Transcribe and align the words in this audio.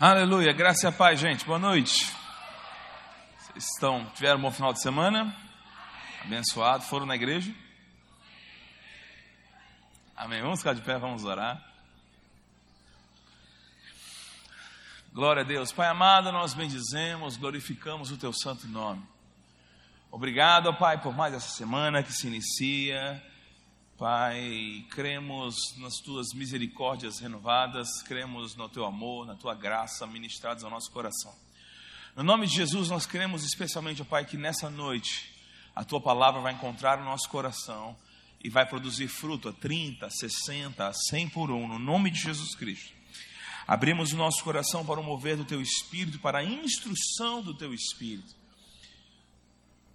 Aleluia, 0.00 0.52
graça 0.52 0.86
e 0.86 0.88
a 0.88 0.92
paz, 0.92 1.20
gente. 1.20 1.44
Boa 1.44 1.58
noite. 1.58 2.12
Vocês 3.38 3.64
estão, 3.72 4.04
tiveram 4.06 4.40
um 4.40 4.42
bom 4.42 4.50
final 4.50 4.72
de 4.72 4.82
semana? 4.82 5.32
Abençoado, 6.24 6.82
foram 6.82 7.06
na 7.06 7.14
igreja? 7.14 7.54
Amém. 10.16 10.42
Vamos 10.42 10.58
ficar 10.58 10.74
de 10.74 10.82
pé, 10.82 10.98
vamos 10.98 11.24
orar. 11.24 11.64
Glória 15.12 15.42
a 15.42 15.46
Deus. 15.46 15.70
Pai 15.70 15.86
amado, 15.86 16.32
nós 16.32 16.54
bendizemos, 16.54 17.36
glorificamos 17.36 18.10
o 18.10 18.16
teu 18.16 18.32
santo 18.32 18.66
nome. 18.66 19.00
Obrigado, 20.10 20.74
Pai, 20.74 21.00
por 21.00 21.14
mais 21.14 21.34
essa 21.34 21.50
semana 21.50 22.02
que 22.02 22.12
se 22.12 22.26
inicia. 22.26 23.24
Pai, 23.96 24.84
cremos 24.90 25.76
nas 25.78 25.98
tuas 25.98 26.32
misericórdias 26.34 27.20
renovadas, 27.20 28.02
cremos 28.02 28.56
no 28.56 28.68
teu 28.68 28.84
amor, 28.84 29.24
na 29.24 29.36
tua 29.36 29.54
graça 29.54 30.04
ministrados 30.04 30.64
ao 30.64 30.70
nosso 30.70 30.90
coração. 30.90 31.32
No 32.16 32.24
nome 32.24 32.48
de 32.48 32.56
Jesus, 32.56 32.90
nós 32.90 33.06
cremos 33.06 33.44
especialmente, 33.44 34.02
Pai, 34.02 34.24
que 34.24 34.36
nessa 34.36 34.68
noite 34.68 35.32
a 35.76 35.84
tua 35.84 36.00
palavra 36.00 36.40
vai 36.40 36.52
encontrar 36.52 36.98
o 36.98 37.04
nosso 37.04 37.28
coração 37.28 37.96
e 38.42 38.50
vai 38.50 38.66
produzir 38.66 39.06
fruto 39.06 39.48
a 39.48 39.52
30, 39.52 40.10
60, 40.10 40.88
a 40.88 40.92
100 40.92 41.28
por 41.28 41.52
um, 41.52 41.68
no 41.68 41.78
nome 41.78 42.10
de 42.10 42.20
Jesus 42.20 42.56
Cristo. 42.56 42.92
Abrimos 43.64 44.12
o 44.12 44.16
nosso 44.16 44.42
coração 44.42 44.84
para 44.84 44.98
o 44.98 45.04
mover 45.04 45.36
do 45.36 45.44
teu 45.44 45.62
espírito, 45.62 46.18
para 46.18 46.38
a 46.38 46.44
instrução 46.44 47.40
do 47.42 47.54
teu 47.54 47.72
espírito. 47.72 48.34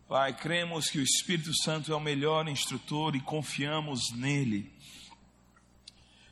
Pai, 0.09 0.33
cremos 0.33 0.89
que 0.89 0.97
o 0.97 1.03
Espírito 1.03 1.55
Santo 1.55 1.93
é 1.93 1.95
o 1.95 1.99
melhor 1.99 2.47
instrutor 2.47 3.15
e 3.15 3.19
confiamos 3.19 4.11
nele. 4.11 4.73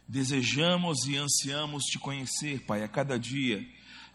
Desejamos 0.08 1.05
e 1.05 1.16
ansiamos 1.16 1.84
te 1.84 2.00
conhecer, 2.00 2.62
Pai, 2.62 2.84
a 2.84 2.88
cada 2.88 3.20
dia. 3.20 3.63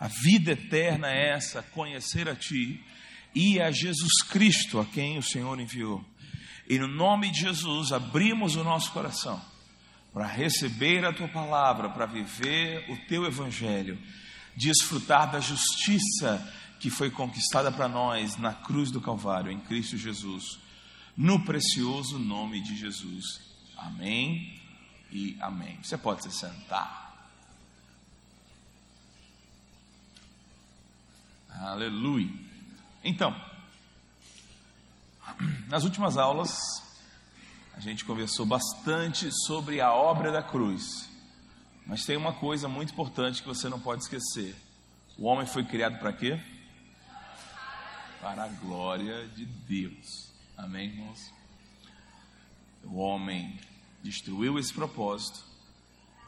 A 0.01 0.09
vida 0.09 0.51
eterna 0.51 1.09
é 1.13 1.29
essa, 1.29 1.63
conhecer 1.63 2.29
a 2.29 2.35
Ti 2.35 2.85
e 3.37 3.61
a 3.61 3.71
Jesus 3.71 4.21
Cristo, 4.29 4.81
a 4.81 4.85
quem 4.85 5.17
o 5.17 5.23
Senhor 5.23 5.61
enviou. 5.61 6.05
E 6.69 6.77
no 6.77 6.89
nome 6.89 7.31
de 7.31 7.43
Jesus, 7.43 7.93
abrimos 7.93 8.57
o 8.57 8.65
nosso 8.65 8.91
coração 8.91 9.41
para 10.13 10.27
receber 10.27 11.05
a 11.05 11.13
Tua 11.13 11.29
palavra, 11.29 11.89
para 11.89 12.07
viver 12.07 12.91
o 12.91 12.97
Teu 13.07 13.25
Evangelho, 13.27 13.97
desfrutar 14.57 15.31
da 15.31 15.39
justiça 15.39 16.53
que 16.83 16.91
foi 16.91 17.13
conquistada 17.13 17.71
para 17.71 17.87
nós 17.89 18.37
na 18.37 18.53
cruz 18.53 18.91
do 18.91 19.01
Calvário, 19.01 19.53
em 19.53 19.61
Cristo 19.61 19.97
Jesus, 19.97 20.59
no 21.17 21.45
precioso 21.45 22.19
nome 22.19 22.61
de 22.61 22.77
Jesus. 22.77 23.41
Amém 23.77 24.61
e 25.13 25.37
amém. 25.41 25.79
Você 25.81 25.97
pode 25.97 26.25
se 26.25 26.33
sentar. 26.33 27.31
Aleluia. 31.49 32.35
Então, 33.05 33.33
nas 35.69 35.85
últimas 35.85 36.17
aulas, 36.17 36.51
a 37.75 37.79
gente 37.79 38.05
conversou 38.05 38.45
bastante 38.45 39.31
sobre 39.47 39.81
a 39.81 39.93
obra 39.93 40.33
da 40.33 40.43
cruz. 40.43 41.09
Mas 41.87 42.05
tem 42.05 42.17
uma 42.17 42.33
coisa 42.33 42.67
muito 42.67 42.93
importante 42.93 43.41
que 43.41 43.47
você 43.47 43.69
não 43.69 43.79
pode 43.79 44.03
esquecer. 44.03 44.57
O 45.17 45.27
homem 45.27 45.47
foi 45.47 45.65
criado 45.65 46.01
para 46.01 46.13
quê? 46.13 46.41
Para 48.23 48.45
a 48.45 48.49
glória 48.49 49.27
de 49.31 49.45
Deus. 49.45 50.31
Amém, 50.57 50.91
irmãos? 50.91 51.33
O 52.85 52.99
homem 52.99 53.59
destruiu 54.01 54.61
esse 54.61 54.73
propósito 54.73 55.45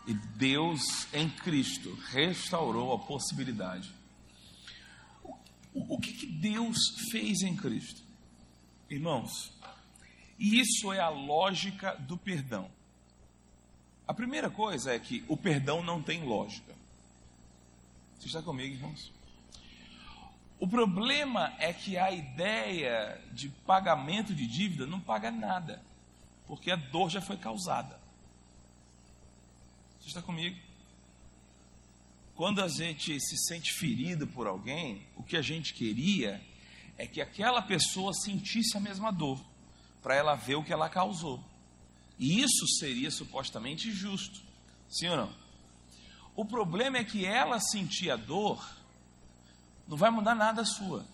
e 0.05 0.13
Deus 0.13 1.07
em 1.15 1.31
Cristo 1.31 1.95
restaurou 2.09 2.93
a 2.93 2.99
possibilidade. 2.99 3.95
O, 5.23 5.95
o 5.95 6.01
que, 6.01 6.13
que 6.15 6.27
Deus 6.27 6.77
fez 7.13 7.43
em 7.43 7.55
Cristo? 7.55 8.03
Irmãos, 8.91 9.53
isso 10.37 10.93
é 10.93 10.99
a 10.99 11.09
lógica 11.09 11.95
do 11.95 12.19
perdão. 12.19 12.69
A 14.07 14.13
primeira 14.13 14.51
coisa 14.51 14.93
é 14.93 14.99
que 14.99 15.25
o 15.29 15.37
perdão 15.37 15.81
não 15.81 16.03
tem 16.03 16.25
lógica. 16.25 16.75
Você 18.19 18.27
está 18.27 18.43
comigo, 18.43 18.75
irmãos? 18.75 19.14
O 20.65 20.67
problema 20.67 21.53
é 21.59 21.75
que 21.75 21.99
a 21.99 22.11
ideia 22.11 23.21
de 23.33 23.51
pagamento 23.51 24.35
de 24.35 24.47
dívida 24.47 24.87
não 24.87 24.99
paga 24.99 25.31
nada, 25.31 25.85
porque 26.47 26.71
a 26.71 26.77
dor 26.77 27.11
já 27.11 27.21
foi 27.21 27.37
causada. 27.37 28.01
Você 30.01 30.09
está 30.09 30.23
comigo? 30.23 30.59
Quando 32.35 32.63
a 32.63 32.69
gente 32.69 33.21
se 33.21 33.37
sente 33.47 33.75
ferido 33.75 34.27
por 34.27 34.47
alguém, 34.47 35.07
o 35.15 35.23
que 35.23 35.37
a 35.37 35.43
gente 35.43 35.75
queria 35.75 36.41
é 36.97 37.07
que 37.07 37.21
aquela 37.21 37.61
pessoa 37.61 38.15
sentisse 38.15 38.75
a 38.75 38.81
mesma 38.81 39.13
dor, 39.13 39.45
para 40.03 40.15
ela 40.15 40.35
ver 40.35 40.55
o 40.55 40.65
que 40.65 40.73
ela 40.73 40.89
causou. 40.89 41.45
E 42.19 42.41
isso 42.41 42.67
seria 42.79 43.11
supostamente 43.11 43.93
justo, 43.93 44.41
sim 44.89 45.09
ou 45.09 45.17
não? 45.19 45.35
O 46.35 46.43
problema 46.43 46.97
é 46.97 47.05
que 47.05 47.27
ela 47.27 47.61
sentia 47.61 48.17
dor 48.17 48.67
não 49.87 49.97
vai 49.97 50.11
mudar 50.11 50.35
nada 50.35 50.63
a 50.63 50.67
sua. 50.67 51.05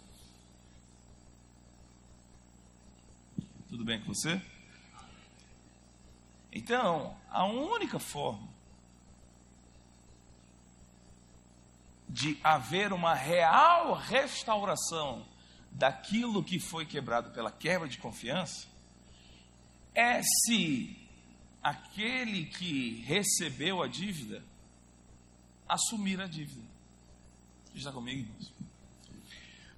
Tudo 3.68 3.84
bem 3.84 4.00
com 4.00 4.12
você? 4.12 4.40
Então, 6.52 7.16
a 7.30 7.44
única 7.44 7.98
forma 7.98 8.48
de 12.08 12.38
haver 12.42 12.92
uma 12.92 13.14
real 13.14 13.94
restauração 13.94 15.24
daquilo 15.70 16.42
que 16.42 16.58
foi 16.58 16.84
quebrado 16.84 17.30
pela 17.30 17.52
quebra 17.52 17.88
de 17.88 17.98
confiança 17.98 18.66
é 19.94 20.20
se 20.22 20.96
aquele 21.62 22.46
que 22.46 23.02
recebeu 23.02 23.82
a 23.82 23.86
dívida 23.86 24.42
assumir 25.68 26.20
a 26.20 26.26
dívida. 26.26 26.68
Você 27.66 27.78
está 27.78 27.92
comigo, 27.92 28.20
irmãos? 28.20 28.59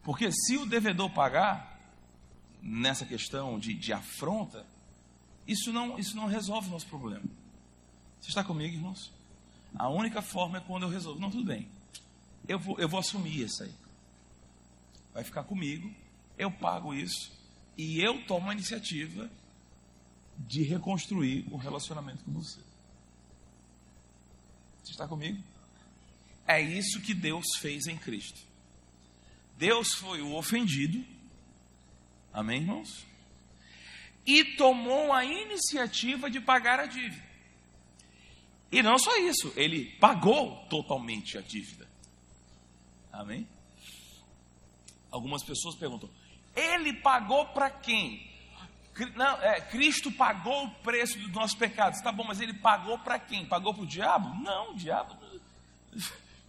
Porque 0.02 0.30
se 0.32 0.56
o 0.56 0.66
devedor 0.66 1.10
pagar, 1.10 1.72
nessa 2.62 3.04
questão 3.04 3.58
de, 3.58 3.74
de 3.74 3.92
afronta, 3.92 4.64
isso 5.46 5.72
não, 5.72 5.98
isso 5.98 6.16
não 6.16 6.26
resolve 6.26 6.68
o 6.68 6.72
nosso 6.72 6.86
problema. 6.86 7.24
Você 8.20 8.28
está 8.28 8.44
comigo, 8.44 8.74
irmãos? 8.74 9.12
A 9.74 9.88
única 9.88 10.22
forma 10.22 10.58
é 10.58 10.60
quando 10.60 10.84
eu 10.84 10.88
resolvo. 10.88 11.20
Não, 11.20 11.30
tudo 11.30 11.44
bem. 11.44 11.68
Eu 12.46 12.58
vou, 12.58 12.78
eu 12.78 12.88
vou 12.88 13.00
assumir 13.00 13.40
isso 13.40 13.62
aí. 13.62 13.72
Vai 15.12 15.24
ficar 15.24 15.44
comigo, 15.44 15.92
eu 16.38 16.50
pago 16.50 16.94
isso 16.94 17.30
e 17.76 18.00
eu 18.00 18.24
tomo 18.26 18.48
a 18.48 18.52
iniciativa 18.52 19.30
de 20.38 20.62
reconstruir 20.62 21.46
o 21.50 21.56
relacionamento 21.56 22.24
com 22.24 22.32
você. 22.32 22.60
Você 24.82 24.92
está 24.92 25.06
comigo? 25.06 25.42
É 26.46 26.60
isso 26.60 27.00
que 27.00 27.14
Deus 27.14 27.44
fez 27.58 27.86
em 27.86 27.96
Cristo. 27.96 28.40
Deus 29.56 29.94
foi 29.94 30.20
o 30.20 30.34
ofendido, 30.34 31.04
amém, 32.32 32.60
irmãos? 32.60 33.06
E 34.26 34.44
tomou 34.56 35.12
a 35.12 35.24
iniciativa 35.24 36.30
de 36.30 36.40
pagar 36.40 36.80
a 36.80 36.86
dívida. 36.86 37.22
E 38.70 38.82
não 38.82 38.98
só 38.98 39.16
isso, 39.18 39.52
ele 39.56 39.84
pagou 40.00 40.64
totalmente 40.70 41.36
a 41.36 41.40
dívida. 41.40 41.88
Amém? 43.12 43.46
Algumas 45.10 45.44
pessoas 45.44 45.76
perguntam: 45.76 46.08
ele 46.56 46.94
pagou 46.94 47.46
para 47.48 47.70
quem? 47.70 48.30
Não, 49.14 49.42
é, 49.42 49.60
Cristo 49.60 50.10
pagou 50.12 50.66
o 50.66 50.70
preço 50.76 51.18
dos 51.18 51.32
nossos 51.32 51.56
pecados. 51.56 52.00
Tá 52.00 52.12
bom, 52.12 52.24
mas 52.24 52.40
ele 52.40 52.54
pagou 52.54 52.98
para 52.98 53.18
quem? 53.18 53.46
Pagou 53.46 53.74
para 53.74 53.82
o 53.82 53.86
diabo? 53.86 54.34
Não, 54.42 54.72
o 54.72 54.76
diabo 54.76 55.16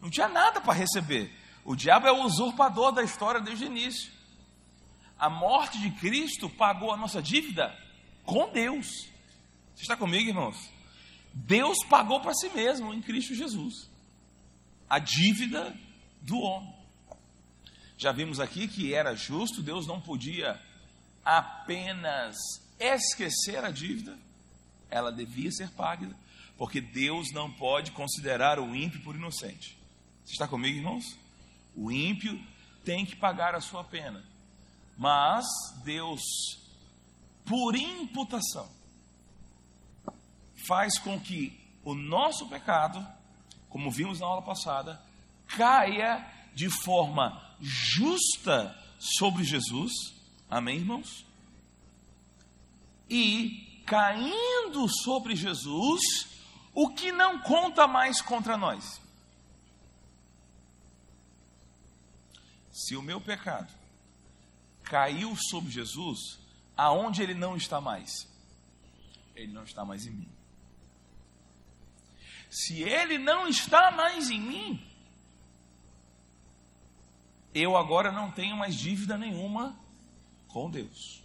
não 0.01 0.09
tinha 0.09 0.27
nada 0.27 0.59
para 0.59 0.73
receber. 0.73 1.31
O 1.65 1.75
diabo 1.75 2.07
é 2.07 2.11
o 2.11 2.23
usurpador 2.23 2.91
da 2.91 3.03
história 3.03 3.39
desde 3.39 3.65
o 3.65 3.67
início. 3.67 4.11
A 5.17 5.29
morte 5.29 5.79
de 5.79 5.91
Cristo 5.91 6.49
pagou 6.49 6.91
a 6.91 6.97
nossa 6.97 7.21
dívida 7.21 7.73
com 8.25 8.51
Deus. 8.51 8.87
Você 9.75 9.83
está 9.83 9.95
comigo, 9.95 10.29
irmãos? 10.29 10.69
Deus 11.33 11.77
pagou 11.89 12.19
para 12.19 12.33
si 12.33 12.49
mesmo 12.49 12.93
em 12.93 13.01
Cristo 13.01 13.33
Jesus 13.33 13.93
a 14.93 14.99
dívida 14.99 15.75
do 16.21 16.37
homem. 16.37 16.71
Já 17.97 18.11
vimos 18.11 18.39
aqui 18.39 18.67
que 18.67 18.93
era 18.93 19.15
justo, 19.15 19.63
Deus 19.63 19.87
não 19.87 19.99
podia 19.99 20.61
apenas 21.25 22.35
esquecer 22.79 23.63
a 23.63 23.71
dívida, 23.71 24.15
ela 24.91 25.11
devia 25.11 25.51
ser 25.51 25.69
paga, 25.71 26.15
porque 26.57 26.79
Deus 26.79 27.31
não 27.31 27.51
pode 27.51 27.91
considerar 27.91 28.59
o 28.59 28.75
ímpio 28.75 29.01
por 29.01 29.15
inocente. 29.15 29.75
Você 30.23 30.33
está 30.33 30.47
comigo, 30.47 30.77
irmãos? 30.77 31.17
O 31.75 31.91
ímpio 31.91 32.39
tem 32.83 33.05
que 33.05 33.15
pagar 33.15 33.55
a 33.55 33.61
sua 33.61 33.83
pena. 33.83 34.23
Mas 34.97 35.45
Deus, 35.83 36.21
por 37.45 37.75
imputação, 37.75 38.69
faz 40.67 40.97
com 40.99 41.19
que 41.19 41.59
o 41.83 41.93
nosso 41.93 42.47
pecado, 42.47 43.05
como 43.69 43.91
vimos 43.91 44.19
na 44.19 44.27
aula 44.27 44.41
passada, 44.41 45.01
caia 45.47 46.25
de 46.53 46.69
forma 46.69 47.41
justa 47.59 48.77
sobre 48.99 49.43
Jesus. 49.43 49.91
Amém, 50.49 50.77
irmãos? 50.77 51.25
E 53.09 53.81
caindo 53.85 54.87
sobre 54.87 55.35
Jesus, 55.35 56.01
o 56.73 56.89
que 56.89 57.11
não 57.11 57.39
conta 57.39 57.87
mais 57.87 58.21
contra 58.21 58.57
nós. 58.57 59.01
Se 62.73 62.95
o 62.95 63.03
meu 63.03 63.21
pecado 63.21 63.71
caiu 64.83 65.35
sobre 65.35 65.71
Jesus, 65.71 66.39
aonde 66.75 67.21
ele 67.21 67.35
não 67.35 67.55
está 67.55 67.79
mais? 67.79 68.27
Ele 69.35 69.53
não 69.53 69.63
está 69.63 69.85
mais 69.85 70.07
em 70.07 70.11
mim. 70.11 70.29
Se 72.49 72.81
ele 72.81 73.17
não 73.17 73.47
está 73.47 73.91
mais 73.91 74.29
em 74.29 74.41
mim, 74.41 74.87
eu 77.53 77.77
agora 77.77 78.11
não 78.11 78.31
tenho 78.31 78.57
mais 78.57 78.75
dívida 78.75 79.17
nenhuma 79.17 79.77
com 80.47 80.69
Deus. 80.69 81.21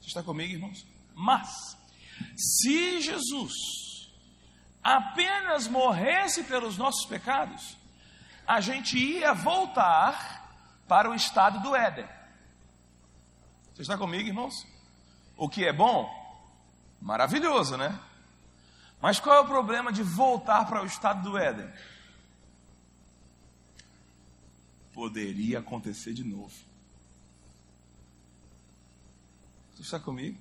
Você 0.00 0.08
está 0.08 0.22
comigo, 0.22 0.52
irmãos? 0.52 0.84
Mas, 1.14 1.76
se 2.36 3.00
Jesus 3.00 3.52
apenas 4.82 5.68
morresse 5.68 6.44
pelos 6.44 6.76
nossos 6.76 7.06
pecados, 7.06 7.76
a 8.46 8.60
gente 8.60 8.98
ia 8.98 9.32
voltar 9.32 10.82
para 10.86 11.10
o 11.10 11.14
estado 11.14 11.60
do 11.60 11.74
Éden. 11.74 12.06
Você 13.74 13.82
está 13.82 13.98
comigo, 13.98 14.28
irmãos? 14.28 14.66
O 15.36 15.48
que 15.48 15.64
é 15.64 15.72
bom? 15.72 16.08
Maravilhoso, 17.00 17.76
né? 17.76 17.98
Mas 19.00 19.18
qual 19.18 19.36
é 19.36 19.40
o 19.40 19.46
problema 19.46 19.92
de 19.92 20.02
voltar 20.02 20.66
para 20.66 20.82
o 20.82 20.86
estado 20.86 21.28
do 21.28 21.36
Éden? 21.36 21.70
Poderia 24.92 25.58
acontecer 25.58 26.14
de 26.14 26.22
novo. 26.22 26.54
Você 29.74 29.82
está 29.82 29.98
comigo? 29.98 30.38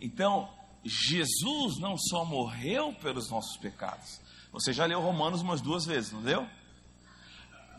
Então, 0.00 0.50
Jesus 0.82 1.78
não 1.78 1.98
só 1.98 2.24
morreu 2.24 2.94
pelos 2.94 3.28
nossos 3.28 3.56
pecados. 3.58 4.20
Você 4.50 4.72
já 4.72 4.86
leu 4.86 5.00
Romanos 5.00 5.42
umas 5.42 5.60
duas 5.60 5.84
vezes, 5.84 6.10
não 6.12 6.22
deu? 6.22 6.48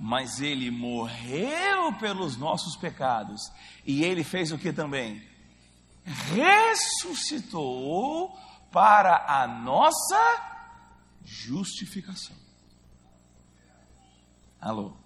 Mas 0.03 0.41
ele 0.41 0.71
morreu 0.71 1.93
pelos 1.99 2.35
nossos 2.35 2.75
pecados. 2.75 3.39
E 3.85 4.03
ele 4.03 4.23
fez 4.23 4.51
o 4.51 4.57
que 4.57 4.73
também? 4.73 5.21
Ressuscitou 6.33 8.35
para 8.71 9.23
a 9.27 9.47
nossa 9.47 10.73
justificação. 11.23 12.35
Alô? 14.59 14.97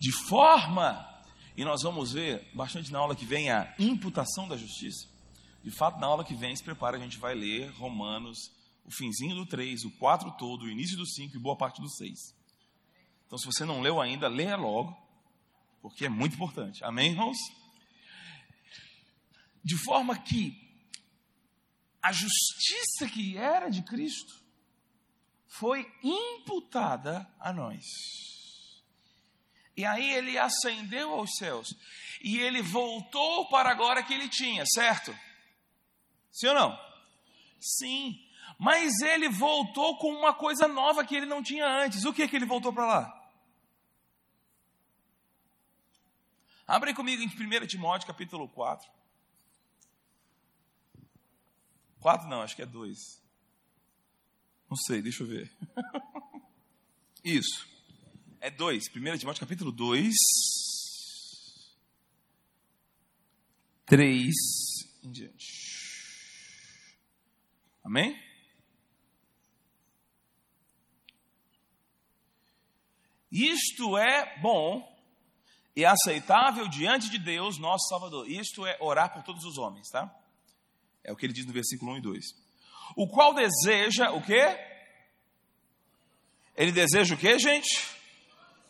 De 0.00 0.10
forma, 0.10 1.08
e 1.56 1.64
nós 1.64 1.82
vamos 1.82 2.14
ver 2.14 2.44
bastante 2.52 2.90
na 2.90 2.98
aula 2.98 3.14
que 3.14 3.24
vem 3.24 3.52
a 3.52 3.72
imputação 3.78 4.48
da 4.48 4.56
justiça. 4.56 5.06
De 5.62 5.70
fato, 5.70 6.00
na 6.00 6.08
aula 6.08 6.24
que 6.24 6.34
vem, 6.34 6.56
se 6.56 6.64
prepara, 6.64 6.96
a 6.96 7.00
gente 7.00 7.18
vai 7.18 7.36
ler 7.36 7.70
Romanos, 7.74 8.50
o 8.84 8.90
finzinho 8.90 9.36
do 9.36 9.46
3, 9.46 9.84
o 9.84 9.92
4 9.92 10.32
todo, 10.32 10.64
o 10.64 10.68
início 10.68 10.96
do 10.96 11.06
5 11.06 11.36
e 11.36 11.38
boa 11.38 11.56
parte 11.56 11.80
do 11.80 11.88
6. 11.88 12.36
Então, 13.28 13.36
se 13.36 13.44
você 13.44 13.62
não 13.66 13.82
leu 13.82 14.00
ainda, 14.00 14.26
leia 14.26 14.56
logo, 14.56 14.96
porque 15.82 16.06
é 16.06 16.08
muito 16.08 16.34
importante. 16.34 16.82
Amém, 16.82 17.10
irmãos? 17.10 17.36
De 19.62 19.76
forma 19.76 20.18
que 20.18 20.56
a 22.02 22.10
justiça 22.10 23.06
que 23.12 23.36
era 23.36 23.68
de 23.68 23.82
Cristo 23.82 24.32
foi 25.46 25.86
imputada 26.02 27.30
a 27.38 27.52
nós. 27.52 27.84
E 29.76 29.84
aí 29.84 30.10
ele 30.14 30.38
ascendeu 30.38 31.12
aos 31.12 31.36
céus. 31.36 31.68
E 32.22 32.38
ele 32.38 32.62
voltou 32.62 33.46
para 33.50 33.72
a 33.72 33.74
glória 33.74 34.02
que 34.02 34.14
ele 34.14 34.30
tinha, 34.30 34.64
certo? 34.66 35.14
Sim 36.32 36.46
ou 36.46 36.54
não? 36.54 36.78
Sim. 37.60 38.18
Mas 38.58 38.98
ele 39.02 39.28
voltou 39.28 39.98
com 39.98 40.10
uma 40.14 40.32
coisa 40.32 40.66
nova 40.66 41.04
que 41.04 41.14
ele 41.14 41.26
não 41.26 41.42
tinha 41.42 41.66
antes. 41.66 42.06
O 42.06 42.12
que 42.14 42.22
é 42.22 42.28
que 42.28 42.36
ele 42.36 42.46
voltou 42.46 42.72
para 42.72 42.86
lá? 42.86 43.17
Abre 46.68 46.92
comigo 46.92 47.22
em 47.22 47.28
1 47.28 47.66
Timóteo 47.66 48.06
capítulo 48.06 48.46
4. 48.46 48.86
Quatro 51.98 52.28
não, 52.28 52.42
acho 52.42 52.54
que 52.54 52.60
é 52.60 52.66
dois. 52.66 52.98
Não 54.68 54.76
sei, 54.76 55.00
deixa 55.00 55.22
eu 55.22 55.26
ver. 55.26 55.50
Isso. 57.24 57.66
É 58.38 58.50
dois. 58.50 58.84
1 58.94 59.16
Timóteo 59.16 59.40
capítulo 59.40 59.72
2. 59.72 60.14
3 63.86 64.34
em 65.04 65.10
diante. 65.10 65.46
Amém? 67.82 68.22
Isto 73.32 73.96
é 73.96 74.38
bom 74.40 74.97
e 75.78 75.86
aceitável 75.86 76.66
diante 76.66 77.08
de 77.08 77.20
Deus, 77.20 77.56
nosso 77.56 77.86
Salvador. 77.86 78.28
Isto 78.28 78.66
é 78.66 78.76
orar 78.80 79.12
por 79.12 79.22
todos 79.22 79.44
os 79.44 79.56
homens, 79.58 79.88
tá? 79.88 80.12
É 81.04 81.12
o 81.12 81.16
que 81.16 81.24
ele 81.24 81.32
diz 81.32 81.46
no 81.46 81.52
versículo 81.52 81.92
1 81.92 81.98
e 81.98 82.00
2. 82.00 82.24
O 82.96 83.06
qual 83.06 83.32
deseja 83.32 84.10
o 84.10 84.20
quê? 84.20 84.58
Ele 86.56 86.72
deseja 86.72 87.14
o 87.14 87.16
quê, 87.16 87.38
gente? 87.38 87.86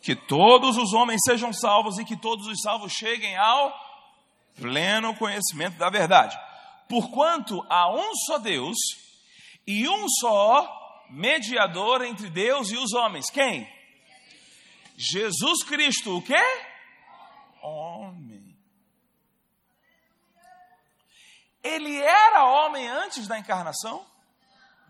Que 0.03 0.15
todos 0.15 0.77
os 0.77 0.93
homens 0.93 1.19
sejam 1.25 1.51
salvos 1.51 1.97
e 1.97 2.05
que 2.05 2.15
todos 2.15 2.45
os 2.45 2.61
salvos 2.61 2.93
cheguem 2.93 3.35
ao 3.35 3.73
pleno 4.55 5.15
conhecimento 5.15 5.79
da 5.79 5.89
verdade. 5.89 6.37
Porquanto 6.87 7.65
há 7.71 7.91
um 7.91 8.13
só 8.27 8.37
Deus 8.37 8.77
e 9.65 9.89
um 9.89 10.07
só 10.07 11.07
mediador 11.09 12.03
entre 12.03 12.29
Deus 12.29 12.69
e 12.69 12.77
os 12.77 12.93
homens. 12.93 13.31
Quem? 13.31 13.67
Jesus 14.95 15.63
Cristo, 15.63 16.15
o 16.15 16.21
quê? 16.21 16.68
Homem. 17.61 18.57
Ele 21.63 21.97
era 21.97 22.45
homem 22.45 22.87
antes 22.87 23.27
da 23.27 23.37
encarnação? 23.37 24.05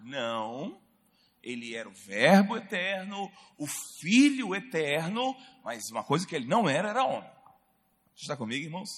Não. 0.02 0.80
Ele 1.42 1.76
era 1.76 1.88
o 1.88 1.94
Verbo 1.94 2.58
eterno, 2.58 3.32
o 3.58 3.66
Filho 4.00 4.54
eterno, 4.54 5.36
mas 5.64 5.90
uma 5.90 6.04
coisa 6.04 6.28
que 6.28 6.36
ele 6.36 6.48
não 6.48 6.70
era, 6.70 6.90
era 6.90 7.06
homem. 7.06 7.30
Está 8.16 8.36
comigo, 8.36 8.66
irmãos? 8.66 8.90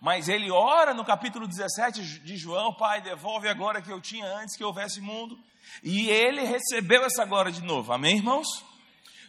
Mas 0.00 0.28
ele 0.28 0.50
ora 0.50 0.94
no 0.94 1.04
capítulo 1.04 1.46
17 1.46 2.20
de 2.20 2.36
João, 2.36 2.74
Pai, 2.74 3.00
devolve 3.00 3.48
a 3.48 3.54
glória 3.54 3.82
que 3.82 3.92
eu 3.92 4.00
tinha 4.00 4.26
antes 4.26 4.56
que 4.56 4.64
houvesse 4.64 5.00
mundo. 5.00 5.38
E 5.82 6.08
ele 6.08 6.42
recebeu 6.42 7.04
essa 7.04 7.24
glória 7.24 7.52
de 7.52 7.62
novo. 7.62 7.92
Amém, 7.92 8.16
irmãos? 8.16 8.48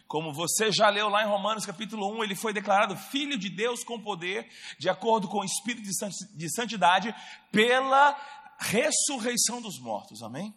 Como 0.06 0.32
você 0.32 0.70
já 0.70 0.88
leu 0.88 1.08
lá 1.08 1.22
em 1.22 1.28
Romanos 1.28 1.64
capítulo 1.64 2.10
1, 2.18 2.24
ele 2.24 2.34
foi 2.34 2.52
declarado 2.52 2.96
filho 2.96 3.38
de 3.38 3.48
Deus 3.48 3.82
com 3.82 3.98
poder, 3.98 4.48
de 4.78 4.88
acordo 4.88 5.26
com 5.26 5.38
o 5.38 5.44
espírito 5.44 5.88
de 6.34 6.54
santidade, 6.54 7.14
pela 7.50 8.16
ressurreição 8.58 9.60
dos 9.60 9.78
mortos. 9.80 10.22
Amém? 10.22 10.54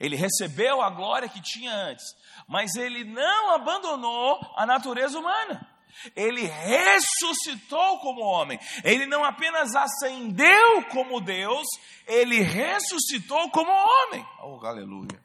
Ele 0.00 0.16
recebeu 0.16 0.82
a 0.82 0.90
glória 0.90 1.28
que 1.28 1.40
tinha 1.40 1.72
antes, 1.72 2.04
mas 2.48 2.74
ele 2.74 3.04
não 3.04 3.54
abandonou 3.54 4.40
a 4.56 4.66
natureza 4.66 5.18
humana. 5.18 5.68
Ele 6.16 6.42
ressuscitou 6.42 7.98
como 8.00 8.22
homem. 8.22 8.58
Ele 8.82 9.06
não 9.06 9.22
apenas 9.22 9.74
ascendeu 9.76 10.82
como 10.90 11.20
Deus, 11.20 11.66
ele 12.06 12.40
ressuscitou 12.40 13.50
como 13.50 13.70
homem. 13.70 14.26
Oh, 14.42 14.58
aleluia. 14.66 15.22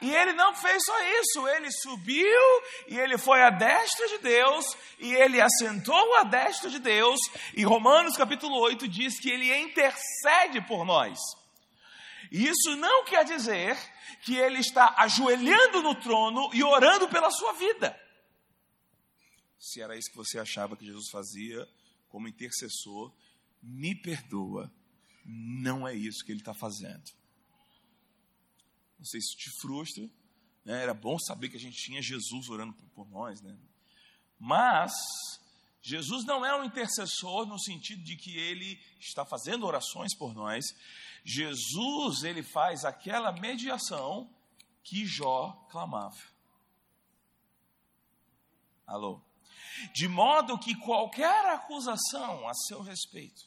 E 0.00 0.14
ele 0.14 0.34
não 0.34 0.54
fez 0.54 0.82
só 0.84 1.20
isso, 1.20 1.48
ele 1.48 1.70
subiu 1.72 2.62
e 2.88 2.98
ele 2.98 3.16
foi 3.16 3.42
à 3.42 3.50
destra 3.50 4.06
de 4.08 4.18
Deus 4.18 4.64
e 4.98 5.14
ele 5.14 5.40
assentou 5.40 6.14
à 6.16 6.24
destra 6.24 6.68
de 6.68 6.78
Deus. 6.78 7.18
E 7.54 7.64
Romanos 7.64 8.16
capítulo 8.16 8.58
8 8.58 8.86
diz 8.88 9.18
que 9.18 9.30
ele 9.30 9.56
intercede 9.58 10.60
por 10.66 10.84
nós. 10.84 11.18
Isso 12.30 12.76
não 12.76 13.04
quer 13.04 13.24
dizer 13.24 13.76
que 14.22 14.36
ele 14.36 14.58
está 14.58 14.94
ajoelhando 14.98 15.82
no 15.82 15.94
trono 15.94 16.50
e 16.52 16.62
orando 16.62 17.08
pela 17.08 17.30
sua 17.30 17.52
vida. 17.54 17.98
Se 19.58 19.80
era 19.80 19.96
isso 19.96 20.10
que 20.10 20.16
você 20.16 20.38
achava 20.38 20.76
que 20.76 20.84
Jesus 20.84 21.08
fazia 21.10 21.66
como 22.08 22.28
intercessor, 22.28 23.12
me 23.62 23.94
perdoa, 23.94 24.70
não 25.24 25.88
é 25.88 25.94
isso 25.94 26.24
que 26.24 26.32
ele 26.32 26.40
está 26.40 26.54
fazendo. 26.54 27.04
Não 28.98 29.04
sei 29.04 29.20
se 29.20 29.36
te 29.36 29.50
frustra. 29.60 30.08
Né? 30.64 30.82
Era 30.82 30.94
bom 30.94 31.18
saber 31.18 31.48
que 31.48 31.56
a 31.56 31.60
gente 31.60 31.76
tinha 31.76 32.02
Jesus 32.02 32.48
orando 32.48 32.72
por, 32.94 33.08
nós. 33.08 33.40
Né? 33.40 33.56
Mas, 34.38 34.92
Jesus 35.82 36.24
não 36.24 36.44
é 36.44 36.58
um 36.58 36.64
intercessor 36.64 37.46
no 37.46 37.58
sentido 37.58 38.02
de 38.02 38.16
que 38.16 38.36
ele 38.36 38.80
está 38.98 39.24
fazendo 39.24 39.66
orações 39.66 40.14
por 40.16 40.34
nós. 40.34 40.64
Jesus, 41.24 42.22
ele 42.22 42.42
faz 42.42 42.84
aquela 42.84 43.32
mediação 43.32 44.30
que 44.82 45.04
Jó 45.06 45.52
clamava. 45.70 46.20
Alô? 48.86 49.20
De 49.92 50.08
modo 50.08 50.58
que 50.58 50.74
qualquer 50.76 51.44
acusação 51.46 52.48
a 52.48 52.54
seu 52.54 52.80
respeito 52.80 53.44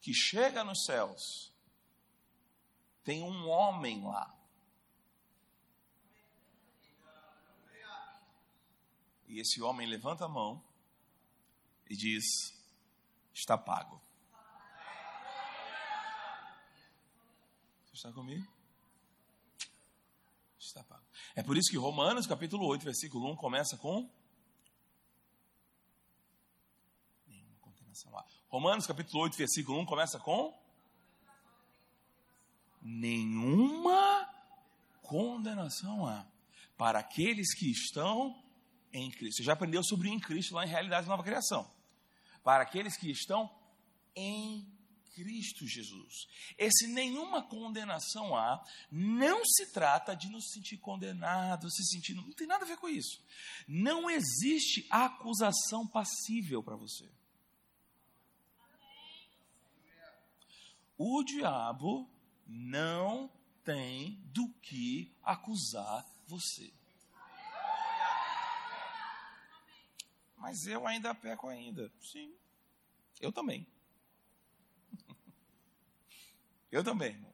que 0.00 0.12
chega 0.12 0.62
nos 0.62 0.84
céus, 0.84 1.52
tem 3.02 3.22
um 3.22 3.48
homem 3.48 4.02
lá. 4.02 4.35
E 9.28 9.40
esse 9.40 9.60
homem 9.60 9.86
levanta 9.86 10.24
a 10.24 10.28
mão 10.28 10.62
e 11.88 11.96
diz: 11.96 12.24
Está 13.34 13.58
pago. 13.58 14.00
Você 17.84 17.94
está 17.94 18.12
comigo? 18.12 18.46
Está 20.58 20.82
pago. 20.84 21.04
É 21.34 21.42
por 21.42 21.56
isso 21.56 21.70
que 21.70 21.76
Romanos, 21.76 22.26
capítulo 22.26 22.66
8, 22.66 22.84
versículo 22.84 23.30
1, 23.32 23.36
começa 23.36 23.76
com. 23.76 24.10
Nenhuma 27.26 27.58
condenação 27.60 28.12
lá. 28.12 28.24
Romanos, 28.48 28.86
capítulo 28.86 29.22
8, 29.24 29.36
versículo 29.36 29.80
1, 29.80 29.86
começa 29.86 30.18
com. 30.18 30.56
Nenhuma 32.80 34.32
condenação 35.02 36.06
há 36.06 36.26
para 36.76 36.98
aqueles 37.00 37.54
que 37.54 37.70
estão 37.70 38.45
em 38.96 39.10
Cristo. 39.10 39.38
Você 39.38 39.44
já 39.44 39.52
aprendeu 39.52 39.82
sobre 39.84 40.08
em 40.08 40.18
Cristo 40.18 40.54
lá 40.54 40.64
em 40.64 40.68
Realidade 40.68 41.06
Nova 41.06 41.22
Criação. 41.22 41.70
Para 42.42 42.62
aqueles 42.62 42.96
que 42.96 43.10
estão 43.10 43.50
em 44.14 44.66
Cristo 45.14 45.66
Jesus. 45.66 46.26
Esse 46.58 46.86
nenhuma 46.88 47.42
condenação 47.42 48.36
há, 48.36 48.62
não 48.90 49.44
se 49.44 49.72
trata 49.72 50.14
de 50.14 50.28
nos 50.28 50.50
sentir 50.50 50.76
condenados, 50.76 51.74
se 51.74 51.84
sentir. 51.86 52.14
Não 52.14 52.32
tem 52.32 52.46
nada 52.46 52.64
a 52.64 52.68
ver 52.68 52.76
com 52.76 52.88
isso. 52.88 53.24
Não 53.66 54.10
existe 54.10 54.86
acusação 54.90 55.86
passível 55.86 56.62
para 56.62 56.76
você. 56.76 57.10
O 60.98 61.22
diabo 61.22 62.08
não 62.46 63.30
tem 63.64 64.20
do 64.26 64.48
que 64.62 65.14
acusar 65.22 66.06
você. 66.26 66.75
Mas 70.46 70.64
eu 70.68 70.86
ainda 70.86 71.12
peco 71.12 71.48
ainda. 71.48 71.92
Sim. 72.00 72.32
Eu 73.20 73.32
também. 73.32 73.66
Eu 76.70 76.84
também, 76.84 77.08
irmão. 77.14 77.32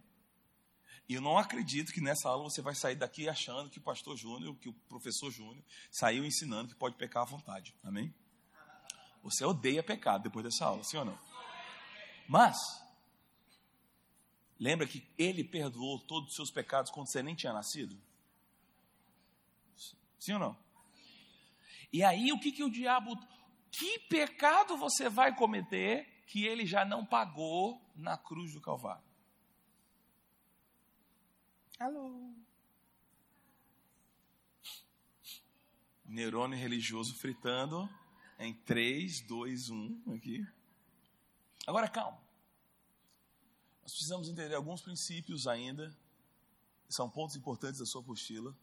E 1.06 1.14
eu 1.14 1.20
não 1.20 1.36
acredito 1.36 1.92
que 1.92 2.00
nessa 2.00 2.30
aula 2.30 2.44
você 2.44 2.62
vai 2.62 2.74
sair 2.74 2.96
daqui 2.96 3.28
achando 3.28 3.68
que 3.68 3.78
o 3.78 3.82
pastor 3.82 4.16
Júnior, 4.16 4.56
que 4.56 4.70
o 4.70 4.72
professor 4.88 5.30
Júnior, 5.30 5.62
saiu 5.90 6.24
ensinando 6.24 6.68
que 6.70 6.74
pode 6.74 6.96
pecar 6.96 7.24
à 7.24 7.26
vontade. 7.26 7.74
Amém? 7.82 8.14
Você 9.22 9.44
odeia 9.44 9.82
pecado 9.82 10.22
depois 10.22 10.44
dessa 10.44 10.64
aula, 10.64 10.82
sim 10.82 10.96
ou 10.96 11.04
não? 11.04 11.18
Mas, 12.26 12.56
lembra 14.58 14.86
que 14.86 15.06
ele 15.18 15.44
perdoou 15.44 15.98
todos 15.98 16.30
os 16.30 16.36
seus 16.36 16.50
pecados 16.50 16.90
quando 16.90 17.10
você 17.10 17.22
nem 17.22 17.34
tinha 17.34 17.52
nascido? 17.52 18.00
Sim 20.18 20.32
ou 20.34 20.38
não? 20.38 20.71
E 21.92 22.02
aí, 22.02 22.32
o 22.32 22.40
que, 22.40 22.50
que 22.50 22.64
o 22.64 22.70
diabo. 22.70 23.16
Que 23.70 23.98
pecado 24.00 24.76
você 24.76 25.08
vai 25.08 25.34
cometer 25.34 26.24
que 26.26 26.46
ele 26.46 26.64
já 26.64 26.84
não 26.84 27.04
pagou 27.04 27.80
na 27.94 28.16
cruz 28.16 28.52
do 28.54 28.60
Calvário? 28.60 29.04
Alô? 31.78 32.34
Neurônio 36.04 36.58
religioso 36.58 37.14
fritando 37.14 37.88
em 38.38 38.54
3, 38.54 39.22
2, 39.22 39.70
1 39.70 40.14
aqui. 40.14 40.46
Agora 41.66 41.88
calma. 41.88 42.20
Nós 43.82 43.92
precisamos 43.92 44.28
entender 44.28 44.54
alguns 44.54 44.80
princípios 44.80 45.46
ainda, 45.46 45.88
que 46.86 46.94
são 46.94 47.10
pontos 47.10 47.36
importantes 47.36 47.80
da 47.80 47.86
sua 47.86 48.00
apostila, 48.00 48.56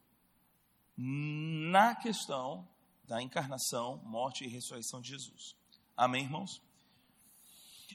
na 0.96 1.94
questão 1.94 2.68
da 3.10 3.20
encarnação, 3.20 3.96
morte 4.04 4.44
e 4.44 4.48
ressurreição 4.48 5.00
de 5.00 5.08
Jesus. 5.08 5.56
Amém, 5.96 6.22
irmãos? 6.22 6.62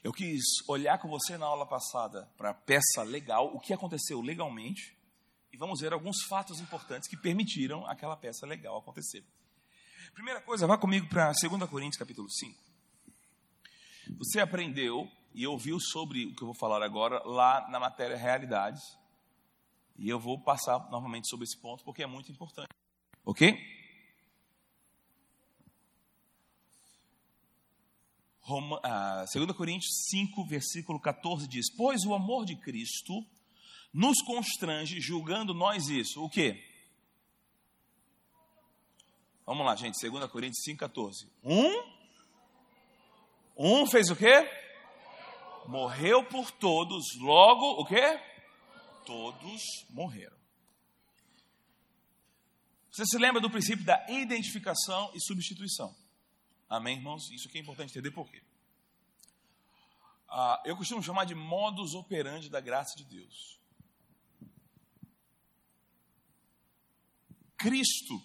Eu 0.04 0.12
quis 0.12 0.44
olhar 0.68 0.98
com 0.98 1.08
você 1.08 1.38
na 1.38 1.46
aula 1.46 1.64
passada 1.64 2.30
para 2.36 2.50
a 2.50 2.54
peça 2.54 3.02
legal, 3.02 3.46
o 3.56 3.58
que 3.58 3.72
aconteceu 3.72 4.20
legalmente, 4.20 4.94
e 5.50 5.56
vamos 5.56 5.80
ver 5.80 5.94
alguns 5.94 6.22
fatos 6.24 6.60
importantes 6.60 7.08
que 7.08 7.16
permitiram 7.16 7.86
aquela 7.86 8.14
peça 8.14 8.44
legal 8.44 8.76
acontecer. 8.76 9.24
Primeira 10.12 10.42
coisa, 10.42 10.66
vá 10.66 10.76
comigo 10.76 11.08
para 11.08 11.32
2 11.32 11.70
Coríntios 11.70 11.98
capítulo 11.98 12.30
5. 12.30 12.62
Você 14.18 14.38
aprendeu 14.38 15.10
e 15.32 15.46
ouviu 15.46 15.80
sobre 15.80 16.26
o 16.26 16.36
que 16.36 16.42
eu 16.42 16.48
vou 16.48 16.54
falar 16.54 16.82
agora 16.82 17.22
lá 17.24 17.66
na 17.70 17.80
matéria 17.80 18.18
Realidades. 18.18 18.82
E 19.96 20.10
eu 20.10 20.20
vou 20.20 20.38
passar 20.38 20.90
novamente 20.90 21.26
sobre 21.26 21.44
esse 21.44 21.56
ponto 21.56 21.82
porque 21.84 22.02
é 22.02 22.06
muito 22.06 22.30
importante. 22.30 22.68
Ok? 23.24 23.75
Roma, 28.46 28.80
ah, 28.84 29.24
2 29.34 29.50
Coríntios 29.56 30.06
5, 30.08 30.46
versículo 30.46 31.00
14 31.00 31.48
diz: 31.48 31.66
Pois 31.76 32.04
o 32.04 32.14
amor 32.14 32.44
de 32.46 32.54
Cristo 32.54 33.26
nos 33.92 34.22
constrange, 34.22 35.00
julgando 35.00 35.52
nós 35.52 35.88
isso. 35.88 36.22
O 36.22 36.30
quê? 36.30 36.62
Vamos 39.44 39.66
lá, 39.66 39.74
gente, 39.74 40.00
2 40.00 40.30
Coríntios 40.30 40.62
5, 40.62 40.78
14. 40.78 41.28
Um, 41.42 41.82
um 43.56 43.86
fez 43.88 44.10
o 44.10 44.16
quê? 44.16 44.48
Morreu 45.66 46.22
por 46.22 46.52
todos, 46.52 47.04
logo 47.18 47.80
o 47.80 47.84
quê? 47.84 48.20
Todos 49.04 49.60
morreram. 49.90 50.36
Você 52.92 53.04
se 53.06 53.18
lembra 53.18 53.40
do 53.40 53.50
princípio 53.50 53.84
da 53.84 54.06
identificação 54.08 55.10
e 55.16 55.20
substituição? 55.20 55.92
Amém, 56.68 56.96
irmãos? 56.96 57.30
Isso 57.30 57.48
aqui 57.48 57.58
é 57.58 57.60
importante 57.60 57.90
entender 57.90 58.10
por 58.10 58.30
quê. 58.30 58.42
Ah, 60.28 60.60
eu 60.64 60.76
costumo 60.76 61.02
chamar 61.02 61.24
de 61.24 61.34
modus 61.34 61.94
operandi 61.94 62.50
da 62.50 62.60
graça 62.60 62.96
de 62.96 63.04
Deus. 63.04 63.60
Cristo, 67.56 68.22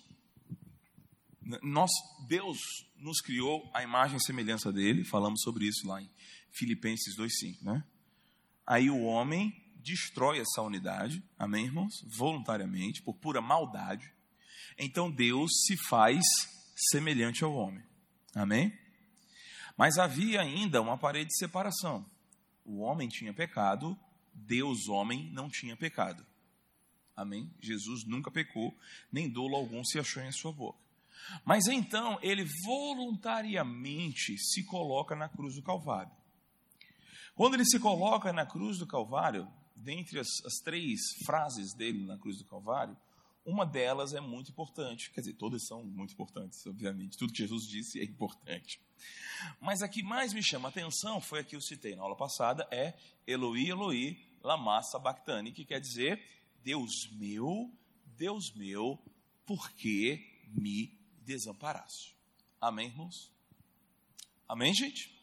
nós, 1.62 1.91
Deus 2.27 2.57
nos 2.98 3.21
criou 3.21 3.69
a 3.74 3.81
imagem 3.81 4.17
e 4.17 4.24
semelhança 4.24 4.71
dele, 4.71 5.05
falamos 5.05 5.41
sobre 5.41 5.65
isso 5.65 5.88
lá 5.88 6.01
em 6.01 6.10
Filipenses 6.51 7.15
2,5, 7.17 7.62
né? 7.62 7.83
Aí 8.65 8.89
o 8.89 9.03
homem 9.03 9.53
destrói 9.75 10.39
essa 10.39 10.62
unidade, 10.62 11.24
amém, 11.38 11.65
irmãos? 11.65 11.93
Voluntariamente, 12.17 13.01
por 13.01 13.15
pura 13.15 13.41
maldade. 13.41 14.13
Então 14.77 15.12
Deus 15.12 15.51
se 15.65 15.77
faz 15.88 16.24
semelhante 16.75 17.43
ao 17.43 17.53
homem. 17.53 17.83
Amém? 18.35 18.77
Mas 19.77 19.97
havia 19.97 20.41
ainda 20.41 20.81
uma 20.81 20.97
parede 20.97 21.29
de 21.29 21.38
separação. 21.38 22.05
O 22.65 22.79
homem 22.79 23.07
tinha 23.07 23.33
pecado, 23.33 23.97
Deus, 24.33 24.88
homem, 24.88 25.29
não 25.31 25.50
tinha 25.50 25.75
pecado. 25.75 26.25
Amém? 27.15 27.51
Jesus 27.59 28.05
nunca 28.05 28.31
pecou, 28.31 28.75
nem 29.11 29.29
dolo 29.29 29.55
algum 29.55 29.83
se 29.83 30.00
achou 30.00 30.23
em 30.23 30.31
sua 30.31 30.51
boca. 30.51 30.79
Mas 31.45 31.67
então 31.67 32.17
ele 32.21 32.45
voluntariamente 32.65 34.38
se 34.38 34.63
coloca 34.65 35.15
na 35.15 35.29
cruz 35.29 35.55
do 35.55 35.61
Calvário. 35.61 36.11
Quando 37.35 37.55
ele 37.55 37.65
se 37.65 37.79
coloca 37.79 38.33
na 38.33 38.45
cruz 38.45 38.77
do 38.77 38.88
Calvário, 38.88 39.47
dentre 39.75 40.19
as, 40.19 40.27
as 40.45 40.55
três 40.63 41.00
frases 41.25 41.73
dele 41.73 42.05
na 42.05 42.17
cruz 42.17 42.38
do 42.38 42.45
Calvário, 42.45 42.95
uma 43.45 43.65
delas 43.65 44.13
é 44.13 44.19
muito 44.19 44.51
importante, 44.51 45.10
quer 45.12 45.21
dizer, 45.21 45.33
todas 45.33 45.65
são 45.65 45.83
muito 45.83 46.13
importantes, 46.13 46.65
obviamente, 46.65 47.17
tudo 47.17 47.33
que 47.33 47.39
Jesus 47.39 47.67
disse 47.67 48.00
é 48.00 48.03
importante. 48.03 48.79
Mas 49.60 49.81
a 49.81 49.89
que 49.89 50.03
mais 50.03 50.33
me 50.33 50.43
chama 50.43 50.69
a 50.69 50.71
atenção 50.71 51.19
foi 51.19 51.39
a 51.39 51.43
que 51.43 51.55
eu 51.55 51.62
citei 51.62 51.95
na 51.95 52.03
aula 52.03 52.15
passada, 52.15 52.67
é 52.71 52.93
Eloi, 53.25 53.69
Eloi, 53.69 54.24
lama 54.43 54.81
sabachthani, 54.83 55.51
que 55.51 55.65
quer 55.65 55.79
dizer, 55.79 56.24
Deus 56.63 57.10
meu, 57.13 57.71
Deus 58.05 58.53
meu, 58.53 59.00
por 59.45 59.71
que 59.71 60.43
me 60.48 61.00
desamparaste? 61.24 62.15
Amém, 62.60 62.88
irmãos? 62.88 63.31
Amém, 64.48 64.74
gente? 64.74 65.19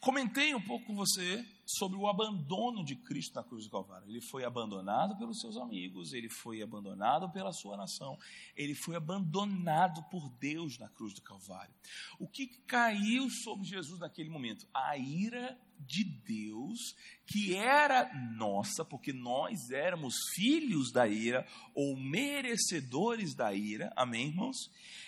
Comentei 0.00 0.54
um 0.54 0.60
pouco 0.60 0.86
com 0.86 0.94
você 0.94 1.44
sobre 1.78 1.98
o 1.98 2.06
abandono 2.06 2.84
de 2.84 2.96
Cristo 2.96 3.34
na 3.34 3.44
cruz 3.44 3.64
do 3.64 3.70
Calvário. 3.70 4.08
Ele 4.08 4.20
foi 4.20 4.44
abandonado 4.44 5.16
pelos 5.16 5.40
seus 5.40 5.56
amigos, 5.56 6.12
ele 6.12 6.28
foi 6.28 6.62
abandonado 6.62 7.30
pela 7.30 7.52
sua 7.52 7.76
nação, 7.76 8.18
ele 8.56 8.74
foi 8.74 8.96
abandonado 8.96 10.02
por 10.10 10.28
Deus 10.38 10.78
na 10.78 10.88
cruz 10.88 11.14
do 11.14 11.22
Calvário. 11.22 11.74
O 12.18 12.28
que 12.28 12.46
caiu 12.66 13.28
sobre 13.30 13.66
Jesus 13.66 14.00
naquele 14.00 14.30
momento? 14.30 14.66
A 14.72 14.96
ira 14.96 15.58
de 15.78 16.04
Deus, 16.04 16.94
que 17.26 17.54
era 17.54 18.12
nossa, 18.36 18.84
porque 18.84 19.12
nós 19.12 19.70
éramos 19.70 20.14
filhos 20.34 20.92
da 20.92 21.08
ira 21.08 21.46
ou 21.74 21.96
merecedores 21.96 23.34
da 23.34 23.52
ira, 23.52 23.92
amém, 23.96 24.28
irmãos? 24.28 24.56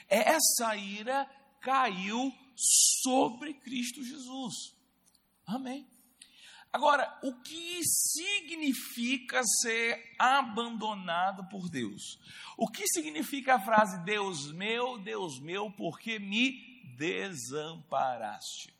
Essa 0.09 0.77
ira 0.77 1.25
caiu 1.61 2.33
sobre 3.03 3.55
Cristo 3.55 4.03
Jesus. 4.03 4.75
Amém. 5.47 5.87
Agora, 6.75 7.17
o 7.23 7.33
que 7.41 7.85
significa 7.85 9.45
ser 9.63 10.17
abandonado 10.19 11.49
por 11.49 11.71
Deus? 11.71 12.19
O 12.59 12.67
que 12.67 12.85
significa 12.89 13.55
a 13.55 13.61
frase 13.61 14.05
Deus 14.05 14.51
meu, 14.51 14.99
Deus 14.99 15.39
meu, 15.39 15.71
porque 15.71 16.19
me 16.19 16.83
desamparaste? 16.97 18.75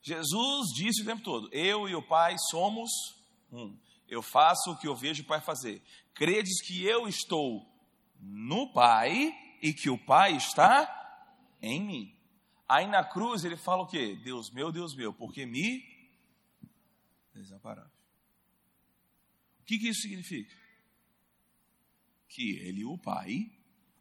Jesus 0.00 0.68
disse 0.74 1.02
o 1.02 1.04
tempo 1.04 1.22
todo: 1.22 1.50
Eu 1.52 1.86
e 1.86 1.94
o 1.94 2.00
Pai 2.00 2.36
somos 2.50 2.90
um. 3.52 3.78
Eu 4.08 4.22
faço 4.22 4.70
o 4.70 4.78
que 4.78 4.88
eu 4.88 4.96
vejo 4.96 5.22
o 5.22 5.26
Pai 5.26 5.42
fazer. 5.42 5.82
Credes 6.14 6.62
que 6.66 6.82
eu 6.82 7.06
estou 7.06 7.70
no 8.18 8.72
Pai 8.72 9.34
e 9.60 9.74
que 9.74 9.90
o 9.90 9.98
Pai 9.98 10.34
está 10.34 10.96
em 11.60 11.78
mim. 11.78 12.19
Aí 12.70 12.86
na 12.86 13.04
cruz 13.04 13.44
ele 13.44 13.56
fala 13.56 13.82
o 13.82 13.86
quê? 13.86 14.14
Deus 14.22 14.48
meu, 14.52 14.70
Deus 14.70 14.94
meu, 14.94 15.12
porque 15.12 15.44
me 15.44 15.82
desamparaste. 17.34 17.98
O 19.58 19.64
que, 19.64 19.76
que 19.76 19.88
isso 19.88 20.02
significa? 20.02 20.54
Que 22.28 22.58
ele 22.58 22.82
e 22.82 22.84
o 22.84 22.96
Pai, 22.96 23.50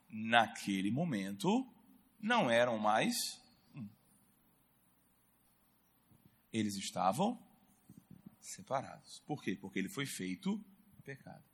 naquele 0.08 0.92
momento, 0.92 1.68
não 2.20 2.48
eram 2.48 2.78
mais 2.78 3.16
um. 3.74 3.90
Eles 6.54 6.76
estavam 6.76 7.42
separados. 8.40 9.20
Por 9.26 9.42
quê? 9.42 9.56
Porque 9.56 9.80
ele 9.80 9.90
foi 9.90 10.06
feito 10.06 10.64
pecado 11.04 11.50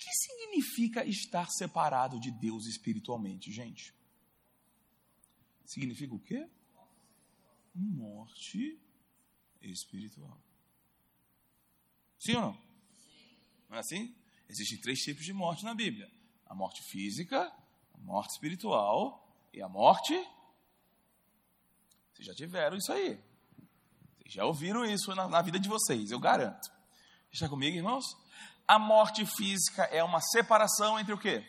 que 0.00 0.10
significa 0.14 1.04
estar 1.04 1.46
separado 1.50 2.18
de 2.18 2.30
Deus 2.30 2.66
espiritualmente, 2.66 3.52
gente? 3.52 3.94
Significa 5.70 6.12
o 6.12 6.18
quê? 6.18 6.48
Morte 7.72 8.76
espiritual. 9.62 10.36
Sim 12.18 12.34
ou 12.34 12.42
não? 12.42 12.62
Não 13.68 13.76
é 13.76 13.78
assim? 13.78 14.12
Existem 14.48 14.80
três 14.80 14.98
tipos 14.98 15.24
de 15.24 15.32
morte 15.32 15.64
na 15.64 15.72
Bíblia: 15.72 16.10
a 16.44 16.56
morte 16.56 16.82
física, 16.90 17.42
a 17.94 17.98
morte 17.98 18.32
espiritual 18.32 19.24
e 19.52 19.62
a 19.62 19.68
morte. 19.68 20.12
Vocês 22.14 22.26
já 22.26 22.34
tiveram 22.34 22.76
isso 22.76 22.92
aí. 22.92 23.22
Vocês 24.18 24.34
já 24.34 24.44
ouviram 24.44 24.84
isso 24.84 25.14
na, 25.14 25.28
na 25.28 25.40
vida 25.40 25.60
de 25.60 25.68
vocês, 25.68 26.10
eu 26.10 26.18
garanto. 26.18 26.68
Está 27.30 27.48
comigo, 27.48 27.76
irmãos? 27.76 28.06
A 28.66 28.76
morte 28.76 29.24
física 29.24 29.84
é 29.84 30.02
uma 30.02 30.20
separação 30.20 30.98
entre 30.98 31.12
o 31.12 31.18
quê? 31.18 31.48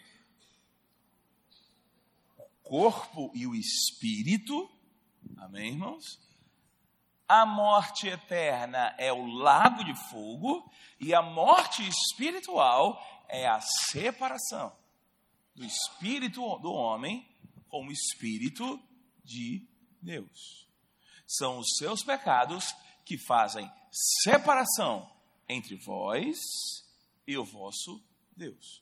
Corpo 2.71 3.29
e 3.35 3.45
o 3.45 3.53
espírito. 3.53 4.71
Amém, 5.35 5.71
irmãos? 5.71 6.05
A 7.27 7.45
morte 7.45 8.07
eterna 8.07 8.95
é 8.97 9.11
o 9.11 9.25
lago 9.25 9.83
de 9.83 9.93
fogo 10.09 10.71
e 10.97 11.13
a 11.13 11.21
morte 11.21 11.85
espiritual 11.85 12.97
é 13.27 13.45
a 13.45 13.59
separação 13.59 14.73
do 15.53 15.65
espírito 15.65 16.39
do 16.59 16.71
homem 16.71 17.27
com 17.67 17.87
o 17.87 17.91
espírito 17.91 18.81
de 19.21 19.67
Deus. 20.01 20.65
São 21.27 21.59
os 21.59 21.75
seus 21.77 22.05
pecados 22.05 22.73
que 23.03 23.17
fazem 23.17 23.69
separação 24.23 25.11
entre 25.49 25.75
vós 25.75 26.37
e 27.27 27.37
o 27.37 27.43
vosso 27.43 28.01
Deus. 28.33 28.81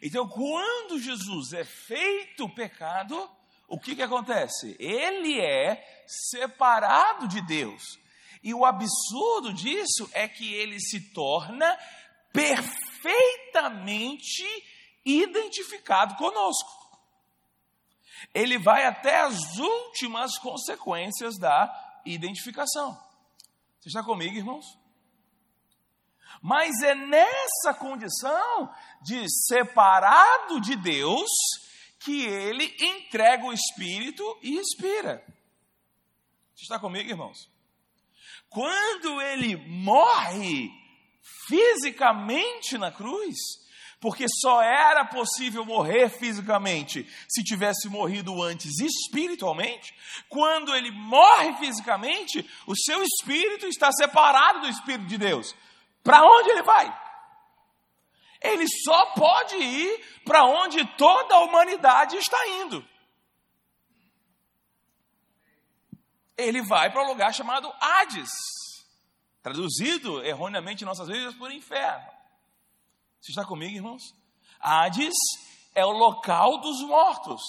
Então, 0.00 0.28
quando 0.28 0.98
Jesus 0.98 1.52
é 1.52 1.64
feito 1.64 2.48
pecado, 2.48 3.30
o 3.68 3.78
que, 3.78 3.96
que 3.96 4.02
acontece? 4.02 4.76
Ele 4.78 5.40
é 5.40 6.04
separado 6.06 7.28
de 7.28 7.40
Deus. 7.40 7.98
E 8.42 8.52
o 8.52 8.64
absurdo 8.64 9.52
disso 9.52 10.10
é 10.12 10.28
que 10.28 10.52
ele 10.52 10.80
se 10.80 11.12
torna 11.12 11.78
perfeitamente 12.32 14.44
identificado 15.04 16.16
conosco. 16.16 16.82
Ele 18.34 18.58
vai 18.58 18.86
até 18.86 19.20
as 19.20 19.58
últimas 19.58 20.38
consequências 20.38 21.38
da 21.38 22.00
identificação. 22.04 22.98
Você 23.80 23.88
está 23.88 24.02
comigo, 24.02 24.36
irmãos? 24.36 24.81
Mas 26.42 26.82
é 26.82 26.94
nessa 26.94 27.72
condição 27.72 28.68
de 29.00 29.24
separado 29.46 30.60
de 30.60 30.74
Deus 30.74 31.30
que 32.00 32.24
ele 32.26 32.74
entrega 32.80 33.44
o 33.44 33.52
Espírito 33.52 34.24
e 34.42 34.58
expira. 34.58 35.24
Você 36.56 36.64
está 36.64 36.80
comigo, 36.80 37.08
irmãos? 37.08 37.48
Quando 38.50 39.22
ele 39.22 39.56
morre 39.56 40.68
fisicamente 41.46 42.76
na 42.76 42.90
cruz, 42.90 43.36
porque 44.00 44.26
só 44.28 44.60
era 44.60 45.04
possível 45.04 45.64
morrer 45.64 46.08
fisicamente 46.10 47.08
se 47.28 47.44
tivesse 47.44 47.88
morrido 47.88 48.42
antes 48.42 48.80
espiritualmente. 48.80 49.94
Quando 50.28 50.74
ele 50.74 50.90
morre 50.90 51.54
fisicamente, 51.58 52.44
o 52.66 52.76
seu 52.76 53.00
espírito 53.00 53.66
está 53.66 53.92
separado 53.92 54.62
do 54.62 54.68
espírito 54.68 55.06
de 55.06 55.18
Deus. 55.18 55.54
Para 56.02 56.24
onde 56.24 56.50
ele 56.50 56.62
vai? 56.62 57.02
Ele 58.40 58.66
só 58.84 59.06
pode 59.14 59.56
ir 59.56 60.22
para 60.24 60.44
onde 60.44 60.84
toda 60.96 61.34
a 61.36 61.40
humanidade 61.40 62.16
está 62.16 62.48
indo. 62.48 62.84
Ele 66.36 66.62
vai 66.62 66.90
para 66.90 67.04
um 67.04 67.06
lugar 67.06 67.32
chamado 67.32 67.72
Hades, 67.80 68.30
traduzido 69.42 70.24
erroneamente 70.24 70.82
em 70.82 70.86
nossas 70.86 71.06
vidas 71.06 71.34
por 71.34 71.52
inferno. 71.52 72.10
Você 73.20 73.30
está 73.30 73.44
comigo, 73.44 73.76
irmãos? 73.76 74.02
Hades 74.58 75.14
é 75.74 75.84
o 75.84 75.92
local 75.92 76.58
dos 76.58 76.80
mortos. 76.82 77.40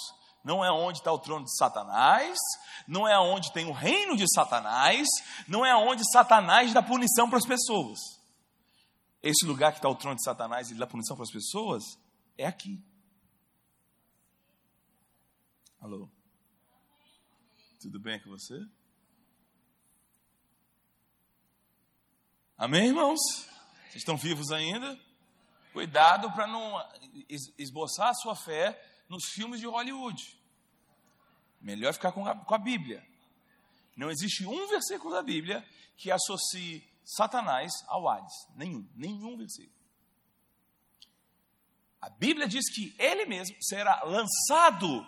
Não 0.44 0.64
é 0.64 0.70
onde 0.70 0.98
está 0.98 1.10
o 1.10 1.18
trono 1.18 1.46
de 1.46 1.56
Satanás, 1.56 2.38
não 2.86 3.08
é 3.08 3.18
onde 3.18 3.50
tem 3.52 3.66
o 3.66 3.72
reino 3.72 4.14
de 4.14 4.30
Satanás, 4.32 5.08
não 5.48 5.64
é 5.64 5.74
onde 5.74 6.02
Satanás 6.12 6.72
dá 6.72 6.82
punição 6.82 7.28
para 7.28 7.38
as 7.38 7.46
pessoas. 7.46 7.98
Esse 9.24 9.46
lugar 9.46 9.72
que 9.72 9.78
está 9.78 9.88
o 9.88 9.94
trono 9.94 10.16
de 10.16 10.22
Satanás 10.22 10.70
e 10.70 10.74
dá 10.74 10.86
punição 10.86 11.16
para 11.16 11.24
as 11.24 11.32
pessoas 11.32 11.82
é 12.36 12.44
aqui. 12.44 12.78
Alô? 15.80 16.10
Tudo 17.80 17.98
bem 17.98 18.20
com 18.20 18.28
você? 18.28 18.54
Amém, 22.58 22.88
irmãos? 22.88 23.18
Vocês 23.84 23.96
estão 23.96 24.18
vivos 24.18 24.52
ainda? 24.52 25.00
Cuidado 25.72 26.30
para 26.32 26.46
não 26.46 26.78
esboçar 27.56 28.08
a 28.08 28.14
sua 28.14 28.36
fé 28.36 28.78
nos 29.08 29.24
filmes 29.32 29.58
de 29.58 29.66
Hollywood. 29.66 30.22
Melhor 31.62 31.94
ficar 31.94 32.12
com 32.12 32.26
a, 32.26 32.36
com 32.36 32.54
a 32.54 32.58
Bíblia. 32.58 33.02
Não 33.96 34.10
existe 34.10 34.44
um 34.44 34.68
versículo 34.68 35.14
da 35.14 35.22
Bíblia 35.22 35.66
que 35.96 36.10
associe 36.10 36.86
Satanás 37.04 37.72
ao 37.86 38.08
Hades. 38.08 38.32
Nenhum, 38.56 38.88
nenhum 38.94 39.36
versículo. 39.36 39.74
A 42.00 42.10
Bíblia 42.10 42.46
diz 42.46 42.70
que 42.74 42.94
ele 42.98 43.24
mesmo 43.26 43.56
será 43.62 44.02
lançado. 44.04 45.06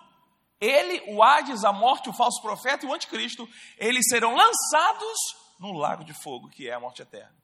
Ele, 0.60 1.14
o 1.14 1.22
Hades, 1.22 1.64
a 1.64 1.72
morte, 1.72 2.08
o 2.08 2.12
falso 2.12 2.40
profeta 2.40 2.86
e 2.86 2.88
o 2.88 2.94
anticristo, 2.94 3.48
eles 3.76 4.06
serão 4.08 4.34
lançados 4.34 5.18
no 5.58 5.72
lago 5.72 6.04
de 6.04 6.14
fogo, 6.14 6.48
que 6.48 6.68
é 6.68 6.72
a 6.72 6.80
morte 6.80 7.02
eterna. 7.02 7.36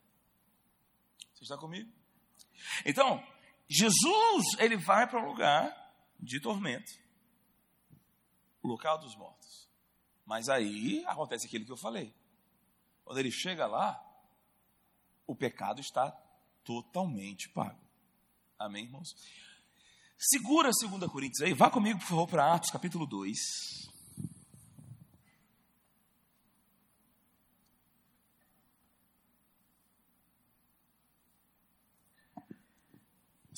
Você 1.35 1.45
está 1.45 1.59
comigo? 1.59 1.91
Então, 2.87 3.23
Jesus, 3.69 4.59
ele 4.59 4.77
vai 4.77 5.07
para 5.07 5.21
um 5.21 5.27
lugar 5.27 5.77
de 6.19 6.41
tormento 6.41 7.03
o 8.62 8.69
local 8.69 8.99
dos 8.99 9.17
mortos. 9.17 9.69
Mas 10.25 10.49
aí 10.49 11.05
acontece 11.07 11.47
aquilo 11.47 11.65
que 11.65 11.73
eu 11.73 11.77
falei. 11.77 12.15
Quando 13.05 13.19
ele 13.19 13.31
chega 13.31 13.67
lá, 13.67 14.01
o 15.27 15.35
pecado 15.35 15.81
está 15.81 16.11
totalmente 16.65 17.49
pago. 17.49 17.81
Amém, 18.59 18.85
irmãos? 18.85 19.15
Segura 20.17 20.71
2 20.71 21.11
Coríntios 21.11 21.43
aí, 21.43 21.53
vá 21.53 21.69
comigo, 21.69 21.99
por 21.99 22.07
favor, 22.07 22.29
para 22.29 22.55
Atos 22.55 22.71
capítulo 22.71 23.07
2. 23.07 23.37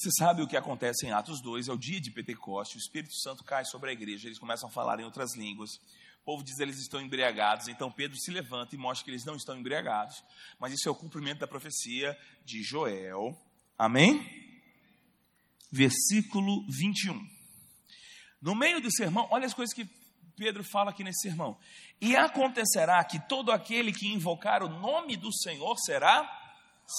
Você 0.04 0.10
sabe 0.18 0.42
o 0.42 0.46
que 0.46 0.56
acontece 0.56 1.06
em 1.06 1.12
Atos 1.12 1.40
2, 1.40 1.68
é 1.68 1.72
o 1.72 1.78
dia 1.78 1.98
de 1.98 2.10
Pentecostes, 2.10 2.76
o 2.76 2.78
Espírito 2.78 3.14
Santo 3.14 3.42
cai 3.42 3.64
sobre 3.64 3.88
a 3.88 3.92
igreja, 3.92 4.28
eles 4.28 4.38
começam 4.38 4.68
a 4.68 4.72
falar 4.72 5.00
em 5.00 5.04
outras 5.04 5.34
línguas. 5.34 5.70
O 6.24 6.32
povo 6.32 6.42
diz 6.42 6.56
que 6.56 6.62
eles 6.62 6.78
estão 6.78 7.02
embriagados, 7.02 7.68
então 7.68 7.92
Pedro 7.92 8.16
se 8.16 8.30
levanta 8.30 8.74
e 8.74 8.78
mostra 8.78 9.04
que 9.04 9.10
eles 9.10 9.26
não 9.26 9.36
estão 9.36 9.58
embriagados. 9.58 10.24
Mas 10.58 10.72
isso 10.72 10.88
é 10.88 10.90
o 10.90 10.94
cumprimento 10.94 11.40
da 11.40 11.46
profecia 11.46 12.18
de 12.42 12.62
Joel. 12.62 13.38
Amém? 13.76 14.26
Versículo 15.70 16.64
21. 16.70 17.20
No 18.40 18.54
meio 18.54 18.80
do 18.80 18.90
sermão, 18.90 19.28
olha 19.30 19.44
as 19.44 19.52
coisas 19.52 19.74
que 19.74 19.86
Pedro 20.34 20.64
fala 20.64 20.92
aqui 20.92 21.04
nesse 21.04 21.28
sermão. 21.28 21.58
E 22.00 22.16
acontecerá 22.16 23.04
que 23.04 23.18
todo 23.28 23.52
aquele 23.52 23.92
que 23.92 24.10
invocar 24.10 24.62
o 24.62 24.68
nome 24.68 25.18
do 25.18 25.30
Senhor 25.30 25.76
será 25.76 26.26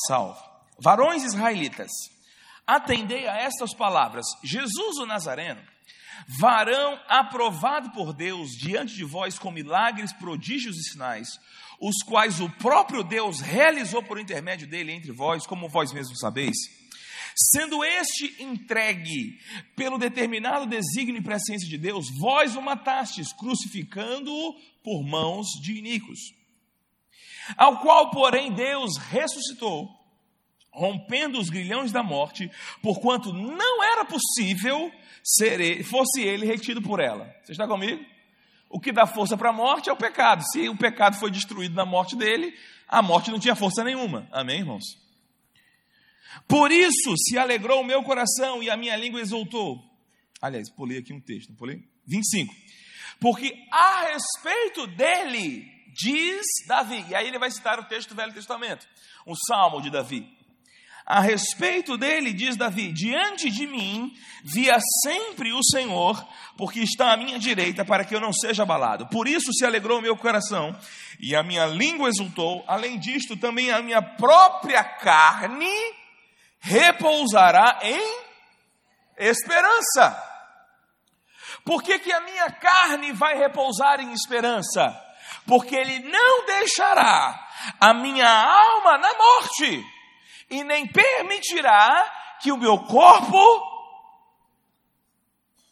salvo. 0.08 0.40
Varões 0.80 1.24
israelitas, 1.24 1.90
atendei 2.68 3.28
a 3.28 3.38
estas 3.38 3.74
palavras: 3.74 4.24
Jesus 4.44 4.98
o 4.98 5.08
Nazareno, 5.08 5.66
varão 6.40 7.00
aprovado 7.08 7.92
por 7.92 8.14
Deus 8.14 8.52
diante 8.52 8.96
de 8.96 9.04
vós 9.04 9.38
com 9.38 9.52
milagres, 9.52 10.14
prodígios 10.14 10.78
e 10.78 10.92
sinais, 10.92 11.40
os 11.80 12.04
quais 12.06 12.40
o 12.40 12.50
próprio 12.50 13.04
Deus 13.04 13.42
realizou 13.42 14.02
por 14.02 14.20
intermédio 14.20 14.68
dele 14.68 14.92
entre 14.92 15.12
vós, 15.12 15.46
como 15.46 15.70
vós 15.70 15.92
mesmos 15.92 16.20
sabeis. 16.20 16.56
Sendo 17.38 17.84
este 17.84 18.42
entregue 18.42 19.38
pelo 19.76 19.98
determinado 19.98 20.66
desígnio 20.66 21.20
e 21.20 21.24
presciência 21.24 21.68
de 21.68 21.78
Deus, 21.78 22.08
vós 22.18 22.56
o 22.56 22.62
matastes, 22.62 23.34
crucificando-o 23.34 24.54
por 24.82 25.04
mãos 25.04 25.48
de 25.62 25.74
iníquos. 25.74 26.20
Ao 27.58 27.80
qual, 27.82 28.10
porém, 28.10 28.54
Deus 28.54 28.98
ressuscitou, 28.98 29.90
rompendo 30.72 31.38
os 31.38 31.50
grilhões 31.50 31.92
da 31.92 32.02
morte, 32.02 32.50
porquanto 32.82 33.34
não 33.34 33.84
era 33.84 34.06
possível 34.06 34.92
ser 35.26 35.84
fosse 35.84 36.22
ele 36.22 36.46
retido 36.46 36.82
por 36.82 37.00
ela. 37.00 37.34
Você 37.44 37.54
está 37.54 37.68
comigo? 37.68 38.06
O 38.70 38.80
que 38.80 38.92
dá 38.92 39.08
força 39.08 39.36
para 39.36 39.50
a 39.50 39.54
morte 39.54 39.90
é 39.90 39.94
o 39.94 39.98
pecado. 39.98 40.44
Se 40.52 40.70
o 40.70 40.78
pecado 40.78 41.18
foi 41.18 41.32
destruído 41.32 41.74
na 41.74 41.86
morte 41.86 42.16
dele, 42.16 42.54
a 42.88 43.02
morte 43.02 43.32
não 43.32 43.40
tinha 43.40 43.56
força 43.56 43.84
nenhuma. 43.84 44.28
Amém, 44.32 44.60
irmãos? 44.60 44.84
Por 46.48 46.72
isso 46.72 47.16
se 47.18 47.38
alegrou 47.38 47.82
o 47.82 47.86
meu 47.86 48.04
coração 48.04 48.62
e 48.62 48.70
a 48.70 48.78
minha 48.78 48.96
língua 48.96 49.20
exultou. 49.20 49.82
Aliás, 50.42 50.70
pulei 50.70 51.00
aqui 51.00 51.14
um 51.14 51.22
texto, 51.22 51.50
não 51.50 51.56
pulei? 51.56 51.84
25. 52.06 52.54
Porque 53.20 53.56
a 53.72 54.12
respeito 54.12 54.86
dele, 54.88 55.66
diz 55.94 56.46
Davi, 56.68 57.06
e 57.10 57.16
aí 57.16 57.28
ele 57.28 57.40
vai 57.40 57.50
citar 57.50 57.80
o 57.80 57.86
texto 57.86 58.10
do 58.10 58.16
Velho 58.16 58.34
Testamento, 58.34 58.86
um 59.26 59.34
salmo 59.48 59.82
de 59.82 59.90
Davi. 59.90 60.35
A 61.06 61.20
respeito 61.20 61.98
dele, 61.98 62.34
diz 62.34 62.56
Davi: 62.56 62.92
Diante 62.92 63.52
de 63.52 63.68
mim 63.68 64.12
via 64.44 64.78
sempre 65.04 65.54
o 65.54 65.64
Senhor, 65.64 66.28
porque 66.58 66.80
está 66.80 67.14
à 67.14 67.18
minha 67.18 67.38
direita, 67.38 67.86
para 67.86 68.04
que 68.04 68.16
eu 68.16 68.20
não 68.20 68.34
seja 68.34 68.64
abalado. 68.64 69.06
Por 69.08 69.28
isso 69.28 69.54
se 69.54 69.64
alegrou 69.64 70.00
o 70.00 70.02
meu 70.02 70.18
coração, 70.18 70.76
e 71.20 71.36
a 71.36 71.44
minha 71.44 71.68
língua 71.68 72.10
exultou. 72.10 72.64
Além 72.68 72.98
disto, 72.98 73.38
também 73.38 73.72
a 73.72 73.84
minha 73.84 74.02
própria 74.02 74.84
carne 74.84 75.70
repousará 76.60 77.80
em 77.84 78.02
esperança. 79.18 80.24
Por 81.64 81.84
que, 81.84 82.00
que 82.00 82.12
a 82.12 82.22
minha 82.22 82.50
carne 82.52 83.12
vai 83.12 83.38
repousar 83.38 84.00
em 84.00 84.12
esperança? 84.12 85.02
Porque 85.46 85.76
ele 85.76 86.00
não 86.00 86.46
deixará 86.48 87.48
a 87.80 87.94
minha 87.94 88.28
alma 88.28 88.98
na 88.98 89.14
morte, 89.14 89.86
e 90.50 90.64
nem 90.64 90.88
permitirá 90.88 92.12
que 92.42 92.52
o 92.52 92.58
meu 92.58 92.78
corpo 92.80 93.38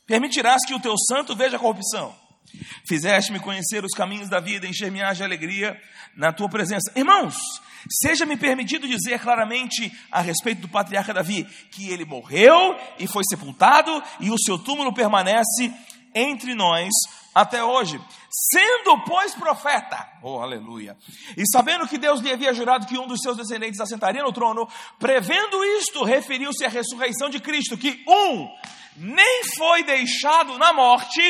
permitirás 0.05 0.65
que 0.65 0.73
o 0.73 0.79
teu 0.79 0.95
santo 0.97 1.35
veja 1.35 1.57
a 1.57 1.59
corrupção. 1.59 2.15
Fizeste-me 2.87 3.39
conhecer 3.39 3.83
os 3.83 3.93
caminhos 3.93 4.29
da 4.29 4.39
vida, 4.39 4.67
encher-me 4.67 4.99
de 5.13 5.23
alegria 5.23 5.79
na 6.15 6.31
tua 6.31 6.49
presença. 6.49 6.91
Irmãos, 6.95 7.35
Seja-me 7.89 8.37
permitido 8.37 8.87
dizer 8.87 9.19
claramente 9.19 9.91
a 10.11 10.21
respeito 10.21 10.61
do 10.61 10.69
patriarca 10.69 11.13
Davi 11.13 11.43
que 11.71 11.89
ele 11.89 12.05
morreu 12.05 12.77
e 12.97 13.07
foi 13.07 13.23
sepultado 13.29 14.01
e 14.19 14.31
o 14.31 14.39
seu 14.39 14.57
túmulo 14.57 14.93
permanece 14.93 15.73
entre 16.15 16.53
nós 16.55 16.89
até 17.33 17.63
hoje. 17.63 17.99
Sendo, 18.29 19.03
pois, 19.05 19.33
profeta, 19.35 20.09
oh 20.21 20.39
aleluia, 20.39 20.97
e 21.37 21.43
sabendo 21.51 21.87
que 21.87 21.97
Deus 21.97 22.19
lhe 22.19 22.31
havia 22.31 22.53
jurado 22.53 22.85
que 22.85 22.97
um 22.97 23.07
dos 23.07 23.21
seus 23.21 23.37
descendentes 23.37 23.79
assentaria 23.79 24.23
no 24.23 24.33
trono, 24.33 24.67
prevendo 24.99 25.63
isto, 25.77 26.03
referiu-se 26.03 26.65
à 26.65 26.69
ressurreição 26.69 27.29
de 27.29 27.39
Cristo, 27.39 27.77
que 27.77 28.03
um 28.07 28.49
nem 28.95 29.43
foi 29.55 29.83
deixado 29.83 30.57
na 30.57 30.73
morte, 30.73 31.21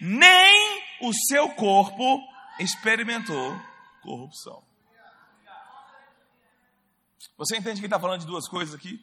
nem 0.00 0.82
o 1.02 1.12
seu 1.28 1.48
corpo 1.50 2.20
experimentou 2.58 3.56
corrupção. 4.02 4.62
Você 7.36 7.56
entende 7.56 7.80
que 7.80 7.86
está 7.86 7.98
falando 7.98 8.20
de 8.20 8.26
duas 8.26 8.46
coisas 8.46 8.74
aqui? 8.74 9.02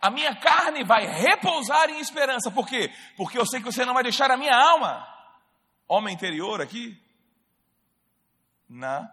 A 0.00 0.10
minha 0.10 0.34
carne 0.36 0.84
vai 0.84 1.06
repousar 1.06 1.88
em 1.88 2.00
esperança. 2.00 2.50
Por 2.50 2.66
quê? 2.66 2.92
Porque 3.16 3.38
eu 3.38 3.46
sei 3.46 3.60
que 3.60 3.66
você 3.66 3.84
não 3.84 3.94
vai 3.94 4.02
deixar 4.02 4.30
a 4.30 4.36
minha 4.36 4.54
alma, 4.54 5.06
homem 5.88 6.14
interior 6.14 6.60
aqui, 6.60 7.00
na, 8.68 9.12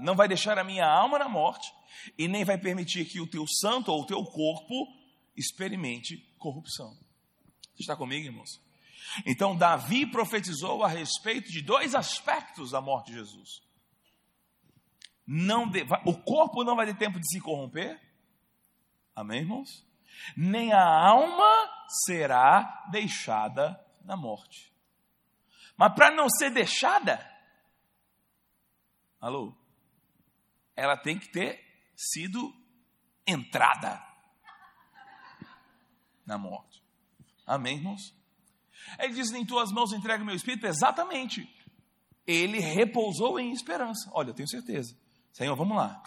não 0.00 0.14
vai 0.14 0.28
deixar 0.28 0.58
a 0.58 0.64
minha 0.64 0.86
alma 0.86 1.18
na 1.18 1.28
morte 1.28 1.72
e 2.18 2.28
nem 2.28 2.44
vai 2.44 2.58
permitir 2.58 3.04
que 3.06 3.20
o 3.20 3.26
teu 3.26 3.46
santo 3.46 3.90
ou 3.90 4.02
o 4.02 4.06
teu 4.06 4.22
corpo 4.24 4.86
experimente 5.36 6.16
corrupção. 6.38 6.90
Você 7.74 7.82
está 7.82 7.96
comigo, 7.96 8.26
irmãos? 8.26 8.62
Então, 9.26 9.56
Davi 9.56 10.06
profetizou 10.06 10.82
a 10.82 10.88
respeito 10.88 11.50
de 11.50 11.62
dois 11.62 11.94
aspectos 11.94 12.70
da 12.70 12.80
morte 12.80 13.12
de 13.12 13.18
Jesus 13.18 13.64
não 15.26 15.68
de, 15.68 15.82
o 16.04 16.14
corpo 16.14 16.64
não 16.64 16.76
vai 16.76 16.86
ter 16.86 16.96
tempo 16.96 17.18
de 17.18 17.28
se 17.28 17.40
corromper. 17.40 18.00
Amém, 19.14 19.40
irmãos? 19.40 19.86
Nem 20.36 20.72
a 20.72 20.82
alma 20.82 21.70
será 22.06 22.86
deixada 22.90 23.80
na 24.04 24.16
morte. 24.16 24.73
Mas 25.76 25.94
para 25.94 26.10
não 26.14 26.28
ser 26.28 26.50
deixada, 26.50 27.18
alô, 29.20 29.54
ela 30.76 30.96
tem 30.96 31.18
que 31.18 31.28
ter 31.28 31.62
sido 31.96 32.54
entrada 33.26 34.02
na 36.26 36.38
morte. 36.38 36.82
Amém, 37.46 37.76
irmãos? 37.76 38.14
Ele 38.98 39.14
diz: 39.14 39.32
Em 39.32 39.44
tuas 39.44 39.70
mãos 39.70 39.92
entrega 39.92 40.24
meu 40.24 40.34
espírito. 40.34 40.66
Exatamente. 40.66 41.48
Ele 42.26 42.58
repousou 42.58 43.38
em 43.38 43.52
esperança. 43.52 44.10
Olha, 44.12 44.30
eu 44.30 44.34
tenho 44.34 44.48
certeza. 44.48 44.96
Senhor, 45.32 45.54
vamos 45.56 45.76
lá. 45.76 46.02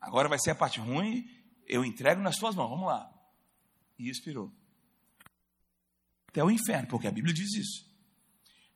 Agora 0.00 0.28
vai 0.28 0.38
ser 0.38 0.50
a 0.50 0.54
parte 0.54 0.80
ruim, 0.80 1.28
eu 1.66 1.84
entrego 1.84 2.20
nas 2.20 2.36
tuas 2.36 2.54
mãos, 2.54 2.70
vamos 2.70 2.86
lá. 2.86 3.12
E 3.98 4.08
expirou. 4.10 4.52
Até 6.28 6.44
o 6.44 6.50
inferno, 6.50 6.88
porque 6.88 7.06
a 7.06 7.12
Bíblia 7.12 7.34
diz 7.34 7.52
isso. 7.54 7.85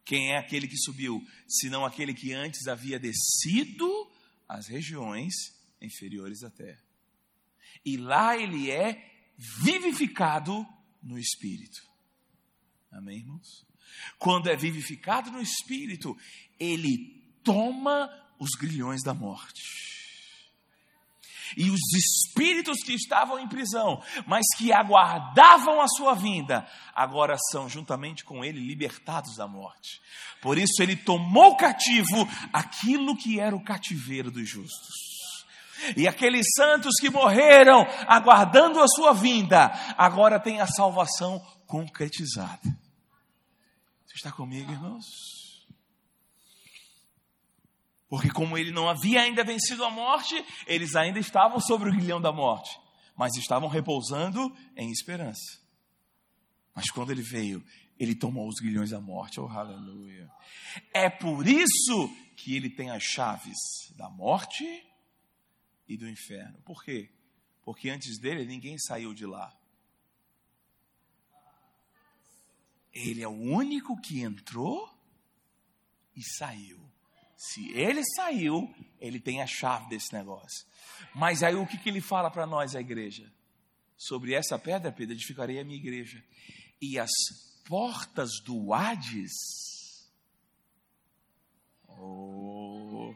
Quem 0.04 0.32
é 0.32 0.38
aquele 0.38 0.66
que 0.66 0.76
subiu, 0.76 1.24
senão 1.48 1.84
aquele 1.84 2.14
que 2.14 2.32
antes 2.32 2.66
havia 2.66 2.98
descido 2.98 4.10
às 4.48 4.66
regiões 4.66 5.32
inferiores 5.80 6.40
da 6.40 6.50
terra? 6.50 6.82
E 7.84 7.96
lá 7.96 8.36
ele 8.36 8.70
é 8.70 9.32
vivificado 9.36 10.66
no 11.02 11.18
espírito. 11.18 11.80
Amém, 12.90 13.18
irmãos? 13.18 13.66
Quando 14.18 14.48
é 14.48 14.56
vivificado 14.56 15.30
no 15.30 15.40
espírito, 15.40 16.16
ele 16.58 17.24
toma 17.42 18.10
os 18.38 18.50
grilhões 18.58 19.02
da 19.02 19.14
morte. 19.14 19.62
E 21.56 21.70
os 21.70 21.80
espíritos 21.94 22.82
que 22.82 22.94
estavam 22.94 23.38
em 23.38 23.48
prisão, 23.48 24.02
mas 24.26 24.44
que 24.56 24.72
aguardavam 24.72 25.80
a 25.80 25.88
sua 25.88 26.14
vinda, 26.14 26.66
agora 26.94 27.36
são 27.50 27.68
juntamente 27.68 28.24
com 28.24 28.44
ele 28.44 28.60
libertados 28.60 29.36
da 29.36 29.46
morte. 29.46 30.00
Por 30.40 30.58
isso 30.58 30.82
ele 30.82 30.96
tomou 30.96 31.56
cativo 31.56 32.28
aquilo 32.52 33.16
que 33.16 33.38
era 33.38 33.54
o 33.54 33.64
cativeiro 33.64 34.30
dos 34.30 34.48
justos. 34.48 35.10
E 35.96 36.06
aqueles 36.06 36.46
santos 36.56 36.94
que 37.00 37.10
morreram 37.10 37.86
aguardando 38.06 38.80
a 38.80 38.88
sua 38.88 39.12
vinda, 39.12 39.72
agora 39.96 40.38
têm 40.38 40.60
a 40.60 40.66
salvação 40.66 41.40
concretizada. 41.66 42.60
Você 44.06 44.16
está 44.16 44.32
comigo, 44.32 44.70
irmãos? 44.70 45.39
Porque, 48.10 48.28
como 48.28 48.58
ele 48.58 48.72
não 48.72 48.88
havia 48.88 49.22
ainda 49.22 49.44
vencido 49.44 49.84
a 49.84 49.90
morte, 49.90 50.44
eles 50.66 50.96
ainda 50.96 51.20
estavam 51.20 51.60
sobre 51.60 51.88
o 51.88 51.92
grilhão 51.92 52.20
da 52.20 52.32
morte, 52.32 52.76
mas 53.16 53.36
estavam 53.36 53.68
repousando 53.68 54.52
em 54.76 54.90
esperança. 54.90 55.60
Mas 56.74 56.90
quando 56.90 57.12
ele 57.12 57.22
veio, 57.22 57.64
ele 57.96 58.16
tomou 58.16 58.48
os 58.48 58.56
grilhões 58.56 58.90
da 58.90 59.00
morte, 59.00 59.38
oh 59.38 59.46
aleluia. 59.46 60.28
É 60.92 61.08
por 61.08 61.46
isso 61.46 62.12
que 62.36 62.56
ele 62.56 62.68
tem 62.68 62.90
as 62.90 63.04
chaves 63.04 63.56
da 63.96 64.10
morte 64.10 64.64
e 65.86 65.96
do 65.96 66.08
inferno. 66.08 66.60
Por 66.62 66.82
quê? 66.82 67.08
Porque 67.62 67.90
antes 67.90 68.18
dele 68.18 68.44
ninguém 68.44 68.76
saiu 68.76 69.14
de 69.14 69.24
lá. 69.24 69.56
Ele 72.92 73.22
é 73.22 73.28
o 73.28 73.40
único 73.40 74.00
que 74.00 74.20
entrou 74.20 74.92
e 76.16 76.22
saiu. 76.24 76.89
Se 77.40 77.72
ele 77.72 78.02
saiu, 78.04 78.70
ele 79.00 79.18
tem 79.18 79.40
a 79.40 79.46
chave 79.46 79.88
desse 79.88 80.12
negócio. 80.12 80.66
Mas 81.14 81.42
aí 81.42 81.54
o 81.54 81.66
que, 81.66 81.78
que 81.78 81.88
ele 81.88 82.02
fala 82.02 82.30
para 82.30 82.46
nós, 82.46 82.76
a 82.76 82.80
igreja? 82.82 83.32
Sobre 83.96 84.34
essa 84.34 84.58
pedra, 84.58 84.92
Pedro, 84.92 85.14
edificarei 85.14 85.58
a 85.58 85.64
minha 85.64 85.78
igreja. 85.78 86.22
E 86.82 86.98
as 86.98 87.10
portas 87.64 88.28
do 88.44 88.74
Hades. 88.74 89.32
Oh, 91.88 93.14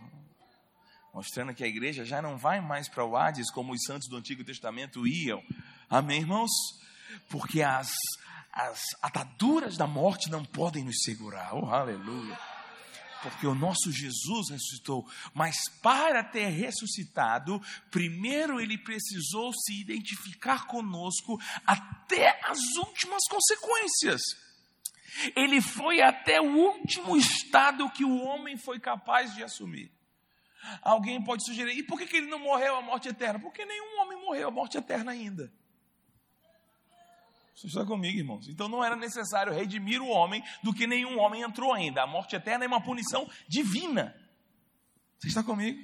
mostrando 1.13 1.55
que 1.55 1.63
a 1.63 1.69
igreja 1.69 2.03
já 2.03 2.23
não 2.23 2.39
vai 2.39 2.63
mais 2.63 2.89
para 2.89 3.05
o 3.05 3.15
Hades 3.15 3.51
como 3.51 3.75
os 3.75 3.85
santos 3.85 4.09
do 4.09 4.17
Antigo 4.17 4.43
Testamento 4.43 5.07
iam. 5.07 5.43
Amém, 5.87 6.23
irmãos? 6.23 6.51
Porque 7.29 7.61
as, 7.61 7.93
as 8.51 8.81
ataduras 9.03 9.77
da 9.77 9.87
morte 9.87 10.31
não 10.31 10.47
podem 10.47 10.83
nos 10.83 11.03
segurar. 11.03 11.55
Oh, 11.55 11.67
aleluia 11.67 12.54
porque 13.25 13.47
o 13.47 13.55
nosso 13.55 13.91
Jesus 13.91 14.51
ressuscitou. 14.51 15.09
Mas 15.33 15.57
para 15.83 16.23
ter 16.23 16.49
ressuscitado, 16.49 17.61
primeiro 17.91 18.61
ele 18.61 18.77
precisou 18.77 19.53
se 19.55 19.81
identificar 19.81 20.67
conosco 20.67 21.41
até 21.67 22.39
as 22.45 22.61
últimas 22.77 23.23
consequências. 23.29 24.21
Ele 25.35 25.61
foi 25.61 26.03
até 26.03 26.41
o 26.41 26.55
último 26.55 27.17
estado 27.17 27.91
que 27.91 28.05
o 28.05 28.21
homem 28.21 28.59
foi 28.59 28.79
capaz 28.79 29.35
de 29.35 29.43
assumir. 29.43 29.91
Alguém 30.83 31.23
pode 31.23 31.45
sugerir, 31.45 31.79
e 31.79 31.83
por 31.83 31.99
que 31.99 32.17
ele 32.17 32.27
não 32.27 32.39
morreu 32.39 32.77
a 32.77 32.83
morte 32.83 33.09
eterna? 33.09 33.39
Porque 33.39 33.65
nenhum 33.65 34.01
homem 34.01 34.19
morreu 34.21 34.49
a 34.49 34.51
morte 34.51 34.77
eterna 34.77 35.13
ainda. 35.13 35.53
Você 37.55 37.69
está 37.69 37.85
comigo, 37.85 38.19
irmãos? 38.19 38.49
Então 38.49 38.69
não 38.69 38.85
era 38.85 38.97
necessário 38.97 39.53
redimir 39.53 40.03
o 40.03 40.09
homem 40.09 40.43
do 40.63 40.75
que 40.75 40.87
nenhum 40.87 41.19
homem 41.21 41.43
entrou 41.43 41.73
ainda. 41.73 42.03
A 42.03 42.07
morte 42.07 42.35
eterna 42.35 42.65
é 42.65 42.69
uma 42.69 42.83
punição 42.83 43.31
divina. 43.49 44.15
Você 45.19 45.29
está 45.29 45.43
comigo? 45.43 45.81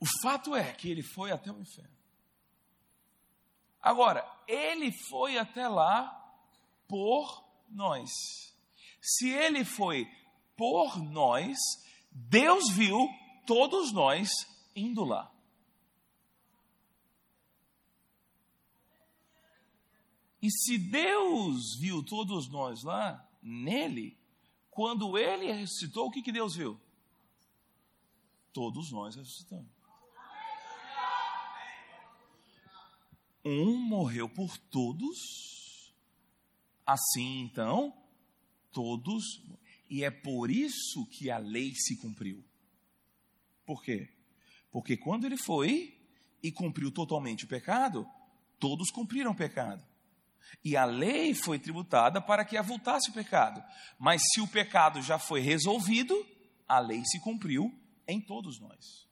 O 0.00 0.06
fato 0.22 0.54
é 0.54 0.72
que 0.72 0.88
ele 0.88 1.02
foi 1.02 1.30
até 1.30 1.52
o 1.52 1.60
inferno. 1.60 1.96
Agora, 3.80 4.24
ele 4.48 4.90
foi 5.10 5.36
até 5.38 5.68
lá 5.68 6.10
por 6.88 7.44
nós. 7.68 8.10
Se 9.00 9.28
ele 9.28 9.64
foi 9.64 10.06
por 10.56 10.98
nós, 10.98 11.56
Deus 12.10 12.70
viu 12.70 12.96
todos 13.46 13.92
nós 13.92 14.28
indo 14.74 15.04
lá. 15.04 15.32
E 20.46 20.50
se 20.52 20.78
Deus 20.78 21.74
viu 21.76 22.04
todos 22.04 22.48
nós 22.48 22.84
lá, 22.84 23.28
nele, 23.42 24.16
quando 24.70 25.18
ele 25.18 25.50
ressuscitou, 25.50 26.06
o 26.06 26.10
que, 26.12 26.22
que 26.22 26.30
Deus 26.30 26.54
viu? 26.54 26.80
Todos 28.52 28.92
nós 28.92 29.16
ressuscitamos. 29.16 29.66
Um 33.44 33.76
morreu 33.76 34.28
por 34.28 34.56
todos, 34.56 35.92
assim 36.86 37.40
então, 37.40 37.92
todos, 38.70 39.42
e 39.90 40.04
é 40.04 40.12
por 40.12 40.48
isso 40.48 41.06
que 41.06 41.28
a 41.28 41.38
lei 41.38 41.74
se 41.74 41.96
cumpriu. 41.96 42.44
Por 43.64 43.82
quê? 43.82 44.14
Porque 44.70 44.96
quando 44.96 45.24
ele 45.24 45.36
foi 45.36 46.00
e 46.40 46.52
cumpriu 46.52 46.92
totalmente 46.92 47.46
o 47.46 47.48
pecado, 47.48 48.08
todos 48.60 48.92
cumpriram 48.92 49.32
o 49.32 49.36
pecado. 49.36 49.95
E 50.64 50.76
a 50.76 50.84
lei 50.84 51.34
foi 51.34 51.58
tributada 51.58 52.20
para 52.20 52.44
que 52.44 52.56
avultasse 52.56 53.10
o 53.10 53.12
pecado. 53.12 53.62
Mas 53.98 54.22
se 54.32 54.40
o 54.40 54.48
pecado 54.48 55.00
já 55.02 55.18
foi 55.18 55.40
resolvido, 55.40 56.14
a 56.66 56.78
lei 56.78 57.02
se 57.04 57.20
cumpriu 57.20 57.72
em 58.06 58.20
todos 58.20 58.60
nós. 58.60 59.06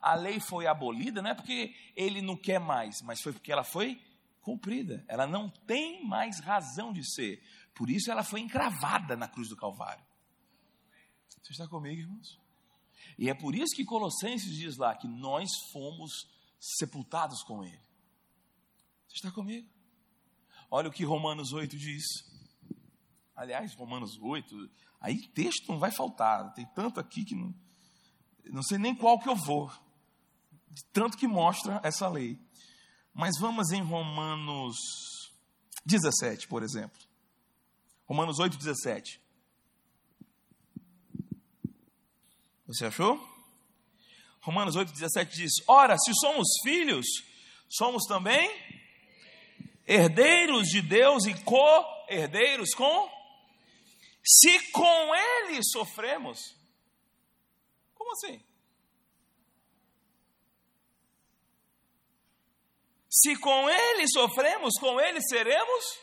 A 0.00 0.14
lei 0.14 0.40
foi 0.40 0.66
abolida 0.66 1.20
não 1.20 1.30
é 1.30 1.34
porque 1.34 1.74
ele 1.96 2.22
não 2.22 2.36
quer 2.36 2.60
mais, 2.60 3.02
mas 3.02 3.20
foi 3.20 3.32
porque 3.32 3.52
ela 3.52 3.64
foi 3.64 4.00
cumprida. 4.40 5.04
Ela 5.08 5.26
não 5.26 5.48
tem 5.48 6.04
mais 6.06 6.40
razão 6.40 6.92
de 6.92 7.04
ser. 7.04 7.42
Por 7.74 7.90
isso 7.90 8.10
ela 8.10 8.24
foi 8.24 8.40
encravada 8.40 9.16
na 9.16 9.28
cruz 9.28 9.48
do 9.48 9.56
Calvário. 9.56 10.04
Você 11.42 11.52
está 11.52 11.68
comigo, 11.68 12.00
irmãos? 12.00 12.38
E 13.18 13.28
é 13.28 13.34
por 13.34 13.54
isso 13.54 13.74
que 13.74 13.84
Colossenses 13.84 14.54
diz 14.54 14.76
lá 14.76 14.94
que 14.94 15.08
nós 15.08 15.48
fomos 15.72 16.12
sepultados 16.60 17.42
com 17.42 17.64
ele. 17.64 17.80
Você 19.08 19.16
está 19.16 19.30
comigo? 19.30 19.68
Olha 20.70 20.88
o 20.88 20.92
que 20.92 21.04
Romanos 21.04 21.52
8 21.52 21.76
diz. 21.76 22.04
Aliás, 23.34 23.74
Romanos 23.74 24.18
8, 24.20 24.68
aí 25.00 25.28
texto 25.28 25.68
não 25.68 25.78
vai 25.78 25.90
faltar, 25.92 26.52
tem 26.54 26.66
tanto 26.74 26.98
aqui 26.98 27.24
que 27.24 27.34
não, 27.34 27.54
não 28.46 28.62
sei 28.62 28.78
nem 28.78 28.94
qual 28.94 29.18
que 29.18 29.28
eu 29.28 29.36
vou, 29.36 29.70
de 30.68 30.84
tanto 30.92 31.16
que 31.16 31.26
mostra 31.26 31.80
essa 31.84 32.08
lei. 32.08 32.38
Mas 33.14 33.38
vamos 33.38 33.70
em 33.70 33.82
Romanos 33.82 34.76
17, 35.86 36.48
por 36.48 36.62
exemplo. 36.62 36.98
Romanos 38.06 38.38
8, 38.38 38.56
17. 38.56 39.20
Você 42.66 42.86
achou? 42.86 43.18
Romanos 44.40 44.76
8, 44.76 44.92
17 44.92 45.36
diz: 45.36 45.52
Ora, 45.66 45.96
se 45.96 46.12
somos 46.20 46.48
filhos, 46.62 47.06
somos 47.68 48.04
também 48.04 48.50
herdeiros 49.88 50.68
de 50.68 50.82
Deus 50.82 51.24
e 51.24 51.34
co-herdeiros 51.42 52.74
com? 52.74 53.10
Se 54.22 54.70
com 54.70 55.14
Ele 55.14 55.60
sofremos. 55.64 56.54
Como 57.94 58.12
assim? 58.12 58.44
Se 63.08 63.34
com 63.38 63.70
Ele 63.70 64.06
sofremos, 64.12 64.74
com 64.78 65.00
Ele 65.00 65.20
seremos? 65.22 65.98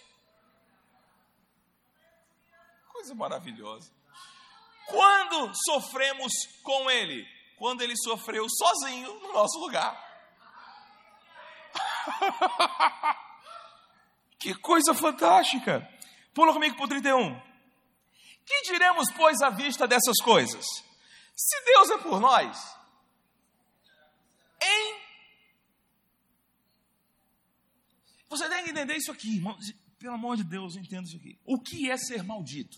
Coisa 2.91 3.13
maravilhosa. 3.13 3.93
Quando 4.88 5.54
sofremos 5.63 6.32
com 6.63 6.89
Ele? 6.89 7.24
Quando 7.58 7.84
Ele 7.84 7.95
sofreu 7.95 8.48
sozinho 8.50 9.13
no 9.19 9.32
nosso 9.34 9.60
lugar. 9.60 10.04
Que 14.45 14.53
coisa 14.53 14.93
fantástica! 14.93 15.89
Pula 16.31 16.53
comigo 16.53 16.75
para 16.75 16.86
o 16.86 16.88
31. 16.88 17.36
Que 18.45 18.62
diremos, 18.62 19.12
pois, 19.17 19.41
à 19.41 19.49
vista 19.49 19.88
dessas 19.88 20.17
coisas? 20.23 20.63
Se 21.36 21.65
Deus 21.65 21.89
é 21.89 21.97
por 21.97 22.19
nós, 22.19 22.55
em. 24.62 25.01
Você 28.29 28.47
tem 28.47 28.65
que 28.65 28.69
entender 28.69 28.95
isso 28.95 29.12
aqui, 29.12 29.38
irmão. 29.38 29.58
Pelo 29.97 30.13
amor 30.13 30.38
de 30.38 30.43
Deus, 30.43 30.75
entenda 30.75 31.08
isso 31.08 31.17
aqui. 31.17 31.39
O 31.43 31.60
que 31.60 31.89
é 31.89 31.97
ser 31.97 32.21
maldito? 32.21 32.77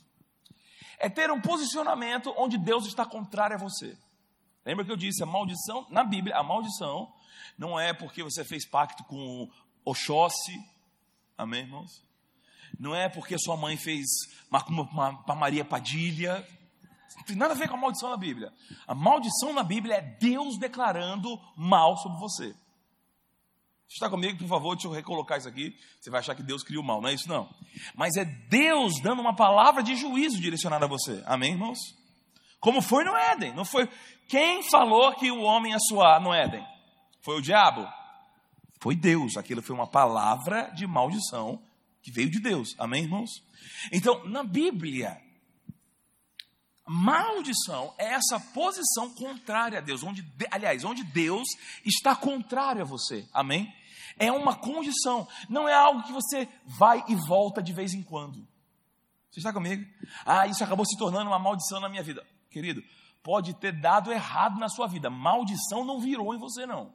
É 0.98 1.10
ter 1.10 1.30
um 1.32 1.42
posicionamento 1.42 2.34
onde 2.38 2.58
Deus 2.58 2.88
está 2.88 3.06
contrário 3.06 3.58
a 3.58 3.60
você. 3.60 3.98
Lembra 4.66 4.86
que 4.86 4.92
eu 4.94 4.96
disse, 4.96 5.22
a 5.22 5.26
maldição, 5.26 5.86
na 5.90 6.06
Bíblia, 6.06 6.38
a 6.38 6.44
maldição 6.44 7.14
não 7.58 7.78
é 7.78 7.94
porque 7.94 8.24
você 8.24 8.46
fez 8.46 8.66
pacto 8.66 9.04
com 9.04 9.52
Oxóssi, 9.84 10.77
Amém, 11.38 11.62
irmãos? 11.62 12.04
Não 12.80 12.96
é 12.96 13.08
porque 13.08 13.38
sua 13.38 13.56
mãe 13.56 13.78
fez 13.78 14.06
macumba 14.50 14.86
para 15.26 15.36
Maria 15.36 15.64
Padilha. 15.64 16.46
Não 17.16 17.24
tem 17.24 17.36
nada 17.36 17.54
a 17.54 17.58
ver 17.58 17.70
com 17.70 17.76
a 17.76 17.80
maldição 17.80 18.10
na 18.10 18.18
Bíblia. 18.18 18.52
A 18.88 18.96
maldição 18.96 19.54
na 19.54 19.64
Bíblia 19.64 19.96
é 19.96 20.02
Deus 20.02 20.58
declarando 20.58 21.40
mal 21.56 21.96
sobre 21.98 22.20
você. 22.20 22.56
Está 23.90 24.10
comigo, 24.10 24.38
por 24.38 24.48
favor, 24.48 24.76
deixa 24.76 24.88
eu 24.88 24.92
recolocar 24.92 25.38
isso 25.38 25.48
aqui. 25.48 25.74
Você 26.00 26.10
vai 26.10 26.20
achar 26.20 26.36
que 26.36 26.44
Deus 26.44 26.62
criou 26.62 26.84
mal, 26.84 27.02
não 27.02 27.10
é 27.10 27.14
isso 27.14 27.30
não. 27.30 27.50
Mas 27.96 28.18
é 28.18 28.26
Deus 28.26 29.00
dando 29.02 29.22
uma 29.22 29.36
palavra 29.36 29.82
de 29.82 29.96
juízo 29.96 30.42
direcionada 30.42 30.86
a 30.86 30.90
você. 30.90 31.24
Amém, 31.26 31.54
irmãos? 31.54 31.80
Como 32.60 32.82
foi 32.82 33.06
no 33.06 33.16
Éden. 33.16 33.54
Não 33.54 33.64
foi 33.64 33.88
quem 34.28 34.62
falou 34.64 35.16
que 35.16 35.32
o 35.32 35.42
homem 35.42 35.72
ia 35.72 35.80
suar 35.80 36.20
no 36.22 36.34
Éden? 36.34 36.66
Foi 37.22 37.38
o 37.38 37.42
diabo? 37.42 37.88
Foi 38.80 38.96
Deus, 38.96 39.38
aquilo 39.38 39.62
foi 39.62 39.76
uma 39.76 39.88
palavra 39.88 40.70
de 40.76 40.86
maldição 40.86 41.62
que 42.02 42.12
veio 42.12 42.30
de 42.30 42.40
Deus. 42.40 42.76
Amém, 42.78 43.04
irmãos? 43.04 43.44
Então, 43.92 44.24
na 44.28 44.44
Bíblia, 44.44 45.20
maldição 46.86 47.94
é 47.98 48.14
essa 48.14 48.40
posição 48.40 49.14
contrária 49.14 49.80
a 49.80 49.82
Deus, 49.82 50.04
onde, 50.04 50.26
aliás, 50.52 50.84
onde 50.84 51.04
Deus 51.04 51.48
está 51.84 52.16
contrário 52.16 52.82
a 52.82 52.86
você. 52.86 53.28
Amém? 53.34 53.74
É 54.18 54.32
uma 54.32 54.56
condição, 54.56 55.28
não 55.50 55.68
é 55.68 55.74
algo 55.74 56.04
que 56.04 56.12
você 56.12 56.48
vai 56.66 57.04
e 57.08 57.16
volta 57.16 57.62
de 57.62 57.74
vez 57.74 57.94
em 57.94 58.02
quando. 58.02 58.48
Você 59.30 59.40
está 59.40 59.54
comigo? 59.54 59.86
Ah, 60.26 60.48
isso 60.48 60.64
acabou 60.64 60.86
se 60.86 60.98
tornando 60.98 61.30
uma 61.30 61.38
maldição 61.38 61.80
na 61.80 61.90
minha 61.90 62.02
vida. 62.02 62.26
Querido, 62.50 62.84
pode 63.22 63.54
ter 63.56 63.72
dado 63.72 64.12
errado 64.12 64.58
na 64.60 64.70
sua 64.70 64.88
vida. 64.88 65.10
Maldição 65.10 65.86
não 65.86 66.00
virou 66.00 66.34
em 66.34 66.40
você, 66.40 66.66
não. 66.66 66.94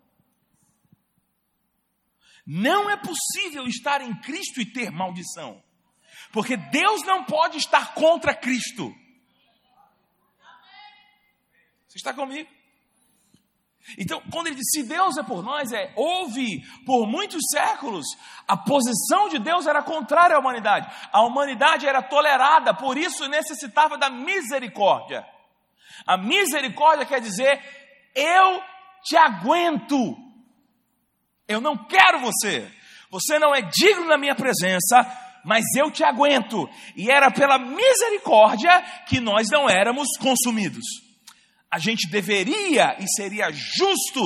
Não 2.47 2.91
é 2.91 2.97
possível 2.97 3.67
estar 3.67 4.01
em 4.01 4.15
Cristo 4.21 4.61
e 4.61 4.67
ter 4.67 4.91
maldição. 4.91 5.63
Porque 6.33 6.57
Deus 6.57 7.03
não 7.03 7.25
pode 7.25 7.59
estar 7.59 7.95
contra 7.95 8.35
Cristo. 8.35 8.93
Você 11.89 11.99
está 11.99 12.15
comigo? 12.15 12.49
Então, 13.99 14.23
quando 14.31 14.47
ele 14.47 14.57
diz, 14.57 14.71
se 14.71 14.85
Deus 14.85 15.17
é 15.19 15.23
por 15.23 15.43
nós, 15.43 15.73
é, 15.73 15.93
houve 15.97 16.63
por 16.87 17.07
muitos 17.07 17.41
séculos, 17.51 18.07
a 18.47 18.57
posição 18.57 19.29
de 19.29 19.39
Deus 19.39 19.67
era 19.67 19.83
contrária 19.83 20.37
à 20.37 20.39
humanidade. 20.39 20.91
A 21.13 21.23
humanidade 21.23 21.87
era 21.87 22.01
tolerada, 22.01 22.73
por 22.73 22.97
isso 22.97 23.29
necessitava 23.29 23.99
da 23.99 24.09
misericórdia. 24.09 25.27
A 26.07 26.17
misericórdia 26.17 27.05
quer 27.05 27.21
dizer, 27.21 27.61
eu 28.15 28.63
te 29.03 29.17
aguento. 29.17 30.17
Eu 31.49 31.61
não 31.61 31.77
quero 31.77 32.21
você. 32.21 32.71
Você 33.11 33.39
não 33.39 33.55
é 33.55 33.63
digno 33.63 34.09
da 34.09 34.17
minha 34.17 34.35
presença, 34.35 35.07
mas 35.45 35.65
eu 35.77 35.91
te 35.91 36.03
aguento. 36.03 36.69
E 36.97 37.11
era 37.11 37.31
pela 37.31 37.59
misericórdia 37.59 38.83
que 39.07 39.21
nós 39.21 39.49
não 39.51 39.69
éramos 39.69 40.09
consumidos 40.19 40.85
a 41.73 41.79
gente 41.79 42.07
deveria 42.11 42.95
e 43.01 43.07
seria 43.17 43.51
justo 43.51 44.21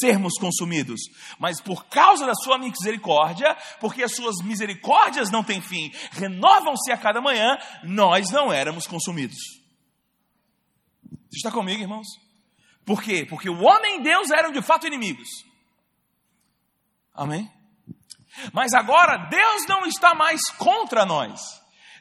sermos 0.00 0.32
consumidos, 0.40 0.98
mas 1.38 1.60
por 1.60 1.84
causa 1.88 2.24
da 2.24 2.34
sua 2.34 2.58
misericórdia, 2.58 3.54
porque 3.78 4.02
as 4.02 4.16
suas 4.16 4.36
misericórdias 4.42 5.30
não 5.30 5.44
têm 5.44 5.60
fim, 5.60 5.92
renovam-se 6.12 6.90
a 6.90 6.96
cada 6.96 7.20
manhã, 7.20 7.58
nós 7.84 8.30
não 8.30 8.50
éramos 8.50 8.86
consumidos. 8.86 9.36
Você 11.30 11.36
está 11.36 11.52
comigo, 11.52 11.82
irmãos? 11.82 12.06
Por 12.86 13.02
quê? 13.02 13.26
Porque 13.28 13.50
o 13.50 13.62
homem 13.62 14.00
e 14.00 14.02
Deus 14.02 14.30
eram 14.30 14.50
de 14.50 14.62
fato 14.62 14.86
inimigos. 14.86 15.28
Amém? 17.16 17.50
Mas 18.52 18.74
agora 18.74 19.16
Deus 19.28 19.66
não 19.66 19.86
está 19.86 20.14
mais 20.14 20.40
contra 20.58 21.06
nós. 21.06 21.40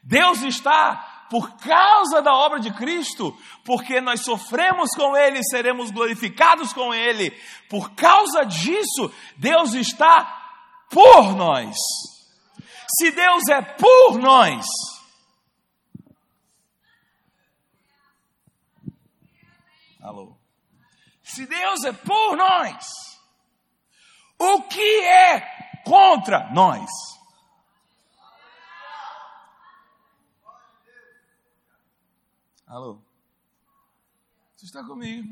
Deus 0.04 0.42
está 0.42 1.28
por 1.30 1.58
causa 1.58 2.22
da 2.22 2.34
obra 2.34 2.60
de 2.60 2.72
Cristo, 2.74 3.36
porque 3.64 4.00
nós 4.00 4.22
sofremos 4.22 4.92
com 4.96 5.18
Ele, 5.18 5.42
seremos 5.44 5.90
glorificados 5.90 6.72
com 6.74 6.94
Ele. 6.94 7.32
Por 7.70 7.92
causa 7.96 8.44
disso, 8.44 9.12
Deus 9.38 9.74
está 9.74 10.24
por 10.90 11.36
nós. 11.36 11.76
Se 12.98 13.12
Deus 13.12 13.44
é 13.50 13.62
por 13.62 14.20
nós, 14.20 14.66
alô? 20.00 20.38
Se 21.24 21.46
Deus 21.48 21.84
é 21.84 21.92
por 21.92 22.38
nós, 22.38 22.86
o 24.40 24.62
que 24.64 25.02
é 25.02 25.40
contra 25.86 26.52
nós? 26.52 26.90
Alô? 32.68 33.00
Você 34.56 34.66
está 34.66 34.84
comigo? 34.84 35.28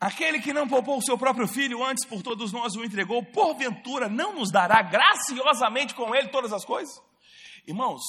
Aquele 0.00 0.40
que 0.40 0.54
não 0.54 0.66
poupou 0.66 0.96
o 0.96 1.02
seu 1.02 1.18
próprio 1.18 1.46
filho, 1.46 1.84
antes 1.84 2.06
por 2.06 2.22
todos 2.22 2.52
nós 2.52 2.74
o 2.74 2.82
entregou, 2.82 3.22
porventura 3.22 4.08
não 4.08 4.34
nos 4.34 4.50
dará 4.50 4.80
graciosamente 4.80 5.94
com 5.94 6.14
ele 6.14 6.28
todas 6.28 6.54
as 6.54 6.64
coisas? 6.64 7.02
Irmãos, 7.66 8.00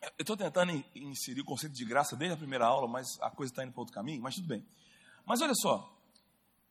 eu 0.00 0.10
estou 0.20 0.36
tentando 0.36 0.72
inserir 0.94 1.40
o 1.40 1.44
conceito 1.44 1.74
de 1.74 1.84
graça 1.84 2.16
desde 2.16 2.34
a 2.34 2.36
primeira 2.36 2.66
aula, 2.66 2.86
mas 2.86 3.06
a 3.20 3.30
coisa 3.30 3.52
está 3.52 3.64
indo 3.64 3.72
para 3.72 3.80
outro 3.80 3.94
caminho, 3.94 4.22
mas 4.22 4.36
tudo 4.36 4.46
bem. 4.46 4.64
Mas 5.26 5.40
olha 5.40 5.54
só, 5.54 5.98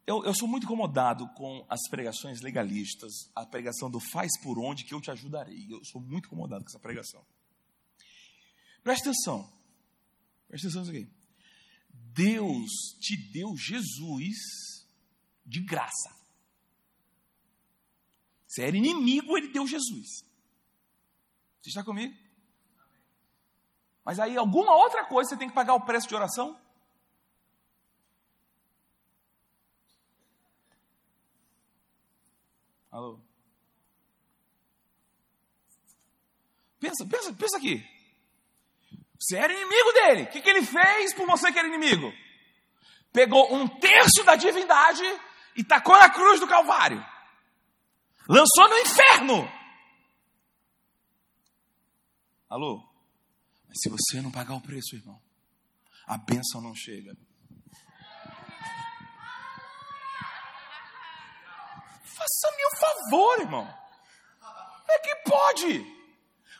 eu, 0.05 0.23
eu, 0.23 0.33
sou 0.33 0.47
muito 0.47 0.63
incomodado 0.63 1.27
com 1.35 1.65
as 1.69 1.81
pregações 1.89 2.39
legalistas, 2.41 3.29
a 3.35 3.45
pregação 3.45 3.91
do 3.91 3.99
faz 3.99 4.31
por 4.41 4.57
onde 4.57 4.85
que 4.85 4.93
eu 4.93 5.01
te 5.01 5.11
ajudarei. 5.11 5.67
Eu 5.69 5.83
sou 5.83 5.99
muito 5.99 6.27
incomodado 6.27 6.63
com 6.63 6.69
essa 6.69 6.79
pregação. 6.79 7.25
Presta 8.81 9.09
atenção. 9.09 9.51
Presta 10.47 10.67
atenção 10.67 10.85
nisso 10.85 10.95
aqui. 10.95 11.11
Deus 11.91 12.71
te 13.01 13.17
deu 13.33 13.55
Jesus 13.57 14.37
de 15.45 15.59
graça. 15.59 16.15
Você 18.47 18.63
era 18.63 18.77
inimigo, 18.77 19.37
ele 19.37 19.49
deu 19.49 19.67
Jesus. 19.67 20.23
Você 21.61 21.69
está 21.69 21.83
comigo? 21.83 22.26
Mas 24.07 24.21
aí 24.21 24.37
alguma 24.37 24.73
outra 24.73 25.03
coisa 25.03 25.31
você 25.31 25.35
tem 25.35 25.49
que 25.49 25.53
pagar 25.53 25.73
o 25.73 25.81
preço 25.81 26.07
de 26.07 26.15
oração? 26.15 26.57
Alô? 32.89 33.19
Pensa, 36.79 37.05
pensa, 37.05 37.33
pensa 37.33 37.57
aqui. 37.57 37.85
Você 39.19 39.35
era 39.35 39.51
inimigo 39.51 39.91
dele. 39.91 40.23
O 40.23 40.27
que, 40.27 40.41
que 40.41 40.49
ele 40.49 40.63
fez 40.63 41.13
por 41.13 41.27
você 41.27 41.51
que 41.51 41.59
era 41.59 41.67
inimigo? 41.67 42.13
Pegou 43.11 43.53
um 43.53 43.67
terço 43.67 44.23
da 44.23 44.37
divindade 44.37 45.03
e 45.53 45.65
tacou 45.65 45.97
na 45.97 46.09
cruz 46.09 46.39
do 46.39 46.47
Calvário. 46.47 47.05
Lançou 48.29 48.69
no 48.69 48.77
inferno. 48.77 49.51
Alô? 52.49 52.87
Mas 53.67 53.77
se 53.81 53.89
você 53.89 54.21
não 54.21 54.31
pagar 54.31 54.55
o 54.55 54.61
preço, 54.61 54.95
irmão, 54.95 55.21
a 56.05 56.17
bênção 56.17 56.61
não 56.61 56.73
chega. 56.73 57.15
Faça-me 62.03 62.65
um 62.65 62.77
favor, 62.79 63.39
irmão. 63.39 63.77
É 64.89 64.99
que 64.99 65.15
pode. 65.29 65.97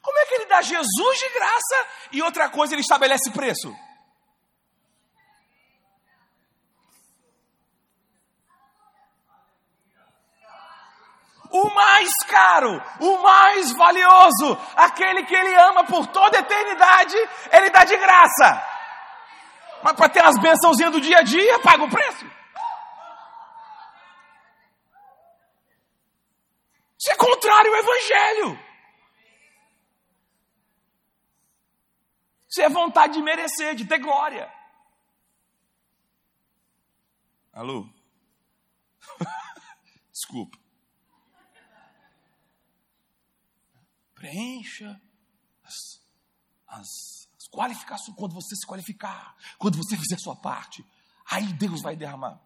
Como 0.02 0.20
é 0.20 0.26
que 0.26 0.34
ele 0.36 0.46
dá 0.46 0.62
Jesus 0.62 1.20
de 1.20 1.30
graça 1.34 1.88
e 2.12 2.22
outra 2.22 2.50
coisa 2.50 2.74
ele 2.74 2.82
estabelece 2.82 3.32
preço? 3.32 3.74
O 11.60 11.74
mais 11.74 12.14
caro, 12.28 12.82
o 13.00 13.18
mais 13.24 13.72
valioso, 13.74 14.58
aquele 14.76 15.26
que 15.26 15.34
ele 15.34 15.56
ama 15.56 15.86
por 15.86 16.06
toda 16.08 16.38
a 16.38 16.42
eternidade, 16.42 17.16
ele 17.52 17.70
dá 17.72 17.84
de 17.84 17.98
graça. 17.98 18.64
Mas 19.84 19.94
para 19.94 20.10
ter 20.10 20.24
as 20.24 20.38
bênçãozinhas 20.40 20.92
do 20.92 21.02
dia 21.02 21.18
a 21.18 21.24
dia, 21.24 21.60
paga 21.60 21.84
o 21.84 21.90
preço. 21.90 22.26
Isso 27.00 27.12
é 27.12 27.16
contrário 27.16 27.74
ao 27.74 27.80
Evangelho. 27.80 28.68
Isso 32.50 32.62
é 32.62 32.70
vontade 32.70 33.14
de 33.14 33.22
merecer, 33.22 33.76
de 33.76 33.86
ter 33.86 34.00
glória. 34.00 34.52
Alô? 37.54 37.88
Desculpa. 40.12 40.57
Preencha 44.18 45.02
as, 45.64 46.02
as, 46.68 46.90
as 47.38 47.48
qualificações. 47.50 48.18
Quando 48.18 48.34
você 48.34 48.56
se 48.56 48.66
qualificar, 48.66 49.36
quando 49.58 49.78
você 49.78 49.96
fizer 49.96 50.16
a 50.16 50.20
sua 50.20 50.36
parte, 50.36 50.84
aí 51.30 51.54
Deus 51.54 51.82
vai 51.82 51.96
derramar. 51.96 52.42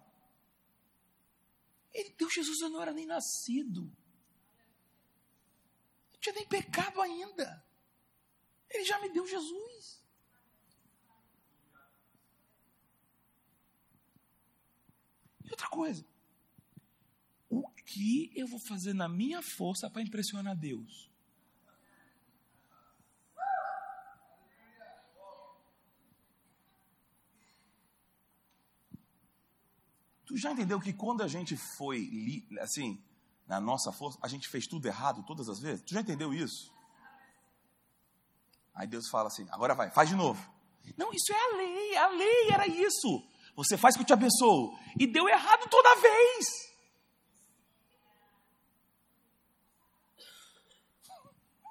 Ele 1.94 2.14
deu 2.18 2.30
Jesus, 2.30 2.60
não 2.60 2.82
era 2.82 2.94
nem 2.94 3.06
nascido 3.06 3.92
tinha 6.22 6.36
nem 6.36 6.48
pecado 6.48 7.02
ainda. 7.02 7.66
Ele 8.70 8.86
já 8.86 9.02
me 9.02 9.10
deu 9.10 9.28
Jesus. 9.28 10.02
E 15.44 15.50
outra 15.50 15.68
coisa, 15.68 16.06
o 17.50 17.68
que 17.72 18.32
eu 18.36 18.48
vou 18.48 18.60
fazer 18.60 18.94
na 18.94 19.10
minha 19.10 19.42
força 19.42 19.90
para 19.90 20.04
impressionar 20.04 20.56
Deus? 20.56 21.11
Tu 30.32 30.38
já 30.38 30.50
entendeu 30.54 30.80
que 30.80 30.94
quando 30.94 31.22
a 31.24 31.28
gente 31.28 31.58
foi, 31.76 32.10
assim, 32.62 33.04
na 33.46 33.60
nossa 33.60 33.92
força, 33.92 34.18
a 34.22 34.30
gente 34.30 34.48
fez 34.48 34.66
tudo 34.66 34.88
errado 34.88 35.26
todas 35.28 35.50
as 35.50 35.60
vezes? 35.60 35.84
Tu 35.84 35.94
já 35.94 36.00
entendeu 36.00 36.34
isso? 36.34 36.74
Aí 38.74 38.88
Deus 38.88 39.10
fala 39.10 39.28
assim: 39.28 39.46
agora 39.52 39.76
vai, 39.76 39.92
faz 39.92 40.08
de 40.08 40.16
novo. 40.16 40.42
Não, 40.96 41.12
isso 41.12 41.34
é 41.34 41.36
a 41.36 41.58
lei, 41.58 41.98
a 41.98 42.08
lei 42.08 42.50
era 42.50 42.66
isso. 42.66 43.22
Você 43.58 43.76
faz 43.78 43.98
que 43.98 44.04
eu 44.04 44.06
te 44.06 44.14
abençoo. 44.14 44.80
E 44.98 45.06
deu 45.06 45.28
errado 45.28 45.68
toda 45.70 46.00
vez. 46.00 46.48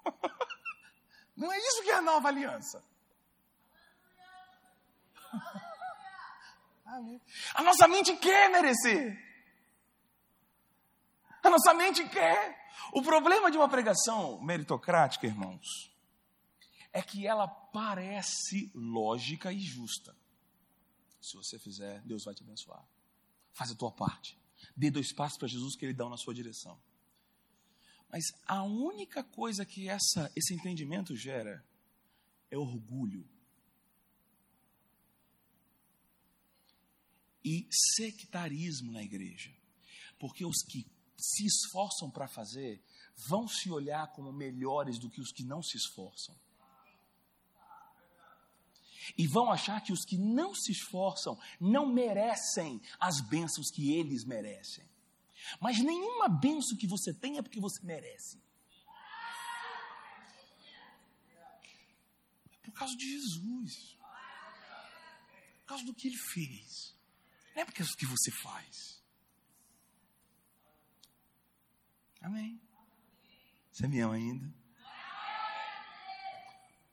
Não 1.35 1.51
é 1.51 1.57
isso 1.57 1.83
que 1.83 1.91
é 1.91 1.95
a 1.95 2.03
nova 2.03 2.29
aliança. 2.29 2.85
A 7.55 7.63
nossa 7.63 7.87
mente 7.89 8.17
quer 8.17 8.51
merecer. 8.51 9.19
A 11.43 11.51
nossa 11.51 11.75
mente 11.75 12.09
quer. 12.09 12.59
O 12.93 13.03
problema 13.03 13.51
de 13.51 13.57
uma 13.57 13.69
pregação 13.69 14.41
meritocrática, 14.43 15.27
irmãos, 15.27 15.91
é 16.93 17.03
que 17.03 17.27
ela 17.27 17.47
parece 17.47 18.71
lógica 18.75 19.53
e 19.53 19.61
justa. 19.61 20.17
Se 21.21 21.37
você 21.37 21.59
fizer, 21.59 22.01
Deus 22.03 22.25
vai 22.25 22.35
te 22.35 22.43
abençoar. 22.43 22.85
Faz 23.53 23.71
a 23.71 23.77
tua 23.77 23.93
parte. 23.93 24.39
Dê 24.77 24.91
dois 24.91 25.13
passos 25.13 25.39
para 25.39 25.49
Jesus 25.49 25.77
que 25.77 25.85
Ele 25.85 25.95
dá 25.95 26.09
na 26.09 26.17
sua 26.17 26.35
direção. 26.35 26.81
Mas 28.11 28.25
a 28.47 28.63
única 28.65 29.23
coisa 29.23 29.65
que 29.65 29.89
essa, 29.89 30.31
esse 30.35 30.55
entendimento 30.55 31.15
gera 31.15 31.65
é 32.51 32.59
orgulho. 32.59 33.29
E 37.45 37.67
sectarismo 37.97 38.93
na 38.93 39.03
igreja. 39.03 39.51
Porque 40.19 40.45
os 40.45 40.63
que 40.63 40.87
se 41.19 41.47
esforçam 41.47 42.11
para 42.11 42.29
fazer 42.29 42.83
vão 43.29 43.47
se 43.47 43.71
olhar 43.71 44.09
como 44.13 44.33
melhores 44.33 44.99
do 44.99 45.11
que 45.11 45.21
os 45.21 45.33
que 45.33 45.45
não 45.45 45.63
se 45.63 45.77
esforçam. 45.77 46.39
E 49.17 49.27
vão 49.27 49.51
achar 49.51 49.81
que 49.83 49.93
os 49.93 50.05
que 50.05 50.17
não 50.17 50.55
se 50.55 50.73
esforçam 50.73 51.39
não 51.59 51.87
merecem 51.87 52.81
as 52.99 53.21
bênçãos 53.21 53.71
que 53.71 53.93
eles 53.93 54.25
merecem. 54.25 54.89
Mas 55.61 55.79
nenhuma 55.83 56.29
benção 56.29 56.77
que 56.77 56.87
você 56.87 57.13
tem 57.13 57.39
é 57.39 57.43
porque 57.43 57.61
você 57.61 57.85
merece. 57.85 58.41
É 62.53 62.59
por 62.63 62.73
causa 62.73 62.97
de 62.97 63.11
Jesus. 63.11 63.97
Por 65.61 65.67
causa 65.67 65.85
do 65.85 65.95
que 65.95 66.09
ele 66.09 66.19
fez. 66.19 66.95
Não 67.55 67.63
é 67.63 67.65
porque 67.65 67.83
é 67.83 67.85
o 67.85 67.97
que 67.97 68.07
você 68.07 68.31
faz. 68.31 69.03
Amém. 72.21 72.61
Você 73.73 73.89
me 73.89 74.01
ama 74.01 74.15
ainda? 74.15 74.53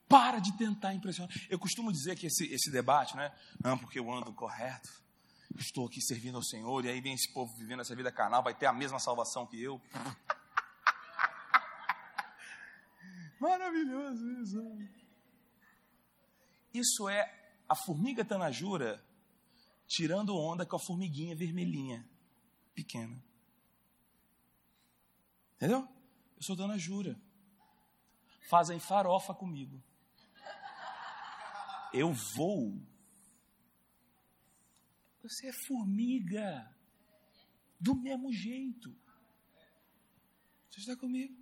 Para 0.08 0.40
de 0.40 0.58
tentar 0.58 0.94
impressionar. 0.94 1.30
Eu 1.50 1.60
costumo 1.60 1.92
dizer 1.92 2.16
que 2.16 2.28
esse, 2.28 2.46
esse 2.46 2.72
debate, 2.72 3.16
né? 3.18 3.36
Ah, 3.62 3.76
porque 3.76 4.00
eu 4.00 4.10
ando 4.10 4.34
correto, 4.34 4.90
estou 5.58 5.86
aqui 5.86 6.02
servindo 6.02 6.38
ao 6.38 6.44
Senhor, 6.44 6.86
e 6.86 6.90
aí 6.90 7.02
vem 7.02 7.14
esse 7.14 7.32
povo 7.34 7.54
vivendo 7.58 7.82
essa 7.82 7.94
vida 7.94 8.12
carnal, 8.12 8.42
vai 8.42 8.56
ter 8.56 8.68
a 8.68 8.74
mesma 8.74 9.00
salvação 9.00 9.46
que 9.46 9.62
eu. 9.62 9.82
Maravilhoso 13.40 14.32
isso. 14.42 14.78
Isso 16.74 17.10
é 17.10 17.54
a 17.68 17.76
formiga 17.76 18.24
tanajura 18.24 19.04
tirando 19.88 20.38
onda 20.38 20.66
com 20.66 20.76
a 20.76 20.80
formiguinha 20.80 21.36
vermelhinha, 21.36 22.08
pequena. 22.76 23.24
Entendeu? 25.56 25.88
Eu 26.36 26.44
sou 26.44 26.56
dona 26.56 26.78
Jura. 26.78 27.20
Fazem 28.50 28.80
farofa 28.80 29.34
comigo. 29.34 29.82
Eu 31.94 32.14
vou. 32.14 32.80
Você 35.24 35.48
é 35.48 35.54
formiga. 35.68 36.76
Do 37.80 37.96
mesmo 37.96 38.32
jeito. 38.32 38.96
Você 40.70 40.80
está 40.80 40.96
comigo? 40.96 41.36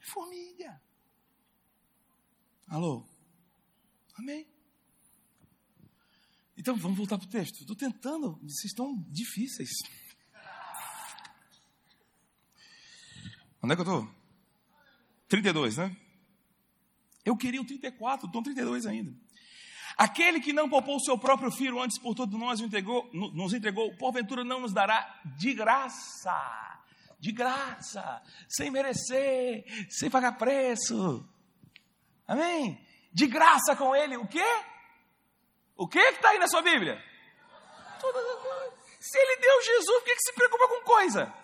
É 0.00 0.04
formiga. 0.04 0.82
Alô? 2.68 3.06
Amém? 4.14 4.46
Então 6.56 6.76
vamos 6.76 6.96
voltar 6.96 7.18
para 7.18 7.26
o 7.26 7.30
texto. 7.30 7.60
Estou 7.60 7.76
tentando, 7.76 8.38
vocês 8.42 8.66
estão 8.66 8.94
difíceis. 9.08 9.70
Onde 13.62 13.72
é 13.72 13.76
que 13.76 13.82
eu 13.82 14.00
estou? 14.00 14.14
32, 15.28 15.76
né? 15.76 15.96
Eu 17.24 17.36
queria 17.36 17.60
o 17.60 17.64
34, 17.64 18.26
estou 18.26 18.42
32 18.42 18.86
ainda. 18.86 19.14
Aquele 19.96 20.40
que 20.40 20.52
não 20.52 20.68
poupou 20.68 20.96
o 20.96 21.00
seu 21.00 21.16
próprio 21.16 21.50
filho 21.50 21.80
antes 21.80 21.98
por 21.98 22.14
todos 22.14 22.38
nós 22.38 22.60
entregou, 22.60 23.08
nos 23.12 23.52
entregou, 23.52 23.94
porventura 23.96 24.42
não 24.42 24.60
nos 24.60 24.72
dará 24.72 25.20
de 25.36 25.54
graça, 25.54 26.80
de 27.20 27.30
graça, 27.30 28.22
sem 28.48 28.70
merecer, 28.70 29.64
sem 29.90 30.10
pagar 30.10 30.32
preço. 30.32 31.24
Amém? 32.26 32.80
De 33.12 33.26
graça 33.26 33.76
com 33.76 33.94
ele, 33.94 34.16
o 34.16 34.26
quê? 34.26 34.42
O 35.82 35.88
que 35.88 35.98
está 35.98 36.28
aí 36.28 36.38
na 36.38 36.46
sua 36.46 36.62
Bíblia? 36.62 37.04
Se 39.00 39.18
ele 39.18 39.36
deu 39.38 39.62
Jesus, 39.62 39.98
por 39.98 40.04
que, 40.04 40.14
que 40.14 40.22
se 40.22 40.32
preocupa 40.32 40.68
com 40.68 40.80
coisa? 40.82 41.34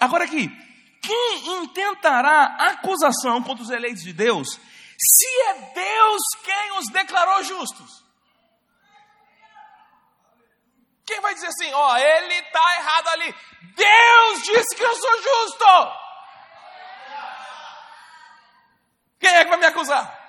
Agora 0.00 0.24
aqui, 0.24 0.48
quem 1.02 1.62
intentará 1.62 2.56
acusação 2.70 3.42
contra 3.42 3.62
os 3.62 3.68
eleitos 3.68 4.02
de 4.02 4.14
Deus, 4.14 4.58
se 4.98 5.40
é 5.48 5.54
Deus 5.74 6.22
quem 6.42 6.78
os 6.78 6.86
declarou 6.90 7.42
justos? 7.42 8.02
Quem 11.04 11.20
vai 11.20 11.34
dizer 11.34 11.48
assim, 11.48 11.70
ó, 11.74 11.92
oh, 11.92 11.96
ele 11.98 12.34
está 12.36 12.76
errado 12.78 13.08
ali. 13.08 13.34
Deus 13.74 14.42
disse 14.44 14.74
que 14.74 14.82
eu 14.82 14.94
sou 14.94 15.22
justo. 15.22 16.01
Quem 19.22 19.30
é 19.30 19.44
que 19.44 19.50
vai 19.50 19.58
me 19.58 19.66
acusar? 19.66 20.20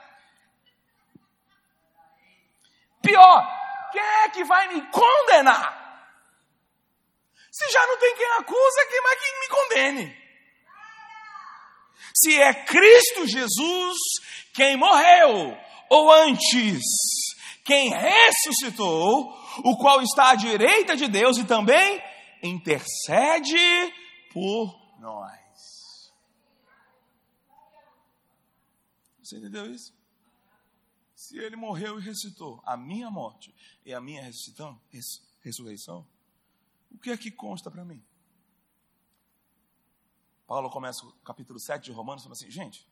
Pior, 3.02 3.90
quem 3.92 4.02
é 4.02 4.30
que 4.30 4.44
vai 4.44 4.68
me 4.68 4.82
condenar? 4.92 5.84
Se 7.52 7.72
já 7.72 7.88
não 7.88 7.98
tem 7.98 8.16
quem 8.16 8.32
acusa, 8.34 8.86
quem 8.88 9.02
mais 9.02 9.20
quem 9.20 9.40
me 9.40 9.48
condene? 9.48 10.24
Se 12.14 12.40
é 12.40 12.54
Cristo 12.66 13.28
Jesus 13.28 13.98
quem 14.54 14.78
morreu, 14.78 15.58
ou 15.90 16.12
antes, 16.12 16.80
quem 17.66 17.90
ressuscitou, 17.90 19.36
o 19.64 19.76
qual 19.76 20.04
está 20.04 20.30
à 20.30 20.36
direita 20.36 20.96
de 20.96 21.08
Deus 21.08 21.38
e 21.40 21.46
também 21.46 22.00
intercede 22.44 23.92
por 24.32 24.72
nós. 25.00 25.43
Você 29.24 29.38
entendeu 29.38 29.66
isso? 29.74 29.94
Se 31.16 31.38
ele 31.38 31.56
morreu 31.56 32.00
e 32.00 32.02
ressuscitou, 32.02 32.62
a 32.66 32.76
minha 32.76 33.10
morte 33.10 33.56
e 33.86 33.94
a 33.94 34.02
minha 34.02 34.22
ressurreição, 35.42 36.08
o 36.92 36.98
que 36.98 37.12
é 37.12 37.18
que 37.18 37.32
consta 37.32 37.72
para 37.72 37.86
mim? 37.86 38.04
Paulo 40.46 40.70
começa 40.70 41.06
o 41.06 41.12
capítulo 41.24 41.60
7 41.60 41.86
de 41.86 41.92
Romanos 41.92 42.24
falando 42.24 42.38
assim: 42.38 42.52
gente, 42.52 42.88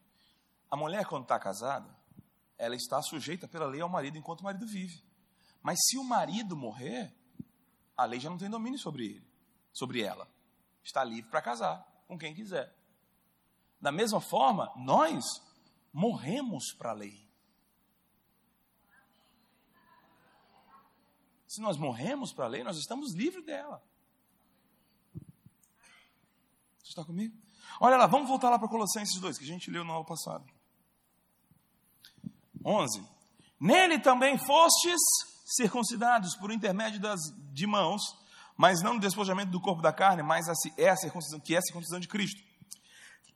a 0.69 0.77
mulher, 0.77 1.05
quando 1.05 1.23
está 1.23 1.37
casada, 1.37 1.93
ela 2.57 2.75
está 2.75 3.01
sujeita 3.01 3.47
pela 3.47 3.65
lei 3.65 3.81
ao 3.81 3.89
marido 3.89 4.17
enquanto 4.17 4.41
o 4.41 4.43
marido 4.45 4.65
vive. 4.65 5.03
Mas 5.61 5.79
se 5.83 5.97
o 5.97 6.03
marido 6.03 6.55
morrer, 6.55 7.13
a 7.97 8.05
lei 8.05 8.19
já 8.19 8.29
não 8.29 8.37
tem 8.37 8.49
domínio 8.49 8.79
sobre 8.79 9.05
ele, 9.05 9.27
sobre 9.73 10.01
ela. 10.01 10.27
Está 10.83 11.03
livre 11.03 11.29
para 11.29 11.41
casar 11.41 11.85
com 12.07 12.17
quem 12.17 12.33
quiser. 12.33 12.73
Da 13.79 13.91
mesma 13.91 14.21
forma, 14.21 14.71
nós 14.75 15.23
morremos 15.91 16.73
para 16.73 16.91
a 16.91 16.93
lei. 16.93 17.27
Se 21.47 21.59
nós 21.59 21.77
morremos 21.77 22.31
para 22.31 22.45
a 22.45 22.47
lei, 22.47 22.63
nós 22.63 22.77
estamos 22.77 23.13
livres 23.13 23.45
dela. 23.45 23.83
Você 26.77 26.89
está 26.89 27.03
comigo? 27.03 27.35
Olha 27.79 27.97
lá, 27.97 28.07
vamos 28.07 28.29
voltar 28.29 28.49
lá 28.49 28.57
para 28.57 28.67
Colossenses 28.67 29.19
2, 29.19 29.37
que 29.37 29.43
a 29.43 29.47
gente 29.47 29.69
leu 29.69 29.83
no 29.83 29.93
ano 29.93 30.05
passado. 30.05 30.45
11. 32.63 33.03
Nele 33.59 33.99
também 33.99 34.37
fostes 34.37 34.99
circuncidados 35.45 36.35
por 36.37 36.51
intermédio 36.51 36.99
das, 36.99 37.19
de 37.51 37.67
mãos, 37.67 38.01
mas 38.55 38.81
não 38.81 38.93
no 38.93 38.99
despojamento 38.99 39.51
do 39.51 39.59
corpo 39.59 39.81
da 39.81 39.91
carne, 39.91 40.23
mas 40.23 40.45
é 40.77 40.89
a 40.89 40.95
circuncisão, 40.95 41.39
que 41.39 41.55
é 41.55 41.57
a 41.57 41.61
circuncisão 41.61 41.99
de 41.99 42.07
Cristo. 42.07 42.41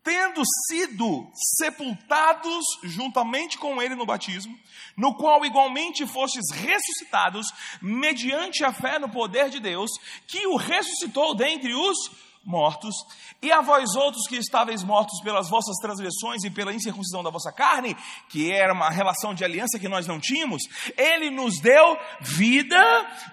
Tendo 0.05 0.43
sido 0.67 1.27
sepultados 1.57 2.63
juntamente 2.83 3.57
com 3.57 3.81
ele 3.81 3.95
no 3.95 4.05
batismo, 4.05 4.55
no 4.95 5.15
qual 5.15 5.43
igualmente 5.43 6.05
fostes 6.05 6.51
ressuscitados, 6.51 7.47
mediante 7.81 8.63
a 8.63 8.71
fé 8.71 8.99
no 8.99 9.09
poder 9.09 9.49
de 9.49 9.59
Deus, 9.59 9.89
que 10.27 10.45
o 10.45 10.57
ressuscitou 10.57 11.35
dentre 11.35 11.73
os 11.73 11.97
mortos, 12.45 12.93
e 13.41 13.51
a 13.51 13.61
vós 13.61 13.95
outros 13.95 14.27
que 14.27 14.37
estáveis 14.37 14.83
mortos 14.83 15.19
pelas 15.23 15.49
vossas 15.49 15.75
transgressões 15.81 16.43
e 16.43 16.51
pela 16.51 16.71
incircuncisão 16.71 17.23
da 17.23 17.31
vossa 17.31 17.51
carne, 17.51 17.97
que 18.29 18.51
era 18.51 18.73
uma 18.73 18.91
relação 18.91 19.33
de 19.33 19.43
aliança 19.43 19.79
que 19.79 19.89
nós 19.89 20.05
não 20.05 20.19
tínhamos, 20.19 20.61
ele 20.95 21.31
nos 21.31 21.59
deu 21.59 21.97
vida 22.21 22.79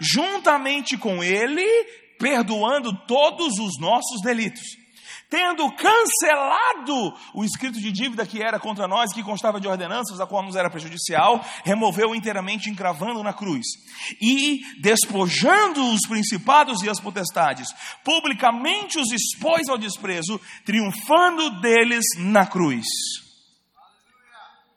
juntamente 0.01 0.97
com 0.97 1.23
ele, 1.23 1.67
perdoando 2.19 2.97
todos 3.07 3.59
os 3.59 3.79
nossos 3.79 4.23
delitos 4.23 4.82
tendo 5.33 5.73
cancelado 5.73 7.17
o 7.33 7.43
escrito 7.43 7.81
de 7.81 7.91
dívida 7.91 8.27
que 8.27 8.43
era 8.43 8.61
contra 8.61 8.87
nós, 8.87 9.15
que 9.15 9.23
constava 9.23 9.59
de 9.59 9.67
ordenanças, 9.67 10.21
a 10.21 10.27
qual 10.27 10.43
nos 10.43 10.57
era 10.57 10.69
prejudicial, 10.69 11.43
removeu 11.65 12.15
inteiramente, 12.15 12.69
encravando 12.69 13.23
na 13.23 13.33
cruz. 13.33 13.65
E, 14.21 14.61
despojando 14.83 15.83
os 15.95 16.03
principados 16.07 16.83
e 16.83 16.91
as 16.91 17.01
potestades, 17.01 17.75
publicamente 18.05 18.99
os 18.99 19.11
expôs 19.11 19.71
ao 19.71 19.79
desprezo, 19.79 20.39
triunfando 20.67 21.63
deles 21.63 22.05
na 22.19 22.47
cruz. 22.47 22.85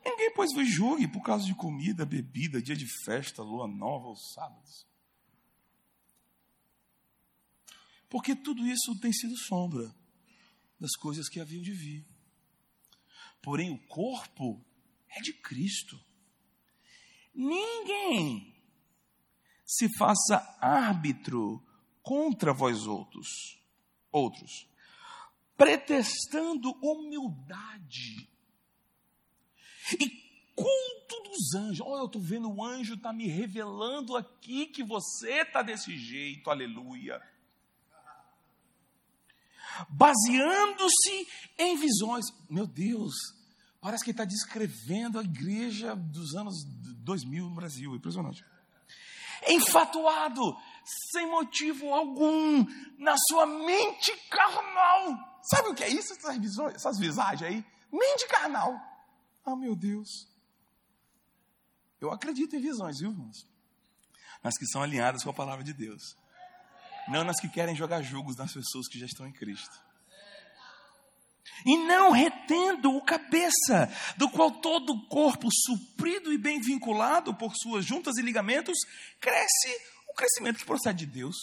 Ninguém, 0.05 0.31
pois, 0.33 0.53
vos 0.53 0.69
julgue 0.69 1.05
por 1.05 1.21
causa 1.21 1.45
de 1.45 1.53
comida, 1.53 2.05
bebida, 2.05 2.61
dia 2.61 2.77
de 2.77 2.87
festa, 3.03 3.43
lua 3.43 3.67
nova 3.67 4.07
ou 4.07 4.15
sábados. 4.15 4.87
Porque 8.09 8.33
tudo 8.33 8.65
isso 8.65 8.97
tem 9.01 9.11
sido 9.11 9.35
sombra 9.35 9.93
das 10.85 10.95
coisas 10.95 11.27
que 11.27 11.39
haviam 11.39 11.63
de 11.63 11.71
vir. 11.71 12.05
Porém, 13.41 13.71
o 13.71 13.87
corpo 13.87 14.63
é 15.09 15.19
de 15.19 15.33
Cristo. 15.33 15.99
Ninguém 17.33 18.55
se 19.65 19.89
faça 19.97 20.37
árbitro 20.61 21.65
contra 22.03 22.53
vós 22.53 22.85
outros, 22.85 23.59
outros, 24.11 24.69
pretextando 25.57 26.71
humildade 26.83 28.29
e 29.99 30.07
culto 30.53 31.29
dos 31.31 31.55
anjos. 31.55 31.81
Olha, 31.81 32.01
eu 32.01 32.05
estou 32.05 32.21
vendo 32.21 32.51
o 32.51 32.63
anjo 32.63 32.93
está 32.93 33.11
me 33.11 33.27
revelando 33.27 34.15
aqui 34.15 34.67
que 34.67 34.83
você 34.83 35.41
está 35.41 35.63
desse 35.63 35.97
jeito, 35.97 36.47
aleluia 36.51 37.19
baseando-se 39.89 41.27
em 41.57 41.77
visões. 41.77 42.25
Meu 42.49 42.67
Deus, 42.67 43.13
parece 43.81 44.03
que 44.03 44.11
ele 44.11 44.15
está 44.15 44.25
descrevendo 44.25 45.19
a 45.19 45.23
igreja 45.23 45.95
dos 45.95 46.35
anos 46.35 46.63
2000 47.03 47.49
no 47.49 47.55
Brasil, 47.55 47.95
impressionante. 47.95 48.43
Enfatuado, 49.47 50.57
sem 51.11 51.29
motivo 51.29 51.93
algum, 51.93 52.65
na 52.97 53.15
sua 53.29 53.45
mente 53.45 54.11
carnal. 54.29 55.39
Sabe 55.43 55.69
o 55.69 55.75
que 55.75 55.83
é 55.83 55.89
isso, 55.89 56.13
essas 56.13 56.37
visões, 56.37 56.75
essas 56.75 56.97
visagens 56.97 57.43
aí? 57.43 57.65
Mente 57.91 58.27
carnal. 58.27 58.73
Ah, 59.45 59.55
meu 59.55 59.75
Deus. 59.75 60.27
Eu 62.01 62.11
acredito 62.11 62.55
em 62.55 62.59
visões, 62.59 62.99
viu, 62.99 63.11
irmãos? 63.11 63.47
Nas 64.43 64.57
que 64.57 64.65
são 64.67 64.81
alinhadas 64.81 65.23
com 65.23 65.29
a 65.29 65.33
palavra 65.33 65.63
de 65.63 65.73
Deus 65.73 66.15
não 67.07 67.23
nas 67.23 67.39
que 67.39 67.49
querem 67.49 67.75
jogar 67.75 68.01
julgos 68.01 68.37
nas 68.37 68.53
pessoas 68.53 68.87
que 68.87 68.99
já 68.99 69.05
estão 69.05 69.27
em 69.27 69.31
Cristo. 69.31 69.83
E 71.65 71.77
não 71.77 72.11
retendo 72.11 72.95
o 72.95 73.03
cabeça, 73.03 73.89
do 74.17 74.29
qual 74.29 74.51
todo 74.51 74.91
o 74.91 75.07
corpo, 75.07 75.47
suprido 75.51 76.31
e 76.33 76.37
bem 76.37 76.59
vinculado 76.59 77.33
por 77.33 77.55
suas 77.55 77.85
juntas 77.85 78.17
e 78.17 78.21
ligamentos, 78.21 78.77
cresce 79.19 79.69
o 80.09 80.13
crescimento 80.13 80.57
que 80.57 80.65
procede 80.65 81.05
de 81.05 81.11
Deus. 81.11 81.35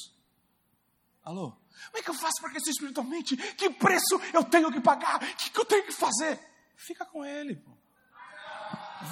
Alô? 1.25 1.53
Como 1.87 1.99
é 1.99 2.03
que 2.03 2.11
eu 2.11 2.15
faço 2.15 2.41
para 2.41 2.51
crescer 2.51 2.71
espiritualmente? 2.71 3.37
Que 3.37 3.71
preço 3.71 4.21
eu 4.33 4.45
tenho 4.45 4.71
que 4.71 4.81
pagar? 4.81 5.17
O 5.17 5.37
que, 5.37 5.51
que 5.51 5.59
eu 5.59 5.65
tenho 5.65 5.85
que 5.85 5.93
fazer? 5.93 6.39
Fica 6.77 7.05
com 7.05 7.25
Ele. 7.25 7.57
Pô. 7.57 7.71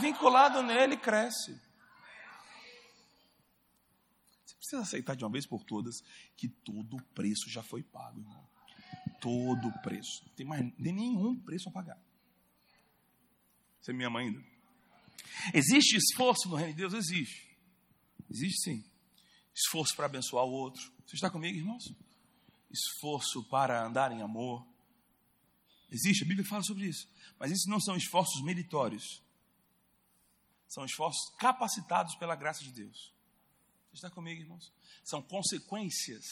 Vinculado 0.01 0.63
nele, 0.63 0.97
cresce 0.97 1.70
precisa 4.71 4.83
aceitar 4.83 5.17
de 5.17 5.25
uma 5.25 5.31
vez 5.31 5.47
por 5.47 5.65
todas 5.65 5.97
que 6.37 6.49
todo 6.49 6.97
o 6.97 7.03
preço 7.15 7.49
já 7.49 7.63
foi 7.63 7.83
pago, 7.83 8.21
irmão. 8.21 8.49
Todo 9.21 9.69
o 9.69 9.83
preço. 9.83 10.25
Não 10.27 10.35
tem 10.35 10.47
mais 10.47 10.63
nem 10.79 10.93
nenhum 10.93 11.39
preço 11.41 11.69
a 11.69 11.73
pagar. 11.73 12.01
Você 13.81 13.93
me 13.93 14.05
ama 14.05 14.21
ainda? 14.21 14.43
Existe 15.53 15.97
esforço 15.97 16.49
no 16.49 16.57
reino 16.57 16.73
de 16.73 16.79
Deus? 16.79 16.95
Existe. 16.95 17.57
Existe 18.31 18.63
sim. 18.63 18.85
Esforço 19.55 19.95
para 19.97 20.07
abençoar 20.07 20.45
o 20.45 20.53
outro. 20.53 20.81
Você 21.07 21.17
está 21.17 21.31
comigo, 21.31 21.59
irmãos? 21.59 21.85
Esforço 22.71 23.43
para 23.49 23.85
andar 23.85 24.13
em 24.13 24.23
amor. 24.23 24.67
Existe, 25.91 26.25
a 26.25 26.27
Bíblia 26.27 26.47
fala 26.47 26.63
sobre 26.63 26.87
isso. 26.87 27.09
Mas 27.39 27.51
isso 27.51 27.69
não 27.69 27.81
são 27.81 27.97
esforços 27.97 28.43
meritórios. 28.43 29.23
São 30.69 30.85
esforços 30.85 31.35
capacitados 31.37 32.15
pela 32.17 32.37
graça 32.37 32.63
de 32.63 32.71
Deus. 32.71 33.13
Está 33.93 34.11
comigo, 34.11 34.41
irmãos? 34.41 34.73
São 35.05 35.21
consequências 35.23 36.25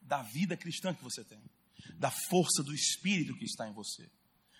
da 0.00 0.22
vida 0.22 0.56
cristã 0.56 0.94
que 0.94 1.02
você 1.02 1.24
tem, 1.24 1.42
da 1.94 2.10
força 2.10 2.62
do 2.62 2.74
Espírito 2.74 3.36
que 3.36 3.44
está 3.44 3.68
em 3.68 3.72
você. 3.72 4.08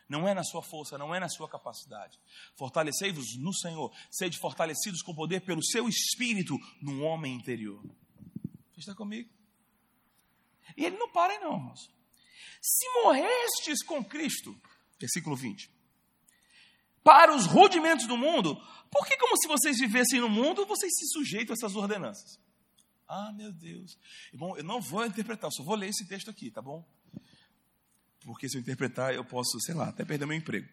Não 0.08 0.26
é 0.26 0.32
na 0.32 0.42
sua 0.42 0.62
força, 0.62 0.96
não 0.96 1.14
é 1.14 1.20
na 1.20 1.28
sua 1.28 1.48
capacidade. 1.48 2.18
Fortalecei-vos 2.56 3.36
no 3.36 3.52
Senhor, 3.52 3.94
sede 4.10 4.38
fortalecidos 4.38 5.02
com 5.02 5.14
poder 5.14 5.42
pelo 5.42 5.62
seu 5.62 5.86
Espírito 5.86 6.58
no 6.80 7.02
homem 7.02 7.34
interior. 7.34 7.84
Está 8.76 8.94
comigo? 8.94 9.28
E 10.76 10.84
ele 10.84 10.96
não 10.96 11.10
para 11.10 11.38
não, 11.40 11.56
irmãos. 11.56 11.90
Se 12.60 12.86
morrestes 13.02 13.82
com 13.84 14.02
Cristo, 14.04 14.58
versículo 14.98 15.36
20, 15.36 15.70
para 17.02 17.34
os 17.34 17.46
rudimentos 17.46 18.06
do 18.06 18.16
mundo, 18.16 18.60
por 18.90 19.06
que, 19.06 19.16
como 19.16 19.36
se 19.36 19.48
vocês 19.48 19.78
vivessem 19.78 20.20
no 20.20 20.28
mundo, 20.28 20.66
vocês 20.66 20.92
se 20.94 21.06
sujeitam 21.08 21.52
a 21.52 21.56
essas 21.56 21.76
ordenanças? 21.76 22.38
Ah, 23.08 23.32
meu 23.32 23.52
Deus. 23.52 23.98
Bom, 24.34 24.56
eu 24.56 24.64
não 24.64 24.80
vou 24.80 25.04
interpretar, 25.06 25.50
só 25.50 25.62
vou 25.62 25.74
ler 25.74 25.88
esse 25.88 26.06
texto 26.06 26.30
aqui, 26.30 26.50
tá 26.50 26.60
bom? 26.60 26.86
Porque 28.24 28.48
se 28.48 28.58
eu 28.58 28.60
interpretar, 28.60 29.14
eu 29.14 29.24
posso, 29.24 29.58
sei 29.60 29.74
lá, 29.74 29.88
até 29.88 30.04
perder 30.04 30.26
meu 30.26 30.36
emprego. 30.36 30.68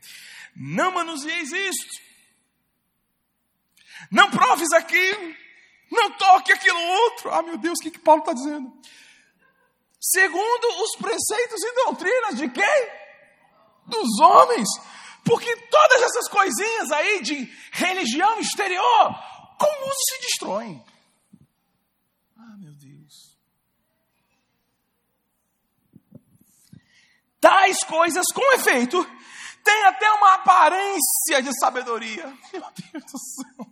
Não 0.56 0.92
manusieis 0.92 1.52
isto. 1.52 2.02
Não 4.12 4.30
proves 4.30 4.72
aquilo. 4.74 5.34
Não 5.90 6.12
toque 6.18 6.52
aquilo 6.52 6.80
outro. 6.80 7.32
Ah, 7.32 7.42
meu 7.42 7.58
Deus, 7.58 7.80
o 7.80 7.84
que, 7.84 7.92
que 7.92 8.00
Paulo 8.00 8.20
está 8.20 8.34
dizendo? 8.34 8.74
Segundo 10.02 10.84
os 10.84 10.98
preceitos 10.98 11.64
e 11.64 11.76
doutrinas 11.86 12.36
de 12.36 12.50
quem? 12.50 12.90
Dos 13.88 14.20
homens. 14.20 14.68
Porque 15.26 15.56
todas 15.72 16.04
essas 16.04 16.30
coisinhas 16.30 16.92
aí 16.92 17.24
de 17.24 17.52
religião 17.72 18.40
exterior, 18.40 19.16
como 19.58 19.92
se 19.92 20.22
destroem? 20.22 20.86
Ah, 22.38 22.56
meu 22.60 22.74
Deus. 22.76 23.36
Tais 27.42 27.80
coisas, 27.86 28.28
com 28.32 28.54
efeito, 28.54 29.04
têm 29.64 29.86
até 29.86 30.12
uma 30.12 30.36
aparência 30.36 31.42
de 31.42 31.58
sabedoria. 31.60 32.26
Meu 32.54 32.62
Deus 32.92 33.04
do 33.12 33.20
céu. 33.20 33.68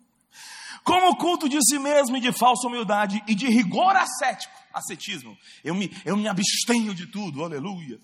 Como 0.84 1.12
o 1.12 1.18
culto 1.18 1.48
de 1.48 1.58
si 1.64 1.80
mesmo 1.80 2.18
e 2.18 2.20
de 2.20 2.32
falsa 2.34 2.68
humildade 2.68 3.24
e 3.28 3.34
de 3.34 3.48
rigor 3.48 3.96
ascético, 3.96 4.54
ascetismo. 4.74 5.38
Eu 5.64 5.74
me, 5.74 5.90
eu 6.04 6.18
me 6.18 6.28
abstenho 6.28 6.94
de 6.94 7.08
tudo, 7.08 7.44
aleluia 7.44 8.00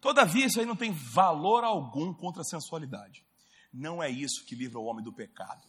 Todavia, 0.00 0.46
isso 0.46 0.60
aí 0.60 0.66
não 0.66 0.76
tem 0.76 0.92
valor 0.92 1.64
algum 1.64 2.14
contra 2.14 2.42
a 2.42 2.44
sensualidade. 2.44 3.24
Não 3.72 4.02
é 4.02 4.08
isso 4.08 4.44
que 4.44 4.54
livra 4.54 4.78
o 4.78 4.84
homem 4.84 5.04
do 5.04 5.12
pecado. 5.12 5.66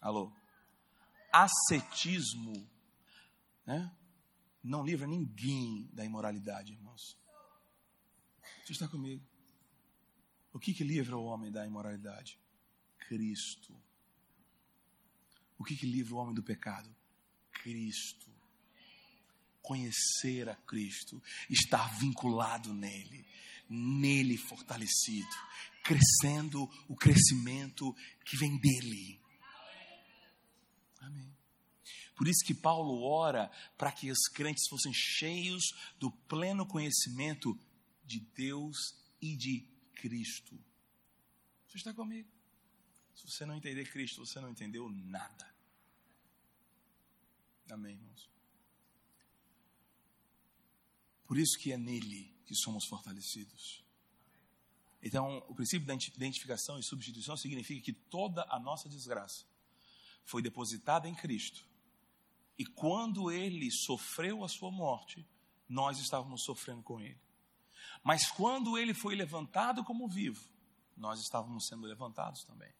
Alô? 0.00 0.32
Ascetismo 1.32 2.68
né? 3.66 3.94
não 4.62 4.84
livra 4.84 5.06
ninguém 5.06 5.88
da 5.92 6.04
imoralidade, 6.04 6.72
irmãos. 6.72 7.18
Você 8.64 8.72
está 8.72 8.88
comigo? 8.88 9.24
O 10.52 10.58
que, 10.58 10.72
que 10.72 10.84
livra 10.84 11.16
o 11.16 11.24
homem 11.24 11.50
da 11.50 11.66
imoralidade? 11.66 12.38
Cristo. 12.98 13.76
O 15.58 15.64
que, 15.64 15.76
que 15.76 15.86
livra 15.86 16.14
o 16.14 16.18
homem 16.18 16.34
do 16.34 16.42
pecado? 16.42 16.94
Cristo 17.52 18.29
conhecer 19.62 20.48
a 20.48 20.56
Cristo, 20.56 21.22
estar 21.48 21.98
vinculado 21.98 22.72
nele, 22.72 23.26
nele 23.68 24.36
fortalecido, 24.36 25.28
crescendo 25.84 26.68
o 26.88 26.96
crescimento 26.96 27.94
que 28.24 28.36
vem 28.36 28.58
dele. 28.58 29.20
Amém. 31.00 31.34
Por 32.16 32.28
isso 32.28 32.44
que 32.44 32.54
Paulo 32.54 33.02
ora 33.02 33.50
para 33.78 33.90
que 33.92 34.10
os 34.10 34.28
crentes 34.34 34.68
fossem 34.68 34.92
cheios 34.92 35.62
do 35.98 36.10
pleno 36.10 36.66
conhecimento 36.66 37.58
de 38.04 38.20
Deus 38.34 38.76
e 39.22 39.36
de 39.36 39.66
Cristo. 39.94 40.58
Você 41.66 41.78
está 41.78 41.94
comigo? 41.94 42.28
Se 43.14 43.26
você 43.26 43.46
não 43.46 43.54
entender 43.56 43.90
Cristo, 43.90 44.24
você 44.24 44.40
não 44.40 44.50
entendeu 44.50 44.88
nada. 44.90 45.54
Amém, 47.70 47.94
irmãos. 47.94 48.28
Por 51.30 51.38
isso 51.38 51.56
que 51.60 51.72
é 51.72 51.76
nele 51.76 52.34
que 52.44 52.56
somos 52.56 52.86
fortalecidos. 52.86 53.84
Então, 55.00 55.44
o 55.48 55.54
princípio 55.54 55.86
da 55.86 55.94
identificação 55.94 56.76
e 56.76 56.82
substituição 56.82 57.36
significa 57.36 57.80
que 57.80 57.92
toda 57.92 58.44
a 58.50 58.58
nossa 58.58 58.88
desgraça 58.88 59.44
foi 60.24 60.42
depositada 60.42 61.08
em 61.08 61.14
Cristo 61.14 61.64
E 62.58 62.66
quando 62.66 63.30
ele 63.30 63.70
sofreu 63.70 64.42
a 64.42 64.48
sua 64.48 64.72
morte, 64.72 65.24
nós 65.68 66.00
estávamos 66.00 66.42
sofrendo 66.42 66.82
com 66.82 67.00
ele. 67.00 67.20
Mas 68.02 68.28
quando 68.32 68.76
ele 68.76 68.92
foi 68.92 69.14
levantado 69.14 69.84
como 69.84 70.08
vivo, 70.08 70.44
nós 70.96 71.20
estávamos 71.20 71.68
sendo 71.68 71.86
levantados 71.86 72.42
também. 72.42 72.74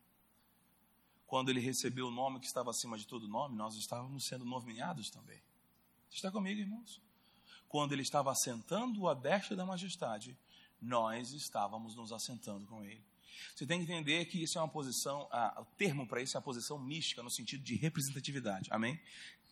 Quando 1.24 1.50
ele 1.50 1.60
recebeu 1.60 2.08
o 2.08 2.10
nome 2.10 2.40
que 2.40 2.46
estava 2.46 2.70
acima 2.70 2.98
de 2.98 3.06
todo 3.06 3.28
nome, 3.28 3.54
nós 3.54 3.76
estávamos 3.76 4.26
sendo 4.26 4.44
nomeados 4.44 5.08
também. 5.08 5.40
Você 6.08 6.16
está 6.16 6.32
comigo, 6.32 6.60
irmãos? 6.60 7.00
Quando 7.70 7.92
ele 7.92 8.02
estava 8.02 8.32
assentando 8.32 9.06
a 9.06 9.14
destra 9.14 9.54
da 9.54 9.64
majestade, 9.64 10.36
nós 10.82 11.32
estávamos 11.32 11.94
nos 11.94 12.10
assentando 12.10 12.66
com 12.66 12.82
ele. 12.82 13.00
Você 13.54 13.64
tem 13.64 13.78
que 13.78 13.84
entender 13.84 14.24
que 14.24 14.42
isso 14.42 14.58
é 14.58 14.60
uma 14.60 14.68
posição, 14.68 15.28
o 15.56 15.64
termo 15.76 16.04
para 16.04 16.20
isso 16.20 16.36
é 16.36 16.38
a 16.38 16.42
posição 16.42 16.80
mística, 16.80 17.22
no 17.22 17.30
sentido 17.30 17.62
de 17.62 17.76
representatividade. 17.76 18.68
Amém? 18.72 19.00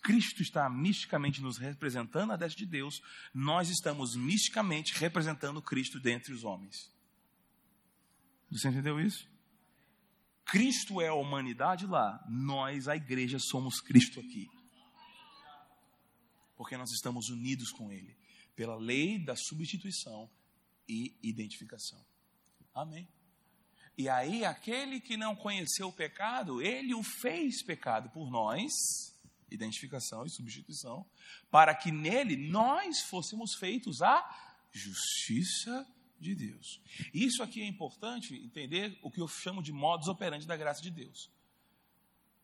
Cristo 0.02 0.42
está 0.42 0.68
misticamente 0.68 1.40
nos 1.40 1.58
representando 1.58 2.32
a 2.32 2.36
destra 2.36 2.58
de 2.58 2.66
Deus, 2.66 3.00
nós 3.32 3.70
estamos 3.70 4.16
misticamente 4.16 4.94
representando 4.98 5.62
Cristo 5.62 6.00
dentre 6.00 6.32
os 6.32 6.42
homens. 6.42 6.92
Você 8.50 8.68
entendeu 8.68 9.00
isso? 9.00 9.28
Cristo 10.44 11.00
é 11.00 11.06
a 11.06 11.14
humanidade 11.14 11.86
lá, 11.86 12.20
nós, 12.28 12.88
a 12.88 12.96
igreja, 12.96 13.38
somos 13.38 13.80
Cristo 13.80 14.18
aqui. 14.18 14.50
Porque 16.58 16.76
nós 16.76 16.90
estamos 16.90 17.30
unidos 17.30 17.70
com 17.70 17.90
Ele, 17.90 18.14
pela 18.54 18.76
lei 18.76 19.18
da 19.18 19.34
substituição 19.34 20.28
e 20.88 21.16
identificação. 21.22 22.04
Amém. 22.74 23.08
E 23.96 24.08
aí, 24.08 24.44
aquele 24.44 25.00
que 25.00 25.16
não 25.16 25.34
conheceu 25.34 25.88
o 25.88 25.92
pecado, 25.92 26.60
ele 26.60 26.94
o 26.94 27.02
fez 27.02 27.64
pecado 27.64 28.10
por 28.10 28.30
nós, 28.30 28.72
identificação 29.50 30.24
e 30.24 30.30
substituição, 30.30 31.04
para 31.50 31.74
que 31.74 31.90
nele 31.90 32.36
nós 32.36 33.00
fôssemos 33.02 33.54
feitos 33.54 34.02
a 34.02 34.24
justiça 34.70 35.86
de 36.18 36.34
Deus. 36.34 36.80
Isso 37.14 37.42
aqui 37.42 37.60
é 37.60 37.66
importante 37.66 38.34
entender 38.34 38.98
o 39.02 39.10
que 39.10 39.20
eu 39.20 39.28
chamo 39.28 39.62
de 39.62 39.72
modus 39.72 40.08
operandi 40.08 40.46
da 40.46 40.56
graça 40.56 40.82
de 40.82 40.90
Deus. 40.90 41.30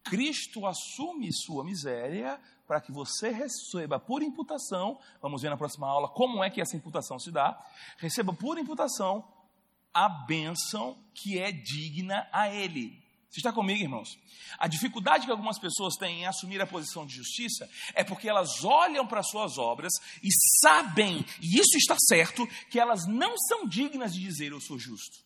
Cristo 0.04 0.66
assume 0.66 1.32
sua 1.32 1.64
miséria 1.64 2.40
para 2.66 2.80
que 2.80 2.92
você 2.92 3.30
receba 3.30 3.98
por 3.98 4.22
imputação, 4.22 4.98
vamos 5.20 5.42
ver 5.42 5.50
na 5.50 5.56
próxima 5.56 5.88
aula 5.88 6.08
como 6.08 6.42
é 6.42 6.50
que 6.50 6.60
essa 6.60 6.76
imputação 6.76 7.18
se 7.18 7.30
dá, 7.30 7.58
receba 7.98 8.32
por 8.32 8.58
imputação 8.58 9.26
a 9.92 10.08
bênção 10.08 10.96
que 11.14 11.38
é 11.38 11.52
digna 11.52 12.28
a 12.32 12.48
Ele. 12.48 13.02
Você 13.34 13.40
está 13.40 13.52
comigo, 13.52 13.82
irmãos? 13.82 14.16
A 14.58 14.68
dificuldade 14.68 15.24
que 15.24 15.30
algumas 15.30 15.58
pessoas 15.58 15.96
têm 15.96 16.20
em 16.20 16.26
assumir 16.26 16.60
a 16.60 16.66
posição 16.66 17.04
de 17.04 17.16
justiça 17.16 17.68
é 17.92 18.04
porque 18.04 18.28
elas 18.28 18.62
olham 18.64 19.04
para 19.06 19.24
suas 19.24 19.58
obras 19.58 19.92
e 20.22 20.28
sabem, 20.60 21.24
e 21.42 21.58
isso 21.58 21.76
está 21.76 21.96
certo, 21.98 22.46
que 22.70 22.78
elas 22.78 23.08
não 23.08 23.36
são 23.36 23.66
dignas 23.66 24.14
de 24.14 24.20
dizer 24.20 24.52
eu 24.52 24.60
sou 24.60 24.78
justo. 24.78 25.18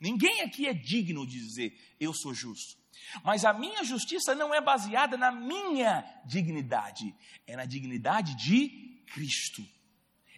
Ninguém 0.00 0.40
aqui 0.40 0.66
é 0.66 0.74
digno 0.74 1.24
de 1.24 1.38
dizer 1.38 1.94
eu 2.00 2.12
sou 2.12 2.34
justo. 2.34 2.81
Mas 3.24 3.44
a 3.44 3.52
minha 3.52 3.84
justiça 3.84 4.34
não 4.34 4.54
é 4.54 4.60
baseada 4.60 5.16
na 5.16 5.30
minha 5.30 6.04
dignidade, 6.24 7.14
é 7.46 7.56
na 7.56 7.64
dignidade 7.64 8.34
de 8.36 9.02
Cristo. 9.12 9.62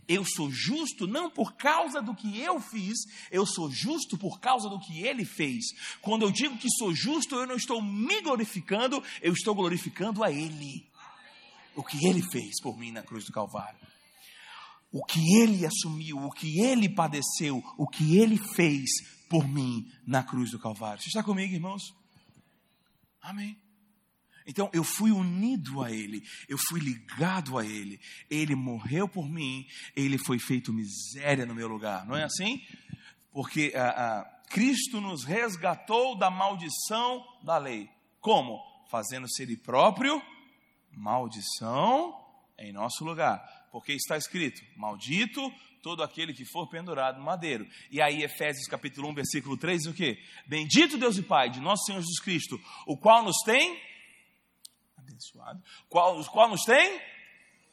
Eu 0.06 0.24
sou 0.24 0.50
justo 0.50 1.06
não 1.06 1.30
por 1.30 1.54
causa 1.54 2.02
do 2.02 2.14
que 2.14 2.38
eu 2.38 2.60
fiz, 2.60 2.98
eu 3.30 3.46
sou 3.46 3.70
justo 3.70 4.18
por 4.18 4.38
causa 4.38 4.68
do 4.68 4.78
que 4.78 5.00
ele 5.02 5.24
fez. 5.24 5.64
Quando 6.02 6.22
eu 6.22 6.30
digo 6.30 6.58
que 6.58 6.68
sou 6.78 6.94
justo, 6.94 7.36
eu 7.36 7.46
não 7.46 7.56
estou 7.56 7.80
me 7.80 8.20
glorificando, 8.20 9.02
eu 9.22 9.32
estou 9.32 9.54
glorificando 9.54 10.22
a 10.22 10.30
ele. 10.30 10.86
O 11.74 11.82
que 11.82 12.06
ele 12.06 12.22
fez 12.22 12.60
por 12.60 12.76
mim 12.76 12.92
na 12.92 13.02
cruz 13.02 13.24
do 13.24 13.32
Calvário. 13.32 13.80
O 14.92 15.04
que 15.04 15.36
ele 15.38 15.66
assumiu, 15.66 16.18
o 16.18 16.30
que 16.30 16.60
ele 16.60 16.88
padeceu, 16.88 17.64
o 17.76 17.88
que 17.88 18.16
ele 18.16 18.38
fez 18.38 18.90
por 19.28 19.48
mim 19.48 19.90
na 20.06 20.22
cruz 20.22 20.50
do 20.50 20.58
Calvário. 20.58 21.02
Você 21.02 21.08
está 21.08 21.22
comigo, 21.22 21.52
irmãos? 21.52 21.82
Amém. 23.24 23.58
Então 24.46 24.68
eu 24.74 24.84
fui 24.84 25.10
unido 25.10 25.82
a 25.82 25.90
Ele, 25.90 26.22
eu 26.46 26.58
fui 26.68 26.78
ligado 26.78 27.58
a 27.58 27.64
Ele. 27.64 27.98
Ele 28.28 28.54
morreu 28.54 29.08
por 29.08 29.26
mim, 29.26 29.66
Ele 29.96 30.18
foi 30.18 30.38
feito 30.38 30.74
miséria 30.74 31.46
no 31.46 31.54
meu 31.54 31.66
lugar, 31.66 32.04
não 32.06 32.14
é 32.14 32.24
assim? 32.24 32.60
Porque 33.32 33.72
ah, 33.74 33.94
ah, 33.96 34.42
Cristo 34.50 35.00
nos 35.00 35.24
resgatou 35.24 36.18
da 36.18 36.30
maldição 36.30 37.24
da 37.42 37.56
lei. 37.56 37.88
Como? 38.20 38.60
Fazendo-se 38.90 39.42
Ele 39.42 39.56
próprio 39.56 40.22
maldição 40.92 42.14
em 42.58 42.72
nosso 42.72 43.04
lugar. 43.04 43.42
Porque 43.72 43.92
está 43.94 44.18
escrito: 44.18 44.60
Maldito 44.76 45.50
todo 45.84 46.02
aquele 46.02 46.32
que 46.32 46.46
for 46.46 46.66
pendurado 46.66 47.18
no 47.18 47.24
madeiro. 47.24 47.68
E 47.90 48.00
aí, 48.00 48.22
Efésios 48.22 48.66
capítulo 48.66 49.06
1, 49.10 49.14
versículo 49.14 49.54
3, 49.58 49.82
diz 49.82 49.92
o 49.92 49.94
quê? 49.94 50.18
Bendito 50.46 50.96
Deus 50.96 51.18
e 51.18 51.22
Pai 51.22 51.50
de 51.50 51.60
nosso 51.60 51.84
Senhor 51.84 52.00
Jesus 52.00 52.20
Cristo, 52.20 52.58
o 52.86 52.96
qual 52.96 53.22
nos 53.22 53.36
tem 53.44 53.78
abençoado. 54.96 55.62
Qual, 55.90 56.24
qual 56.24 56.48
nos 56.48 56.62
tem? 56.64 56.98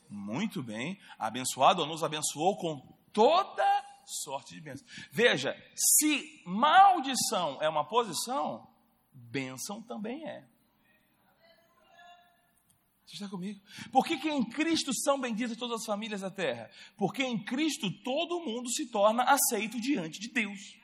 Muito 0.10 0.62
bem, 0.62 1.00
abençoado 1.18 1.82
ou 1.82 1.88
nos 1.88 2.04
abençoou 2.04 2.58
com 2.58 2.86
toda 3.14 3.64
sorte 4.06 4.54
de 4.54 4.60
bênção. 4.60 4.86
Veja, 5.10 5.56
se 5.74 6.44
maldição 6.46 7.60
é 7.62 7.70
uma 7.70 7.86
posição, 7.86 8.68
bênção 9.14 9.82
também 9.82 10.28
é. 10.28 10.44
Você 13.12 13.26
está 13.26 13.28
comigo? 13.28 13.60
Por 13.92 14.06
que, 14.06 14.18
que 14.18 14.30
em 14.30 14.42
Cristo 14.42 14.94
são 14.94 15.20
benditas 15.20 15.58
todas 15.58 15.82
as 15.82 15.86
famílias 15.86 16.22
da 16.22 16.32
terra? 16.32 16.72
Porque 16.96 17.22
em 17.22 17.44
Cristo 17.44 17.92
todo 18.04 18.40
mundo 18.40 18.70
se 18.70 18.90
torna 18.90 19.24
aceito 19.24 19.82
diante 19.82 20.18
de 20.18 20.30
Deus. 20.30 20.78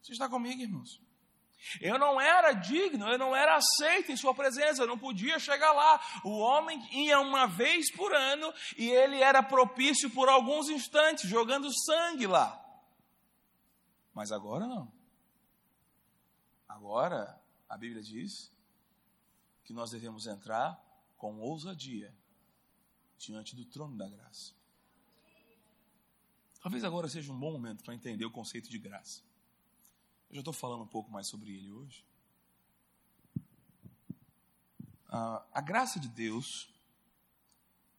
Você 0.00 0.12
está 0.12 0.26
comigo, 0.26 0.62
irmãos? 0.62 0.98
Eu 1.82 1.98
não 1.98 2.18
era 2.18 2.52
digno, 2.54 3.06
eu 3.08 3.18
não 3.18 3.36
era 3.36 3.56
aceito 3.56 4.10
em 4.10 4.16
sua 4.16 4.34
presença, 4.34 4.82
eu 4.82 4.86
não 4.86 4.98
podia 4.98 5.38
chegar 5.38 5.72
lá. 5.72 6.00
O 6.24 6.38
homem 6.38 6.82
ia 6.90 7.20
uma 7.20 7.46
vez 7.46 7.92
por 7.92 8.14
ano 8.14 8.50
e 8.78 8.88
ele 8.88 9.20
era 9.20 9.42
propício 9.42 10.08
por 10.08 10.30
alguns 10.30 10.70
instantes, 10.70 11.28
jogando 11.28 11.70
sangue 11.84 12.26
lá. 12.26 12.58
Mas 14.14 14.32
agora 14.32 14.66
não. 14.66 14.90
Agora, 16.66 17.38
a 17.68 17.76
Bíblia 17.76 18.02
diz 18.02 18.50
que 19.70 19.74
nós 19.74 19.92
devemos 19.92 20.26
entrar 20.26 20.84
com 21.16 21.38
ousadia 21.38 22.12
diante 23.16 23.54
do 23.54 23.64
trono 23.64 23.96
da 23.96 24.08
graça. 24.08 24.52
Talvez 26.60 26.82
agora 26.82 27.08
seja 27.08 27.32
um 27.32 27.38
bom 27.38 27.52
momento 27.52 27.84
para 27.84 27.94
entender 27.94 28.24
o 28.24 28.32
conceito 28.32 28.68
de 28.68 28.80
graça. 28.80 29.22
Eu 30.28 30.34
já 30.34 30.40
estou 30.40 30.52
falando 30.52 30.82
um 30.82 30.88
pouco 30.88 31.08
mais 31.08 31.28
sobre 31.28 31.54
ele 31.54 31.70
hoje. 31.70 32.04
Ah, 35.06 35.46
a 35.52 35.60
graça 35.60 36.00
de 36.00 36.08
Deus 36.08 36.68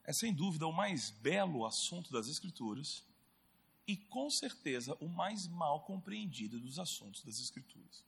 é 0.04 0.12
sem 0.12 0.34
dúvida 0.34 0.68
o 0.68 0.74
mais 0.74 1.10
belo 1.10 1.66
assunto 1.66 2.12
das 2.12 2.28
Escrituras 2.28 3.08
e 3.88 3.96
com 3.96 4.30
certeza 4.30 4.94
o 4.96 5.08
mais 5.08 5.48
mal 5.48 5.86
compreendido 5.86 6.60
dos 6.60 6.80
assuntos 6.80 7.24
das 7.24 7.40
Escrituras. 7.40 8.04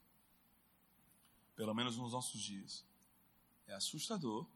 Pelo 1.56 1.72
menos 1.72 1.96
nos 1.96 2.12
nossos 2.12 2.42
dias. 2.42 2.84
É 3.66 3.74
assustador 3.74 4.46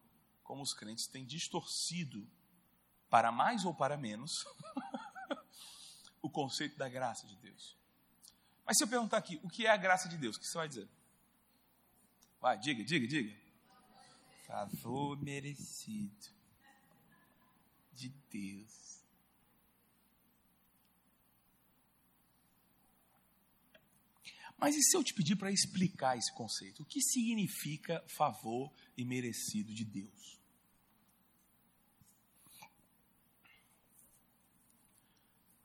como 0.42 0.62
os 0.62 0.72
crentes 0.72 1.06
têm 1.06 1.26
distorcido, 1.26 2.26
para 3.11 3.30
mais 3.30 3.64
ou 3.64 3.74
para 3.74 3.96
menos, 3.96 4.32
o 6.22 6.30
conceito 6.30 6.76
da 6.76 6.88
graça 6.88 7.26
de 7.26 7.36
Deus. 7.36 7.76
Mas 8.64 8.76
se 8.76 8.84
eu 8.84 8.88
perguntar 8.88 9.18
aqui, 9.18 9.40
o 9.42 9.48
que 9.48 9.66
é 9.66 9.70
a 9.70 9.76
graça 9.76 10.09
de 10.09 10.16
Deus? 10.16 10.36
O 10.36 10.40
que 10.40 10.46
você 10.46 10.59
vai 10.59 10.68
dizer? 10.68 10.88
Vai, 12.40 12.59
diga, 12.59 12.84
diga, 12.84 13.06
diga. 13.06 13.36
Favor 14.46 15.20
merecido 15.22 16.28
de 17.92 18.09
Deus. 18.30 19.02
Mas 24.56 24.74
e 24.74 24.82
se 24.82 24.96
eu 24.96 25.04
te 25.04 25.14
pedir 25.14 25.36
para 25.36 25.52
explicar 25.52 26.16
esse 26.16 26.32
conceito? 26.34 26.82
O 26.82 26.86
que 26.86 27.00
significa 27.00 28.04
favor 28.16 28.72
e 28.99 29.05
merecido 29.05 29.72
de 29.72 29.84
Deus? 29.84 30.40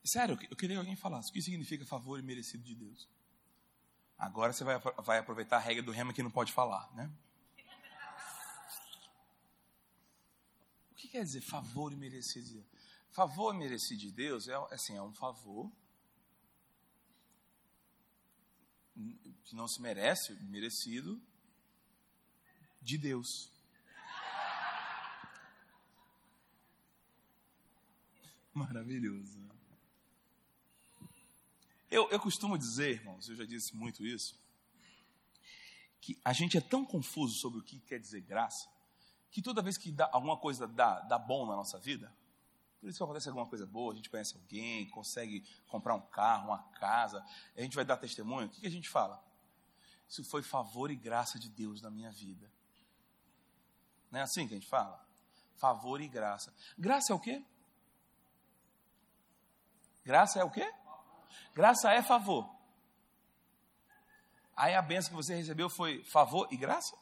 Sério, 0.06 0.38
eu 0.52 0.56
queria 0.56 0.76
que 0.76 0.80
alguém 0.80 0.96
falasse 0.96 1.32
o 1.32 1.34
que 1.34 1.42
significa 1.42 1.84
favor 1.84 2.20
e 2.20 2.22
merecido 2.22 2.64
de 2.64 2.76
Deus. 2.76 3.10
Agora 4.16 4.54
você 4.54 4.64
vai, 4.64 4.78
vai 4.80 5.18
aproveitar 5.18 5.58
a 5.58 5.60
regra 5.60 5.82
do 5.82 5.92
rema 5.92 6.14
que 6.14 6.22
não 6.22 6.30
pode 6.30 6.54
falar, 6.54 6.94
né? 6.94 7.12
O 10.92 10.96
que 10.96 11.08
quer 11.08 11.24
dizer 11.24 11.42
favor 11.42 11.92
e 11.92 11.96
merecido 11.96 12.46
de 12.46 12.54
Deus? 12.54 12.68
Favor 13.10 13.56
e 13.56 13.58
merecido 13.58 14.02
de 14.02 14.12
Deus 14.12 14.48
é, 14.48 14.54
assim, 14.70 14.96
é 14.96 15.02
um 15.02 15.14
favor 15.14 15.72
que 19.44 19.56
não 19.56 19.68
se 19.68 19.82
merece, 19.82 20.34
merecido 20.44 21.20
de 22.84 22.98
Deus. 22.98 23.52
Maravilhoso. 28.54 29.42
Eu, 31.90 32.10
eu 32.10 32.20
costumo 32.20 32.58
dizer, 32.58 32.92
irmãos, 32.92 33.30
eu 33.30 33.36
já 33.36 33.46
disse 33.46 33.76
muito 33.76 34.06
isso, 34.06 34.40
que 36.02 36.20
a 36.24 36.34
gente 36.34 36.58
é 36.58 36.62
tão 36.62 36.86
confuso 36.86 37.36
sobre 37.40 37.60
o 37.60 37.64
que 37.64 37.80
quer 37.80 38.00
dizer 38.00 38.22
graça, 38.22 38.68
que 39.32 39.42
toda 39.42 39.62
vez 39.62 39.78
que 39.78 39.92
dá, 39.92 40.10
alguma 40.12 40.38
coisa 40.38 40.68
dá, 40.68 41.00
dá 41.02 41.18
bom 41.18 41.48
na 41.48 41.56
nossa 41.56 41.80
vida, 41.80 42.14
por 42.80 42.90
isso 42.90 42.98
que 42.98 43.04
acontece 43.04 43.30
alguma 43.30 43.48
coisa 43.48 43.66
boa, 43.66 43.94
a 43.94 43.96
gente 43.96 44.10
conhece 44.10 44.36
alguém, 44.36 44.90
consegue 44.90 45.48
comprar 45.68 45.96
um 45.96 46.02
carro, 46.02 46.50
uma 46.50 46.64
casa, 46.74 47.26
a 47.56 47.62
gente 47.62 47.76
vai 47.76 47.86
dar 47.86 47.98
testemunho, 47.98 48.48
o 48.48 48.50
que, 48.50 48.62
que 48.62 48.68
a 48.68 48.72
gente 48.72 48.90
fala? 48.90 49.24
Isso 50.10 50.24
foi 50.26 50.44
favor 50.44 50.92
e 50.92 50.96
graça 50.96 51.40
de 51.40 51.50
Deus 51.50 51.82
na 51.82 51.90
minha 51.90 52.12
vida. 52.12 52.53
Não 54.14 54.20
é 54.20 54.24
assim 54.24 54.48
que 54.48 54.54
a 54.54 54.58
gente 54.60 54.70
fala? 54.70 55.04
Favor 55.56 56.00
e 56.00 56.08
graça. 56.08 56.54
Graça 56.78 57.12
é 57.12 57.16
o 57.16 57.20
quê? 57.20 57.44
Graça 60.06 60.40
é 60.40 60.44
o 60.44 60.52
quê? 60.52 60.72
Graça 61.52 61.92
é 61.92 62.04
favor. 62.04 62.48
Aí 64.56 64.76
a 64.76 64.84
benção 64.84 65.10
que 65.10 65.16
você 65.16 65.34
recebeu 65.34 65.68
foi 65.68 66.04
favor 66.04 66.48
e 66.52 66.58
graça? 66.58 66.96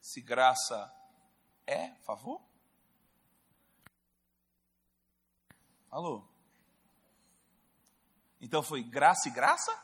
Se 0.00 0.20
graça 0.20 0.94
é 1.66 1.96
favor? 1.96 2.40
Alô? 5.90 6.24
Então 8.40 8.62
foi 8.62 8.84
graça 8.84 9.28
e 9.28 9.32
graça? 9.32 9.76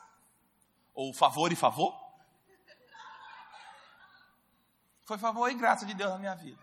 Ou 0.93 1.13
favor 1.13 1.51
e 1.51 1.55
favor? 1.57 2.08
Foi 5.09 5.17
favor 5.17 5.49
e 5.49 5.55
graça 5.55 5.87
de 5.87 5.95
Deus 5.95 6.11
na 6.11 6.19
minha 6.19 6.35
vida. 6.35 6.61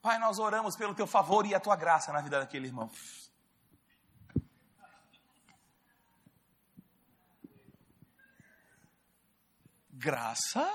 Pai, 0.00 0.18
nós 0.18 0.38
oramos 0.38 0.74
pelo 0.76 0.94
teu 0.94 1.06
favor 1.06 1.44
e 1.44 1.54
a 1.54 1.60
tua 1.60 1.76
graça 1.76 2.10
na 2.10 2.22
vida 2.22 2.40
daquele 2.40 2.68
irmão. 2.68 2.90
Graça 9.90 10.66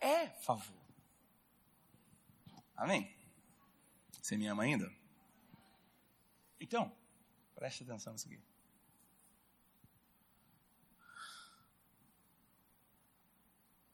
é 0.00 0.26
favor. 0.44 0.82
Amém? 2.76 3.16
Você 4.20 4.36
me 4.36 4.48
ama 4.48 4.64
ainda? 4.64 4.92
Então, 6.58 6.92
preste 7.54 7.84
atenção 7.84 8.12
nisso 8.12 8.26
aqui. 8.26 8.49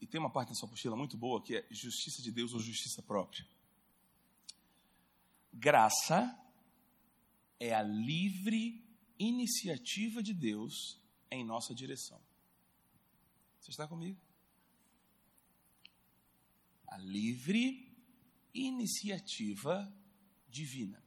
E 0.06 0.08
tem 0.08 0.20
uma 0.20 0.30
parte 0.30 0.50
na 0.50 0.54
sua 0.54 0.68
apostila 0.68 0.94
muito 0.94 1.16
boa 1.16 1.42
que 1.42 1.56
é 1.56 1.66
justiça 1.68 2.22
de 2.22 2.30
Deus 2.30 2.52
ou 2.54 2.60
justiça 2.60 3.02
própria. 3.02 3.44
Graça 5.52 6.32
é 7.58 7.74
a 7.74 7.82
livre 7.82 8.88
iniciativa 9.18 10.22
de 10.22 10.32
Deus 10.32 11.02
em 11.28 11.44
nossa 11.44 11.74
direção. 11.74 12.22
Você 13.58 13.72
está 13.72 13.88
comigo? 13.88 14.20
A 16.86 16.98
livre 16.98 17.92
iniciativa 18.54 19.92
divina. 20.48 21.02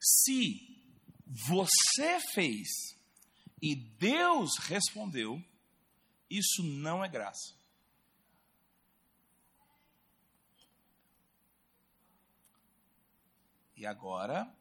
Se 0.00 0.84
você 1.26 2.20
fez 2.32 2.68
e 3.60 3.74
Deus 3.74 4.56
respondeu, 4.58 5.44
isso 6.30 6.62
não 6.62 7.04
é 7.04 7.08
graça. 7.08 7.56
E 13.76 13.86
agora, 13.86 14.52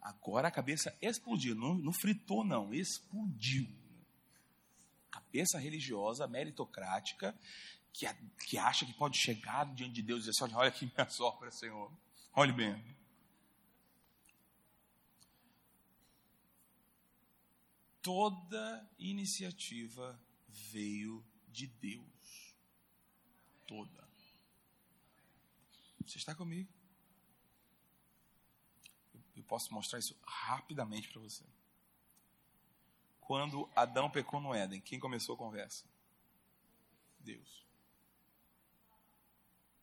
agora 0.00 0.46
a 0.46 0.50
cabeça 0.50 0.96
explodiu, 1.02 1.56
não, 1.56 1.74
não 1.74 1.92
fritou 1.92 2.44
não, 2.44 2.72
explodiu. 2.72 3.68
Cabeça 5.10 5.58
religiosa, 5.58 6.28
meritocrática, 6.28 7.36
que, 7.92 8.06
que 8.46 8.56
acha 8.56 8.86
que 8.86 8.94
pode 8.94 9.18
chegar 9.18 9.64
diante 9.74 9.94
de 9.94 10.02
Deus 10.02 10.20
e 10.20 10.30
dizer 10.30 10.44
assim, 10.44 10.54
olha 10.54 10.68
aqui 10.68 10.86
minha 10.86 11.08
obras, 11.20 11.58
Senhor. 11.58 11.92
Olhe 12.32 12.52
bem. 12.52 12.96
Toda 18.00 18.88
iniciativa 18.98 20.18
veio 20.58 21.24
de 21.48 21.66
Deus. 21.66 22.54
Toda. 23.66 24.08
Você 26.06 26.18
está 26.18 26.34
comigo? 26.34 26.72
Eu 29.36 29.44
posso 29.44 29.72
mostrar 29.72 29.98
isso 29.98 30.18
rapidamente 30.24 31.08
para 31.08 31.20
você. 31.20 31.44
Quando 33.20 33.70
Adão 33.76 34.10
pecou 34.10 34.40
no 34.40 34.54
Éden, 34.54 34.80
quem 34.80 34.98
começou 34.98 35.34
a 35.34 35.38
conversa? 35.38 35.84
Deus. 37.20 37.66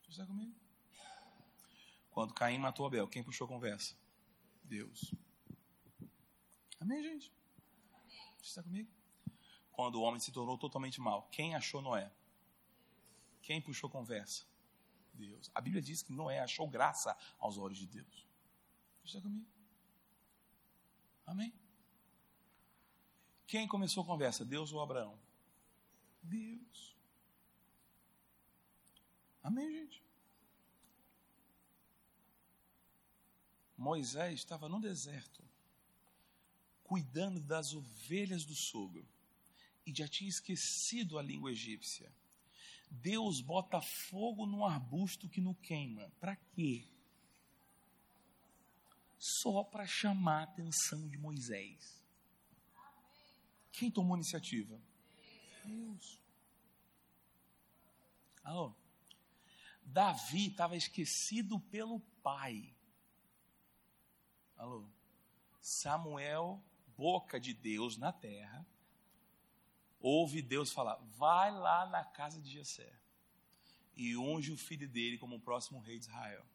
Você 0.02 0.12
está 0.12 0.26
comigo? 0.26 0.56
Quando 2.10 2.34
Caim 2.34 2.58
matou 2.58 2.88
Abel, 2.88 3.08
quem 3.08 3.24
puxou 3.24 3.46
a 3.46 3.48
conversa? 3.48 3.96
Deus. 4.64 5.14
Amém, 6.80 7.04
gente? 7.04 7.32
Você 8.38 8.50
está 8.50 8.64
comigo? 8.64 8.95
Quando 9.76 9.96
o 9.96 10.02
homem 10.02 10.20
se 10.20 10.32
tornou 10.32 10.58
totalmente 10.58 11.02
mal. 11.02 11.28
Quem 11.32 11.54
achou 11.54 11.82
Noé? 11.82 12.12
Quem 13.42 13.62
puxou 13.62 13.90
conversa? 13.90 14.46
Deus. 15.14 15.52
A 15.54 15.62
Bíblia 15.62 15.82
diz 15.82 16.02
que 16.02 16.14
Noé 16.14 16.40
achou 16.40 16.68
graça 16.68 17.16
aos 17.38 17.58
olhos 17.58 17.78
de 17.78 17.86
Deus. 17.86 18.26
Está 19.04 19.22
comigo? 19.22 19.46
Amém? 21.26 21.54
Quem 23.46 23.68
começou 23.68 24.04
a 24.04 24.06
conversa? 24.06 24.44
Deus 24.46 24.72
ou 24.72 24.82
Abraão? 24.82 25.20
Deus. 26.24 26.96
Amém, 29.44 29.72
gente? 29.72 30.04
Moisés 33.78 34.40
estava 34.40 34.68
no 34.70 34.80
deserto, 34.80 35.44
cuidando 36.84 37.40
das 37.42 37.74
ovelhas 37.74 38.46
do 38.46 38.56
sogro 38.56 39.08
e 39.86 39.94
já 39.94 40.08
tinha 40.08 40.30
esquecido 40.30 41.18
a 41.18 41.22
língua 41.22 41.52
egípcia. 41.52 42.12
Deus 42.90 43.42
bota 43.42 43.82
fogo 44.10 44.46
num 44.46 44.66
arbusto 44.66 45.30
que 45.30 45.42
não 45.42 45.54
queima. 45.54 46.12
Para 46.20 46.36
quê? 46.36 46.88
Só 49.18 49.64
para 49.64 49.86
chamar 49.86 50.42
a 50.42 50.44
atenção 50.44 51.08
de 51.08 51.18
Moisés. 51.18 52.04
Quem 53.72 53.92
tomou 53.92 54.16
a 54.16 54.18
iniciativa? 54.18 54.82
Deus. 55.66 56.20
Alô? 58.44 58.74
Davi 59.84 60.48
estava 60.48 60.76
esquecido 60.76 61.60
pelo 61.60 62.00
pai. 62.24 62.74
Alô? 64.58 64.88
Samuel, 65.62 66.64
boca 66.96 67.40
de 67.40 67.54
Deus 67.54 67.98
na 67.98 68.14
terra, 68.14 68.66
ouve 70.06 70.40
Deus 70.42 70.72
falar: 70.72 70.96
vai 71.18 71.52
lá 71.52 71.88
na 71.88 72.06
casa 72.06 72.40
de 72.40 72.52
Jessé 72.52 72.94
e 73.96 74.16
unge 74.16 74.52
o 74.52 74.58
filho 74.58 74.88
dele 74.88 75.18
como 75.18 75.38
o 75.38 75.40
próximo 75.40 75.80
rei 75.80 75.98
de 75.98 76.06
Israel. 76.06 76.46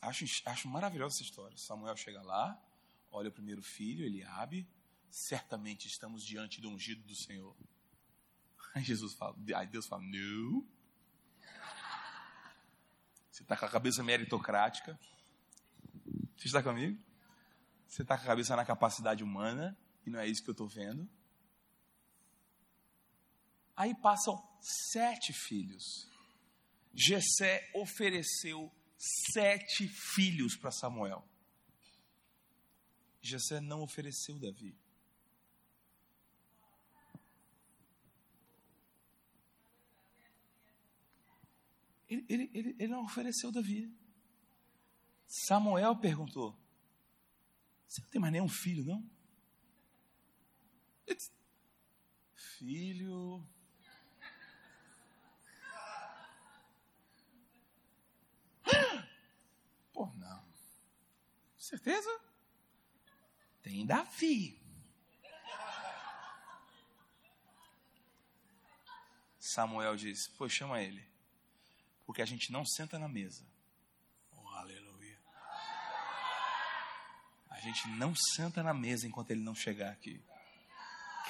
Acho, 0.00 0.24
acho 0.46 0.68
maravilhosa 0.68 1.16
essa 1.16 1.22
história. 1.22 1.56
Samuel 1.58 1.96
chega 1.96 2.22
lá, 2.22 2.58
olha 3.10 3.28
o 3.28 3.32
primeiro 3.32 3.62
filho, 3.62 4.04
Eliabe, 4.06 4.66
certamente 5.10 5.86
estamos 5.86 6.24
diante 6.24 6.60
do 6.60 6.70
ungido 6.70 7.02
do 7.02 7.14
Senhor. 7.14 7.54
Aí 8.74 8.82
Jesus 8.82 9.14
fala, 9.14 9.36
aí 9.56 9.66
Deus 9.66 9.86
fala, 9.86 10.02
não. 10.02 10.66
Você 13.30 13.42
está 13.42 13.56
com 13.56 13.66
a 13.66 13.68
cabeça 13.68 14.02
meritocrática. 14.02 14.98
Você 16.36 16.46
está 16.46 16.62
comigo? 16.62 17.00
Você 17.86 18.02
está 18.02 18.16
com 18.16 18.24
a 18.24 18.26
cabeça 18.26 18.56
na 18.56 18.64
capacidade 18.64 19.22
humana, 19.22 19.76
e 20.06 20.10
não 20.10 20.20
é 20.20 20.26
isso 20.26 20.42
que 20.42 20.50
eu 20.50 20.52
estou 20.52 20.68
vendo. 20.68 21.08
Aí 23.76 23.94
passam 23.94 24.36
sete 24.60 25.32
filhos. 25.32 26.08
Jessé 26.92 27.70
ofereceu 27.74 28.72
sete 29.32 29.88
filhos 29.88 30.56
para 30.56 30.70
Samuel. 30.70 31.26
Jessé 33.20 33.60
não 33.60 33.82
ofereceu 33.82 34.38
Davi. 34.38 34.76
Ele, 42.08 42.24
ele, 42.28 42.50
ele, 42.54 42.76
ele, 42.78 42.88
não 42.88 43.04
ofereceu 43.04 43.50
Davi. 43.50 43.92
Samuel 45.26 45.96
perguntou: 45.96 46.56
Você 47.88 48.00
não 48.02 48.08
tem 48.08 48.20
mais 48.20 48.32
nenhum 48.32 48.48
filho, 48.48 48.84
não? 48.84 49.10
Filho, 52.58 53.44
Pô, 59.92 60.06
não. 60.16 60.44
Certeza? 61.64 62.20
Tem 63.62 63.86
Davi. 63.86 64.60
Samuel 69.38 69.96
diz: 69.96 70.28
Pô, 70.36 70.46
chama 70.46 70.82
ele. 70.82 71.08
Porque 72.04 72.20
a 72.20 72.26
gente 72.26 72.52
não 72.52 72.66
senta 72.66 72.98
na 72.98 73.08
mesa. 73.08 73.46
Oh, 74.30 74.48
aleluia. 74.48 75.18
A 77.48 77.58
gente 77.60 77.88
não 77.88 78.14
senta 78.14 78.62
na 78.62 78.74
mesa 78.74 79.06
enquanto 79.06 79.30
ele 79.30 79.40
não 79.40 79.54
chegar 79.54 79.90
aqui. 79.90 80.22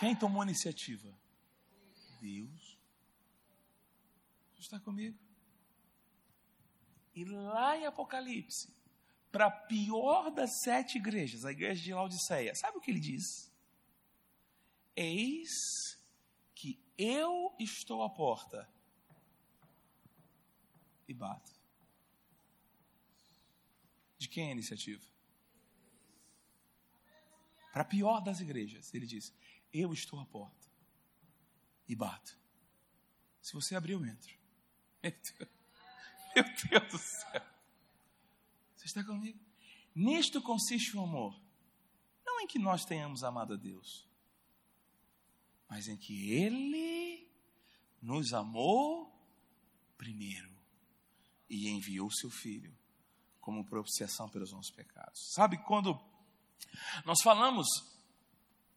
Quem 0.01 0.17
tomou 0.17 0.43
a 0.43 0.45
iniciativa? 0.45 1.17
Deus. 2.21 2.77
Está 4.59 4.81
comigo? 4.81 5.17
E 7.15 7.25
lá 7.25 7.77
em 7.77 7.87
Apocalipse, 7.87 8.75
para 9.35 9.47
a 9.47 9.51
pior 9.51 10.31
das 10.31 10.61
sete 10.61 10.97
igrejas, 10.97 11.45
a 11.45 11.51
igreja 11.51 11.83
de 11.83 11.93
Laodiceia, 11.93 12.55
sabe 12.55 12.79
o 12.79 12.81
que 12.81 12.89
ele 12.89 13.01
diz? 13.01 13.53
Eis 14.95 16.01
que 16.55 16.81
eu 16.97 17.53
estou 17.59 18.05
à 18.05 18.11
porta 18.11 18.73
e 21.09 21.13
bato. 21.13 21.51
De 24.17 24.29
quem 24.29 24.45
é 24.45 24.49
a 24.51 24.53
iniciativa? 24.53 25.05
Para 27.73 27.83
a 27.83 27.87
pior 27.87 28.21
das 28.21 28.39
igrejas, 28.39 28.95
ele 28.95 29.05
diz: 29.05 29.35
Eu 29.73 29.93
estou 29.93 30.21
à 30.21 30.27
porta 30.27 30.71
e 31.89 31.97
bato. 31.97 32.39
Se 33.43 33.53
você 33.53 33.75
abrir, 33.75 33.95
eu 33.95 34.07
entro. 34.07 34.39
Meu 36.37 36.45
Deus 36.71 36.93
do 36.93 36.99
céu. 36.99 37.54
Você 38.85 38.99
está 38.99 39.05
comigo? 39.05 39.41
Nisto 39.95 40.43
consiste 40.43 40.95
o 40.95 41.01
amor. 41.01 41.35
Não 42.25 42.39
em 42.43 42.47
que 42.47 42.59
nós 42.59 42.85
tenhamos 42.85 43.25
amado 43.25 43.55
a 43.55 43.57
Deus, 43.57 44.07
mas 45.67 45.89
em 45.89 45.97
que 45.97 46.33
Ele 46.33 47.27
nos 48.03 48.35
amou 48.35 49.11
primeiro 49.97 50.53
e 51.49 51.71
enviou 51.71 52.11
seu 52.11 52.29
Filho 52.29 52.77
como 53.41 53.65
propiciação 53.65 54.29
pelos 54.29 54.53
nossos 54.53 54.71
pecados. 54.71 55.33
Sabe 55.33 55.57
quando 55.65 55.99
nós 57.07 57.23
falamos, 57.23 57.67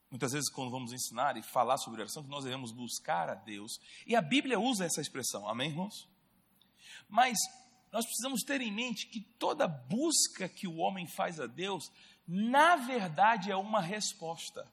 muitas 0.10 0.32
vezes 0.32 0.50
quando 0.50 0.72
vamos 0.72 0.94
ensinar 0.94 1.36
e 1.36 1.44
falar 1.44 1.78
sobre 1.78 2.02
oração, 2.02 2.24
que 2.24 2.30
nós 2.30 2.46
devemos 2.46 2.72
buscar 2.72 3.30
a 3.30 3.36
Deus, 3.36 3.78
e 4.06 4.16
a 4.16 4.22
Bíblia 4.22 4.58
usa 4.58 4.86
essa 4.86 5.02
expressão, 5.02 5.50
amém, 5.50 5.70
irmãos? 5.70 6.08
Mas 7.10 7.38
nós 7.92 8.06
precisamos 8.06 8.42
ter 8.44 8.62
em 8.62 8.72
mente 8.72 9.08
que 9.08 9.22
toda 9.22 9.68
busca 9.68 10.50
que 10.50 10.68
o 10.68 10.78
homem 10.78 11.08
faz 11.08 11.40
a 11.40 11.48
Deus, 11.48 11.92
na 12.28 12.76
verdade 12.76 13.52
é 13.52 13.56
uma 13.56 13.82
resposta. 13.82 14.72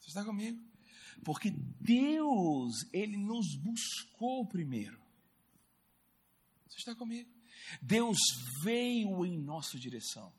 Você 0.00 0.08
está 0.08 0.24
comigo? 0.24 0.62
Porque 1.24 1.50
Deus, 1.50 2.74
Ele 2.92 3.16
nos 3.16 3.56
buscou 3.56 4.46
primeiro. 4.46 4.98
Você 6.68 6.78
está 6.78 6.94
comigo? 6.94 7.30
Deus 7.82 8.18
veio 8.62 9.24
em 9.26 9.38
nossa 9.38 9.78
direção. 9.78 10.32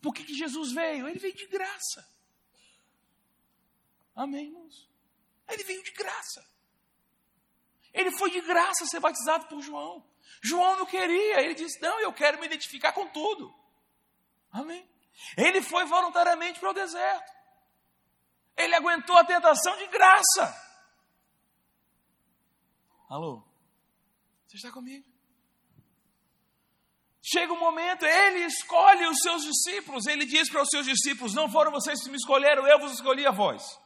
Por 0.00 0.12
que, 0.12 0.24
que 0.24 0.34
Jesus 0.34 0.72
veio? 0.72 1.08
Ele 1.08 1.18
veio 1.18 1.34
de 1.34 1.46
graça. 1.46 2.06
Amém, 4.14 4.46
irmãos? 4.46 4.88
Ele 5.48 5.64
veio 5.64 5.82
de 5.82 5.92
graça. 5.92 6.53
Ele 7.94 8.10
foi 8.18 8.30
de 8.30 8.40
graça 8.40 8.84
ser 8.86 8.98
batizado 8.98 9.46
por 9.46 9.62
João. 9.62 10.04
João 10.42 10.76
não 10.76 10.84
queria, 10.84 11.40
ele 11.40 11.54
disse: 11.54 11.80
Não, 11.80 12.00
eu 12.00 12.12
quero 12.12 12.40
me 12.40 12.46
identificar 12.46 12.92
com 12.92 13.06
tudo. 13.06 13.54
Amém. 14.50 14.86
Ele 15.36 15.62
foi 15.62 15.84
voluntariamente 15.84 16.58
para 16.58 16.70
o 16.70 16.74
deserto. 16.74 17.32
Ele 18.56 18.74
aguentou 18.74 19.16
a 19.16 19.24
tentação 19.24 19.76
de 19.78 19.86
graça. 19.86 20.62
Alô? 23.08 23.42
Você 24.46 24.56
está 24.56 24.72
comigo? 24.72 25.08
Chega 27.22 27.52
um 27.52 27.58
momento, 27.58 28.04
ele 28.04 28.44
escolhe 28.44 29.06
os 29.06 29.18
seus 29.20 29.42
discípulos. 29.44 30.06
Ele 30.06 30.26
diz 30.26 30.50
para 30.50 30.62
os 30.62 30.68
seus 30.68 30.84
discípulos: 30.84 31.32
Não 31.32 31.48
foram 31.48 31.70
vocês 31.70 32.02
que 32.02 32.10
me 32.10 32.16
escolheram, 32.16 32.66
eu 32.66 32.78
vos 32.80 32.92
escolhi 32.92 33.24
a 33.24 33.30
vós. 33.30 33.80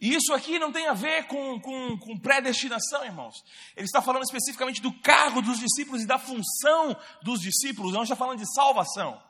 E 0.00 0.14
isso 0.14 0.32
aqui 0.32 0.58
não 0.58 0.70
tem 0.70 0.86
a 0.86 0.92
ver 0.92 1.26
com, 1.26 1.60
com, 1.60 1.98
com 1.98 2.18
predestinação, 2.18 3.04
irmãos. 3.04 3.34
Ele 3.76 3.86
está 3.86 4.00
falando 4.00 4.22
especificamente 4.22 4.80
do 4.80 4.92
cargo 5.00 5.42
dos 5.42 5.58
discípulos 5.58 6.02
e 6.02 6.06
da 6.06 6.18
função 6.18 6.96
dos 7.22 7.40
discípulos, 7.40 7.92
não 7.92 8.04
está 8.04 8.14
falando 8.14 8.38
de 8.38 8.54
salvação. 8.54 9.20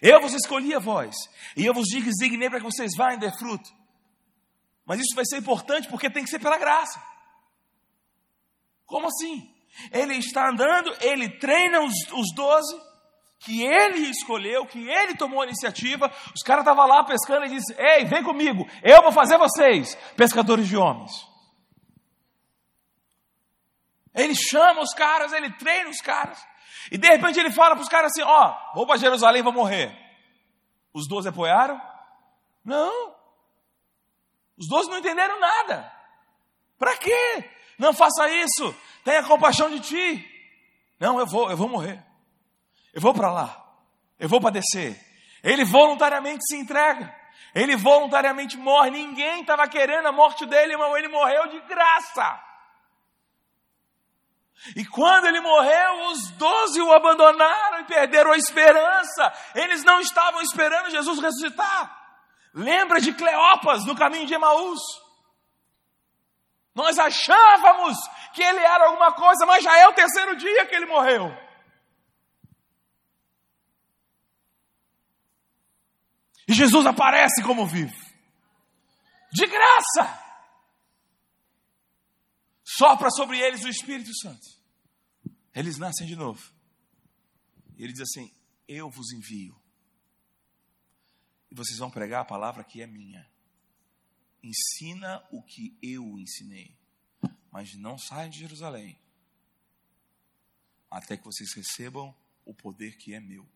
Eu 0.00 0.20
vos 0.20 0.32
escolhi 0.32 0.74
a 0.74 0.78
vós, 0.78 1.14
e 1.56 1.64
eu 1.66 1.74
vos 1.74 1.86
designei 1.88 2.48
para 2.48 2.58
que 2.58 2.64
vocês 2.64 2.92
vá 2.96 3.12
e 3.12 3.18
dê 3.18 3.30
fruto. 3.38 3.70
Mas 4.84 5.00
isso 5.00 5.14
vai 5.14 5.24
ser 5.26 5.36
importante 5.36 5.86
porque 5.88 6.10
tem 6.10 6.24
que 6.24 6.30
ser 6.30 6.38
pela 6.38 6.56
graça. 6.56 7.00
Como 8.86 9.06
assim? 9.06 9.54
Ele 9.92 10.14
está 10.14 10.48
andando, 10.48 10.96
ele 11.00 11.38
treina 11.38 11.82
os, 11.82 11.92
os 12.12 12.34
doze, 12.34 12.74
que 13.38 13.62
ele 13.62 14.10
escolheu, 14.10 14.66
que 14.66 14.88
ele 14.88 15.16
tomou 15.16 15.40
a 15.40 15.46
iniciativa. 15.46 16.12
Os 16.34 16.42
caras 16.42 16.62
estavam 16.62 16.86
lá 16.86 17.04
pescando 17.04 17.46
e 17.46 17.50
disse: 17.50 17.74
Ei, 17.78 18.04
vem 18.04 18.22
comigo, 18.22 18.66
eu 18.82 19.02
vou 19.02 19.12
fazer 19.12 19.38
vocês 19.38 19.94
pescadores 20.16 20.66
de 20.66 20.76
homens. 20.76 21.12
Ele 24.14 24.34
chama 24.34 24.80
os 24.80 24.92
caras, 24.92 25.32
ele 25.32 25.50
treina 25.52 25.88
os 25.88 26.00
caras. 26.00 26.44
E 26.90 26.98
de 26.98 27.06
repente 27.06 27.38
ele 27.38 27.52
fala 27.52 27.74
para 27.76 27.82
os 27.82 27.88
caras 27.88 28.10
assim: 28.12 28.22
Ó, 28.22 28.50
oh, 28.50 28.74
vou 28.74 28.86
para 28.86 28.98
Jerusalém, 28.98 29.42
vou 29.42 29.52
morrer. 29.52 29.96
Os 30.92 31.06
doze 31.06 31.28
apoiaram? 31.28 31.80
Não. 32.64 33.14
Os 34.56 34.66
doze 34.68 34.90
não 34.90 34.98
entenderam 34.98 35.38
nada. 35.38 35.92
Para 36.76 36.96
quê? 36.96 37.50
Não 37.78 37.92
faça 37.92 38.28
isso. 38.28 38.74
Tenha 39.04 39.22
compaixão 39.22 39.70
de 39.70 39.80
ti. 39.80 40.34
Não, 40.98 41.20
eu 41.20 41.26
vou, 41.26 41.48
eu 41.50 41.56
vou 41.56 41.68
morrer. 41.68 42.04
Eu 42.92 43.00
vou 43.00 43.14
para 43.14 43.30
lá. 43.30 43.64
Eu 44.18 44.28
vou 44.28 44.40
padecer. 44.40 44.98
Ele 45.42 45.64
voluntariamente 45.64 46.44
se 46.46 46.56
entrega. 46.56 47.14
Ele 47.54 47.76
voluntariamente 47.76 48.56
morre. 48.56 48.90
Ninguém 48.90 49.40
estava 49.40 49.66
querendo 49.68 50.06
a 50.06 50.12
morte 50.12 50.44
dele, 50.46 50.72
irmão. 50.72 50.96
Ele 50.96 51.08
morreu 51.08 51.48
de 51.48 51.60
graça. 51.60 52.44
E 54.74 54.84
quando 54.84 55.26
ele 55.26 55.40
morreu, 55.40 56.08
os 56.10 56.30
doze 56.32 56.80
o 56.80 56.92
abandonaram 56.92 57.80
e 57.80 57.84
perderam 57.84 58.32
a 58.32 58.36
esperança. 58.36 59.32
Eles 59.54 59.84
não 59.84 60.00
estavam 60.00 60.42
esperando 60.42 60.90
Jesus 60.90 61.20
ressuscitar. 61.20 61.96
Lembra 62.52 63.00
de 63.00 63.12
Cleopas 63.12 63.84
no 63.84 63.96
caminho 63.96 64.26
de 64.26 64.34
Emaús? 64.34 64.80
Nós 66.74 66.98
achávamos 66.98 67.96
que 68.32 68.42
ele 68.42 68.60
era 68.60 68.86
alguma 68.86 69.12
coisa, 69.12 69.46
mas 69.46 69.62
já 69.62 69.76
é 69.78 69.88
o 69.88 69.94
terceiro 69.94 70.36
dia 70.36 70.66
que 70.66 70.74
ele 70.74 70.86
morreu. 70.86 71.47
E 76.48 76.54
Jesus 76.54 76.86
aparece 76.86 77.42
como 77.42 77.66
vivo. 77.66 77.94
De 79.30 79.46
graça. 79.46 80.24
Sopra 82.64 83.10
sobre 83.10 83.38
eles 83.38 83.64
o 83.64 83.68
Espírito 83.68 84.10
Santo. 84.18 84.46
Eles 85.54 85.76
nascem 85.76 86.06
de 86.06 86.16
novo. 86.16 86.42
E 87.76 87.84
ele 87.84 87.92
diz 87.92 88.02
assim: 88.02 88.32
Eu 88.66 88.88
vos 88.88 89.12
envio. 89.12 89.54
E 91.50 91.54
vocês 91.54 91.78
vão 91.78 91.90
pregar 91.90 92.22
a 92.22 92.24
palavra 92.24 92.64
que 92.64 92.80
é 92.80 92.86
minha. 92.86 93.28
Ensina 94.42 95.22
o 95.30 95.42
que 95.42 95.76
eu 95.82 96.18
ensinei. 96.18 96.78
Mas 97.50 97.74
não 97.74 97.98
saiam 97.98 98.30
de 98.30 98.38
Jerusalém. 98.38 98.98
Até 100.90 101.16
que 101.16 101.24
vocês 101.24 101.52
recebam 101.54 102.14
o 102.44 102.54
poder 102.54 102.96
que 102.96 103.12
é 103.12 103.20
meu. 103.20 103.46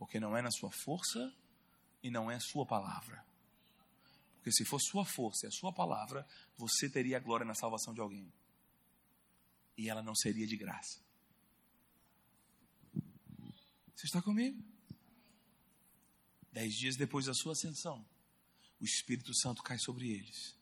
Porque 0.00 0.18
não 0.18 0.34
é 0.34 0.40
na 0.40 0.50
sua 0.50 0.70
força 0.70 1.30
e 2.02 2.10
não 2.10 2.30
é 2.30 2.36
a 2.36 2.40
sua 2.40 2.64
palavra. 2.64 3.22
Porque 4.36 4.50
se 4.50 4.64
for 4.64 4.80
sua 4.80 5.04
força 5.04 5.44
e 5.44 5.48
a 5.48 5.52
sua 5.52 5.74
palavra, 5.74 6.26
você 6.56 6.88
teria 6.88 7.18
a 7.18 7.20
glória 7.20 7.44
na 7.44 7.54
salvação 7.54 7.92
de 7.92 8.00
alguém. 8.00 8.32
E 9.76 9.90
ela 9.90 10.02
não 10.02 10.14
seria 10.14 10.46
de 10.46 10.56
graça. 10.56 11.04
Você 13.94 14.06
está 14.06 14.22
comigo? 14.22 14.64
Dez 16.50 16.72
dias 16.72 16.96
depois 16.96 17.26
da 17.26 17.34
sua 17.34 17.52
ascensão, 17.52 18.02
o 18.80 18.84
Espírito 18.86 19.34
Santo 19.34 19.62
cai 19.62 19.78
sobre 19.78 20.10
eles. 20.10 20.56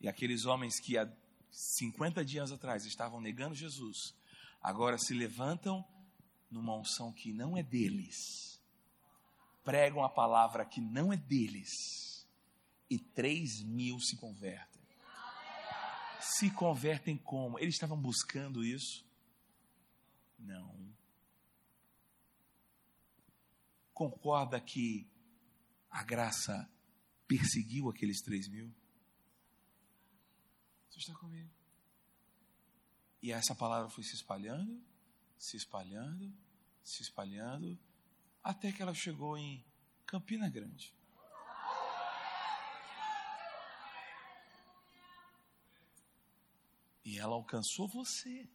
E 0.00 0.08
aqueles 0.08 0.46
homens 0.46 0.80
que 0.80 0.96
há 0.96 1.06
50 1.50 2.24
dias 2.24 2.50
atrás 2.50 2.86
estavam 2.86 3.20
negando 3.20 3.54
Jesus, 3.54 4.14
agora 4.62 4.96
se 4.96 5.12
levantam 5.12 5.86
numa 6.50 6.76
unção 6.76 7.12
que 7.12 7.32
não 7.32 7.56
é 7.56 7.62
deles, 7.62 8.60
pregam 9.64 10.04
a 10.04 10.08
palavra 10.08 10.64
que 10.64 10.80
não 10.80 11.12
é 11.12 11.16
deles, 11.16 12.26
e 12.88 12.98
três 12.98 13.62
mil 13.62 13.98
se 13.98 14.16
convertem. 14.16 14.82
se 16.20 16.50
convertem 16.50 17.16
como? 17.16 17.58
Eles 17.58 17.74
estavam 17.74 18.00
buscando 18.00 18.64
isso? 18.64 19.04
Não. 20.38 20.94
Concorda 23.92 24.60
que 24.60 25.08
a 25.90 26.04
graça 26.04 26.70
perseguiu 27.26 27.88
aqueles 27.88 28.20
três 28.20 28.48
mil? 28.48 28.72
Você 30.90 30.98
está 30.98 31.14
comigo? 31.14 31.50
E 33.22 33.32
essa 33.32 33.54
palavra 33.54 33.88
foi 33.88 34.04
se 34.04 34.14
espalhando, 34.14 34.80
se 35.38 35.56
espalhando, 35.56 36.32
se 36.82 37.02
espalhando, 37.02 37.78
até 38.42 38.72
que 38.72 38.80
ela 38.80 38.94
chegou 38.94 39.36
em 39.36 39.64
Campina 40.06 40.48
Grande. 40.48 40.94
E 47.04 47.18
ela 47.18 47.34
alcançou 47.34 47.86
você. 47.86 48.48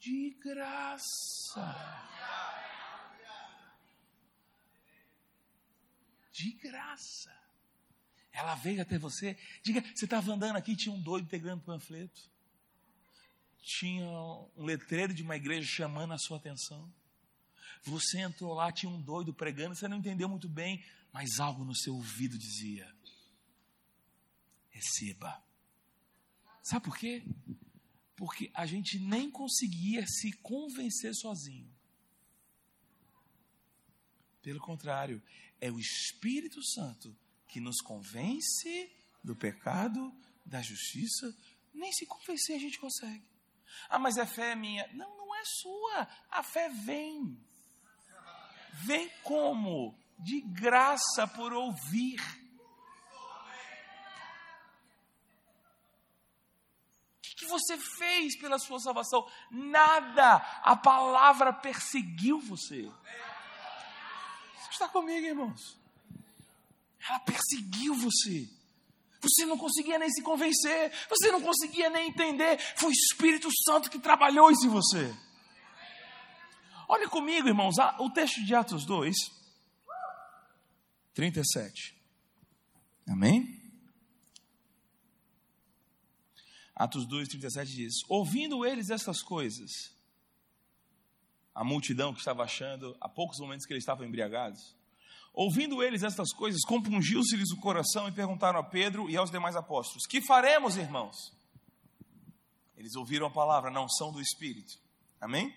De 0.00 0.30
graça. 0.30 1.76
De 6.32 6.52
graça. 6.54 7.32
Ela 8.32 8.56
veio 8.56 8.82
até 8.82 8.98
você. 8.98 9.38
Diga, 9.62 9.80
você 9.94 10.04
estava 10.04 10.32
andando 10.32 10.56
aqui, 10.56 10.74
tinha 10.74 10.92
um 10.92 11.00
doido 11.00 11.28
pegando 11.28 11.62
panfleto. 11.62 12.31
Tinha 13.62 14.04
um 14.56 14.64
letreiro 14.64 15.14
de 15.14 15.22
uma 15.22 15.36
igreja 15.36 15.66
chamando 15.66 16.12
a 16.12 16.18
sua 16.18 16.36
atenção. 16.36 16.92
Você 17.84 18.18
entrou 18.20 18.54
lá, 18.54 18.72
tinha 18.72 18.90
um 18.90 19.00
doido 19.00 19.32
pregando, 19.32 19.74
você 19.74 19.88
não 19.88 19.98
entendeu 19.98 20.28
muito 20.28 20.48
bem, 20.48 20.84
mas 21.12 21.38
algo 21.38 21.64
no 21.64 21.74
seu 21.74 21.94
ouvido 21.94 22.36
dizia: 22.36 22.92
receba. 24.70 25.42
Sabe 26.62 26.84
por 26.84 26.96
quê? 26.96 27.24
Porque 28.16 28.50
a 28.54 28.66
gente 28.66 28.98
nem 28.98 29.30
conseguia 29.30 30.04
se 30.06 30.32
convencer 30.38 31.14
sozinho. 31.14 31.72
Pelo 34.42 34.60
contrário, 34.60 35.22
é 35.60 35.70
o 35.70 35.78
Espírito 35.78 36.62
Santo 36.64 37.16
que 37.48 37.60
nos 37.60 37.80
convence 37.80 38.90
do 39.22 39.36
pecado, 39.36 40.12
da 40.44 40.60
justiça. 40.60 41.36
Nem 41.72 41.92
se 41.92 42.06
convencer 42.06 42.56
a 42.56 42.58
gente 42.58 42.78
consegue. 42.78 43.31
Ah, 43.88 43.98
mas 43.98 44.18
a 44.18 44.26
fé 44.26 44.52
é 44.52 44.56
minha. 44.56 44.88
Não, 44.92 45.16
não 45.16 45.34
é 45.34 45.42
sua. 45.44 46.08
A 46.30 46.42
fé 46.42 46.68
vem. 46.68 47.38
Vem 48.84 49.10
como? 49.22 49.96
De 50.18 50.40
graça 50.40 51.26
por 51.26 51.52
ouvir. 51.52 52.20
que 57.42 57.46
você 57.48 57.76
fez 57.98 58.38
pela 58.38 58.58
sua 58.58 58.78
salvação? 58.78 59.28
Nada. 59.50 60.36
A 60.62 60.76
palavra 60.76 61.52
perseguiu 61.52 62.38
você. 62.38 62.90
Você 64.58 64.70
está 64.70 64.88
comigo, 64.88 65.26
irmãos? 65.26 65.76
Ela 67.08 67.18
perseguiu 67.18 67.94
você. 67.94 68.48
Você 69.22 69.46
não 69.46 69.56
conseguia 69.56 69.98
nem 69.98 70.10
se 70.10 70.20
convencer, 70.20 70.92
você 71.08 71.30
não 71.30 71.40
conseguia 71.40 71.88
nem 71.88 72.08
entender. 72.08 72.58
Foi 72.76 72.90
o 72.90 72.92
Espírito 72.92 73.48
Santo 73.64 73.88
que 73.88 74.00
trabalhou 74.00 74.50
isso 74.50 74.66
em 74.66 74.70
você. 74.70 75.14
Olha 76.88 77.08
comigo, 77.08 77.46
irmãos, 77.46 77.76
o 78.00 78.10
texto 78.10 78.44
de 78.44 78.54
Atos 78.54 78.84
2, 78.84 79.14
37. 81.14 81.96
Amém? 83.08 83.60
Atos 86.74 87.06
2, 87.06 87.28
37 87.28 87.72
diz: 87.72 87.94
Ouvindo 88.08 88.66
eles 88.66 88.90
estas 88.90 89.22
coisas, 89.22 89.70
a 91.54 91.62
multidão 91.62 92.12
que 92.12 92.18
estava 92.18 92.42
achando, 92.42 92.96
há 93.00 93.08
poucos 93.08 93.38
momentos 93.38 93.66
que 93.66 93.72
eles 93.72 93.82
estavam 93.82 94.04
embriagados, 94.04 94.74
ouvindo 95.32 95.82
eles 95.82 96.02
estas 96.02 96.32
coisas, 96.32 96.62
compungiu-se-lhes 96.62 97.50
o 97.50 97.60
coração 97.60 98.08
e 98.08 98.12
perguntaram 98.12 98.58
a 98.58 98.64
Pedro 98.64 99.08
e 99.10 99.16
aos 99.16 99.30
demais 99.30 99.56
apóstolos: 99.56 100.06
Que 100.06 100.20
faremos, 100.20 100.76
irmãos? 100.76 101.16
Eles 102.76 102.94
ouviram 102.96 103.26
a 103.26 103.30
palavra, 103.30 103.70
não 103.70 103.88
são 103.88 104.12
do 104.12 104.20
Espírito. 104.20 104.74
Amém? 105.20 105.54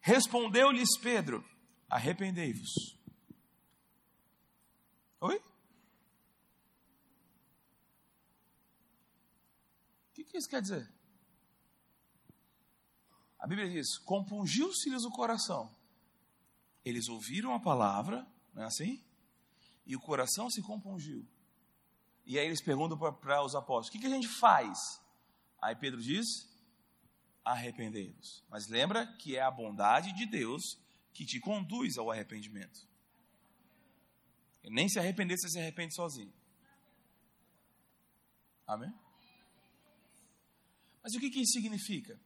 Respondeu-lhes 0.00 0.98
Pedro: 1.00 1.44
Arrependei-vos. 1.88 2.96
Oi? 5.20 5.40
que, 10.12 10.24
que 10.24 10.38
isso 10.38 10.48
quer 10.48 10.62
dizer? 10.62 10.88
A 13.38 13.46
Bíblia 13.46 13.68
diz: 13.68 13.98
compungiu-se-lhes 13.98 15.04
o 15.04 15.10
coração. 15.10 15.74
Eles 16.84 17.08
ouviram 17.08 17.54
a 17.54 17.60
palavra, 17.60 18.26
não 18.52 18.62
é 18.62 18.66
assim? 18.66 19.02
E 19.86 19.96
o 19.96 20.00
coração 20.00 20.50
se 20.50 20.62
compungiu. 20.62 21.26
E 22.24 22.38
aí 22.38 22.46
eles 22.46 22.62
perguntam 22.62 22.96
para 22.96 23.42
os 23.42 23.54
apóstolos: 23.54 23.88
o 23.88 23.92
que, 23.92 23.98
que 23.98 24.06
a 24.06 24.14
gente 24.14 24.28
faz? 24.28 24.78
Aí 25.60 25.74
Pedro 25.74 26.00
diz: 26.00 26.26
arrependei-vos. 27.44 28.44
Mas 28.48 28.68
lembra 28.68 29.06
que 29.18 29.36
é 29.36 29.42
a 29.42 29.50
bondade 29.50 30.12
de 30.12 30.26
Deus 30.26 30.78
que 31.12 31.24
te 31.24 31.40
conduz 31.40 31.98
ao 31.98 32.10
arrependimento. 32.10 32.86
nem 34.64 34.88
se 34.88 34.98
arrepender, 34.98 35.36
você 35.36 35.48
se 35.48 35.58
arrepende 35.58 35.94
sozinho. 35.94 36.32
Amém? 38.66 38.92
Mas 41.02 41.14
o 41.14 41.20
que, 41.20 41.30
que 41.30 41.40
isso 41.40 41.52
significa? 41.52 42.18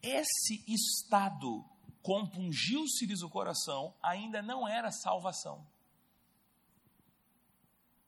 Esse 0.00 0.64
estado 0.68 1.64
compungiu-se-lhes 2.02 3.22
o 3.22 3.30
coração 3.30 3.94
ainda 4.02 4.42
não 4.42 4.66
era 4.68 4.90
salvação. 4.90 5.66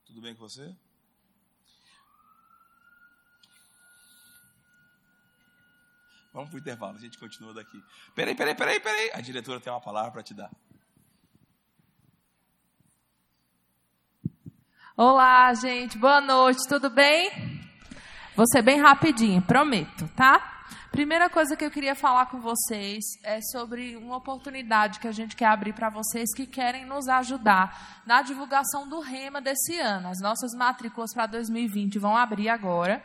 Tudo 0.04 0.20
bem 0.20 0.34
com 0.34 0.40
você? 0.48 0.74
Vamos 6.32 6.50
para 6.50 6.56
o 6.56 6.60
intervalo, 6.60 6.96
a 6.96 7.00
gente 7.00 7.16
continua 7.16 7.54
daqui. 7.54 7.80
Peraí, 8.12 8.34
peraí, 8.34 8.56
peraí, 8.56 8.80
peraí. 8.80 9.10
A 9.14 9.20
diretora 9.20 9.60
tem 9.60 9.72
uma 9.72 9.80
palavra 9.80 10.10
para 10.10 10.22
te 10.22 10.34
dar. 10.34 10.50
Olá, 14.96 15.54
gente. 15.54 15.96
Boa 15.96 16.20
noite, 16.20 16.68
tudo 16.68 16.90
bem? 16.90 17.30
Vou 18.34 18.46
ser 18.48 18.62
bem 18.62 18.80
rapidinho, 18.80 19.40
prometo, 19.42 20.08
tá? 20.16 20.53
Primeira 20.94 21.28
coisa 21.28 21.56
que 21.56 21.64
eu 21.64 21.72
queria 21.72 21.96
falar 21.96 22.26
com 22.26 22.40
vocês 22.40 23.02
é 23.24 23.40
sobre 23.50 23.96
uma 23.96 24.16
oportunidade 24.16 25.00
que 25.00 25.08
a 25.08 25.12
gente 25.12 25.34
quer 25.34 25.46
abrir 25.46 25.72
para 25.72 25.90
vocês 25.90 26.32
que 26.32 26.46
querem 26.46 26.86
nos 26.86 27.08
ajudar 27.08 28.00
na 28.06 28.22
divulgação 28.22 28.88
do 28.88 29.00
REMA 29.00 29.40
desse 29.40 29.76
ano. 29.80 30.06
As 30.08 30.20
nossas 30.20 30.52
matrículas 30.56 31.12
para 31.12 31.26
2020 31.26 31.98
vão 31.98 32.16
abrir 32.16 32.48
agora. 32.48 33.02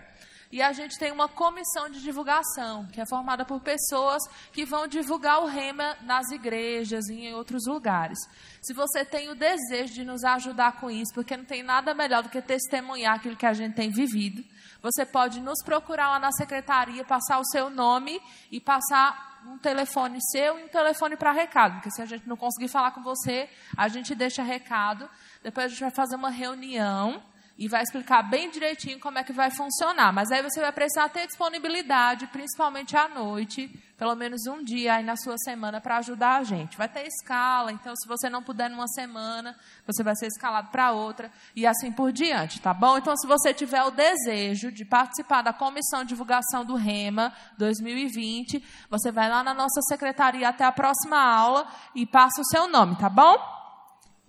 E 0.51 0.61
a 0.61 0.71
gente 0.71 0.99
tem 0.99 1.11
uma 1.11 1.27
comissão 1.27 1.89
de 1.89 1.99
divulgação, 1.99 2.85
que 2.93 3.01
é 3.01 3.07
formada 3.07 3.43
por 3.43 3.59
pessoas 3.59 4.21
que 4.53 4.65
vão 4.65 4.87
divulgar 4.87 5.41
o 5.41 5.47
rema 5.47 5.97
nas 6.03 6.29
igrejas 6.29 7.07
e 7.07 7.25
em 7.25 7.33
outros 7.33 7.65
lugares. 7.65 8.19
Se 8.61 8.71
você 8.71 9.03
tem 9.03 9.29
o 9.29 9.35
desejo 9.35 9.95
de 9.95 10.05
nos 10.05 10.23
ajudar 10.23 10.79
com 10.79 10.91
isso, 10.91 11.11
porque 11.15 11.35
não 11.35 11.45
tem 11.45 11.63
nada 11.63 11.95
melhor 11.95 12.21
do 12.21 12.29
que 12.29 12.39
testemunhar 12.39 13.15
aquilo 13.15 13.35
que 13.35 13.47
a 13.47 13.53
gente 13.53 13.73
tem 13.73 13.89
vivido, 13.89 14.43
você 14.81 15.05
pode 15.05 15.41
nos 15.41 15.63
procurar 15.63 16.09
lá 16.09 16.19
na 16.19 16.31
secretaria, 16.31 17.03
passar 17.03 17.39
o 17.39 17.45
seu 17.45 17.69
nome 17.69 18.21
e 18.51 18.59
passar 18.59 19.41
um 19.45 19.57
telefone 19.57 20.19
seu 20.31 20.59
e 20.59 20.63
um 20.65 20.67
telefone 20.67 21.15
para 21.15 21.31
recado. 21.31 21.75
Porque 21.75 21.91
se 21.91 22.01
a 22.01 22.05
gente 22.05 22.27
não 22.27 22.35
conseguir 22.35 22.67
falar 22.67 22.91
com 22.91 23.01
você, 23.01 23.49
a 23.77 23.87
gente 23.87 24.13
deixa 24.15 24.43
recado. 24.43 25.09
Depois 25.43 25.65
a 25.65 25.69
gente 25.69 25.79
vai 25.79 25.91
fazer 25.91 26.15
uma 26.15 26.29
reunião 26.29 27.21
e 27.59 27.67
vai 27.67 27.83
explicar 27.83 28.23
bem 28.23 28.49
direitinho 28.49 29.01
como 29.01 29.17
é 29.17 29.23
que 29.23 29.33
vai 29.33 29.51
funcionar. 29.51 30.13
Mas 30.13 30.31
aí 30.31 30.41
você 30.41 30.61
vai 30.61 30.71
precisar 30.71 31.09
ter 31.09 31.27
disponibilidade, 31.27 32.25
principalmente 32.27 32.95
à 32.95 33.09
noite, 33.09 33.67
pelo 33.97 34.15
menos 34.15 34.47
um 34.47 34.63
dia 34.63 34.93
aí 34.93 35.03
na 35.03 35.17
sua 35.17 35.37
semana 35.39 35.81
para 35.81 35.97
ajudar 35.97 36.37
a 36.37 36.43
gente. 36.43 36.77
Vai 36.77 36.87
ter 36.87 37.05
escala, 37.05 37.73
então 37.73 37.93
se 37.97 38.07
você 38.07 38.29
não 38.29 38.41
puder 38.41 38.69
numa 38.69 38.87
semana, 38.87 39.57
você 39.85 40.01
vai 40.01 40.15
ser 40.15 40.27
escalado 40.27 40.69
para 40.71 40.93
outra 40.93 41.29
e 41.53 41.67
assim 41.67 41.91
por 41.91 42.13
diante, 42.13 42.61
tá 42.61 42.73
bom? 42.73 42.97
Então 42.97 43.17
se 43.17 43.27
você 43.27 43.53
tiver 43.53 43.83
o 43.83 43.91
desejo 43.91 44.71
de 44.71 44.85
participar 44.85 45.41
da 45.41 45.51
comissão 45.51 46.03
de 46.03 46.09
divulgação 46.09 46.63
do 46.63 46.75
REMA 46.75 47.33
2020, 47.57 48.63
você 48.89 49.11
vai 49.11 49.27
lá 49.27 49.43
na 49.43 49.53
nossa 49.53 49.81
secretaria 49.81 50.47
até 50.47 50.63
a 50.63 50.71
próxima 50.71 51.21
aula 51.21 51.67
e 51.93 52.05
passa 52.05 52.39
o 52.39 52.45
seu 52.45 52.69
nome, 52.69 52.95
tá 52.95 53.09
bom? 53.09 53.59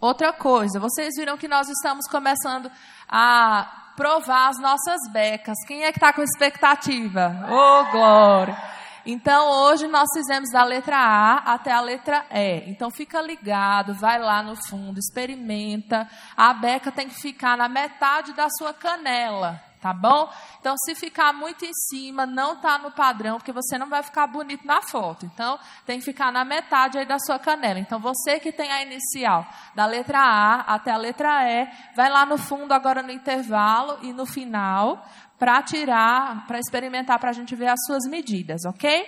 Outra 0.00 0.32
coisa, 0.32 0.80
vocês 0.80 1.10
viram 1.14 1.36
que 1.36 1.46
nós 1.46 1.68
estamos 1.68 2.06
começando 2.06 2.72
a 3.10 3.92
provar 3.96 4.48
as 4.48 4.58
nossas 4.60 5.10
becas. 5.12 5.56
Quem 5.66 5.82
é 5.82 5.92
que 5.92 5.98
está 5.98 6.12
com 6.12 6.22
expectativa? 6.22 7.46
Ô, 7.50 7.54
oh, 7.54 7.90
glória! 7.90 8.56
Então, 9.04 9.64
hoje 9.64 9.88
nós 9.88 10.08
fizemos 10.14 10.50
da 10.52 10.62
letra 10.62 10.96
A 10.96 11.54
até 11.54 11.72
a 11.72 11.80
letra 11.80 12.24
E. 12.30 12.70
Então, 12.70 12.90
fica 12.90 13.20
ligado, 13.20 13.94
vai 13.94 14.18
lá 14.18 14.42
no 14.42 14.54
fundo, 14.68 14.98
experimenta. 14.98 16.08
A 16.36 16.52
beca 16.52 16.92
tem 16.92 17.08
que 17.08 17.20
ficar 17.20 17.56
na 17.56 17.68
metade 17.68 18.32
da 18.34 18.48
sua 18.50 18.72
canela. 18.72 19.69
Tá 19.80 19.92
bom? 19.92 20.30
Então, 20.60 20.76
se 20.84 20.94
ficar 20.94 21.32
muito 21.32 21.64
em 21.64 21.72
cima, 21.72 22.26
não 22.26 22.56
tá 22.56 22.78
no 22.78 22.90
padrão, 22.90 23.38
porque 23.38 23.52
você 23.52 23.78
não 23.78 23.88
vai 23.88 24.02
ficar 24.02 24.26
bonito 24.26 24.66
na 24.66 24.82
foto. 24.82 25.26
Então, 25.26 25.58
tem 25.86 25.98
que 25.98 26.04
ficar 26.04 26.30
na 26.30 26.44
metade 26.44 26.98
aí 26.98 27.06
da 27.06 27.18
sua 27.18 27.38
canela. 27.38 27.78
Então, 27.78 27.98
você 27.98 28.38
que 28.38 28.52
tem 28.52 28.70
a 28.70 28.82
inicial 28.82 29.46
da 29.74 29.86
letra 29.86 30.18
A 30.18 30.74
até 30.74 30.90
a 30.90 30.96
letra 30.96 31.48
E, 31.48 31.68
vai 31.96 32.10
lá 32.10 32.26
no 32.26 32.36
fundo 32.36 32.72
agora 32.72 33.02
no 33.02 33.10
intervalo 33.10 33.98
e 34.02 34.12
no 34.12 34.26
final 34.26 35.04
para 35.38 35.62
tirar, 35.62 36.46
para 36.46 36.58
experimentar, 36.58 37.18
para 37.18 37.30
a 37.30 37.32
gente 37.32 37.56
ver 37.56 37.68
as 37.68 37.82
suas 37.86 38.04
medidas, 38.04 38.66
ok? 38.66 39.06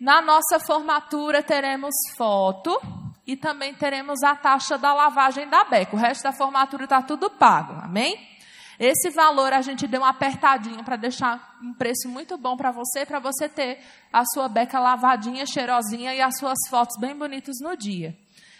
Na 0.00 0.22
nossa 0.22 0.58
formatura 0.58 1.42
teremos 1.42 1.94
foto 2.16 2.80
e 3.26 3.36
também 3.36 3.74
teremos 3.74 4.22
a 4.22 4.34
taxa 4.34 4.78
da 4.78 4.94
lavagem 4.94 5.48
da 5.48 5.64
beca. 5.64 5.96
O 5.96 5.98
resto 5.98 6.22
da 6.22 6.32
formatura 6.32 6.84
está 6.84 7.02
tudo 7.02 7.28
pago, 7.28 7.74
amém? 7.82 8.35
Esse 8.78 9.10
valor 9.10 9.52
a 9.52 9.62
gente 9.62 9.86
deu 9.86 10.02
uma 10.02 10.10
apertadinha 10.10 10.82
para 10.84 10.96
deixar 10.96 11.56
um 11.62 11.72
preço 11.72 12.08
muito 12.08 12.36
bom 12.36 12.56
para 12.56 12.70
você, 12.70 13.06
para 13.06 13.18
você 13.18 13.48
ter 13.48 13.80
a 14.12 14.22
sua 14.24 14.48
beca 14.48 14.78
lavadinha, 14.78 15.46
cheirosinha 15.46 16.14
e 16.14 16.20
as 16.20 16.38
suas 16.38 16.58
fotos 16.68 16.98
bem 17.00 17.16
bonitas 17.16 17.56
no 17.62 17.76
dia. 17.76 18.16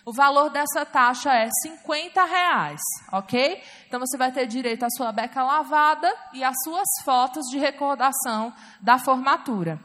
O 0.06 0.12
valor 0.12 0.50
dessa 0.50 0.86
taxa 0.86 1.34
é 1.34 1.48
50 1.62 2.24
reais, 2.24 2.80
ok? 3.12 3.60
Então 3.88 3.98
você 3.98 4.16
vai 4.16 4.30
ter 4.30 4.46
direito 4.46 4.84
à 4.84 4.88
sua 4.90 5.10
beca 5.10 5.42
lavada 5.42 6.14
e 6.32 6.44
às 6.44 6.54
suas 6.62 6.86
fotos 7.04 7.44
de 7.50 7.58
recordação 7.58 8.54
da 8.80 8.98
formatura. 8.98 9.80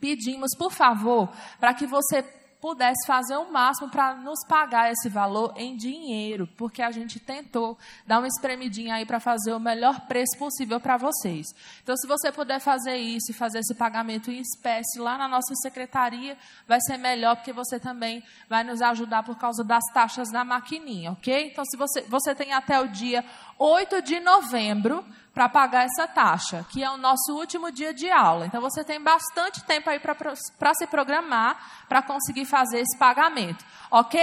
Pedimos, 0.00 0.56
por 0.56 0.72
favor, 0.72 1.30
para 1.60 1.74
que 1.74 1.86
você 1.86 2.22
pudesse 2.60 3.06
fazer 3.06 3.36
o 3.36 3.50
máximo 3.50 3.88
para 3.88 4.14
nos 4.14 4.46
pagar 4.46 4.92
esse 4.92 5.08
valor 5.08 5.54
em 5.56 5.76
dinheiro, 5.76 6.46
porque 6.56 6.82
a 6.82 6.90
gente 6.90 7.18
tentou 7.18 7.78
dar 8.06 8.18
uma 8.18 8.28
espremidinha 8.28 8.96
aí 8.96 9.06
para 9.06 9.18
fazer 9.18 9.52
o 9.52 9.60
melhor 9.60 10.00
preço 10.02 10.36
possível 10.38 10.78
para 10.78 10.96
vocês. 10.96 11.46
Então, 11.82 11.96
se 11.96 12.06
você 12.06 12.30
puder 12.30 12.60
fazer 12.60 12.96
isso 12.96 13.30
e 13.30 13.34
fazer 13.34 13.60
esse 13.60 13.74
pagamento 13.74 14.30
em 14.30 14.40
espécie 14.40 14.98
lá 14.98 15.16
na 15.16 15.26
nossa 15.26 15.54
secretaria, 15.62 16.36
vai 16.66 16.80
ser 16.82 16.98
melhor, 16.98 17.36
porque 17.36 17.52
você 17.52 17.80
também 17.80 18.22
vai 18.48 18.62
nos 18.62 18.82
ajudar 18.82 19.22
por 19.22 19.36
causa 19.38 19.64
das 19.64 19.84
taxas 19.94 20.30
da 20.30 20.44
maquininha, 20.44 21.12
ok? 21.12 21.50
Então, 21.50 21.64
se 21.64 21.76
você, 21.76 22.02
você 22.02 22.34
tem 22.34 22.52
até 22.52 22.78
o 22.78 22.88
dia 22.88 23.24
8 23.58 24.02
de 24.02 24.20
novembro 24.20 25.04
para 25.32 25.48
pagar 25.48 25.84
essa 25.84 26.08
taxa, 26.08 26.66
que 26.70 26.82
é 26.82 26.90
o 26.90 26.96
nosso 26.96 27.32
último 27.34 27.70
dia 27.70 27.94
de 27.94 28.10
aula. 28.10 28.46
Então 28.46 28.60
você 28.60 28.82
tem 28.82 29.00
bastante 29.00 29.62
tempo 29.64 29.88
aí 29.88 30.00
para 30.00 30.74
se 30.74 30.86
programar 30.86 31.86
para 31.88 32.02
conseguir 32.02 32.44
fazer 32.44 32.80
esse 32.80 32.98
pagamento. 32.98 33.64
Ok? 33.90 34.20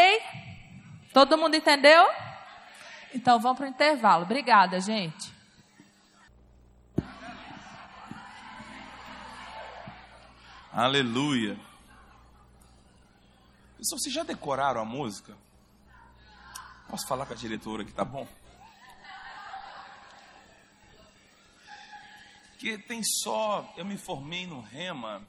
Todo 1.14 1.38
mundo 1.38 1.56
entendeu? 1.56 2.06
Então 3.14 3.40
vamos 3.40 3.58
para 3.58 3.68
o 3.68 3.70
intervalo. 3.70 4.24
Obrigada, 4.24 4.80
gente. 4.82 5.36
Aleluia. 10.74 11.58
Vocês 13.80 14.14
já 14.14 14.24
decoraram 14.24 14.82
a 14.82 14.86
música? 14.86 15.36
Posso 16.90 17.08
falar 17.08 17.26
com 17.26 17.34
a 17.34 17.36
diretora 17.36 17.84
aqui, 17.84 17.92
tá 17.92 18.06
bom? 18.06 18.28
Que 22.58 22.78
tem 22.78 23.02
só. 23.04 23.74
Eu 23.78 23.86
me 23.86 23.98
formei 23.98 24.48
no 24.48 24.62
Rema 24.62 25.26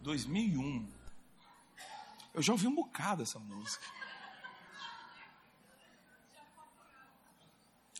2001. 0.00 0.88
Eu 2.32 2.42
já 2.42 2.52
ouvi 2.52 2.66
um 2.66 2.74
bocado 2.74 3.22
essa 3.22 3.38
música. 3.38 3.84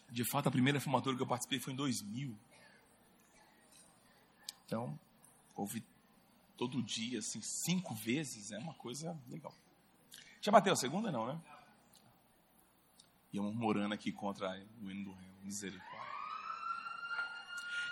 De 0.08 0.24
fato, 0.24 0.48
a 0.48 0.50
primeira 0.50 0.80
formatura 0.80 1.16
que 1.16 1.22
eu 1.22 1.26
participei 1.26 1.60
foi 1.60 1.72
em 1.72 1.76
2000. 1.76 2.36
Então, 4.66 4.98
ouvi 5.54 5.84
todo 6.56 6.82
dia, 6.82 7.18
assim, 7.18 7.40
cinco 7.42 7.94
vezes. 7.94 8.50
É 8.50 8.58
uma 8.58 8.74
coisa 8.74 9.16
legal. 9.28 9.54
Já 10.40 10.50
bateu 10.50 10.72
a 10.72 10.76
segunda, 10.76 11.12
não, 11.12 11.26
né? 11.26 11.40
E 13.32 13.36
eu 13.36 13.42
murmurando 13.42 13.94
aqui 13.94 14.10
contra 14.10 14.50
o 14.80 14.90
hino 14.90 15.04
do 15.04 15.12
Remo. 15.12 15.30
Misericórdia. 15.42 15.89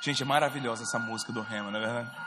Gente, 0.01 0.22
é 0.22 0.26
maravilhosa 0.26 0.84
essa 0.84 0.99
música 0.99 1.32
do 1.32 1.42
Rema, 1.42 1.70
não 1.70 1.80
é 1.80 1.86
verdade? 1.86 2.11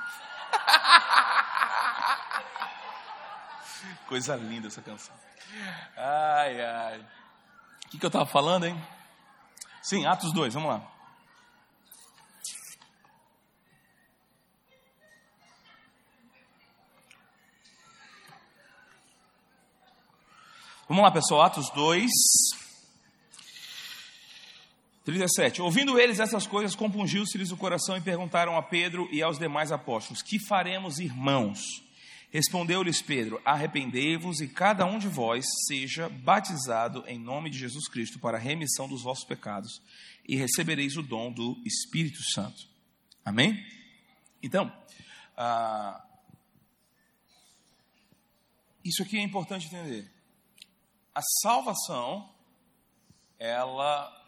Coisa 4.07 4.35
linda 4.35 4.67
essa 4.67 4.81
canção. 4.81 5.15
Ai, 5.95 6.61
ai. 6.61 6.99
O 7.85 7.89
que, 7.89 7.97
que 7.97 8.05
eu 8.05 8.09
estava 8.09 8.25
falando, 8.25 8.65
hein? 8.65 8.77
Sim, 9.81 10.05
Atos 10.05 10.33
2, 10.33 10.53
vamos 10.53 10.69
lá. 10.69 10.85
Vamos 20.87 21.03
lá, 21.05 21.11
pessoal, 21.11 21.43
Atos 21.43 21.69
2, 21.69 22.11
37. 25.03 25.61
Ouvindo 25.61 25.99
eles 25.99 26.19
essas 26.19 26.45
coisas, 26.45 26.75
compungiu-se-lhes 26.75 27.51
o 27.51 27.57
coração 27.57 27.97
e 27.97 28.01
perguntaram 28.01 28.55
a 28.55 28.61
Pedro 28.61 29.09
e 29.11 29.21
aos 29.21 29.39
demais 29.39 29.71
apóstolos: 29.71 30.21
Que 30.21 30.39
faremos, 30.39 30.99
irmãos? 30.99 31.59
Respondeu-lhes 32.29 33.01
Pedro: 33.01 33.41
Arrependei-vos 33.43 34.39
e 34.41 34.47
cada 34.47 34.85
um 34.85 34.99
de 34.99 35.07
vós 35.07 35.45
seja 35.67 36.07
batizado 36.07 37.03
em 37.07 37.19
nome 37.19 37.49
de 37.49 37.57
Jesus 37.57 37.87
Cristo 37.87 38.19
para 38.19 38.37
a 38.37 38.39
remissão 38.39 38.87
dos 38.87 39.01
vossos 39.01 39.25
pecados 39.25 39.81
e 40.27 40.35
recebereis 40.35 40.95
o 40.95 41.01
dom 41.01 41.31
do 41.31 41.59
Espírito 41.65 42.21
Santo. 42.31 42.69
Amém? 43.25 43.65
Então, 44.41 44.71
ah, 45.35 46.03
isso 48.85 49.01
aqui 49.01 49.17
é 49.17 49.21
importante 49.21 49.65
entender. 49.65 50.09
A 51.13 51.21
salvação, 51.41 52.29
ela 53.37 54.20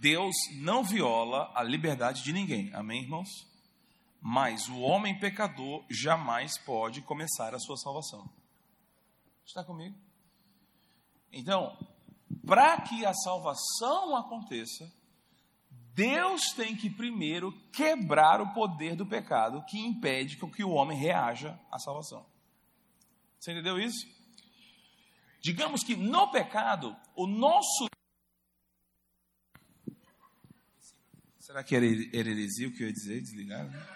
Deus 0.00 0.34
não 0.54 0.84
viola 0.84 1.50
a 1.54 1.62
liberdade 1.62 2.22
de 2.22 2.32
ninguém. 2.32 2.72
Amém, 2.72 3.02
irmãos? 3.02 3.28
Mas 4.20 4.68
o 4.68 4.78
homem 4.78 5.18
pecador 5.18 5.84
jamais 5.90 6.56
pode 6.58 7.02
começar 7.02 7.54
a 7.54 7.58
sua 7.58 7.76
salvação. 7.76 8.28
Está 9.44 9.64
comigo? 9.64 9.96
Então, 11.32 11.76
para 12.46 12.80
que 12.80 13.04
a 13.04 13.12
salvação 13.12 14.16
aconteça, 14.16 14.92
Deus 15.94 16.52
tem 16.52 16.76
que 16.76 16.88
primeiro 16.88 17.52
quebrar 17.72 18.40
o 18.40 18.52
poder 18.52 18.94
do 18.94 19.04
pecado 19.04 19.64
que 19.64 19.80
impede 19.80 20.36
que 20.36 20.62
o 20.62 20.70
homem 20.70 20.96
reaja 20.96 21.58
à 21.72 21.78
salvação. 21.78 22.24
Você 23.38 23.50
entendeu 23.52 23.80
isso? 23.80 24.06
Digamos 25.40 25.82
que 25.82 25.96
no 25.96 26.30
pecado, 26.30 26.96
o 27.16 27.26
nosso 27.26 27.88
Será 31.48 31.64
que 31.64 31.74
era 31.74 31.86
heresia 31.86 32.68
o 32.68 32.72
que 32.72 32.82
eu 32.82 32.88
ia 32.88 32.92
dizer? 32.92 33.22
Desligar? 33.22 33.64
Né? 33.64 33.86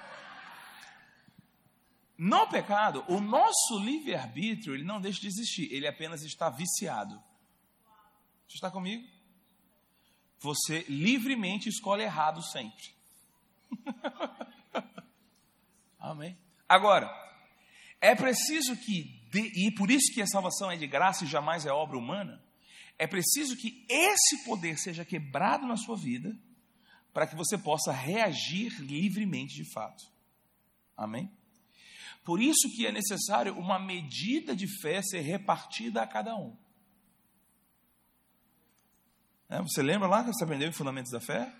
No 2.17 2.47
pecado, 2.47 3.05
o 3.09 3.21
nosso 3.21 3.79
livre-arbítrio 3.79 4.75
ele 4.75 4.85
não 4.85 4.99
deixa 4.99 5.21
de 5.21 5.27
existir, 5.27 5.71
ele 5.71 5.87
apenas 5.87 6.23
está 6.23 6.49
viciado. 6.49 7.23
Você 8.49 8.55
está 8.55 8.71
comigo? 8.71 9.07
Você 10.39 10.87
livremente 10.89 11.69
escolhe 11.69 12.05
errado 12.05 12.43
sempre. 12.43 12.95
Amém? 16.01 16.39
Agora, 16.67 17.15
é 18.01 18.15
preciso 18.15 18.75
que, 18.79 19.29
e 19.35 19.71
por 19.73 19.91
isso 19.91 20.11
que 20.15 20.23
a 20.23 20.27
salvação 20.27 20.71
é 20.71 20.77
de 20.79 20.87
graça 20.87 21.25
e 21.25 21.29
jamais 21.29 21.67
é 21.67 21.71
obra 21.71 21.99
humana, 21.99 22.43
é 22.99 23.07
preciso 23.07 23.59
que 23.59 23.85
esse 23.91 24.43
poder 24.43 24.79
seja 24.79 25.05
quebrado 25.05 25.67
na 25.67 25.77
sua 25.77 25.99
vida 25.99 26.35
para 27.13 27.27
que 27.27 27.37
você 27.37 27.59
possa 27.59 27.93
reagir 27.93 28.81
livremente 28.81 29.55
de 29.55 29.71
fato. 29.73 30.03
Amém? 30.97 31.31
Por 32.25 32.41
isso 32.41 32.69
que 32.75 32.87
é 32.87 32.93
necessário 32.93 33.57
uma 33.59 33.79
medida 33.79 34.55
de 34.55 34.67
fé 34.81 35.03
ser 35.03 35.21
repartida 35.21 36.03
a 36.03 36.07
cada 36.07 36.37
um. 36.37 36.57
É, 39.49 39.61
você 39.61 39.83
lembra 39.83 40.09
lá 40.09 40.23
que 40.23 40.33
você 40.33 40.45
aprendeu 40.45 40.69
em 40.69 40.73
Fundamentos 40.73 41.11
da 41.11 41.21
Fé? 41.21 41.53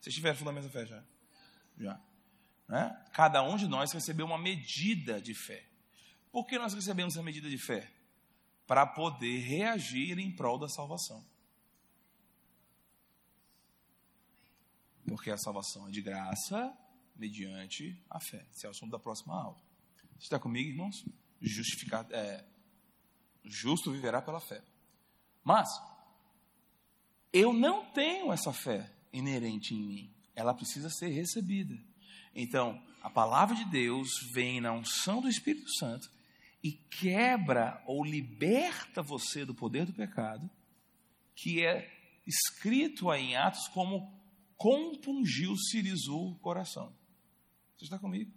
Vocês 0.00 0.14
tiveram 0.14 0.38
Fundamentos 0.38 0.70
da 0.70 0.80
Fé 0.80 0.86
já? 0.86 1.02
Já. 1.78 2.00
É? 2.70 3.10
Cada 3.12 3.42
um 3.42 3.56
de 3.56 3.66
nós 3.66 3.92
recebeu 3.92 4.24
uma 4.24 4.38
medida 4.38 5.20
de 5.20 5.34
fé. 5.34 5.64
Por 6.30 6.46
que 6.46 6.58
nós 6.58 6.72
recebemos 6.72 7.14
essa 7.14 7.22
medida 7.22 7.48
de 7.50 7.58
fé? 7.58 7.90
Para 8.66 8.86
poder 8.86 9.40
reagir 9.40 10.18
em 10.18 10.34
prol 10.34 10.58
da 10.58 10.68
salvação. 10.68 11.24
Porque 15.12 15.30
a 15.30 15.36
salvação 15.36 15.88
é 15.88 15.90
de 15.90 16.00
graça 16.00 16.74
mediante 17.14 18.02
a 18.08 18.18
fé. 18.18 18.46
Esse 18.50 18.64
é 18.64 18.68
o 18.70 18.72
assunto 18.72 18.92
da 18.92 18.98
próxima 18.98 19.34
aula. 19.34 19.58
Você 20.16 20.22
está 20.22 20.38
comigo, 20.38 20.70
irmãos? 20.70 21.04
Justificar, 21.38 22.06
é, 22.10 22.42
justo 23.44 23.92
viverá 23.92 24.22
pela 24.22 24.40
fé. 24.40 24.64
Mas, 25.44 25.68
eu 27.30 27.52
não 27.52 27.84
tenho 27.92 28.32
essa 28.32 28.54
fé 28.54 28.90
inerente 29.12 29.74
em 29.74 29.82
mim. 29.82 30.14
ela 30.34 30.54
precisa 30.54 30.88
ser 30.88 31.08
recebida. 31.08 31.78
Então, 32.34 32.82
a 33.02 33.10
palavra 33.10 33.54
de 33.54 33.66
Deus 33.66 34.08
vem 34.32 34.62
na 34.62 34.72
unção 34.72 35.20
do 35.20 35.28
Espírito 35.28 35.70
Santo 35.74 36.10
e 36.64 36.72
quebra 36.72 37.82
ou 37.86 38.02
liberta 38.02 39.02
você 39.02 39.44
do 39.44 39.54
poder 39.54 39.84
do 39.84 39.92
pecado, 39.92 40.48
que 41.36 41.62
é 41.62 41.92
escrito 42.26 43.10
aí 43.10 43.32
em 43.32 43.36
Atos 43.36 43.68
como 43.68 44.21
compungiu, 44.62 45.56
cirizou 45.56 46.30
o 46.30 46.36
coração. 46.36 46.94
Você 47.76 47.86
está 47.86 47.98
comigo? 47.98 48.32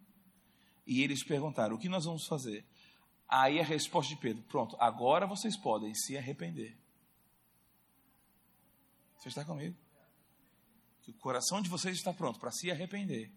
E 0.87 1.03
eles 1.03 1.23
perguntaram: 1.23 1.75
o 1.75 1.79
que 1.79 1.87
nós 1.87 2.05
vamos 2.05 2.25
fazer? 2.25 2.65
Aí 3.29 3.59
a 3.59 3.63
resposta 3.63 4.15
de 4.15 4.19
Pedro: 4.19 4.41
pronto, 4.43 4.75
agora 4.79 5.27
vocês 5.27 5.55
podem 5.55 5.93
se 5.93 6.17
arrepender. 6.17 6.75
Você 9.19 9.29
está 9.29 9.45
comigo? 9.45 9.77
Que 11.03 11.11
o 11.11 11.13
coração 11.13 11.61
de 11.61 11.69
vocês 11.69 11.95
está 11.95 12.11
pronto 12.11 12.39
para 12.39 12.51
se 12.51 12.71
arrepender 12.71 13.31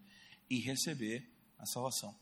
e 0.49 0.59
receber 0.59 1.31
a 1.59 1.67
salvação. 1.67 2.17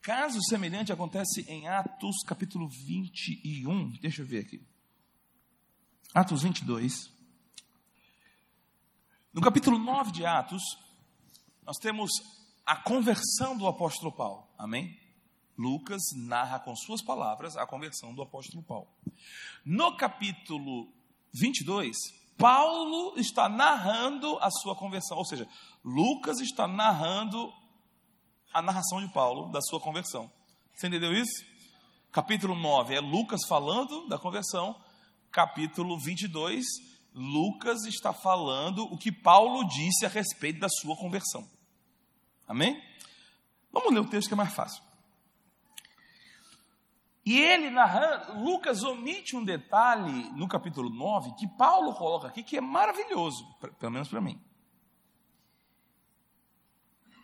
Caso 0.00 0.42
semelhante 0.48 0.92
acontece 0.92 1.42
em 1.46 1.68
Atos 1.68 2.22
capítulo 2.26 2.70
21. 2.70 3.90
Deixa 4.00 4.22
eu 4.22 4.26
ver 4.26 4.40
aqui. 4.40 4.66
Atos 6.14 6.42
22. 6.42 7.13
No 9.34 9.40
capítulo 9.40 9.76
9 9.80 10.12
de 10.12 10.24
Atos, 10.24 10.62
nós 11.66 11.76
temos 11.78 12.08
a 12.64 12.76
conversão 12.76 13.58
do 13.58 13.66
apóstolo 13.66 14.12
Paulo. 14.12 14.46
Amém? 14.56 14.96
Lucas 15.58 16.00
narra 16.14 16.60
com 16.60 16.76
suas 16.76 17.02
palavras 17.02 17.56
a 17.56 17.66
conversão 17.66 18.14
do 18.14 18.22
apóstolo 18.22 18.62
Paulo. 18.62 18.86
No 19.64 19.96
capítulo 19.96 20.88
22, 21.32 21.96
Paulo 22.38 23.18
está 23.18 23.48
narrando 23.48 24.38
a 24.38 24.52
sua 24.52 24.76
conversão, 24.76 25.18
ou 25.18 25.24
seja, 25.24 25.48
Lucas 25.84 26.38
está 26.38 26.68
narrando 26.68 27.52
a 28.52 28.62
narração 28.62 29.04
de 29.04 29.12
Paulo 29.12 29.50
da 29.50 29.60
sua 29.62 29.80
conversão. 29.80 30.30
Você 30.72 30.86
entendeu 30.86 31.12
isso? 31.12 31.44
Capítulo 32.12 32.54
9 32.54 32.94
é 32.94 33.00
Lucas 33.00 33.40
falando 33.48 34.06
da 34.06 34.16
conversão, 34.16 34.80
capítulo 35.32 35.98
22, 35.98 36.64
Lucas 37.14 37.84
está 37.84 38.12
falando 38.12 38.84
o 38.92 38.98
que 38.98 39.12
Paulo 39.12 39.64
disse 39.68 40.04
a 40.04 40.08
respeito 40.08 40.58
da 40.58 40.68
sua 40.68 40.96
conversão. 40.96 41.48
Amém? 42.48 42.82
Vamos 43.72 43.92
ler 43.92 44.00
o 44.00 44.08
texto 44.08 44.28
que 44.28 44.34
é 44.34 44.36
mais 44.36 44.52
fácil. 44.52 44.82
E 47.24 47.40
ele 47.40 47.70
narrando, 47.70 48.42
Lucas 48.44 48.82
omite 48.82 49.34
um 49.34 49.44
detalhe 49.44 50.30
no 50.32 50.46
capítulo 50.46 50.90
9 50.90 51.34
que 51.38 51.46
Paulo 51.56 51.94
coloca 51.94 52.28
aqui 52.28 52.42
que 52.42 52.58
é 52.58 52.60
maravilhoso, 52.60 53.46
pelo 53.78 53.92
menos 53.92 54.08
para 54.08 54.20
mim. 54.20 54.38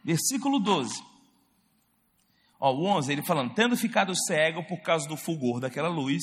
Versículo 0.03 0.59
12. 0.59 1.05
Ó, 2.59 2.73
o 2.73 2.85
11, 2.87 3.12
ele 3.12 3.23
falando: 3.23 3.55
Tendo 3.55 3.77
ficado 3.77 4.15
cego 4.27 4.65
por 4.65 4.81
causa 4.81 5.07
do 5.07 5.17
fulgor 5.17 5.61
daquela 5.61 5.89
luz, 5.89 6.23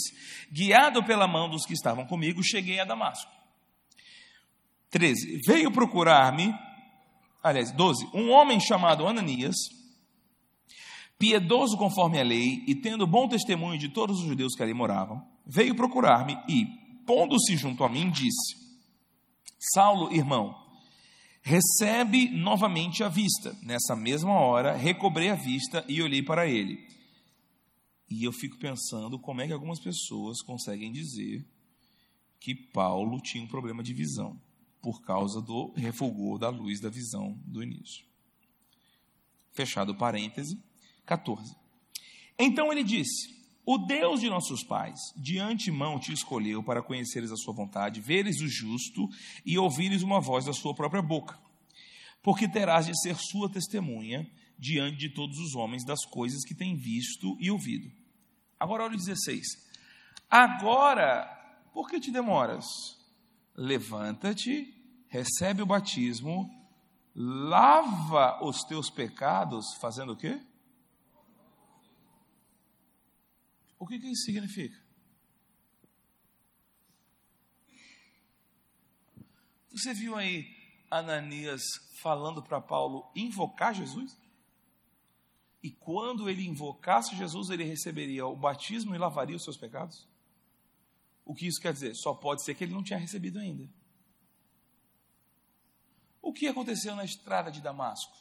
guiado 0.52 1.04
pela 1.04 1.28
mão 1.28 1.50
dos 1.50 1.66
que 1.66 1.74
estavam 1.74 2.06
comigo, 2.08 2.44
cheguei 2.44 2.80
a 2.80 2.86
Damasco. 2.86 3.37
13. 4.90 5.42
Veio 5.46 5.72
procurar-me, 5.72 6.54
aliás, 7.44 7.72
12. 7.72 8.10
Um 8.14 8.30
homem 8.32 8.60
chamado 8.60 9.08
Ananias 9.08 9.56
piedoso 11.18 11.78
conforme 11.78 12.20
a 12.20 12.24
lei 12.24 12.64
e 12.68 12.76
tendo 12.76 13.08
bom 13.08 13.28
testemunho 13.28 13.78
de 13.78 13.90
todos 13.90 14.20
os 14.20 14.26
judeus 14.26 14.54
que 14.56 14.64
ali 14.64 14.74
moravam, 14.74 15.26
veio 15.46 15.76
procurar-me 15.76 16.38
e, 16.48 16.66
pondo-se 17.06 17.58
junto 17.58 17.84
a 17.84 17.90
mim, 17.90 18.10
disse: 18.10 18.56
Saulo, 19.74 20.14
irmão, 20.14 20.56
recebe 21.42 22.30
novamente 22.30 23.04
a 23.04 23.10
vista. 23.10 23.58
Nessa 23.64 23.96
mesma 23.96 24.34
hora, 24.34 24.76
recobrei 24.76 25.30
a 25.30 25.36
vista 25.36 25.84
e 25.88 26.02
olhei 26.02 26.22
para 26.22 26.48
ele. 26.48 26.86
E 28.10 28.24
eu 28.24 28.32
fico 28.32 28.58
pensando 28.58 29.20
como 29.20 29.42
é 29.42 29.48
que 29.48 29.54
algumas 29.54 29.82
pessoas 29.82 30.42
conseguem 30.42 30.92
dizer 30.92 31.46
que 32.40 32.56
Paulo 32.56 33.20
tinha 33.20 33.44
um 33.44 33.48
problema 33.48 33.84
de 33.84 33.94
visão 33.94 34.40
por 34.88 35.02
causa 35.02 35.42
do 35.42 35.74
refulgor 35.76 36.40
da 36.40 36.48
luz 36.48 36.80
da 36.80 36.88
visão 36.88 37.38
do 37.46 37.62
início. 37.62 38.06
Fechado 39.52 39.94
parêntese. 39.94 40.58
14. 41.06 41.54
Então 42.40 42.72
ele 42.72 42.86
disse: 42.86 43.28
O 43.66 43.80
Deus 43.80 44.22
de 44.22 44.30
nossos 44.30 44.64
pais, 44.64 44.98
de 45.18 45.40
antemão 45.40 46.00
te 46.00 46.14
escolheu 46.14 46.64
para 46.64 46.82
conheceres 46.82 47.34
a 47.34 47.36
sua 47.36 47.54
vontade, 47.54 48.00
veres 48.00 48.40
o 48.40 48.48
justo 48.48 49.10
e 49.46 49.58
ouvires 49.58 50.04
uma 50.04 50.22
voz 50.22 50.46
da 50.46 50.54
sua 50.54 50.74
própria 50.74 51.02
boca. 51.02 51.38
Porque 52.24 52.48
terás 52.48 52.86
de 52.86 52.98
ser 52.98 53.18
sua 53.18 53.50
testemunha 53.50 54.26
diante 54.58 54.96
de 54.96 55.10
todos 55.10 55.38
os 55.38 55.54
homens 55.54 55.84
das 55.84 56.06
coisas 56.06 56.46
que 56.46 56.56
tem 56.56 56.78
visto 56.78 57.36
e 57.42 57.52
ouvido. 57.52 57.92
Agora, 58.58 58.86
olha 58.86 58.94
o 58.94 58.98
16. 58.98 59.46
Agora, 60.30 61.26
por 61.74 61.90
que 61.90 62.00
te 62.00 62.10
demoras? 62.10 62.66
Levanta-te, 63.54 64.77
recebe 65.08 65.62
o 65.62 65.66
batismo, 65.66 66.50
lava 67.16 68.44
os 68.44 68.64
teus 68.64 68.90
pecados, 68.90 69.74
fazendo 69.80 70.14
o 70.14 70.18
quê? 70.18 70.40
O 73.80 73.86
que, 73.86 74.00
que 74.00 74.08
isso 74.08 74.26
significa? 74.26 74.78
Você 79.72 79.94
viu 79.94 80.16
aí 80.16 80.48
Ananias 80.90 81.62
falando 82.02 82.42
para 82.42 82.60
Paulo 82.60 83.12
invocar 83.16 83.74
Jesus? 83.74 84.18
E 85.62 85.72
quando 85.72 86.30
ele 86.30 86.46
invocasse 86.46 87.16
Jesus, 87.16 87.50
ele 87.50 87.64
receberia 87.64 88.26
o 88.26 88.36
batismo 88.36 88.96
e 88.96 88.98
lavaria 88.98 89.36
os 89.36 89.44
seus 89.44 89.58
pecados? 89.58 90.08
O 91.26 91.36
que 91.36 91.46
isso 91.46 91.62
quer 91.62 91.74
dizer? 91.74 91.94
Só 91.96 92.14
pode 92.14 92.44
ser 92.44 92.56
que 92.56 92.64
ele 92.64 92.74
não 92.74 92.84
tinha 92.84 92.98
recebido 92.98 93.38
ainda. 93.38 93.70
O 96.28 96.34
que 96.34 96.46
aconteceu 96.46 96.94
na 96.94 97.06
estrada 97.06 97.50
de 97.50 97.62
Damasco? 97.62 98.14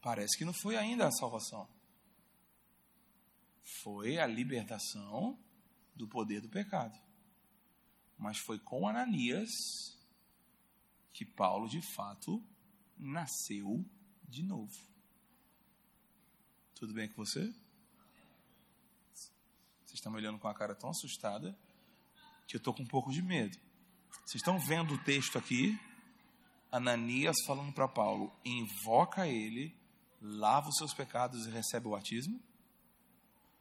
Parece 0.00 0.38
que 0.38 0.46
não 0.46 0.54
foi 0.54 0.78
ainda 0.78 1.06
a 1.06 1.12
salvação. 1.12 1.68
Foi 3.82 4.18
a 4.18 4.26
libertação 4.26 5.38
do 5.94 6.08
poder 6.08 6.40
do 6.40 6.48
pecado. 6.48 6.98
Mas 8.16 8.38
foi 8.38 8.58
com 8.58 8.88
Ananias 8.88 9.50
que 11.12 11.26
Paulo, 11.26 11.68
de 11.68 11.82
fato, 11.94 12.42
nasceu 12.96 13.84
de 14.26 14.42
novo. 14.42 14.74
Tudo 16.74 16.94
bem 16.94 17.10
com 17.10 17.16
você? 17.16 17.44
Vocês 19.12 19.92
estão 19.92 20.10
me 20.10 20.16
olhando 20.16 20.38
com 20.38 20.48
a 20.48 20.54
cara 20.54 20.74
tão 20.74 20.88
assustada 20.88 21.54
que 22.48 22.56
eu 22.56 22.58
estou 22.58 22.72
com 22.72 22.84
um 22.84 22.88
pouco 22.88 23.12
de 23.12 23.20
medo. 23.20 23.70
Vocês 24.24 24.40
estão 24.40 24.58
vendo 24.58 24.94
o 24.94 24.98
texto 24.98 25.38
aqui? 25.38 25.78
Ananias 26.70 27.36
falando 27.46 27.72
para 27.72 27.88
Paulo: 27.88 28.32
invoca 28.44 29.26
ele 29.26 29.74
lava 30.22 30.68
os 30.68 30.76
seus 30.76 30.94
pecados 30.94 31.46
e 31.46 31.50
recebe 31.50 31.88
o 31.88 31.90
batismo? 31.90 32.40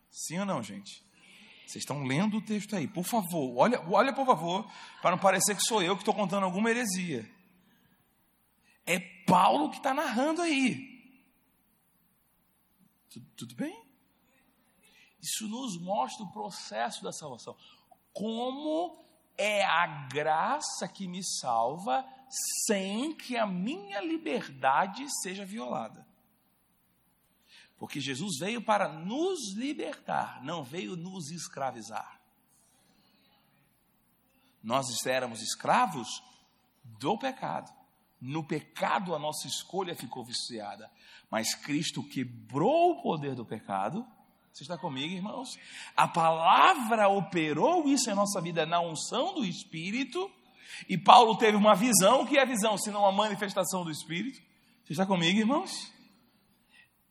Sim 0.10 0.40
ou 0.40 0.46
não, 0.46 0.62
gente? 0.62 1.04
Vocês 1.66 1.84
estão 1.84 2.04
lendo 2.04 2.38
o 2.38 2.42
texto 2.42 2.76
aí, 2.76 2.88
por 2.88 3.04
favor, 3.04 3.56
olha, 3.58 3.82
olha 3.90 4.14
por 4.14 4.26
favor, 4.26 4.70
para 5.02 5.12
não 5.12 5.18
parecer 5.18 5.56
que 5.56 5.64
sou 5.64 5.82
eu 5.82 5.96
que 5.96 6.02
estou 6.02 6.14
contando 6.14 6.44
alguma 6.44 6.70
heresia. 6.70 7.30
É 8.86 9.00
Paulo 9.26 9.70
que 9.70 9.78
está 9.78 9.94
narrando 9.94 10.42
aí. 10.42 10.92
Tudo, 13.10 13.26
tudo 13.38 13.56
bem? 13.56 13.82
Isso 15.22 15.48
nos 15.48 15.80
mostra 15.82 16.26
o 16.26 16.32
processo 16.32 17.04
da 17.04 17.14
salvação. 17.14 17.56
Como 18.12 19.01
é 19.38 19.64
a 19.64 19.88
graça 20.08 20.88
que 20.88 21.08
me 21.08 21.24
salva 21.24 22.06
sem 22.66 23.14
que 23.16 23.38
a 23.38 23.46
minha 23.46 24.00
liberdade 24.02 25.06
seja 25.22 25.46
violada. 25.46 26.06
Porque 27.78 28.00
Jesus 28.00 28.38
veio 28.40 28.62
para 28.62 28.88
nos 28.88 29.56
libertar, 29.56 30.44
não 30.44 30.64
veio 30.64 30.96
nos 30.96 31.32
escravizar. 31.32 32.22
Nós 34.62 34.86
éramos 35.06 35.42
escravos 35.42 36.22
do 36.84 37.18
pecado. 37.18 37.72
No 38.20 38.44
pecado 38.44 39.16
a 39.16 39.20
nossa 39.20 39.48
escolha 39.48 39.96
ficou 39.96 40.24
viciada, 40.24 40.92
mas 41.30 41.56
Cristo 41.56 42.04
quebrou 42.04 42.92
o 42.92 43.02
poder 43.02 43.34
do 43.34 43.44
pecado. 43.44 44.06
Você 44.54 44.64
está 44.64 44.78
comigo, 44.78 45.14
irmãos? 45.14 45.58
A 45.96 46.08
palavra 46.08 47.08
operou 47.08 47.88
isso 47.88 48.10
em 48.10 48.16
nossa 48.16 48.42
vida 48.42 48.66
na 48.66 48.82
unção 48.82 49.34
do 49.34 49.46
Espírito. 49.46 50.30
E 50.90 50.98
Paulo 50.98 51.38
teve 51.38 51.56
uma 51.56 51.76
visão, 51.76 52.26
que 52.26 52.38
é 52.38 52.46
visão, 52.46 52.78
senão 52.78 53.06
a 53.06 53.12
manifestação 53.12 53.84
do 53.84 53.92
Espírito. 53.92 54.42
Você 54.84 54.94
está 54.94 55.06
comigo, 55.06 55.40
irmãos? 55.40 55.92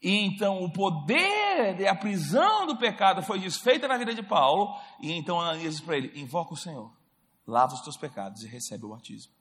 E 0.02 0.10
então 0.10 0.64
o 0.64 0.72
poder 0.72 1.78
e 1.78 1.86
a 1.86 1.94
prisão 1.94 2.66
do 2.66 2.76
pecado 2.78 3.22
foi 3.22 3.38
desfeita 3.38 3.86
na 3.86 3.98
vida 3.98 4.14
de 4.14 4.22
Paulo. 4.22 4.74
E 5.00 5.12
então 5.12 5.40
Ananias 5.40 5.76
diz 5.76 5.84
para 5.84 5.96
ele: 5.96 6.18
invoca 6.18 6.54
o 6.54 6.56
Senhor, 6.56 6.90
lava 7.46 7.74
os 7.74 7.82
teus 7.82 7.96
pecados 7.96 8.42
e 8.42 8.48
recebe 8.48 8.86
o 8.86 8.90
batismo. 8.90 9.32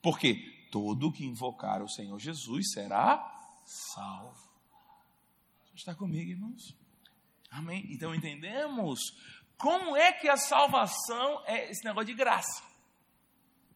Porque 0.00 0.68
todo 0.70 1.12
que 1.12 1.24
invocar 1.24 1.82
o 1.82 1.88
Senhor 1.88 2.18
Jesus 2.20 2.70
será 2.72 3.18
salvo. 3.64 4.48
Você 5.64 5.76
está 5.76 5.94
comigo, 5.94 6.30
irmãos? 6.30 6.77
Amém? 7.50 7.86
Então 7.90 8.14
entendemos 8.14 9.00
como 9.56 9.96
é 9.96 10.12
que 10.12 10.28
a 10.28 10.36
salvação 10.36 11.42
é 11.46 11.70
esse 11.70 11.84
negócio 11.84 12.06
de 12.06 12.14
graça. 12.14 12.62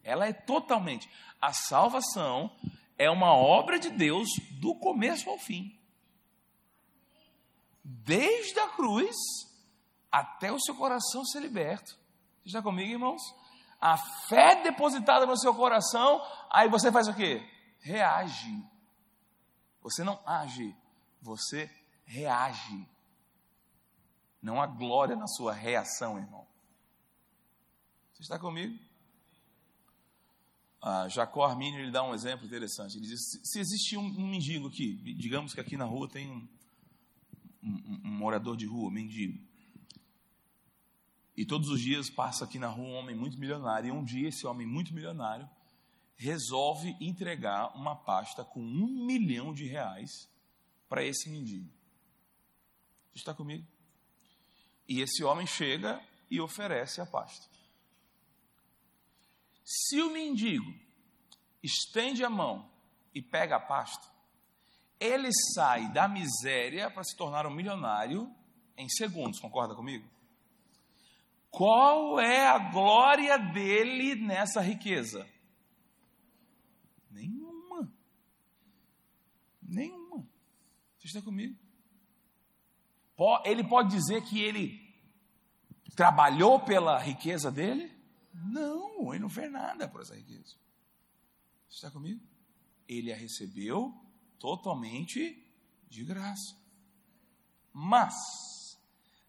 Ela 0.05 0.27
é 0.27 0.33
totalmente. 0.33 1.09
A 1.41 1.53
salvação 1.53 2.55
é 2.99 3.11
uma 3.11 3.35
obra 3.35 3.79
de 3.79 3.91
Deus 3.91 4.29
do 4.61 4.75
começo 4.75 5.29
ao 5.29 5.39
fim. 5.39 5.79
Desde 7.85 8.59
a 8.61 8.69
cruz 8.69 9.17
até 10.11 10.53
o 10.53 10.61
seu 10.61 10.75
coração 10.77 11.25
ser 11.25 11.41
liberto. 11.41 11.99
Você 12.43 12.49
está 12.49 12.63
comigo, 12.63 12.91
irmãos? 12.91 13.23
A 13.81 13.97
fé 13.97 14.63
depositada 14.63 15.27
no 15.27 15.37
seu 15.37 15.55
coração, 15.55 16.21
aí 16.51 16.69
você 16.69 16.93
faz 16.93 17.09
o 17.09 17.15
quê? 17.15 17.45
Reage. 17.81 18.63
Você 19.81 20.05
não 20.05 20.21
age, 20.25 20.77
você 21.21 21.69
reage. 22.05 22.87
Não 24.43 24.61
há 24.61 24.67
glória 24.67 25.15
na 25.15 25.29
sua 25.29 25.53
reação, 25.53 26.19
irmão. 26.19 26.47
Você 28.13 28.23
está 28.23 28.39
comigo? 28.39 28.77
Ah, 30.81 31.09
Jacó 31.09 31.45
Armínio 31.45 31.81
ele 31.81 31.93
dá 31.93 32.03
um 32.03 32.13
exemplo 32.13 32.45
interessante. 32.45 32.97
Ele 32.97 33.07
diz: 33.07 33.21
se 33.45 33.61
existe 33.61 33.97
um, 33.97 34.05
um 34.05 34.29
mendigo 34.29 34.67
aqui, 34.67 34.95
digamos 35.15 35.55
que 35.55 35.61
aqui 35.61 35.77
na 35.77 35.85
rua 35.85 36.09
tem 36.09 36.29
um, 36.29 36.49
um, 37.63 38.01
um 38.05 38.11
morador 38.11 38.57
de 38.57 38.67
rua, 38.67 38.91
mendigo. 38.91 39.41
E 41.37 41.47
todos 41.47 41.69
os 41.69 41.81
dias 41.81 42.11
passa 42.11 42.45
aqui 42.45 42.59
na 42.59 42.67
rua 42.67 42.87
um 42.87 42.95
homem 42.95 43.15
muito 43.15 43.39
milionário. 43.39 43.89
E 43.89 43.93
um 43.93 44.03
dia 44.03 44.29
esse 44.29 44.45
homem 44.45 44.67
muito 44.67 44.93
milionário 44.93 45.49
resolve 46.17 46.97
entregar 47.01 47.77
uma 47.77 47.97
pasta 47.97 48.45
com 48.45 48.61
um 48.61 49.07
milhão 49.07 49.55
de 49.55 49.67
reais 49.67 50.29
para 50.89 51.05
esse 51.05 51.31
mendigo. 51.31 51.71
Você 53.13 53.19
está 53.19 53.33
comigo? 53.35 53.67
E 54.89 55.01
esse 55.01 55.23
homem 55.25 55.47
chega 55.47 56.03
e 56.31 56.41
oferece 56.41 57.01
a 57.01 57.07
pasta. 57.07 57.47
Se 59.65 60.01
o 60.01 60.11
mendigo 60.11 60.75
estende 61.63 62.25
a 62.25 62.31
mão 62.31 62.71
e 63.15 63.23
pega 63.23 63.57
a 63.57 63.61
pasta, 63.61 64.07
ele 64.99 65.31
sai 65.55 65.93
da 65.93 66.09
miséria 66.09 66.91
para 66.91 67.05
se 67.05 67.17
tornar 67.17 67.47
um 67.47 67.55
milionário 67.55 68.33
em 68.77 68.89
segundos, 68.89 69.41
concorda 69.41 69.75
comigo? 69.75 70.09
Qual 71.51 72.19
é 72.19 72.49
a 72.49 72.59
glória 72.59 73.39
dele 73.39 74.15
nessa 74.15 74.61
riqueza? 74.61 75.29
Nenhuma. 77.11 77.93
Nenhuma. 79.63 80.27
Você 80.99 81.09
está 81.09 81.21
comigo? 81.21 81.59
Ele 83.45 83.65
pode 83.65 83.91
dizer 83.91 84.23
que 84.23 84.41
ele 84.41 84.81
trabalhou 85.95 86.61
pela 86.61 86.99
riqueza 86.99 87.51
dele? 87.51 87.93
Não, 88.33 89.13
ele 89.13 89.23
não 89.23 89.29
fez 89.29 89.51
nada 89.51 89.89
por 89.89 90.01
essa 90.01 90.15
riqueza. 90.15 90.57
Você 91.69 91.77
está 91.77 91.91
comigo? 91.91 92.21
Ele 92.89 93.13
a 93.13 93.17
recebeu 93.17 93.95
totalmente 94.39 95.43
de 95.89 96.05
graça. 96.05 96.57
Mas, 97.73 98.15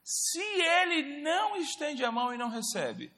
se 0.03 0.41
ele 0.41 1.21
não 1.21 1.55
estende 1.57 2.03
a 2.03 2.11
mão 2.11 2.33
e 2.33 2.37
não 2.37 2.49
recebe, 2.49 3.11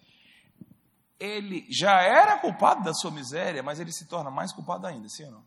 ele 1.19 1.65
já 1.71 2.01
era 2.01 2.39
culpado 2.39 2.83
da 2.83 2.93
sua 2.93 3.11
miséria, 3.11 3.63
mas 3.63 3.79
ele 3.79 3.91
se 3.91 4.07
torna 4.07 4.29
mais 4.29 4.51
culpado 4.51 4.85
ainda, 4.85 5.07
sim 5.09 5.25
ou 5.25 5.31
não? 5.31 5.45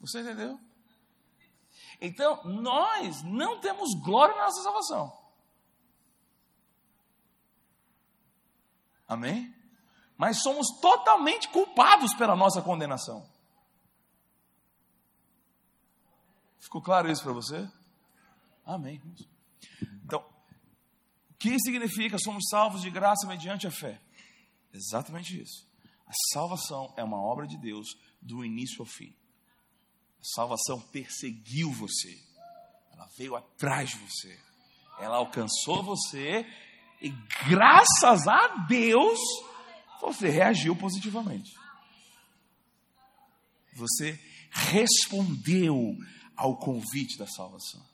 Você 0.00 0.20
entendeu? 0.20 0.60
Então, 2.06 2.44
nós 2.44 3.22
não 3.22 3.58
temos 3.60 3.94
glória 4.02 4.36
na 4.36 4.44
nossa 4.44 4.62
salvação. 4.62 5.24
Amém? 9.08 9.54
Mas 10.16 10.42
somos 10.42 10.66
totalmente 10.80 11.48
culpados 11.48 12.14
pela 12.14 12.36
nossa 12.36 12.60
condenação. 12.60 13.26
Ficou 16.58 16.82
claro 16.82 17.10
isso 17.10 17.22
para 17.22 17.32
você? 17.32 17.70
Amém. 18.66 19.00
Então, 20.04 20.20
o 21.30 21.34
que 21.38 21.58
significa 21.60 22.18
somos 22.18 22.44
salvos 22.50 22.82
de 22.82 22.90
graça 22.90 23.26
mediante 23.26 23.66
a 23.66 23.70
fé? 23.70 24.00
Exatamente 24.72 25.40
isso. 25.40 25.66
A 26.06 26.12
salvação 26.32 26.92
é 26.96 27.04
uma 27.04 27.20
obra 27.20 27.46
de 27.46 27.56
Deus 27.56 27.96
do 28.20 28.44
início 28.44 28.80
ao 28.80 28.86
fim. 28.86 29.14
A 30.24 30.36
salvação 30.36 30.80
perseguiu 30.80 31.70
você, 31.70 32.18
ela 32.94 33.06
veio 33.18 33.36
atrás 33.36 33.90
de 33.90 33.98
você, 33.98 34.40
ela 34.98 35.16
alcançou 35.16 35.82
você 35.82 36.46
e 37.02 37.10
graças 37.46 38.26
a 38.26 38.48
Deus 38.66 39.18
você 40.00 40.30
reagiu 40.30 40.74
positivamente. 40.74 41.52
Você 43.74 44.18
respondeu 44.50 45.94
ao 46.34 46.56
convite 46.56 47.18
da 47.18 47.26
salvação. 47.26 47.84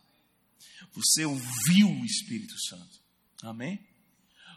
Você 0.93 1.25
ouviu 1.25 1.89
o 1.89 2.05
Espírito 2.05 2.55
Santo. 2.69 3.01
Amém? 3.43 3.85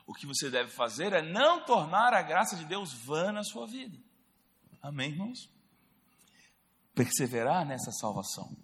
O 0.05 0.13
que 0.13 0.27
você 0.27 0.51
deve 0.51 0.69
fazer 0.69 1.11
é 1.11 1.23
não 1.23 1.65
tornar 1.65 2.13
a 2.13 2.21
graça 2.21 2.55
de 2.55 2.65
Deus 2.65 2.93
vã 2.93 3.31
na 3.31 3.43
sua 3.43 3.65
vida. 3.65 3.97
Amém, 4.79 5.09
irmãos? 5.09 5.52
Perseverar 6.93 7.65
nessa 7.65 7.91
salvação. 7.91 8.55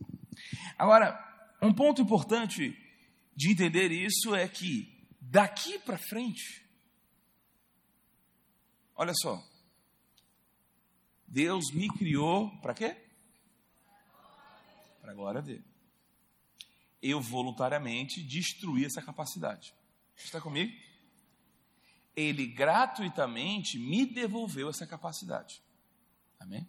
Agora, 0.77 1.17
um 1.61 1.73
ponto 1.73 2.01
importante 2.01 2.77
de 3.35 3.51
entender 3.51 3.91
isso 3.91 4.35
é 4.35 4.47
que 4.47 5.07
daqui 5.19 5.79
para 5.79 5.97
frente, 5.97 6.65
olha 8.95 9.13
só, 9.13 9.43
Deus 11.27 11.71
me 11.71 11.87
criou 11.89 12.49
para 12.59 12.73
quê? 12.73 12.97
Para 15.01 15.11
a 15.11 15.15
glória 15.15 15.41
dele. 15.41 15.63
Eu 17.01 17.21
voluntariamente 17.21 18.21
destruí 18.21 18.83
essa 18.83 19.01
capacidade. 19.01 19.73
Está 20.17 20.41
comigo? 20.41 20.73
Ele 22.15 22.45
gratuitamente 22.47 23.77
me 23.77 24.05
devolveu 24.05 24.69
essa 24.69 24.85
capacidade. 24.85 25.61
Amém? 26.39 26.67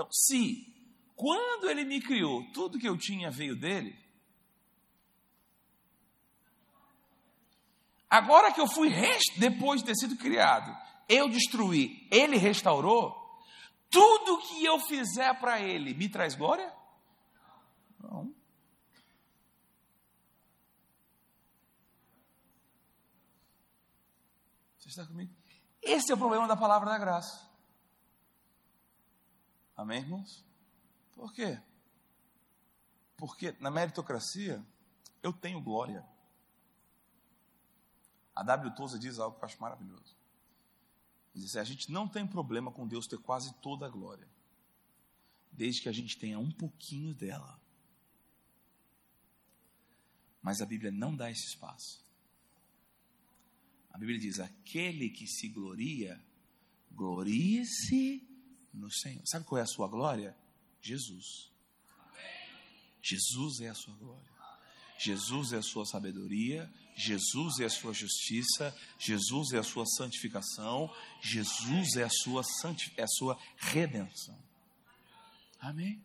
Então, 0.00 0.10
se 0.10 0.66
quando 1.14 1.68
ele 1.68 1.84
me 1.84 2.00
criou, 2.00 2.42
tudo 2.54 2.78
que 2.78 2.88
eu 2.88 2.96
tinha 2.96 3.30
veio 3.30 3.54
dele, 3.54 3.98
Agora 8.08 8.52
que 8.52 8.60
eu 8.60 8.66
fui, 8.66 8.90
depois 9.38 9.82
de 9.82 9.86
ter 9.86 9.94
sido 9.94 10.16
criado, 10.16 10.76
eu 11.08 11.28
destruí, 11.28 12.08
ele 12.10 12.36
restaurou, 12.36 13.14
tudo 13.88 14.38
que 14.38 14.64
eu 14.64 14.80
fizer 14.80 15.32
para 15.38 15.60
ele 15.60 15.94
me 15.94 16.08
traz 16.08 16.34
glória? 16.34 16.74
Não. 18.00 18.34
Você 24.76 24.88
está 24.88 25.06
comigo? 25.06 25.32
Esse 25.80 26.10
é 26.10 26.14
o 26.16 26.18
problema 26.18 26.48
da 26.48 26.56
palavra 26.56 26.90
da 26.90 26.98
graça. 26.98 27.49
Amém, 29.80 30.00
irmãos? 30.00 30.44
Por 31.14 31.32
quê? 31.32 31.58
Porque 33.16 33.52
na 33.60 33.70
meritocracia 33.70 34.62
eu 35.22 35.32
tenho 35.32 35.58
glória. 35.58 36.06
A 38.36 38.42
W. 38.42 38.74
Tozer 38.74 39.00
diz 39.00 39.18
algo 39.18 39.38
que 39.38 39.42
eu 39.42 39.46
acho 39.46 39.58
maravilhoso. 39.58 40.14
Diz 41.34 41.46
assim, 41.46 41.58
a 41.60 41.64
gente 41.64 41.90
não 41.90 42.06
tem 42.06 42.26
problema 42.26 42.70
com 42.70 42.86
Deus 42.86 43.06
ter 43.06 43.16
quase 43.20 43.54
toda 43.62 43.86
a 43.86 43.88
glória, 43.88 44.28
desde 45.50 45.80
que 45.80 45.88
a 45.88 45.92
gente 45.92 46.18
tenha 46.18 46.38
um 46.38 46.52
pouquinho 46.52 47.14
dela. 47.14 47.58
Mas 50.42 50.60
a 50.60 50.66
Bíblia 50.66 50.90
não 50.90 51.16
dá 51.16 51.30
esse 51.30 51.46
espaço. 51.46 52.04
A 53.90 53.96
Bíblia 53.96 54.18
diz: 54.18 54.40
aquele 54.40 55.08
que 55.08 55.26
se 55.26 55.48
gloria, 55.48 56.22
glorie-se 56.90 58.29
no 58.72 58.90
Senhor. 58.90 59.22
Sabe 59.26 59.44
qual 59.44 59.58
é 59.58 59.62
a 59.62 59.66
sua 59.66 59.88
glória? 59.88 60.36
Jesus. 60.80 61.50
Jesus 63.02 63.60
é 63.60 63.68
a 63.68 63.74
sua 63.74 63.94
glória. 63.94 64.30
Jesus 64.98 65.54
é 65.54 65.56
a 65.56 65.62
sua 65.62 65.86
sabedoria, 65.86 66.70
Jesus 66.94 67.58
é 67.58 67.64
a 67.64 67.70
sua 67.70 67.94
justiça, 67.94 68.76
Jesus 68.98 69.52
é 69.52 69.58
a 69.58 69.62
sua 69.62 69.86
santificação, 69.86 70.94
Jesus 71.22 71.96
é 71.96 72.04
a 72.04 72.10
sua, 72.10 72.42
é 72.98 73.02
a 73.02 73.08
sua 73.08 73.38
redenção. 73.56 74.38
Amém? 75.58 76.04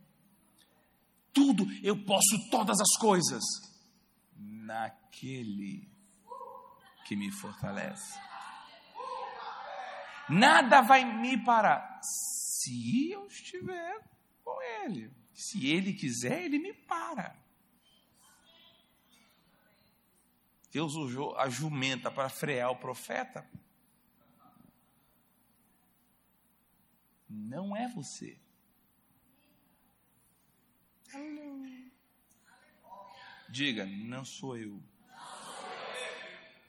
Tudo, 1.33 1.65
eu 1.83 2.01
posso 2.05 2.49
todas 2.49 2.79
as 2.79 2.97
coisas 2.97 3.43
naquele 4.37 5.91
que 7.05 7.17
me 7.17 7.29
fortalece. 7.31 8.17
Nada 10.29 10.81
vai 10.81 11.03
me 11.03 11.37
parar 11.43 11.99
se 12.65 13.11
eu 13.11 13.27
estiver 13.27 14.03
com 14.43 14.59
Ele. 14.61 15.11
Se 15.33 15.67
Ele 15.67 15.93
quiser, 15.93 16.45
Ele 16.45 16.57
me 16.57 16.73
para. 16.73 17.37
Deus 20.71 20.95
usou 20.95 21.37
a 21.37 21.47
jumenta 21.47 22.09
para 22.09 22.27
frear 22.27 22.71
o 22.71 22.75
profeta. 22.75 23.47
Não 27.29 27.75
é 27.75 27.87
você. 27.89 28.37
Diga, 33.47 33.85
não 33.85 34.25
sou 34.25 34.57
eu, 34.57 34.83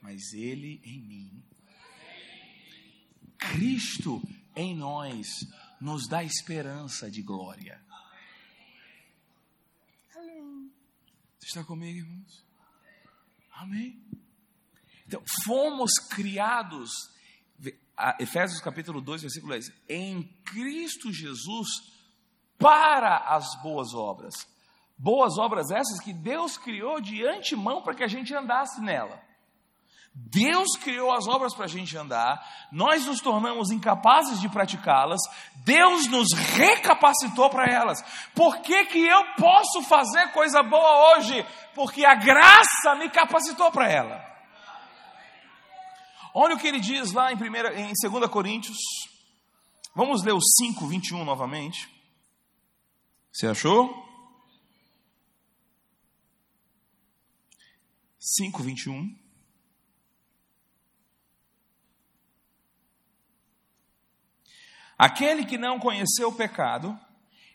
mas 0.01 0.32
Ele 0.32 0.81
em 0.85 1.01
mim. 1.01 1.44
Cristo 3.39 4.23
em 4.55 4.74
nós 4.74 5.47
nos 5.81 6.09
dá 6.09 6.23
esperança 6.23 7.11
de 7.11 7.23
glória. 7.23 7.81
Você 11.39 11.47
está 11.47 11.65
comigo, 11.65 11.98
irmãos? 11.98 12.44
Amém. 13.53 14.03
Então, 15.07 15.23
fomos 15.44 15.90
criados, 16.11 16.90
Efésios 18.19 18.61
capítulo 18.61 19.01
2, 19.01 19.23
versículo 19.23 19.53
10, 19.53 19.73
em 19.89 20.24
Cristo 20.44 21.12
Jesus 21.12 21.69
para 22.59 23.16
as 23.16 23.47
boas 23.62 23.94
obras. 23.94 24.35
Boas 24.98 25.39
obras 25.39 25.70
essas 25.70 26.01
que 26.01 26.12
Deus 26.12 26.57
criou 26.57 27.01
de 27.01 27.24
antemão 27.27 27.82
para 27.82 27.94
que 27.94 28.03
a 28.03 28.09
gente 28.09 28.35
andasse 28.35 28.81
nela. 28.81 29.23
Deus 30.18 30.76
criou 30.80 31.12
as 31.12 31.28
obras 31.28 31.55
para 31.55 31.66
a 31.66 31.68
gente 31.68 31.94
andar, 31.94 32.43
nós 32.72 33.05
nos 33.05 33.20
tornamos 33.20 33.70
incapazes 33.70 34.40
de 34.40 34.48
praticá-las, 34.48 35.20
Deus 35.56 36.06
nos 36.09 36.32
recapacitou 36.32 37.51
para 37.51 37.70
elas. 37.70 38.02
Por 38.34 38.59
que, 38.60 38.86
que 38.86 39.06
eu 39.06 39.34
posso 39.36 39.82
fazer 39.82 40.32
coisa 40.32 40.62
boa 40.62 41.16
hoje? 41.16 41.44
Porque 41.74 42.02
a 42.05 42.14
graça 42.14 42.94
me 42.98 43.10
capacitou 43.10 43.70
para 43.70 43.90
ela. 43.90 44.24
Olha 46.34 46.55
o 46.55 46.59
que 46.59 46.66
ele 46.66 46.80
diz 46.80 47.12
lá 47.12 47.30
em, 47.30 47.36
primeira, 47.36 47.78
em 47.78 47.93
2 47.93 48.30
Coríntios, 48.30 48.78
vamos 49.94 50.22
ler 50.22 50.32
o 50.32 50.40
5, 50.40 50.86
21 50.86 51.24
novamente. 51.26 51.88
Você 53.30 53.47
achou? 53.47 53.94
5, 58.18 58.62
21. 58.62 59.26
Aquele 64.98 65.44
que 65.44 65.59
não 65.59 65.78
conheceu 65.78 66.28
o 66.28 66.35
pecado, 66.35 66.98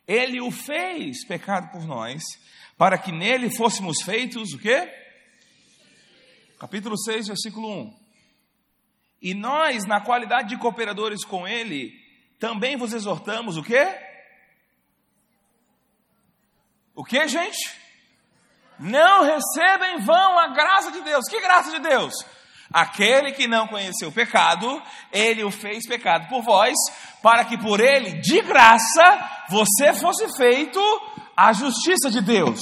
ele 0.08 0.40
o 0.40 0.52
fez 0.52 1.26
pecado 1.26 1.72
por 1.72 1.86
nós, 1.86 2.22
para 2.78 2.98
que 2.98 3.12
nele 3.12 3.50
fôssemos 3.56 4.02
feitos 4.02 4.54
o 4.54 4.60
quê? 4.60 4.92
Capítulo 6.60 6.98
6, 6.98 7.28
versículo 7.28 7.68
1. 7.68 8.02
E 9.22 9.34
nós, 9.34 9.86
na 9.86 10.02
qualidade 10.02 10.50
de 10.50 10.58
cooperadores 10.58 11.24
com 11.24 11.48
ele, 11.48 11.94
também 12.40 12.76
vos 12.76 12.94
exortamos 12.94 13.58
o 13.58 13.64
quê? 13.64 13.88
O 16.96 17.04
que, 17.04 17.28
gente? 17.28 17.80
Não 18.80 19.24
receba 19.24 19.88
em 19.90 20.00
vão 20.00 20.40
a 20.40 20.48
graça 20.48 20.92
de 20.92 21.02
Deus. 21.02 21.26
Que 21.30 21.40
graça 21.40 21.72
de 21.72 21.80
Deus? 21.80 22.14
Aquele 22.74 23.34
que 23.34 23.48
não 23.48 23.68
conheceu 23.68 24.10
o 24.10 24.14
pecado, 24.14 24.82
ele 25.12 25.44
o 25.44 25.52
fez 25.52 25.88
pecado 25.88 26.30
por 26.30 26.42
vós, 26.42 26.76
para 27.22 27.44
que 27.46 27.58
por 27.58 27.80
ele, 27.80 28.22
de 28.22 28.42
graça, 28.42 29.30
você 29.50 29.94
fosse 29.94 30.26
feito 30.38 30.80
a 31.36 31.52
justiça 31.52 32.10
de 32.10 32.22
Deus. 32.22 32.62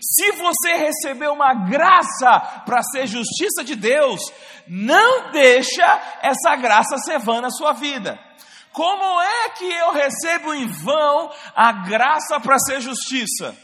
Se 0.00 0.32
você 0.32 0.74
recebeu 0.74 1.32
uma 1.32 1.54
graça 1.54 2.62
para 2.66 2.82
ser 2.82 3.06
justiça 3.06 3.64
de 3.64 3.74
Deus, 3.74 4.20
não 4.66 5.30
deixa 5.30 6.00
essa 6.20 6.56
graça 6.56 6.98
ser 6.98 7.18
vã 7.18 7.40
na 7.40 7.50
sua 7.50 7.72
vida. 7.72 8.18
Como 8.72 9.22
é 9.22 9.50
que 9.50 9.70
eu 9.70 9.92
recebo 9.92 10.52
em 10.52 10.66
vão 10.66 11.30
a 11.54 11.72
graça 11.72 12.40
para 12.40 12.58
ser 12.58 12.80
justiça? 12.80 13.56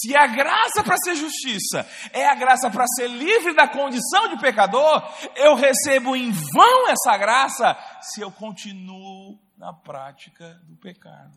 Se 0.00 0.16
a 0.16 0.28
graça 0.28 0.84
para 0.84 0.96
ser 0.96 1.16
justiça 1.16 1.84
é 2.12 2.24
a 2.26 2.34
graça 2.34 2.70
para 2.70 2.86
ser 2.86 3.08
livre 3.08 3.52
da 3.52 3.66
condição 3.66 4.28
de 4.28 4.38
pecador, 4.38 5.02
eu 5.34 5.56
recebo 5.56 6.14
em 6.14 6.30
vão 6.30 6.88
essa 6.88 7.16
graça 7.16 7.76
se 8.00 8.20
eu 8.20 8.30
continuo 8.30 9.36
na 9.56 9.72
prática 9.72 10.60
do 10.64 10.76
pecado. 10.76 11.36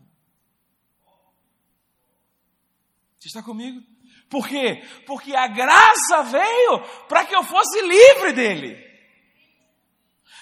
Você 3.18 3.28
está 3.28 3.42
comigo? 3.42 3.82
Por 4.30 4.46
quê? 4.46 4.82
Porque 5.06 5.34
a 5.34 5.48
graça 5.48 6.22
veio 6.22 6.80
para 7.08 7.24
que 7.24 7.34
eu 7.34 7.42
fosse 7.42 7.80
livre 7.82 8.32
dele. 8.32 8.92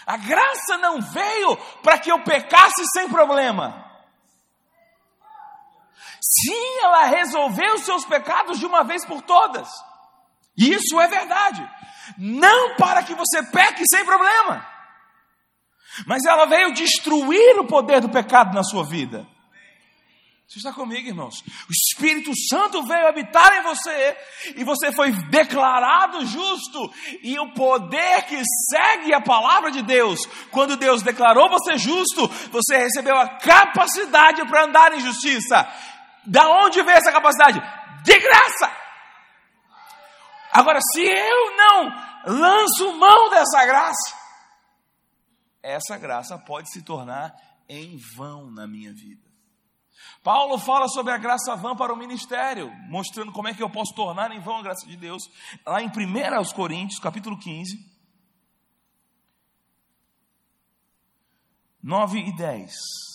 A 0.07 0.19
graça 0.19 0.77
não 0.79 1.01
veio 1.01 1.57
para 1.83 1.99
que 1.99 2.13
eu 2.13 2.23
pecasse 2.23 2.85
sem 2.93 3.09
problema. 3.09 3.90
Sim, 6.21 6.81
ela 6.83 7.07
resolveu 7.07 7.75
os 7.75 7.85
seus 7.85 8.05
pecados 8.05 8.59
de 8.59 8.67
uma 8.67 8.85
vez 8.85 9.05
por 9.05 9.23
todas. 9.23 9.69
Isso 10.57 11.01
é 11.01 11.09
verdade. 11.09 11.69
Não 12.19 12.77
para 12.77 13.03
que 13.03 13.15
você 13.15 13.43
peque 13.45 13.85
sem 13.89 14.05
problema. 14.05 14.67
Mas 16.07 16.25
ela 16.25 16.47
veio 16.47 16.73
destruir 16.73 17.59
o 17.59 17.67
poder 17.67 18.01
do 18.01 18.09
pecado 18.09 18.55
na 18.55 18.63
sua 18.63 18.85
vida. 18.85 19.27
Você 20.51 20.59
está 20.59 20.73
comigo, 20.73 21.07
irmãos? 21.07 21.45
O 21.69 21.73
Espírito 21.73 22.33
Santo 22.49 22.83
veio 22.83 23.07
habitar 23.07 23.57
em 23.59 23.63
você 23.63 24.17
e 24.57 24.65
você 24.65 24.91
foi 24.91 25.13
declarado 25.13 26.27
justo. 26.27 26.93
E 27.23 27.39
o 27.39 27.55
poder 27.55 28.23
que 28.27 28.43
segue 28.69 29.15
a 29.15 29.21
palavra 29.21 29.71
de 29.71 29.81
Deus, 29.81 30.27
quando 30.51 30.77
Deus 30.77 31.03
declarou 31.03 31.49
você 31.49 31.79
justo, 31.79 32.27
você 32.51 32.79
recebeu 32.79 33.17
a 33.17 33.39
capacidade 33.39 34.45
para 34.49 34.65
andar 34.65 34.93
em 34.93 35.01
justiça. 35.01 35.69
Da 36.27 36.49
onde 36.49 36.83
veio 36.83 36.99
essa 36.99 37.13
capacidade? 37.13 37.61
De 38.03 38.19
graça. 38.19 38.81
Agora, 40.53 40.79
se 40.93 41.03
eu 41.03 41.57
não 41.57 41.93
lanço 42.27 42.93
mão 42.97 43.31
dessa 43.31 43.65
graça, 43.65 44.17
essa 45.63 45.97
graça 45.97 46.39
pode 46.39 46.71
se 46.71 46.83
tornar 46.83 47.35
em 47.69 47.97
vão 48.17 48.51
na 48.51 48.67
minha 48.67 48.93
vida. 48.93 49.31
Paulo 50.23 50.59
fala 50.59 50.89
sobre 50.89 51.13
a 51.13 51.19
graça 51.19 51.55
vã 51.57 51.75
para 51.77 51.93
o 51.93 51.97
ministério, 51.97 52.71
mostrando 52.89 53.33
como 53.33 53.49
é 53.49 53.55
que 53.55 53.63
eu 53.63 53.71
posso 53.71 53.95
tornar 53.95 54.31
em 54.33 54.41
vão 54.41 54.59
a 54.59 54.63
graça 54.63 54.87
de 54.87 54.97
Deus, 54.97 55.23
lá 55.67 55.81
em 55.81 55.89
1 55.89 56.53
Coríntios, 56.55 57.01
capítulo 57.01 57.39
15, 57.39 57.79
9 61.83 62.19
e 62.19 62.37
10. 62.37 63.10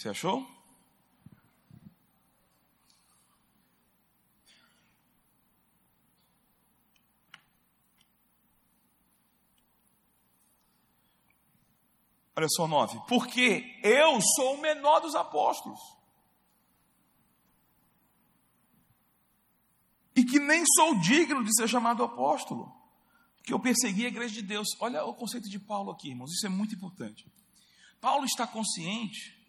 Você 0.00 0.08
achou? 0.08 0.50
Olha 12.34 12.48
só, 12.48 12.66
nove. 12.66 12.98
Porque 13.06 13.78
eu 13.82 14.18
sou 14.22 14.54
o 14.54 14.60
menor 14.62 15.00
dos 15.00 15.14
apóstolos. 15.14 15.78
E 20.16 20.24
que 20.24 20.40
nem 20.40 20.64
sou 20.76 20.98
digno 21.00 21.44
de 21.44 21.54
ser 21.54 21.68
chamado 21.68 22.02
apóstolo. 22.02 22.74
Que 23.44 23.52
eu 23.52 23.60
persegui 23.60 24.06
a 24.06 24.08
igreja 24.08 24.32
de 24.32 24.42
Deus. 24.42 24.68
Olha 24.80 25.04
o 25.04 25.12
conceito 25.12 25.50
de 25.50 25.58
Paulo 25.58 25.90
aqui, 25.90 26.08
irmãos. 26.08 26.32
Isso 26.32 26.46
é 26.46 26.48
muito 26.48 26.74
importante. 26.74 27.30
Paulo 28.00 28.24
está 28.24 28.46
consciente 28.46 29.39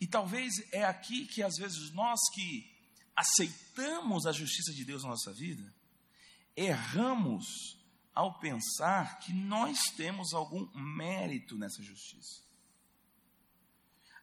e 0.00 0.06
talvez 0.06 0.54
é 0.72 0.84
aqui 0.84 1.26
que 1.26 1.42
às 1.42 1.56
vezes 1.56 1.92
nós 1.92 2.18
que 2.34 2.70
aceitamos 3.14 4.26
a 4.26 4.32
justiça 4.32 4.72
de 4.72 4.84
Deus 4.84 5.02
na 5.02 5.10
nossa 5.10 5.32
vida, 5.32 5.74
erramos 6.56 7.78
ao 8.14 8.38
pensar 8.38 9.18
que 9.18 9.32
nós 9.32 9.78
temos 9.96 10.32
algum 10.32 10.66
mérito 10.74 11.56
nessa 11.56 11.82
justiça. 11.82 12.42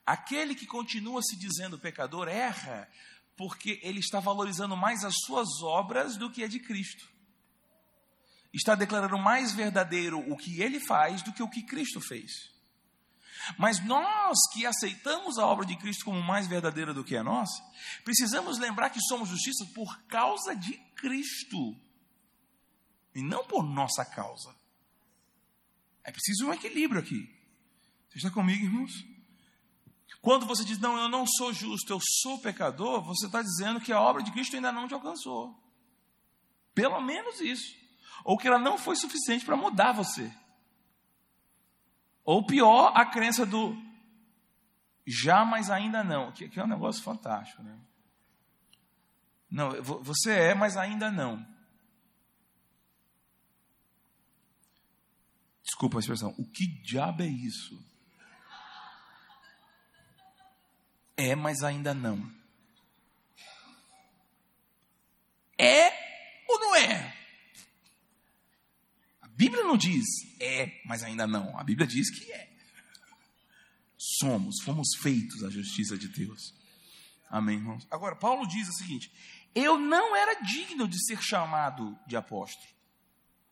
Aquele 0.06 0.56
que 0.56 0.66
continua 0.66 1.22
se 1.22 1.36
dizendo 1.36 1.78
pecador 1.78 2.28
erra 2.28 2.90
porque 3.36 3.80
ele 3.84 4.00
está 4.00 4.20
valorizando 4.20 4.76
mais 4.76 5.04
as 5.04 5.16
suas 5.26 5.62
obras 5.62 6.18
do 6.18 6.32
que 6.32 6.44
a 6.44 6.48
de 6.48 6.60
Cristo. 6.60 7.08
Está 8.52 8.74
declarando 8.74 9.18
mais 9.20 9.54
verdadeiro 9.54 10.20
o 10.32 10.36
que 10.36 10.62
ele 10.62 10.80
faz 10.80 11.22
do 11.22 11.32
que 11.32 11.44
o 11.44 11.50
que 11.50 11.62
Cristo 11.62 12.02
fez. 12.02 12.57
Mas 13.58 13.84
nós 13.86 14.38
que 14.54 14.66
aceitamos 14.66 15.38
a 15.38 15.46
obra 15.46 15.66
de 15.66 15.76
Cristo 15.78 16.06
como 16.06 16.22
mais 16.22 16.48
verdadeira 16.48 16.94
do 16.94 17.04
que 17.04 17.16
a 17.16 17.24
nossa, 17.24 17.62
precisamos 18.04 18.58
lembrar 18.58 18.90
que 18.90 19.02
somos 19.02 19.30
justiça 19.30 19.66
por 19.74 20.02
causa 20.04 20.56
de 20.56 20.74
Cristo 20.96 21.76
e 23.14 23.22
não 23.22 23.44
por 23.46 23.64
nossa 23.64 24.04
causa. 24.04 24.56
É 26.04 26.12
preciso 26.12 26.48
um 26.48 26.54
equilíbrio 26.54 27.02
aqui. 27.02 27.30
Você 28.10 28.18
está 28.18 28.32
comigo, 28.32 28.64
irmãos? 28.64 28.92
Quando 30.22 30.46
você 30.46 30.64
diz, 30.64 30.80
não, 30.80 30.98
eu 30.98 31.10
não 31.10 31.26
sou 31.26 31.54
justo, 31.54 31.92
eu 31.92 32.00
sou 32.22 32.40
pecador, 32.40 33.02
você 33.02 33.26
está 33.26 33.42
dizendo 33.42 33.80
que 33.80 33.92
a 33.92 34.00
obra 34.00 34.24
de 34.24 34.32
Cristo 34.32 34.56
ainda 34.56 34.72
não 34.72 34.88
te 34.88 34.94
alcançou. 34.94 35.56
Pelo 36.74 37.00
menos 37.02 37.40
isso. 37.42 37.76
Ou 38.24 38.38
que 38.38 38.48
ela 38.48 38.60
não 38.60 38.78
foi 38.78 38.96
suficiente 38.96 39.46
para 39.46 39.56
mudar 39.56 39.94
você. 39.94 40.32
Ou 42.28 42.46
pior, 42.46 42.92
a 42.94 43.06
crença 43.06 43.46
do 43.46 43.74
já, 45.06 45.46
mas 45.46 45.70
ainda 45.70 46.04
não, 46.04 46.30
que, 46.34 46.50
que 46.50 46.60
é 46.60 46.64
um 46.64 46.68
negócio 46.68 47.02
fantástico, 47.02 47.64
né? 47.64 47.80
Não, 49.50 49.82
você 49.82 50.34
é, 50.34 50.54
mas 50.54 50.76
ainda 50.76 51.10
não. 51.10 51.48
Desculpa 55.64 56.00
a 56.00 56.02
expressão. 56.02 56.36
O 56.38 56.44
que 56.46 56.68
diabo 56.68 57.24
é 57.24 57.28
isso? 57.28 57.82
É, 61.16 61.34
mas 61.34 61.64
ainda 61.64 61.94
não. 61.94 62.30
É 65.58 65.88
ou 66.50 66.60
não 66.60 66.76
é? 66.76 67.17
Bíblia 69.38 69.64
não 69.64 69.78
diz 69.78 70.04
é, 70.40 70.82
mas 70.84 71.04
ainda 71.04 71.28
não. 71.28 71.58
A 71.60 71.64
Bíblia 71.64 71.86
diz 71.86 72.10
que 72.10 72.32
é. 72.32 72.50
Somos, 73.96 74.62
fomos 74.64 74.96
feitos 75.00 75.44
a 75.44 75.50
justiça 75.50 75.96
de 75.96 76.08
Deus. 76.08 76.56
Amém, 77.30 77.58
irmãos? 77.58 77.86
Agora, 77.92 78.16
Paulo 78.16 78.48
diz 78.48 78.68
o 78.68 78.74
seguinte: 78.74 79.12
Eu 79.54 79.78
não 79.78 80.16
era 80.16 80.42
digno 80.42 80.88
de 80.88 80.98
ser 81.06 81.22
chamado 81.22 81.96
de 82.08 82.16
apóstolo. 82.16 82.68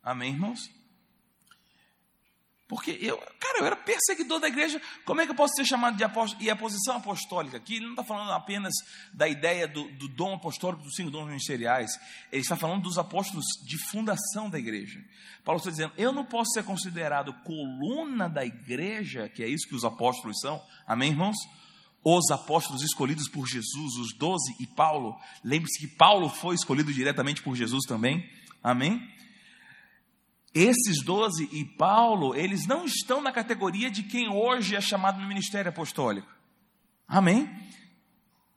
Amém, 0.01 0.33
irmãos? 0.33 0.71
Porque 2.67 2.97
eu, 2.99 3.17
cara, 3.39 3.59
eu 3.59 3.65
era 3.65 3.75
perseguidor 3.75 4.39
da 4.39 4.47
igreja, 4.47 4.81
como 5.05 5.21
é 5.21 5.25
que 5.25 5.31
eu 5.31 5.35
posso 5.35 5.53
ser 5.53 5.65
chamado 5.65 5.97
de 5.97 6.03
apóstolo? 6.03 6.41
E 6.41 6.49
a 6.49 6.55
posição 6.55 6.97
apostólica 6.97 7.57
aqui, 7.57 7.75
ele 7.75 7.85
não 7.85 7.91
está 7.91 8.03
falando 8.03 8.31
apenas 8.31 8.73
da 9.13 9.27
ideia 9.27 9.67
do, 9.67 9.83
do 9.91 10.07
dom 10.07 10.33
apostólico, 10.33 10.83
dos 10.83 10.95
cinco 10.95 11.11
dons 11.11 11.27
ministeriais, 11.27 11.91
ele 12.31 12.41
está 12.41 12.55
falando 12.55 12.81
dos 12.81 12.97
apóstolos 12.97 13.45
de 13.67 13.77
fundação 13.77 14.49
da 14.49 14.57
igreja. 14.57 14.99
Paulo 15.43 15.59
está 15.59 15.69
dizendo, 15.69 15.93
eu 15.95 16.11
não 16.11 16.25
posso 16.25 16.53
ser 16.53 16.63
considerado 16.63 17.33
coluna 17.43 18.27
da 18.27 18.43
igreja, 18.43 19.29
que 19.29 19.43
é 19.43 19.47
isso 19.47 19.67
que 19.67 19.75
os 19.75 19.85
apóstolos 19.85 20.39
são, 20.39 20.59
amém, 20.87 21.11
irmãos? 21.11 21.37
Os 22.03 22.31
apóstolos 22.31 22.81
escolhidos 22.81 23.29
por 23.29 23.47
Jesus, 23.47 23.95
os 23.97 24.13
doze 24.17 24.55
e 24.59 24.65
Paulo, 24.65 25.15
lembre-se 25.43 25.79
que 25.79 25.95
Paulo 25.95 26.29
foi 26.29 26.55
escolhido 26.55 26.91
diretamente 26.91 27.43
por 27.43 27.55
Jesus 27.55 27.85
também, 27.85 28.27
amém? 28.63 29.07
Esses 30.55 31.03
doze 31.03 31.49
e 31.51 31.65
Paulo, 31.65 32.33
eles 32.33 32.65
não 32.65 32.85
estão 32.85 33.21
na 33.21 33.29
categoria 33.29 33.91
de 33.91 34.03
quem 34.03 34.29
hoje 34.29 34.73
é 34.73 34.79
chamado 34.79 35.19
no 35.19 35.27
ministério 35.27 35.67
apostólico. 35.67 36.33
Amém? 37.05 37.49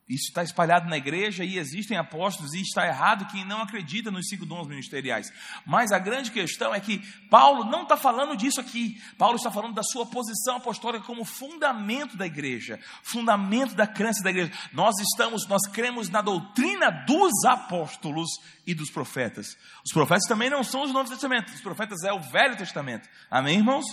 Isso 0.09 0.29
está 0.29 0.43
espalhado 0.43 0.89
na 0.89 0.97
igreja 0.97 1.45
e 1.45 1.59
existem 1.59 1.99
apóstolos, 1.99 2.55
e 2.55 2.63
está 2.63 2.87
errado 2.87 3.27
quem 3.27 3.45
não 3.45 3.61
acredita 3.61 4.11
nos 4.11 4.27
cinco 4.29 4.47
dons 4.47 4.67
ministeriais. 4.67 5.31
Mas 5.67 5.93
a 5.93 5.99
grande 5.99 6.31
questão 6.31 6.75
é 6.75 6.81
que 6.81 6.99
Paulo 7.29 7.65
não 7.65 7.83
está 7.83 7.95
falando 7.95 8.35
disso 8.35 8.59
aqui. 8.59 8.99
Paulo 9.19 9.37
está 9.37 9.51
falando 9.51 9.75
da 9.75 9.83
sua 9.83 10.07
posição 10.07 10.57
apostólica 10.57 11.05
como 11.05 11.27
fundamento 11.27 12.17
da 12.17 12.27
igreja, 12.27 12.81
fundamento 13.03 13.75
da 13.75 13.87
crença 13.87 14.23
da 14.23 14.31
igreja. 14.31 14.51
Nós 14.73 14.95
estamos, 14.99 15.47
nós 15.47 15.67
cremos 15.71 16.09
na 16.09 16.23
doutrina 16.23 16.91
dos 16.91 17.45
apóstolos 17.45 18.31
e 18.69 18.75
dos 18.75 18.91
profetas. 18.91 19.57
Os 19.83 19.93
profetas 19.95 20.25
também 20.29 20.51
não 20.51 20.63
são 20.63 20.83
os 20.83 20.93
Novo 20.93 21.09
Testamento, 21.09 21.51
os 21.55 21.61
profetas 21.63 22.05
é 22.05 22.13
o 22.13 22.21
Velho 22.21 22.55
Testamento. 22.55 23.09
Amém, 23.31 23.57
irmãos? 23.57 23.87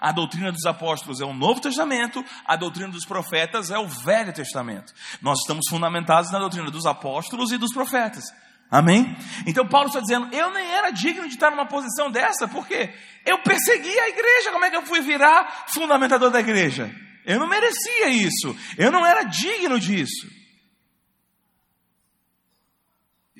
A 0.00 0.10
doutrina 0.10 0.50
dos 0.50 0.64
apóstolos 0.64 1.20
é 1.20 1.24
o 1.24 1.34
Novo 1.34 1.60
Testamento, 1.60 2.24
a 2.46 2.56
doutrina 2.56 2.88
dos 2.88 3.04
profetas 3.04 3.70
é 3.70 3.78
o 3.78 3.86
Velho 3.86 4.32
Testamento. 4.32 4.94
Nós 5.20 5.40
estamos 5.40 5.66
fundamentados 5.68 6.32
na 6.32 6.38
doutrina 6.38 6.70
dos 6.70 6.86
apóstolos 6.86 7.52
e 7.52 7.58
dos 7.58 7.74
profetas. 7.74 8.24
Amém? 8.70 9.14
Então 9.46 9.68
Paulo 9.68 9.88
está 9.88 10.00
dizendo: 10.00 10.34
eu 10.34 10.50
nem 10.50 10.66
era 10.66 10.90
digno 10.90 11.28
de 11.28 11.34
estar 11.34 11.50
numa 11.50 11.66
posição 11.66 12.10
dessa, 12.10 12.48
porque 12.48 12.90
eu 13.26 13.38
persegui 13.42 13.98
a 13.98 14.08
igreja. 14.08 14.50
Como 14.50 14.64
é 14.64 14.70
que 14.70 14.76
eu 14.76 14.86
fui 14.86 15.02
virar 15.02 15.66
fundamentador 15.68 16.30
da 16.30 16.40
igreja? 16.40 16.90
Eu 17.26 17.38
não 17.38 17.46
merecia 17.46 18.08
isso, 18.08 18.56
eu 18.78 18.90
não 18.90 19.06
era 19.06 19.24
digno 19.24 19.78
disso. 19.78 20.41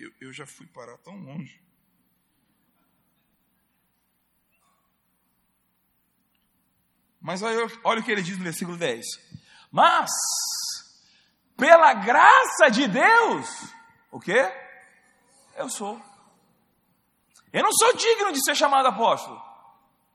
Eu, 0.03 0.13
eu 0.21 0.33
já 0.33 0.45
fui 0.45 0.67
parar 0.67 0.99
tão 0.99 1.15
longe. 1.15 1.63
Mas 7.21 7.41
olha, 7.41 7.71
olha 7.85 8.01
o 8.01 8.05
que 8.05 8.11
ele 8.11 8.21
diz 8.21 8.37
no 8.37 8.43
versículo 8.43 8.77
10. 8.77 9.07
Mas, 9.71 10.11
pela 11.57 11.95
graça 11.95 12.69
de 12.69 12.89
Deus, 12.89 13.49
o 14.11 14.19
quê? 14.19 14.43
Eu 15.55 15.69
sou. 15.69 16.03
Eu 17.53 17.63
não 17.63 17.73
sou 17.73 17.97
digno 17.97 18.33
de 18.33 18.43
ser 18.43 18.57
chamado 18.57 18.89
apóstolo, 18.89 19.41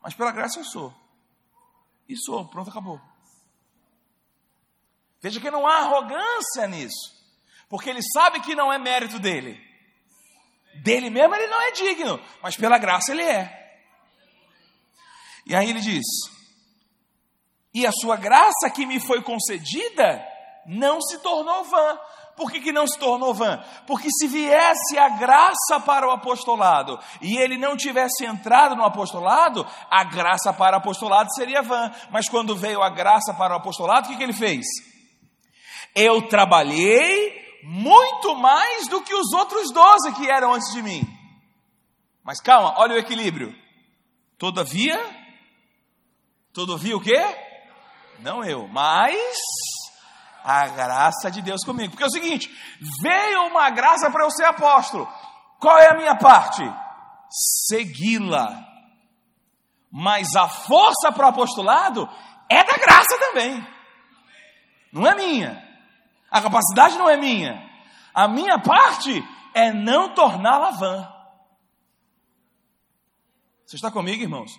mas 0.01 0.13
pela 0.13 0.33
graça 0.33 0.59
eu 0.59 0.65
sou. 0.65 0.93
E 2.09 2.17
sou, 2.17 2.45
pronto, 2.49 2.69
acabou. 2.69 3.01
Veja 5.21 5.39
que 5.39 5.49
não 5.49 5.65
há 5.65 5.77
arrogância 5.77 6.67
nisso, 6.67 7.15
porque 7.69 7.89
ele 7.89 8.01
sabe 8.03 8.41
que 8.41 8.53
não 8.53 8.71
é 8.71 8.77
mérito 8.77 9.17
dele. 9.17 9.66
Dele 10.83 11.09
mesmo 11.09 11.35
ele 11.35 11.47
não 11.47 11.61
é 11.61 11.71
digno, 11.71 12.19
mas 12.41 12.55
pela 12.55 12.77
graça 12.77 13.11
ele 13.11 13.23
é. 13.23 13.65
E 15.45 15.55
aí 15.55 15.69
ele 15.69 15.79
diz: 15.79 16.05
e 17.77 17.85
a 17.85 17.91
sua 17.91 18.15
graça 18.15 18.71
que 18.73 18.87
me 18.87 18.99
foi 18.99 19.21
concedida 19.21 20.25
não 20.65 20.99
se 20.99 21.19
tornou 21.19 21.63
vã. 21.63 21.99
Por 22.35 22.51
que, 22.51 22.59
que 22.59 22.71
não 22.71 22.87
se 22.87 22.97
tornou 22.97 23.35
vã? 23.35 23.63
Porque 23.85 24.09
se 24.11 24.27
viesse 24.27 24.97
a 24.97 25.09
graça 25.09 25.79
para 25.85 26.07
o 26.07 26.11
apostolado 26.11 26.99
e 27.21 27.37
ele 27.37 27.55
não 27.55 27.77
tivesse 27.77 28.25
entrado 28.25 28.75
no 28.75 28.83
apostolado, 28.83 29.63
a 29.91 30.03
graça 30.03 30.51
para 30.51 30.75
o 30.75 30.79
apostolado 30.79 31.33
seria 31.35 31.61
vã. 31.61 31.91
Mas 32.09 32.27
quando 32.27 32.55
veio 32.55 32.81
a 32.81 32.89
graça 32.89 33.33
para 33.33 33.53
o 33.53 33.57
apostolado, 33.57 34.07
o 34.07 34.09
que, 34.09 34.17
que 34.17 34.23
ele 34.23 34.33
fez? 34.33 34.65
Eu 35.95 36.27
trabalhei 36.27 37.46
muito 37.63 38.35
mais 38.35 38.87
do 38.87 39.01
que 39.01 39.13
os 39.13 39.33
outros 39.33 39.71
doze 39.71 40.13
que 40.13 40.29
eram 40.29 40.53
antes 40.53 40.71
de 40.73 40.81
mim. 40.81 41.01
Mas 42.23 42.41
calma, 42.41 42.75
olha 42.77 42.95
o 42.95 42.99
equilíbrio. 42.99 43.55
Todavia, 44.37 44.99
todavia 46.53 46.95
o 46.95 47.01
quê? 47.01 47.47
não 48.19 48.43
eu, 48.43 48.67
mas 48.67 49.17
a 50.43 50.67
graça 50.67 51.29
de 51.29 51.41
Deus 51.41 51.63
comigo. 51.63 51.91
Porque 51.91 52.03
é 52.03 52.07
o 52.07 52.11
seguinte: 52.11 52.49
veio 53.01 53.47
uma 53.47 53.69
graça 53.69 54.09
para 54.09 54.23
eu 54.23 54.31
ser 54.31 54.45
apóstolo. 54.45 55.07
Qual 55.59 55.77
é 55.79 55.89
a 55.89 55.97
minha 55.97 56.15
parte? 56.15 56.63
Segui-la. 57.67 58.65
Mas 59.91 60.35
a 60.35 60.47
força 60.47 61.11
para 61.11 61.27
o 61.27 61.29
apostolado 61.29 62.07
é 62.49 62.63
da 62.63 62.77
graça 62.77 63.17
também. 63.19 63.65
Não 64.91 65.07
é 65.07 65.15
minha. 65.15 65.66
A 66.29 66.41
capacidade 66.41 66.97
não 66.97 67.09
é 67.09 67.17
minha. 67.17 67.67
A 68.13 68.27
minha 68.27 68.59
parte 68.59 69.23
é 69.53 69.71
não 69.71 70.13
torná-la 70.13 70.71
vã. 70.71 71.17
Você 73.65 73.75
está 73.75 73.91
comigo, 73.91 74.23
irmãos? 74.23 74.51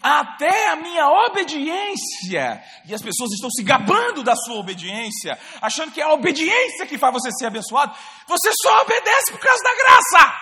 Até 0.00 0.68
a 0.68 0.76
minha 0.76 1.08
obediência, 1.08 2.62
e 2.86 2.94
as 2.94 3.02
pessoas 3.02 3.32
estão 3.32 3.50
se 3.50 3.64
gabando 3.64 4.22
da 4.22 4.36
sua 4.36 4.56
obediência, 4.56 5.36
achando 5.60 5.90
que 5.90 6.00
é 6.00 6.04
a 6.04 6.12
obediência 6.12 6.86
que 6.86 6.96
faz 6.96 7.12
você 7.12 7.32
ser 7.32 7.46
abençoado. 7.46 7.96
Você 8.28 8.52
só 8.62 8.82
obedece 8.82 9.32
por 9.32 9.40
causa 9.40 9.62
da 9.62 9.74
graça. 9.74 10.40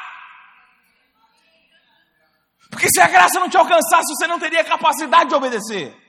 Porque 2.71 2.89
se 2.91 3.01
a 3.01 3.09
graça 3.09 3.41
não 3.41 3.49
te 3.49 3.57
alcançasse, 3.57 4.15
você 4.15 4.27
não 4.27 4.39
teria 4.39 4.63
capacidade 4.63 5.31
de 5.31 5.35
obedecer. 5.35 6.02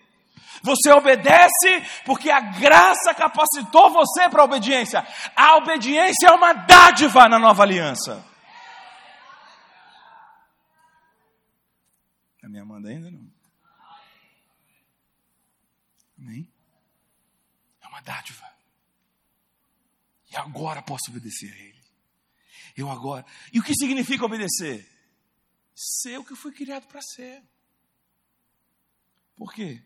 Você 0.63 0.91
obedece 0.93 2.01
porque 2.05 2.31
a 2.31 2.39
graça 2.39 3.13
capacitou 3.13 3.91
você 3.91 4.29
para 4.29 4.41
a 4.41 4.45
obediência. 4.45 5.05
A 5.35 5.57
obediência 5.57 6.27
é 6.27 6.31
uma 6.31 6.53
dádiva 6.53 7.27
na 7.27 7.37
nova 7.37 7.63
aliança. 7.63 8.25
Está 12.35 12.47
me 12.47 12.59
amando 12.59 12.87
ainda 12.87 13.11
não? 13.11 13.29
Amém? 16.17 16.49
É 17.81 17.87
uma 17.87 18.01
dádiva. 18.01 18.49
E 20.31 20.37
agora 20.37 20.81
posso 20.81 21.11
obedecer 21.11 21.51
a 21.51 21.57
Ele. 21.57 21.83
Eu 22.77 22.89
agora. 22.89 23.25
E 23.51 23.59
o 23.59 23.63
que 23.63 23.75
significa 23.75 24.25
obedecer? 24.25 24.89
Ser 25.75 26.19
o 26.19 26.23
que 26.23 26.31
eu 26.31 26.37
fui 26.37 26.53
criado 26.53 26.87
para 26.87 27.01
ser. 27.01 27.43
Por 29.35 29.53
quê? 29.53 29.83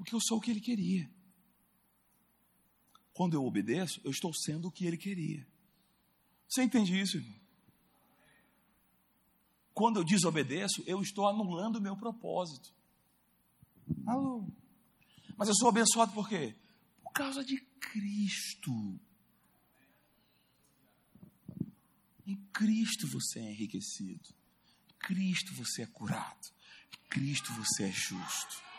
Porque 0.00 0.14
eu 0.14 0.20
sou 0.22 0.38
o 0.38 0.40
que 0.40 0.50
ele 0.50 0.62
queria. 0.62 1.10
Quando 3.12 3.34
eu 3.34 3.44
obedeço, 3.44 4.00
eu 4.02 4.10
estou 4.10 4.32
sendo 4.32 4.68
o 4.68 4.72
que 4.72 4.86
ele 4.86 4.96
queria. 4.96 5.46
Você 6.48 6.62
entende 6.62 6.98
isso, 6.98 7.18
irmão? 7.18 7.38
Quando 9.74 9.98
eu 9.98 10.04
desobedeço, 10.04 10.82
eu 10.86 11.02
estou 11.02 11.28
anulando 11.28 11.76
o 11.76 11.82
meu 11.82 11.98
propósito. 11.98 12.74
Alô? 14.06 14.50
Mas 15.36 15.48
eu 15.48 15.54
sou 15.54 15.68
abençoado 15.68 16.12
por 16.12 16.26
quê? 16.26 16.56
Por 17.02 17.12
causa 17.12 17.44
de 17.44 17.60
Cristo. 17.60 18.98
Em 22.26 22.36
Cristo 22.54 23.06
você 23.06 23.38
é 23.38 23.52
enriquecido. 23.52 24.34
Cristo 24.98 25.54
você 25.56 25.82
é 25.82 25.86
curado. 25.86 26.48
Cristo 27.10 27.52
você 27.52 27.84
é 27.84 27.92
justo. 27.92 28.69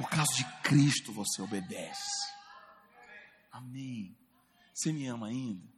Por 0.00 0.08
causa 0.08 0.32
de 0.34 0.44
Cristo 0.62 1.12
você 1.12 1.42
obedece. 1.42 2.32
Amém. 3.52 4.16
Você 4.72 4.94
me 4.94 5.06
ama 5.06 5.26
ainda? 5.26 5.68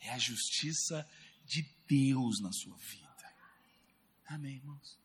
É 0.00 0.10
a 0.10 0.18
justiça 0.18 1.08
de 1.44 1.62
Deus 1.86 2.40
na 2.40 2.50
sua 2.50 2.76
vida. 2.76 3.34
Amém, 4.26 4.56
irmãos? 4.56 4.98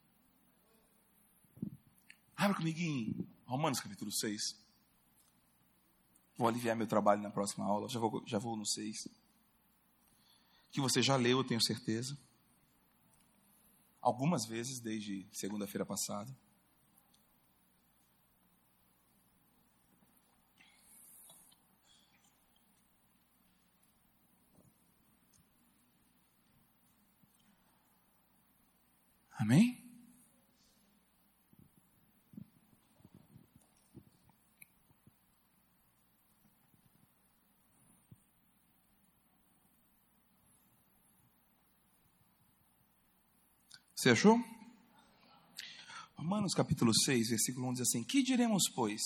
Abra 2.36 2.58
comigo 2.58 2.80
em 2.80 3.16
Romanos 3.46 3.80
capítulo 3.80 4.12
6. 4.12 4.42
Vou 6.38 6.48
aliviar 6.48 6.76
meu 6.76 6.88
trabalho 6.88 7.22
na 7.22 7.30
próxima 7.30 7.64
aula, 7.64 7.88
já 7.88 8.00
vou, 8.00 8.24
já 8.26 8.40
vou 8.40 8.58
no 8.58 8.66
6. 8.66 9.08
Que 10.72 10.82
você 10.82 11.00
já 11.00 11.16
leu, 11.16 11.38
eu 11.38 11.44
tenho 11.44 11.64
certeza. 11.64 12.18
Algumas 14.02 14.48
vezes 14.48 14.80
desde 14.80 15.30
segunda-feira 15.32 15.86
passada. 15.86 16.36
Amém? 29.38 29.86
Você 43.94 44.12
achou? 44.12 44.38
Romanos 46.16 46.54
capítulo 46.54 46.94
6, 46.94 47.30
versículo 47.30 47.68
1 47.70 47.74
diz 47.74 47.82
assim: 47.82 48.04
Que 48.04 48.22
diremos, 48.22 48.70
pois? 48.74 49.02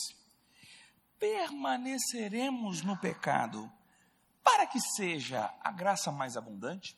Permaneceremos 1.18 2.82
no 2.82 2.98
pecado 2.98 3.72
para 4.44 4.68
que 4.68 4.80
seja 4.80 5.54
a 5.62 5.72
graça 5.72 6.12
mais 6.12 6.36
abundante? 6.36 6.98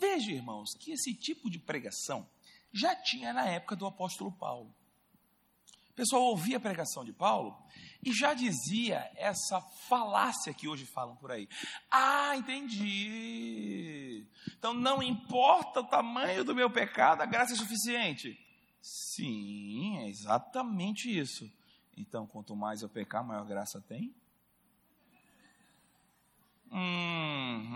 Veja, 0.00 0.32
irmãos, 0.32 0.74
que 0.80 0.90
esse 0.90 1.14
tipo 1.14 1.48
de 1.48 1.60
pregação 1.60 2.28
já 2.72 2.96
tinha 2.96 3.32
na 3.32 3.46
época 3.46 3.76
do 3.76 3.86
apóstolo 3.86 4.32
Paulo. 4.32 4.74
O 5.90 5.94
pessoal 5.94 6.22
ouvia 6.22 6.56
a 6.56 6.60
pregação 6.60 7.04
de 7.04 7.12
Paulo 7.12 7.54
e 8.02 8.12
já 8.12 8.32
dizia 8.32 9.10
essa 9.14 9.60
falácia 9.88 10.54
que 10.54 10.66
hoje 10.66 10.86
falam 10.86 11.14
por 11.16 11.30
aí. 11.30 11.46
Ah, 11.90 12.34
entendi. 12.36 14.26
Então 14.58 14.72
não 14.72 15.02
importa 15.02 15.80
o 15.80 15.86
tamanho 15.86 16.44
do 16.44 16.54
meu 16.54 16.70
pecado, 16.70 17.20
a 17.20 17.26
graça 17.26 17.52
é 17.52 17.56
suficiente. 17.56 18.38
Sim, 18.80 19.98
é 19.98 20.08
exatamente 20.08 21.08
isso. 21.16 21.48
Então, 21.96 22.26
quanto 22.26 22.56
mais 22.56 22.82
eu 22.82 22.88
pecar, 22.88 23.22
maior 23.24 23.44
graça 23.44 23.80
tem? 23.80 24.12
Hum, 26.72 27.68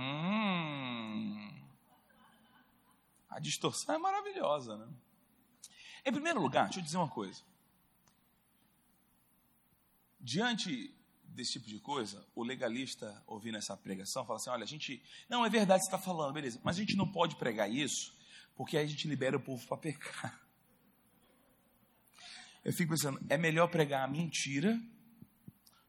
a 3.36 3.38
distorção 3.38 3.94
é 3.94 3.98
maravilhosa, 3.98 4.78
né? 4.78 4.88
Em 6.06 6.10
primeiro 6.10 6.40
lugar, 6.40 6.64
deixa 6.64 6.80
eu 6.80 6.84
dizer 6.84 6.96
uma 6.96 7.10
coisa. 7.10 7.42
Diante 10.18 10.90
desse 11.22 11.52
tipo 11.52 11.66
de 11.66 11.78
coisa, 11.78 12.26
o 12.34 12.42
legalista 12.42 13.22
ouvindo 13.26 13.58
essa 13.58 13.76
pregação 13.76 14.24
fala 14.24 14.38
assim: 14.38 14.48
olha, 14.48 14.64
a 14.64 14.66
gente. 14.66 15.02
Não, 15.28 15.44
é 15.44 15.50
verdade 15.50 15.80
que 15.80 15.90
você 15.90 15.94
está 15.94 15.98
falando, 15.98 16.32
beleza, 16.32 16.58
mas 16.64 16.76
a 16.76 16.80
gente 16.80 16.96
não 16.96 17.06
pode 17.06 17.36
pregar 17.36 17.70
isso, 17.70 18.16
porque 18.56 18.78
aí 18.78 18.86
a 18.86 18.88
gente 18.88 19.06
libera 19.06 19.36
o 19.36 19.40
povo 19.40 19.66
para 19.66 19.76
pecar. 19.76 20.40
Eu 22.64 22.72
fico 22.72 22.92
pensando, 22.92 23.20
é 23.28 23.36
melhor 23.36 23.68
pregar 23.68 24.02
a 24.02 24.08
mentira 24.08 24.80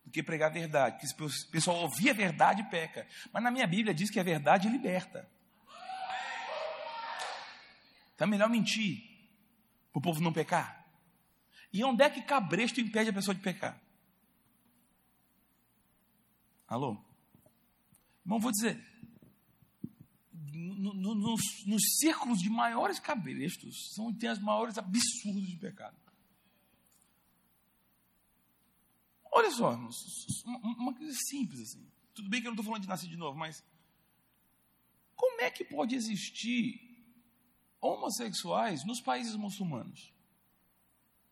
do 0.03 0.11
que 0.11 0.22
pregar 0.22 0.52
a 0.52 0.53
verdade. 0.53 0.95
Porque 0.95 1.07
se 1.30 1.45
o 1.45 1.49
pessoal 1.49 1.78
ouvir 1.78 2.10
a 2.10 2.14
verdade, 2.14 2.61
peca. 2.69 3.07
Mas 3.32 3.41
na 3.41 3.49
minha 3.49 3.65
Bíblia 3.65 3.94
diz 3.94 4.10
que 4.11 4.19
a 4.19 4.24
verdade 4.24 4.68
liberta. 4.68 5.36
Então 8.18 8.27
é 8.27 8.31
melhor 8.31 8.49
mentir 8.49 8.99
para 9.91 9.99
o 9.99 10.02
povo 10.02 10.19
não 10.19 10.34
pecar. 10.34 10.84
E 11.72 11.84
onde 11.84 12.02
é 12.02 12.10
que 12.10 12.23
cabresto 12.23 12.81
impede 12.81 13.11
a 13.11 13.14
pessoa 13.14 13.35
de 13.35 13.41
pecar? 13.41 13.80
Alô? 16.68 16.98
Irmão, 18.26 18.39
vou 18.39 18.52
dizer, 18.52 18.84
no, 20.34 20.95
no, 20.95 21.14
nos, 21.14 21.41
nos, 21.68 21.84
círculos 21.99 22.39
de 22.39 22.49
maiores 22.49 22.99
cabrestos, 22.99 23.94
são 23.94 24.11
tem 24.11 24.30
as 24.30 24.39
maiores 24.39 24.80
absurdos 24.80 25.48
de 25.48 25.56
pecado. 25.57 25.95
Olha 29.31 29.52
só, 29.52 29.76
uma 30.44 30.95
coisa 30.95 31.15
simples 31.30 31.61
assim. 31.61 31.88
Tudo 32.15 32.30
bem 32.30 32.41
que 32.41 32.48
eu 32.48 32.49
não 32.49 32.56
estou 32.56 32.65
falando 32.65 32.81
de 32.81 32.89
nascer 32.89 33.07
de 33.07 33.15
novo, 33.15 33.38
mas 33.38 33.64
como 35.15 35.39
é 35.41 35.52
que 35.52 35.64
pode 35.64 35.94
existir 35.94 36.86
homossexuais 37.81 38.85
nos 38.85 39.01
países 39.01 39.35
muçulmanos? 39.35 40.13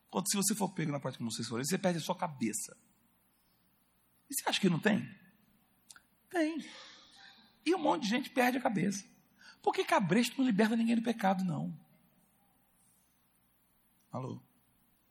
Quando 0.09 0.30
se 0.30 0.38
você 0.38 0.55
for 0.55 0.69
pego 0.69 0.91
na 0.91 0.99
prática 0.99 1.23
homossexual, 1.23 1.63
você 1.63 1.77
perde 1.77 1.99
a 1.99 2.01
sua 2.01 2.15
cabeça. 2.15 2.77
E 4.30 4.34
você 4.34 4.49
acha 4.49 4.61
que 4.61 4.69
não 4.69 4.80
tem? 4.80 5.07
Tem. 6.30 6.57
E 7.65 7.76
um 7.76 7.80
monte 7.80 8.03
de 8.03 8.09
gente 8.09 8.30
perde 8.30 8.57
a 8.57 8.61
cabeça. 8.61 9.03
Porque 9.61 9.84
cabresto 9.84 10.38
não 10.38 10.45
liberta 10.45 10.76
ninguém 10.76 10.95
do 10.95 11.01
pecado, 11.01 11.43
não. 11.43 11.77
Alô? 14.11 14.39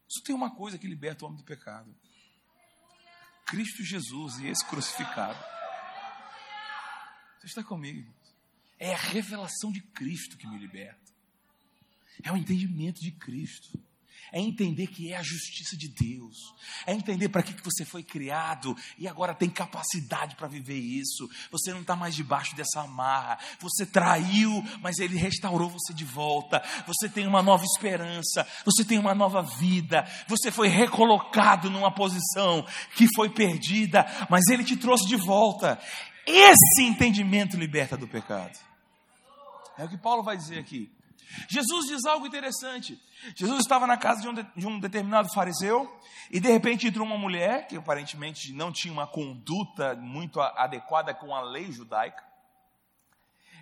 Só 0.09 0.23
tem 0.23 0.35
uma 0.35 0.55
coisa 0.55 0.79
que 0.79 0.87
liberta 0.87 1.25
o 1.25 1.29
homem 1.29 1.39
do 1.39 1.45
pecado: 1.45 1.95
Cristo 3.47 3.83
Jesus 3.83 4.39
e 4.39 4.47
esse 4.47 4.65
crucificado. 4.65 5.39
Você 7.41 7.47
está 7.47 7.65
comigo? 7.65 8.15
É 8.79 8.95
a 8.95 8.99
revelação 8.99 9.71
de 9.71 9.83
Cristo 9.83 10.39
que 10.39 10.47
me 10.47 10.59
liberta. 10.59 11.04
É 12.23 12.33
o 12.33 12.37
entendimento 12.37 13.01
de 13.01 13.11
Cristo 13.11 13.79
é 14.35 14.41
entender 14.41 14.89
que 14.89 15.13
é 15.13 15.17
a 15.17 15.23
justiça 15.23 15.77
de 15.77 15.89
Deus, 15.89 16.37
é 16.85 16.93
entender 16.93 17.29
para 17.29 17.41
que 17.41 17.55
você 17.63 17.85
foi 17.85 18.03
criado 18.03 18.77
e 18.99 19.07
agora 19.07 19.33
tem 19.33 19.49
capacidade 19.49 20.35
para 20.35 20.49
viver 20.49 20.77
isso. 20.77 21.31
Você 21.53 21.73
não 21.73 21.83
está 21.83 21.95
mais 21.95 22.17
debaixo 22.17 22.57
dessa 22.57 22.81
amarra, 22.81 23.39
você 23.61 23.87
traiu, 23.87 24.51
mas 24.81 24.99
Ele 24.99 25.17
restaurou 25.17 25.71
você 25.71 25.95
de 25.95 26.05
volta. 26.05 26.61
Você 26.85 27.09
tem 27.09 27.29
uma 27.29 27.43
nova 27.43 27.65
esperança, 27.65 28.45
você 28.65 28.85
tem 28.85 28.99
uma 28.99 29.15
nova 29.15 29.41
vida, 29.41 30.05
você 30.27 30.51
foi 30.51 30.67
recolocado 30.67 31.71
numa 31.71 31.95
posição 31.95 32.67
que 32.97 33.07
foi 33.15 33.31
perdida, 33.31 34.05
mas 34.29 34.49
Ele 34.49 34.65
te 34.65 34.77
trouxe 34.77 35.07
de 35.07 35.17
volta. 35.17 35.79
Esse 36.27 36.83
entendimento 36.83 37.57
liberta 37.57 37.97
do 37.97 38.09
pecado. 38.09 38.59
É 39.79 39.85
o 39.85 39.89
que 39.89 39.97
Paulo 39.97 40.25
vai 40.25 40.37
dizer 40.37 40.59
aqui. 40.59 40.91
Jesus 41.49 41.87
diz 41.87 42.05
algo 42.05 42.27
interessante. 42.27 43.01
Jesus 43.35 43.61
estava 43.61 43.87
na 43.87 43.97
casa 43.97 44.21
de 44.21 44.29
um, 44.29 44.35
de, 44.35 44.43
de 44.57 44.67
um, 44.67 44.79
determinado 44.79 45.33
fariseu 45.33 45.91
e 46.31 46.41
de 46.41 46.51
repente 46.51 46.87
entrou 46.87 47.07
uma 47.07 47.19
mulher 47.19 47.67
que 47.67 47.77
aparentemente 47.77 48.53
não 48.53 48.73
tinha 48.73 48.93
uma 48.93 49.07
conduta 49.07 49.95
muito 49.95 50.41
adequada 50.41 51.15
com 51.15 51.35
a 51.35 51.41
lei 51.43 51.71
judaica. 51.73 52.23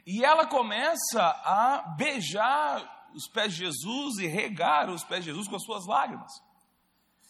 E 0.07 0.25
ela 0.25 0.47
começa 0.47 1.23
a 1.23 1.95
beijar 1.97 3.11
os 3.15 3.29
pés 3.29 3.53
de 3.53 3.59
Jesus 3.59 4.19
e 4.19 4.27
regar 4.27 4.91
os 4.91 5.05
pés 5.05 5.25
de 5.25 5.31
Jesus 5.31 5.49
com 5.49 5.57
as 5.57 5.65
suas 5.65 5.87
lágrimas. 5.87 6.33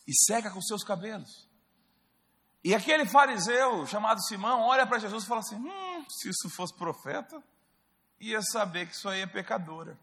E 0.06 0.12
seca 0.26 0.50
com 0.50 0.60
seus 0.60 0.82
cabelos. 0.82 1.48
E 2.64 2.74
aquele 2.74 3.04
fariseu 3.04 3.86
chamado 3.86 4.22
Simão 4.22 4.62
olha 4.62 4.86
para 4.86 4.98
Jesus 4.98 5.24
e 5.24 5.26
fala 5.26 5.40
assim: 5.40 5.56
hum, 5.56 6.04
se 6.08 6.28
isso 6.28 6.48
fosse 6.50 6.74
profeta, 6.76 7.42
ia 8.20 8.40
saber 8.40 8.86
que 8.86 8.94
isso 8.94 9.08
aí 9.08 9.20
é 9.20 9.26
pecadora. 9.26 9.98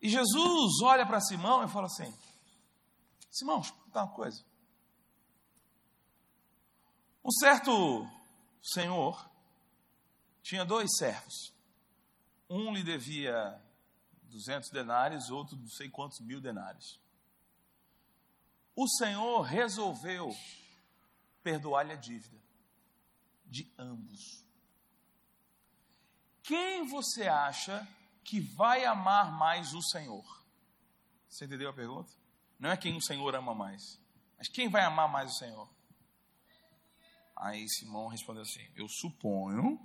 E 0.00 0.08
Jesus 0.08 0.80
olha 0.82 1.06
para 1.06 1.20
Simão 1.20 1.64
e 1.64 1.68
fala 1.68 1.86
assim: 1.86 2.12
Simão, 3.30 3.62
contar 3.62 4.04
uma 4.04 4.14
coisa. 4.14 4.44
Um 7.24 7.30
certo 7.30 8.08
senhor 8.62 9.30
tinha 10.42 10.64
dois 10.64 10.96
servos. 10.96 11.52
Um 12.48 12.74
lhe 12.74 12.82
devia 12.82 13.62
200 14.30 14.70
denários, 14.70 15.30
outro 15.30 15.56
não 15.56 15.68
sei 15.68 15.88
quantos 15.88 16.20
mil 16.20 16.40
denários. 16.40 16.98
o 18.74 18.88
Senhor 18.88 19.42
resolveu 19.42 20.34
perdoar-lhe 21.42 21.92
a 21.92 21.96
dívida 21.96 22.40
de 23.44 23.70
ambos. 23.78 24.44
Quem 26.42 26.86
você 26.86 27.28
acha 27.28 27.86
que 28.24 28.40
vai 28.40 28.84
amar 28.84 29.32
mais 29.32 29.74
o 29.74 29.82
Senhor? 29.82 30.24
Você 31.28 31.44
entendeu 31.44 31.70
a 31.70 31.72
pergunta? 31.72 32.12
Não 32.58 32.70
é 32.70 32.76
quem 32.76 32.96
o 32.96 33.00
Senhor 33.00 33.34
ama 33.34 33.54
mais, 33.54 34.00
mas 34.36 34.48
quem 34.48 34.68
vai 34.68 34.82
amar 34.82 35.08
mais 35.08 35.32
o 35.32 35.38
Senhor? 35.38 35.68
Aí 37.36 37.66
Simão 37.68 38.08
respondeu 38.08 38.42
assim: 38.42 38.66
Eu 38.76 38.88
suponho 38.88 39.80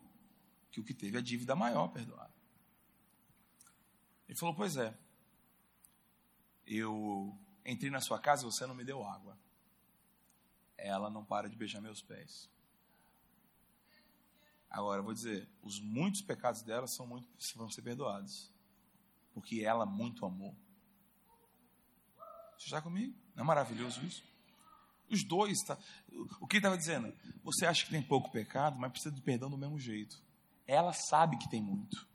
que 0.71 0.81
o 0.81 0.83
que 0.83 0.93
teve 0.93 1.17
a 1.17 1.21
dívida 1.21 1.55
maior 1.55 1.87
perdoada. 1.87 2.33
Ele 4.27 4.37
falou: 4.37 4.53
Pois 4.53 4.75
é, 4.75 4.93
eu 6.65 7.37
entrei 7.65 7.89
na 7.89 8.01
sua 8.01 8.19
casa 8.19 8.43
e 8.43 8.45
você 8.45 8.65
não 8.65 8.75
me 8.75 8.83
deu 8.83 9.05
água. 9.05 9.37
Ela 10.77 11.09
não 11.09 11.23
para 11.23 11.49
de 11.49 11.55
beijar 11.55 11.81
meus 11.81 12.01
pés. 12.01 12.49
Agora, 14.69 15.01
vou 15.01 15.13
dizer, 15.13 15.47
os 15.61 15.79
muitos 15.79 16.21
pecados 16.21 16.61
dela 16.61 16.87
são 16.87 17.07
muito, 17.07 17.27
vão 17.55 17.69
ser 17.69 17.81
perdoados. 17.81 18.51
Porque 19.33 19.61
ela 19.61 19.85
muito 19.85 20.25
amou. 20.25 20.55
Você 22.57 22.65
está 22.65 22.81
comigo? 22.81 23.15
Não 23.35 23.43
é 23.43 23.47
maravilhoso 23.47 24.03
isso? 24.05 24.23
Os 25.09 25.23
dois, 25.23 25.61
tá, 25.63 25.77
o 26.39 26.47
que 26.47 26.55
ele 26.55 26.59
estava 26.59 26.77
dizendo? 26.77 27.13
Você 27.43 27.65
acha 27.65 27.85
que 27.85 27.91
tem 27.91 28.01
pouco 28.01 28.31
pecado, 28.31 28.79
mas 28.79 28.91
precisa 28.91 29.13
de 29.13 29.21
perdão 29.21 29.49
do 29.49 29.57
mesmo 29.57 29.79
jeito. 29.79 30.19
Ela 30.65 30.93
sabe 30.93 31.37
que 31.37 31.49
tem 31.49 31.61
muito. 31.61 32.07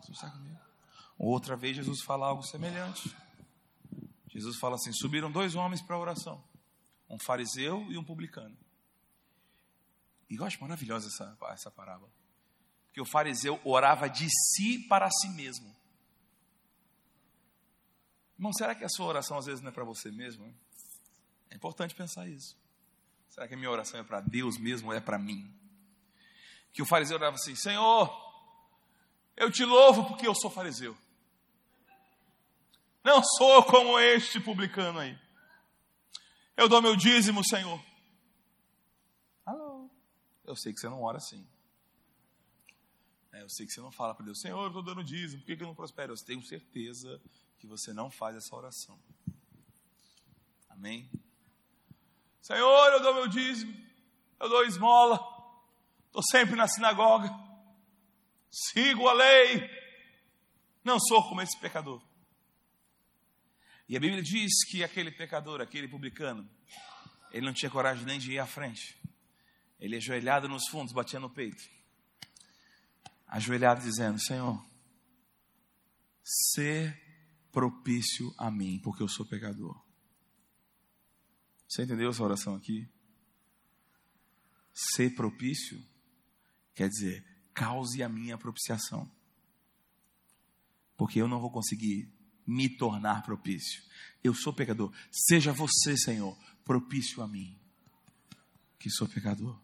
Você 0.00 0.12
está 0.12 0.30
comigo? 0.30 0.58
Outra 1.16 1.56
vez 1.56 1.76
Jesus 1.76 2.02
fala 2.02 2.26
algo 2.26 2.42
semelhante. 2.42 3.16
Jesus 4.28 4.56
fala 4.56 4.74
assim: 4.74 4.92
subiram 4.92 5.30
dois 5.30 5.54
homens 5.54 5.80
para 5.80 5.94
a 5.94 5.98
oração, 5.98 6.42
um 7.14 7.18
fariseu 7.18 7.86
e 7.90 7.96
um 7.96 8.04
publicano. 8.04 8.56
E 10.28 10.34
eu 10.36 10.44
acho 10.44 10.60
maravilhosa 10.60 11.06
essa, 11.06 11.36
essa 11.52 11.70
parábola. 11.70 12.10
Porque 12.86 13.00
o 13.00 13.04
fariseu 13.04 13.60
orava 13.64 14.08
de 14.08 14.28
si 14.28 14.80
para 14.88 15.08
si 15.10 15.28
mesmo. 15.28 15.74
Irmão, 18.36 18.52
será 18.52 18.74
que 18.74 18.84
a 18.84 18.88
sua 18.88 19.06
oração 19.06 19.38
às 19.38 19.46
vezes 19.46 19.60
não 19.60 19.70
é 19.70 19.72
para 19.72 19.84
você 19.84 20.10
mesmo? 20.10 20.52
É 21.50 21.54
importante 21.54 21.94
pensar 21.94 22.28
isso. 22.28 22.56
Será 23.28 23.46
que 23.46 23.54
a 23.54 23.56
minha 23.56 23.70
oração 23.70 24.00
é 24.00 24.02
para 24.02 24.20
Deus 24.20 24.58
mesmo 24.58 24.88
ou 24.88 24.94
é 24.94 25.00
para 25.00 25.18
mim? 25.18 25.52
Que 26.72 26.82
o 26.82 26.86
fariseu 26.86 27.16
orava 27.16 27.36
assim: 27.36 27.54
Senhor, 27.54 28.12
eu 29.36 29.50
te 29.52 29.64
louvo 29.64 30.04
porque 30.06 30.26
eu 30.26 30.34
sou 30.34 30.50
fariseu. 30.50 30.96
Não 33.04 33.22
sou 33.22 33.62
como 33.64 34.00
este 34.00 34.40
publicano 34.40 34.98
aí. 34.98 35.23
Eu 36.56 36.68
dou 36.68 36.80
meu 36.80 36.94
dízimo, 36.94 37.44
Senhor. 37.44 37.84
Alô. 39.44 39.90
Eu 40.44 40.54
sei 40.54 40.72
que 40.72 40.80
você 40.80 40.88
não 40.88 41.02
ora 41.02 41.18
assim. 41.18 41.46
É, 43.32 43.42
eu 43.42 43.50
sei 43.50 43.66
que 43.66 43.72
você 43.72 43.80
não 43.80 43.90
fala 43.90 44.14
para 44.14 44.24
Deus, 44.24 44.40
Senhor, 44.40 44.60
eu 44.62 44.68
estou 44.68 44.82
dando 44.82 45.02
dízimo, 45.02 45.40
por 45.40 45.46
que, 45.46 45.56
que 45.56 45.62
eu 45.64 45.66
não 45.66 45.74
prospero? 45.74 46.12
Eu 46.12 46.24
tenho 46.24 46.40
certeza 46.44 47.20
que 47.58 47.66
você 47.66 47.92
não 47.92 48.08
faz 48.08 48.36
essa 48.36 48.54
oração. 48.54 48.96
Amém? 50.68 51.10
Senhor, 52.40 52.92
eu 52.92 53.02
dou 53.02 53.14
meu 53.14 53.26
dízimo, 53.26 53.74
eu 54.38 54.48
dou 54.48 54.64
esmola, 54.64 55.16
estou 56.06 56.22
sempre 56.30 56.54
na 56.54 56.68
sinagoga, 56.68 57.28
sigo 58.50 59.08
a 59.08 59.12
lei, 59.12 59.68
não 60.84 61.00
sou 61.00 61.26
como 61.28 61.40
esse 61.42 61.58
pecador. 61.58 62.00
E 63.88 63.96
a 63.96 64.00
Bíblia 64.00 64.22
diz 64.22 64.64
que 64.64 64.82
aquele 64.82 65.10
pecador, 65.10 65.60
aquele 65.60 65.86
publicano, 65.86 66.48
ele 67.30 67.44
não 67.44 67.52
tinha 67.52 67.70
coragem 67.70 68.04
nem 68.04 68.18
de 68.18 68.32
ir 68.32 68.38
à 68.38 68.46
frente. 68.46 69.00
Ele 69.78 69.96
ajoelhado 69.96 70.48
nos 70.48 70.68
fundos, 70.68 70.92
batia 70.92 71.20
no 71.20 71.28
peito. 71.28 71.62
Ajoelhado 73.26 73.82
dizendo: 73.82 74.18
Senhor, 74.18 74.64
ser 76.22 76.96
propício 77.52 78.34
a 78.38 78.50
mim, 78.50 78.80
porque 78.82 79.02
eu 79.02 79.08
sou 79.08 79.26
pecador. 79.26 79.84
Você 81.68 81.82
entendeu 81.82 82.10
essa 82.10 82.22
oração 82.22 82.54
aqui? 82.54 82.88
Ser 84.72 85.14
propício 85.14 85.84
quer 86.74 86.88
dizer, 86.88 87.24
cause 87.52 88.02
a 88.02 88.08
minha 88.08 88.38
propiciação. 88.38 89.10
Porque 90.96 91.20
eu 91.20 91.28
não 91.28 91.40
vou 91.40 91.50
conseguir 91.50 92.13
me 92.46 92.68
tornar 92.68 93.22
propício. 93.22 93.82
Eu 94.22 94.34
sou 94.34 94.52
pecador. 94.52 94.92
Seja 95.10 95.52
você, 95.52 95.96
Senhor, 95.96 96.36
propício 96.64 97.22
a 97.22 97.28
mim, 97.28 97.58
que 98.78 98.90
sou 98.90 99.08
pecador. 99.08 99.60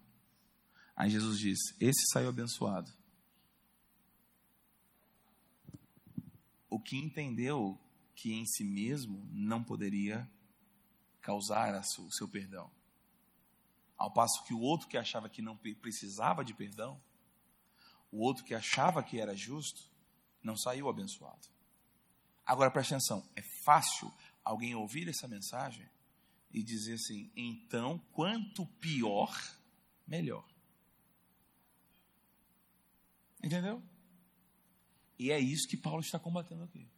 Aí 0.95 1.11
Jesus 1.11 1.39
diz: 1.39 1.59
Esse 1.81 2.07
saiu 2.13 2.29
abençoado. 2.29 2.93
O 6.69 6.79
que 6.79 6.97
entendeu 6.97 7.79
que 8.15 8.33
em 8.33 8.45
si 8.47 8.65
mesmo 8.65 9.27
não 9.33 9.65
poderia 9.65 10.31
causar 11.21 11.81
o 11.99 12.13
seu 12.13 12.29
perdão. 12.29 12.71
Ao 13.97 14.13
passo 14.13 14.45
que 14.45 14.55
o 14.55 14.61
outro 14.61 14.89
que 14.89 14.97
achava 14.97 15.29
que 15.29 15.43
não 15.43 15.57
precisava 15.57 16.45
de 16.45 16.55
perdão, 16.55 17.01
o 18.11 18.23
outro 18.23 18.45
que 18.45 18.55
achava 18.55 19.03
que 19.03 19.19
era 19.19 19.35
justo, 19.35 19.91
não 20.43 20.57
saiu 20.57 20.89
abençoado. 20.89 21.49
Agora 22.51 22.69
preste 22.69 22.93
atenção: 22.93 23.25
é 23.37 23.43
fácil 23.65 24.13
alguém 24.45 24.75
ouvir 24.75 25.09
essa 25.09 25.29
mensagem 25.29 25.89
e 26.53 26.65
dizer 26.65 26.95
assim, 26.95 27.31
então, 27.37 27.97
quanto 28.11 28.67
pior, 28.81 29.33
melhor. 30.05 30.45
Entendeu? 33.41 33.81
E 35.17 35.31
é 35.31 35.39
isso 35.39 35.69
que 35.69 35.77
Paulo 35.77 36.01
está 36.01 36.19
combatendo 36.19 36.65
aqui. 36.65 36.91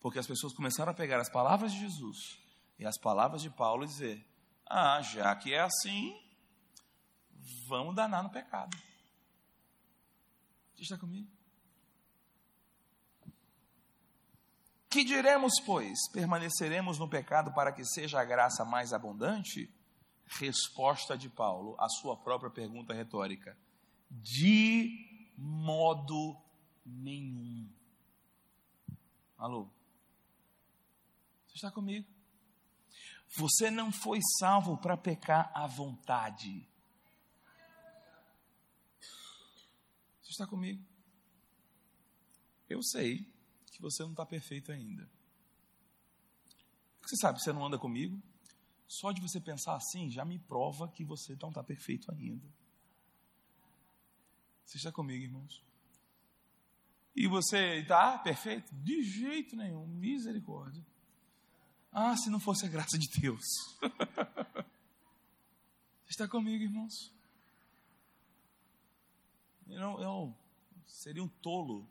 Porque 0.00 0.18
as 0.18 0.26
pessoas 0.26 0.52
começaram 0.52 0.90
a 0.90 0.94
pegar 0.94 1.20
as 1.20 1.30
palavras 1.30 1.72
de 1.72 1.78
Jesus 1.78 2.36
e 2.76 2.84
as 2.84 2.98
palavras 2.98 3.42
de 3.42 3.50
Paulo 3.50 3.84
e 3.84 3.86
dizer: 3.86 4.28
ah, 4.66 5.00
já 5.00 5.36
que 5.36 5.54
é 5.54 5.60
assim, 5.60 6.12
vamos 7.68 7.94
danar 7.94 8.24
no 8.24 8.30
pecado. 8.30 8.76
Você 10.74 10.82
está 10.82 10.98
comigo? 10.98 11.35
Que 14.88 15.04
diremos, 15.04 15.54
pois? 15.64 16.08
Permaneceremos 16.12 16.98
no 16.98 17.08
pecado 17.08 17.52
para 17.52 17.72
que 17.72 17.84
seja 17.84 18.20
a 18.20 18.24
graça 18.24 18.64
mais 18.64 18.92
abundante? 18.92 19.70
Resposta 20.26 21.16
de 21.16 21.28
Paulo 21.28 21.76
à 21.78 21.88
sua 21.88 22.16
própria 22.16 22.50
pergunta 22.50 22.94
retórica: 22.94 23.56
De 24.10 25.32
modo 25.36 26.36
nenhum. 26.84 27.68
Alô? 29.36 29.68
Você 31.46 31.54
está 31.54 31.70
comigo? 31.70 32.06
Você 33.36 33.70
não 33.70 33.92
foi 33.92 34.20
salvo 34.38 34.78
para 34.78 34.96
pecar 34.96 35.50
à 35.54 35.66
vontade. 35.66 36.66
Você 40.22 40.30
está 40.30 40.46
comigo? 40.46 40.82
Eu 42.68 42.82
sei 42.82 43.35
que 43.76 43.82
você 43.82 44.02
não 44.02 44.10
está 44.10 44.24
perfeito 44.24 44.72
ainda. 44.72 45.08
Você 47.02 47.16
sabe, 47.16 47.40
você 47.40 47.52
não 47.52 47.64
anda 47.64 47.78
comigo. 47.78 48.20
Só 48.88 49.12
de 49.12 49.20
você 49.20 49.40
pensar 49.40 49.76
assim 49.76 50.10
já 50.10 50.24
me 50.24 50.38
prova 50.38 50.88
que 50.88 51.04
você 51.04 51.36
não 51.40 51.50
está 51.50 51.62
perfeito 51.62 52.10
ainda. 52.10 52.46
Você 54.64 54.78
está 54.78 54.90
comigo, 54.90 55.22
irmãos? 55.22 55.62
E 57.14 57.28
você 57.28 57.80
está 57.80 58.18
perfeito? 58.18 58.74
De 58.74 59.02
jeito 59.02 59.56
nenhum, 59.56 59.86
misericórdia. 59.86 60.84
Ah, 61.92 62.16
se 62.16 62.30
não 62.30 62.40
fosse 62.40 62.66
a 62.66 62.68
graça 62.68 62.98
de 62.98 63.08
Deus. 63.20 63.44
Você 66.04 66.10
está 66.10 66.28
comigo, 66.28 66.64
irmãos? 66.64 67.12
Eu, 69.66 70.00
eu 70.00 70.36
seria 70.86 71.22
um 71.22 71.28
tolo 71.28 71.88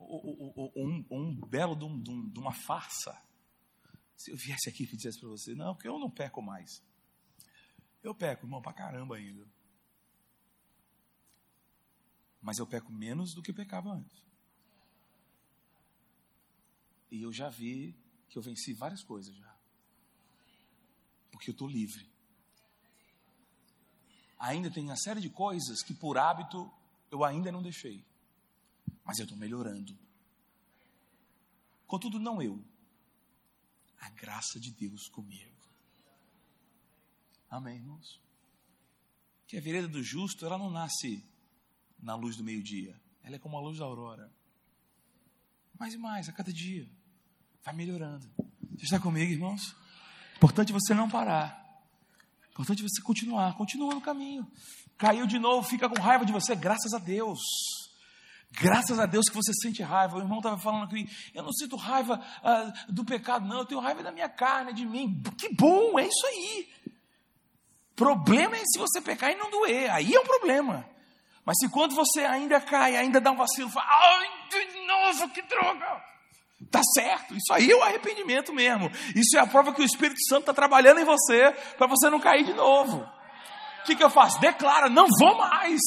ou, 0.00 0.72
um, 0.74 1.04
um, 1.10 1.34
belo 1.46 1.76
de, 1.76 1.84
um, 1.84 2.28
de, 2.28 2.38
uma 2.38 2.52
farsa. 2.52 3.22
Se 4.16 4.30
eu 4.30 4.36
viesse 4.36 4.68
aqui 4.68 4.84
e 4.84 4.96
dissesse 4.96 5.20
para 5.20 5.28
você, 5.28 5.54
não, 5.54 5.74
porque 5.74 5.88
eu 5.88 5.98
não 5.98 6.10
peco 6.10 6.42
mais. 6.42 6.82
Eu 8.02 8.14
peco, 8.14 8.46
irmão, 8.46 8.62
para 8.62 8.72
caramba 8.72 9.16
ainda. 9.16 9.46
Mas 12.40 12.58
eu 12.58 12.66
peco 12.66 12.90
menos 12.90 13.34
do 13.34 13.42
que 13.42 13.52
pecava 13.52 13.90
antes. 13.90 14.24
E 17.10 17.22
eu 17.22 17.32
já 17.32 17.50
vi 17.50 17.94
que 18.28 18.38
eu 18.38 18.42
venci 18.42 18.72
várias 18.72 19.02
coisas 19.02 19.34
já. 19.36 19.54
Porque 21.30 21.50
eu 21.50 21.52
estou 21.52 21.68
livre. 21.68 22.08
Ainda 24.38 24.70
tem 24.70 24.84
uma 24.84 24.96
série 24.96 25.20
de 25.20 25.28
coisas 25.28 25.82
que 25.82 25.92
por 25.92 26.16
hábito 26.16 26.72
eu 27.10 27.22
ainda 27.22 27.52
não 27.52 27.62
deixei 27.62 28.09
mas 29.04 29.18
eu 29.18 29.24
estou 29.24 29.38
melhorando. 29.38 29.96
Contudo, 31.86 32.18
não 32.18 32.40
eu. 32.40 32.62
A 33.98 34.08
graça 34.10 34.58
de 34.60 34.70
Deus 34.70 35.08
comigo. 35.08 35.60
Amém, 37.50 37.76
irmãos? 37.76 38.20
Que 39.46 39.58
a 39.58 39.60
vereda 39.60 39.88
do 39.88 40.02
justo, 40.02 40.46
ela 40.46 40.56
não 40.56 40.70
nasce 40.70 41.24
na 41.98 42.14
luz 42.14 42.36
do 42.36 42.44
meio-dia. 42.44 42.98
Ela 43.22 43.36
é 43.36 43.38
como 43.38 43.56
a 43.56 43.60
luz 43.60 43.78
da 43.78 43.84
aurora. 43.84 44.32
Mais 45.78 45.94
e 45.94 45.98
mais, 45.98 46.28
a 46.28 46.32
cada 46.32 46.52
dia. 46.52 46.88
Vai 47.64 47.74
melhorando. 47.74 48.30
Você 48.76 48.84
está 48.84 49.00
comigo, 49.00 49.32
irmãos? 49.32 49.74
Importante 50.36 50.72
você 50.72 50.94
não 50.94 51.10
parar. 51.10 51.60
Importante 52.50 52.82
você 52.82 53.02
continuar. 53.02 53.56
Continua 53.56 53.94
no 53.94 54.00
caminho. 54.00 54.50
Caiu 54.96 55.26
de 55.26 55.38
novo, 55.38 55.66
fica 55.68 55.88
com 55.88 56.00
raiva 56.00 56.24
de 56.24 56.32
você. 56.32 56.54
Graças 56.54 56.94
a 56.94 56.98
Deus. 56.98 57.40
Graças 58.52 58.98
a 58.98 59.06
Deus 59.06 59.26
que 59.26 59.36
você 59.36 59.52
sente 59.54 59.82
raiva. 59.82 60.16
O 60.16 60.20
irmão 60.20 60.38
estava 60.38 60.58
falando 60.58 60.84
aqui, 60.84 61.08
eu 61.34 61.42
não 61.42 61.52
sinto 61.52 61.76
raiva 61.76 62.20
ah, 62.42 62.72
do 62.88 63.04
pecado, 63.04 63.46
não, 63.46 63.58
eu 63.58 63.64
tenho 63.64 63.80
raiva 63.80 64.02
da 64.02 64.10
minha 64.10 64.28
carne, 64.28 64.72
de 64.72 64.84
mim. 64.84 65.22
Que 65.38 65.54
bom, 65.54 65.98
é 65.98 66.06
isso 66.06 66.26
aí. 66.26 66.68
Problema 67.94 68.56
é 68.56 68.62
se 68.64 68.78
você 68.78 69.00
pecar 69.00 69.30
e 69.30 69.36
não 69.36 69.50
doer, 69.50 69.90
aí 69.90 70.14
é 70.14 70.20
um 70.20 70.24
problema. 70.24 70.88
Mas 71.44 71.58
se 71.58 71.68
quando 71.68 71.94
você 71.94 72.20
ainda 72.20 72.60
cai, 72.60 72.96
ainda 72.96 73.20
dá 73.20 73.30
um 73.30 73.36
vacilo, 73.36 73.70
fala, 73.70 73.86
ai, 73.88 74.28
de 74.48 74.86
novo, 74.86 75.28
que 75.30 75.42
droga. 75.42 76.02
Tá 76.70 76.82
certo, 76.94 77.34
isso 77.34 77.52
aí 77.52 77.70
é 77.70 77.74
o 77.74 77.82
arrependimento 77.82 78.52
mesmo. 78.52 78.90
Isso 79.14 79.36
é 79.36 79.40
a 79.40 79.46
prova 79.46 79.72
que 79.72 79.80
o 79.80 79.84
Espírito 79.84 80.20
Santo 80.28 80.40
está 80.40 80.52
trabalhando 80.52 81.00
em 81.00 81.04
você 81.04 81.52
para 81.78 81.86
você 81.86 82.10
não 82.10 82.20
cair 82.20 82.44
de 82.44 82.52
novo. 82.52 82.98
O 83.80 83.84
que, 83.84 83.96
que 83.96 84.04
eu 84.04 84.10
faço? 84.10 84.40
Declara, 84.40 84.90
não 84.90 85.06
vou 85.18 85.36
mais. 85.38 85.80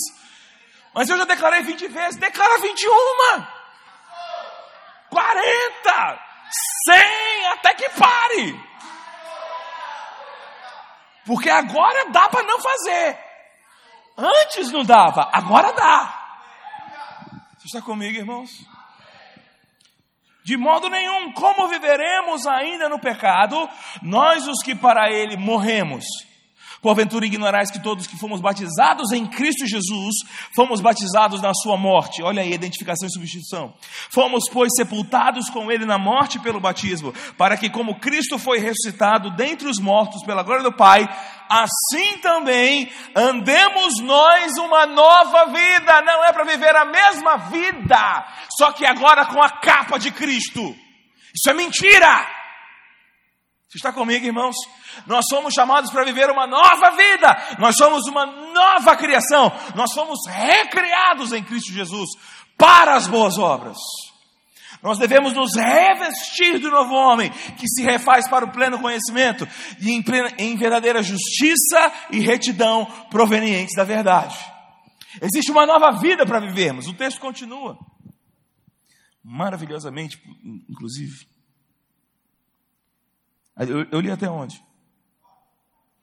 Mas 0.93 1.09
eu 1.09 1.17
já 1.17 1.25
declarei 1.25 1.63
20 1.63 1.87
vezes, 1.87 2.19
declara 2.19 2.59
21, 2.59 2.89
40, 5.09 6.19
100, 6.87 7.45
até 7.47 7.73
que 7.73 7.89
pare. 7.89 8.73
Porque 11.25 11.49
agora 11.49 12.09
dá 12.11 12.29
para 12.29 12.43
não 12.43 12.59
fazer. 12.59 13.17
Antes 14.17 14.71
não 14.71 14.83
dava, 14.83 15.29
agora 15.31 15.71
dá. 15.73 16.19
Você 17.57 17.65
está 17.65 17.81
comigo, 17.81 18.17
irmãos? 18.17 18.51
De 20.43 20.57
modo 20.57 20.89
nenhum, 20.89 21.31
como 21.31 21.69
viveremos 21.69 22.45
ainda 22.45 22.89
no 22.89 22.99
pecado, 22.99 23.69
nós 24.01 24.45
os 24.47 24.61
que 24.61 24.75
para 24.75 25.09
ele 25.09 25.37
morremos? 25.37 26.03
Porventura 26.83 27.25
ignorais 27.25 27.71
que 27.71 27.81
todos 27.81 28.05
que 28.05 28.19
fomos 28.19 28.41
batizados 28.41 29.13
em 29.13 29.25
Cristo 29.25 29.65
Jesus, 29.65 30.15
fomos 30.53 30.81
batizados 30.81 31.41
na 31.41 31.53
sua 31.53 31.77
morte. 31.77 32.21
Olha 32.21 32.41
aí, 32.41 32.51
identificação 32.51 33.07
e 33.07 33.13
substituição. 33.13 33.73
Fomos, 34.11 34.43
pois, 34.51 34.69
sepultados 34.75 35.49
com 35.49 35.71
ele 35.71 35.85
na 35.85 35.97
morte 35.97 36.39
pelo 36.39 36.59
batismo, 36.59 37.13
para 37.37 37.55
que 37.55 37.69
como 37.69 38.01
Cristo 38.01 38.37
foi 38.37 38.59
ressuscitado 38.59 39.31
dentre 39.31 39.69
os 39.69 39.79
mortos 39.79 40.21
pela 40.25 40.43
glória 40.43 40.61
do 40.61 40.73
Pai, 40.73 41.07
assim 41.49 42.17
também 42.17 42.91
andemos 43.15 44.01
nós 44.01 44.57
uma 44.57 44.85
nova 44.85 45.45
vida. 45.45 46.01
Não 46.01 46.25
é 46.25 46.33
para 46.33 46.43
viver 46.43 46.75
a 46.75 46.83
mesma 46.83 47.37
vida, 47.37 48.25
só 48.57 48.73
que 48.73 48.85
agora 48.85 49.25
com 49.25 49.41
a 49.41 49.49
capa 49.49 49.97
de 49.97 50.11
Cristo. 50.11 50.75
Isso 51.33 51.49
é 51.49 51.53
mentira! 51.53 52.42
Você 53.73 53.79
está 53.79 53.91
comigo, 53.91 54.23
irmãos? 54.23 54.55
Nós 55.07 55.25
somos 55.27 55.51
chamados 55.51 55.89
para 55.89 56.05
viver 56.05 56.29
uma 56.29 56.45
nova 56.45 56.91
vida, 56.91 57.57
nós 57.57 57.75
somos 57.75 58.05
uma 58.05 58.23
nova 58.23 58.95
criação, 58.95 59.51
nós 59.73 59.91
somos 59.93 60.19
recriados 60.27 61.33
em 61.33 61.43
Cristo 61.43 61.73
Jesus 61.73 62.07
para 62.55 62.95
as 62.95 63.07
boas 63.07 63.39
obras. 63.39 63.79
Nós 64.83 64.99
devemos 64.99 65.33
nos 65.33 65.55
revestir 65.55 66.59
do 66.59 66.69
novo 66.69 66.93
homem, 66.93 67.31
que 67.31 67.67
se 67.67 67.81
refaz 67.81 68.29
para 68.29 68.45
o 68.45 68.51
pleno 68.51 68.79
conhecimento 68.79 69.47
e 69.81 69.89
em, 69.89 70.03
plena, 70.03 70.29
em 70.37 70.55
verdadeira 70.55 71.01
justiça 71.01 71.91
e 72.11 72.19
retidão 72.19 72.85
provenientes 73.09 73.75
da 73.75 73.83
verdade. 73.83 74.37
Existe 75.19 75.51
uma 75.51 75.65
nova 75.65 75.99
vida 75.99 76.27
para 76.27 76.39
vivermos. 76.39 76.85
O 76.85 76.93
texto 76.93 77.19
continua. 77.19 77.75
Maravilhosamente, 79.23 80.21
inclusive. 80.69 81.32
Eu, 83.57 83.85
eu 83.91 83.99
li 83.99 84.11
até 84.11 84.29
onde? 84.29 84.63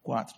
Quatro. 0.02 0.36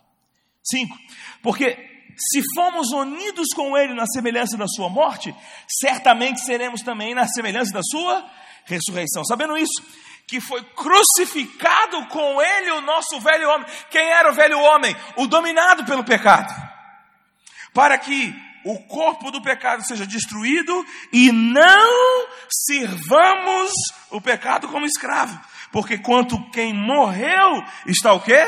Cinco. 0.63 0.97
Porque 1.41 1.75
se 2.17 2.41
fomos 2.55 2.91
unidos 2.91 3.47
com 3.55 3.77
Ele 3.77 3.93
na 3.93 4.05
semelhança 4.07 4.57
da 4.57 4.67
Sua 4.67 4.89
morte, 4.89 5.33
certamente 5.67 6.41
seremos 6.41 6.81
também 6.81 7.13
na 7.13 7.27
semelhança 7.27 7.73
da 7.73 7.81
Sua 7.83 8.25
ressurreição. 8.65 9.23
Sabendo 9.25 9.57
isso, 9.57 9.83
que 10.27 10.39
foi 10.39 10.63
crucificado 10.63 12.07
com 12.07 12.41
Ele 12.41 12.71
o 12.71 12.81
nosso 12.81 13.19
velho 13.19 13.49
homem. 13.49 13.67
Quem 13.89 14.07
era 14.09 14.31
o 14.31 14.35
velho 14.35 14.59
homem? 14.59 14.95
O 15.17 15.27
dominado 15.27 15.85
pelo 15.85 16.03
pecado. 16.03 16.53
Para 17.73 17.97
que 17.97 18.33
o 18.65 18.79
corpo 18.87 19.29
do 19.29 19.41
pecado 19.41 19.85
seja 19.85 20.05
destruído 20.05 20.85
e 21.11 21.31
não 21.31 22.27
sirvamos 22.49 23.71
o 24.09 24.21
pecado 24.21 24.67
como 24.69 24.85
escravo 24.85 25.39
porque 25.73 25.97
quanto 25.97 26.51
quem 26.51 26.71
morreu 26.71 27.65
está 27.87 28.13
o 28.13 28.21
quê? 28.21 28.45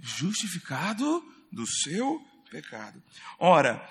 Justificado 0.00 1.24
do 1.52 1.64
seu 1.64 2.20
pecado. 2.50 3.00
Ora, 3.38 3.88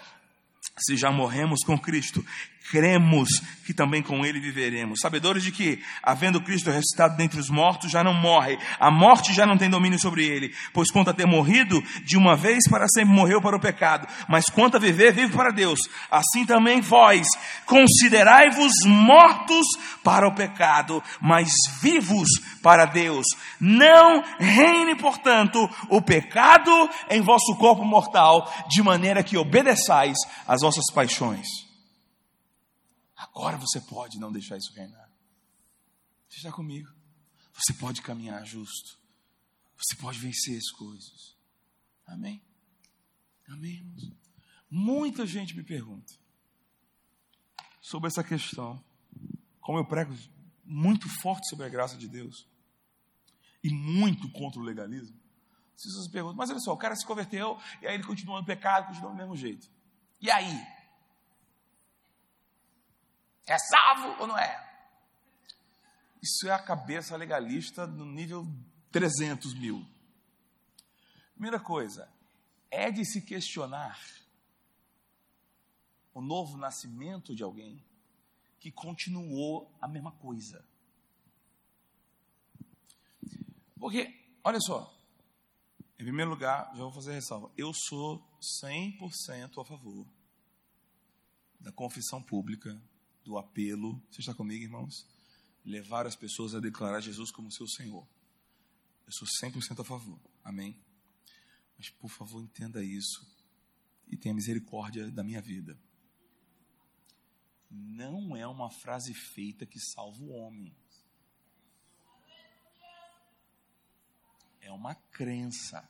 se 0.78 0.98
já 0.98 1.10
morremos 1.12 1.62
com 1.66 1.80
Cristo, 1.80 2.24
cremos 2.70 3.30
que 3.66 3.74
também 3.74 4.02
com 4.02 4.26
Ele 4.26 4.40
viveremos. 4.40 5.00
Sabedores 5.00 5.44
de 5.44 5.52
que, 5.52 5.82
havendo 6.02 6.42
Cristo 6.42 6.70
ressuscitado 6.70 7.18
dentre 7.18 7.40
os 7.40 7.50
mortos, 7.50 7.92
já 7.92 8.04
não 8.04 8.14
morre. 8.14 8.58
A 8.80 8.92
morte 8.92 9.34
já 9.34 9.46
não 9.46 9.58
tem 9.58 9.70
domínio 9.70 10.00
sobre 10.00 10.26
Ele. 10.26 10.54
Pois 10.72 10.92
quanto 10.92 11.10
a 11.10 11.14
ter 11.14 11.26
morrido, 11.26 11.82
de 12.04 12.16
uma 12.16 12.36
vez 12.36 12.70
para 12.70 12.88
sempre 12.88 13.14
morreu 13.14 13.42
para 13.42 13.58
o 13.58 13.60
pecado. 13.60 14.08
Mas 14.28 14.46
quanto 14.46 14.78
a 14.78 14.80
viver, 14.80 15.14
vive 15.14 15.34
para 15.34 15.52
Deus. 15.52 15.80
Assim 16.12 16.46
também 16.46 16.80
vós, 16.80 17.28
considerai-vos 17.66 18.74
mortos 18.86 19.66
para 20.04 20.28
o 20.28 20.36
pecado, 20.36 21.02
mas 21.20 21.52
vivos 21.82 22.30
para 22.62 22.86
Deus. 22.86 23.26
Não 23.60 24.24
reine, 24.40 24.96
portanto, 24.96 25.68
o 25.90 26.02
pecado 26.02 26.72
em 27.10 27.22
vosso 27.22 27.56
corpo 27.56 27.84
mortal, 27.84 28.52
de 28.70 28.84
maneira 28.84 29.24
que 29.24 29.38
obedeçais 29.38 30.18
às 30.48 30.62
vossas 30.62 30.86
paixões. 30.94 31.65
Agora 33.36 33.58
você 33.58 33.82
pode 33.82 34.18
não 34.18 34.32
deixar 34.32 34.56
isso 34.56 34.74
reinar. 34.74 35.12
Você 36.30 36.38
está 36.38 36.52
comigo? 36.54 36.90
Você 37.54 37.74
pode 37.74 38.02
caminhar 38.02 38.46
justo. 38.46 38.98
Você 39.78 39.96
pode 39.98 40.18
vencer 40.20 40.58
as 40.58 40.72
coisas. 40.72 41.36
Amém? 42.06 42.42
Amém, 43.50 43.74
irmãos? 43.74 44.12
Muita 44.72 45.28
gente 45.28 45.56
me 45.56 45.64
pergunta 45.64 46.14
sobre 47.82 48.08
essa 48.08 48.24
questão. 48.24 48.82
Como 49.60 49.78
eu 49.78 49.86
prego 49.86 50.16
muito 50.64 51.10
forte 51.22 51.48
sobre 51.50 51.66
a 51.66 51.70
graça 51.70 51.98
de 51.98 52.08
Deus 52.08 52.48
e 53.62 53.70
muito 53.70 54.32
contra 54.32 54.62
o 54.62 54.64
legalismo. 54.64 55.20
As 55.76 55.84
pessoas 55.84 56.08
perguntam, 56.08 56.38
mas 56.38 56.50
olha 56.50 56.60
só, 56.60 56.74
o 56.74 56.78
cara 56.78 56.96
se 56.96 57.06
converteu 57.06 57.60
e 57.82 57.88
aí 57.88 57.96
ele 57.96 58.04
continua 58.04 58.40
no 58.40 58.46
pecado, 58.46 58.88
continua 58.88 59.12
do 59.12 59.18
mesmo 59.18 59.36
jeito. 59.36 59.70
E 60.22 60.32
aí? 60.32 60.75
É 63.46 63.58
salvo 63.58 64.22
ou 64.22 64.28
não 64.28 64.38
é? 64.38 64.66
Isso 66.22 66.48
é 66.48 66.52
a 66.52 66.60
cabeça 66.60 67.16
legalista 67.16 67.86
no 67.86 68.06
nível 68.06 68.48
300 68.92 69.54
mil. 69.54 69.86
Primeira 71.34 71.60
coisa, 71.60 72.10
é 72.72 72.90
de 72.90 73.06
se 73.06 73.22
questionar 73.22 74.00
o 76.14 76.22
novo 76.22 76.58
nascimento 76.58 77.36
de 77.36 77.44
alguém 77.44 77.84
que 78.60 78.72
continuou 78.72 79.72
a 79.80 79.88
mesma 79.88 80.12
coisa. 80.14 80.66
Porque, 83.78 84.12
olha 84.44 84.60
só, 84.62 84.92
em 86.00 86.04
primeiro 86.04 86.32
lugar, 86.32 86.72
já 86.74 86.82
vou 86.82 86.92
fazer 86.92 87.14
ressalva. 87.14 87.52
Eu 87.56 87.72
sou 87.74 88.26
100% 88.64 89.62
a 89.62 89.66
favor 89.66 90.08
da 91.60 91.72
confissão 91.72 92.24
pública 92.24 92.82
do 93.26 93.38
apelo, 93.38 94.02
você 94.10 94.22
está 94.22 94.34
comigo, 94.34 94.64
irmãos? 94.64 95.06
Levar 95.66 96.06
as 96.06 96.16
pessoas 96.16 96.54
a 96.54 96.60
declarar 96.60 97.02
Jesus 97.02 97.32
como 97.32 97.52
seu 97.52 97.68
Senhor. 97.68 98.08
Eu 99.06 99.12
sou 99.12 99.28
100% 99.28 99.82
a 99.82 99.84
favor, 99.84 100.20
amém? 100.44 100.80
Mas, 101.78 101.90
por 101.90 102.10
favor, 102.10 102.42
entenda 102.42 102.84
isso 102.84 103.28
e 104.08 104.16
tenha 104.16 104.34
misericórdia 104.34 105.10
da 105.12 105.24
minha 105.24 105.42
vida. 105.42 105.78
Não 107.70 108.38
é 108.38 108.48
uma 108.48 108.70
frase 108.70 109.14
feita 109.14 109.66
que 109.66 109.80
salva 109.80 110.24
o 110.24 110.30
homem. 110.30 110.76
É 114.62 114.72
uma 114.72 114.96
crença. 114.96 115.88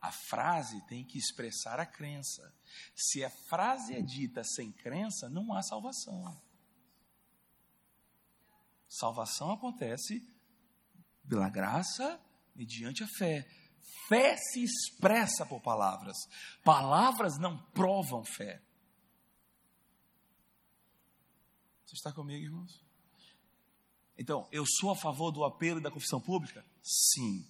A 0.00 0.12
frase 0.12 0.80
tem 0.86 1.04
que 1.04 1.18
expressar 1.18 1.80
a 1.80 1.86
crença. 1.86 2.54
Se 2.94 3.24
a 3.24 3.30
frase 3.48 3.94
é 3.94 4.00
dita 4.00 4.44
sem 4.44 4.70
crença, 4.72 5.28
não 5.28 5.52
há 5.52 5.62
salvação. 5.62 6.40
Salvação 8.88 9.50
acontece 9.50 10.26
pela 11.28 11.48
graça 11.48 12.20
mediante 12.54 13.02
a 13.02 13.08
fé. 13.18 13.46
Fé 14.08 14.36
se 14.36 14.62
expressa 14.62 15.44
por 15.44 15.60
palavras. 15.60 16.16
Palavras 16.64 17.38
não 17.38 17.58
provam 17.72 18.24
fé. 18.24 18.62
Você 21.84 21.94
está 21.94 22.12
comigo, 22.12 22.44
irmãos? 22.44 22.84
Então, 24.18 24.48
eu 24.50 24.64
sou 24.66 24.90
a 24.90 24.96
favor 24.96 25.30
do 25.30 25.44
apelo 25.44 25.80
e 25.80 25.82
da 25.82 25.90
confissão 25.90 26.20
pública? 26.20 26.64
Sim. 26.82 27.46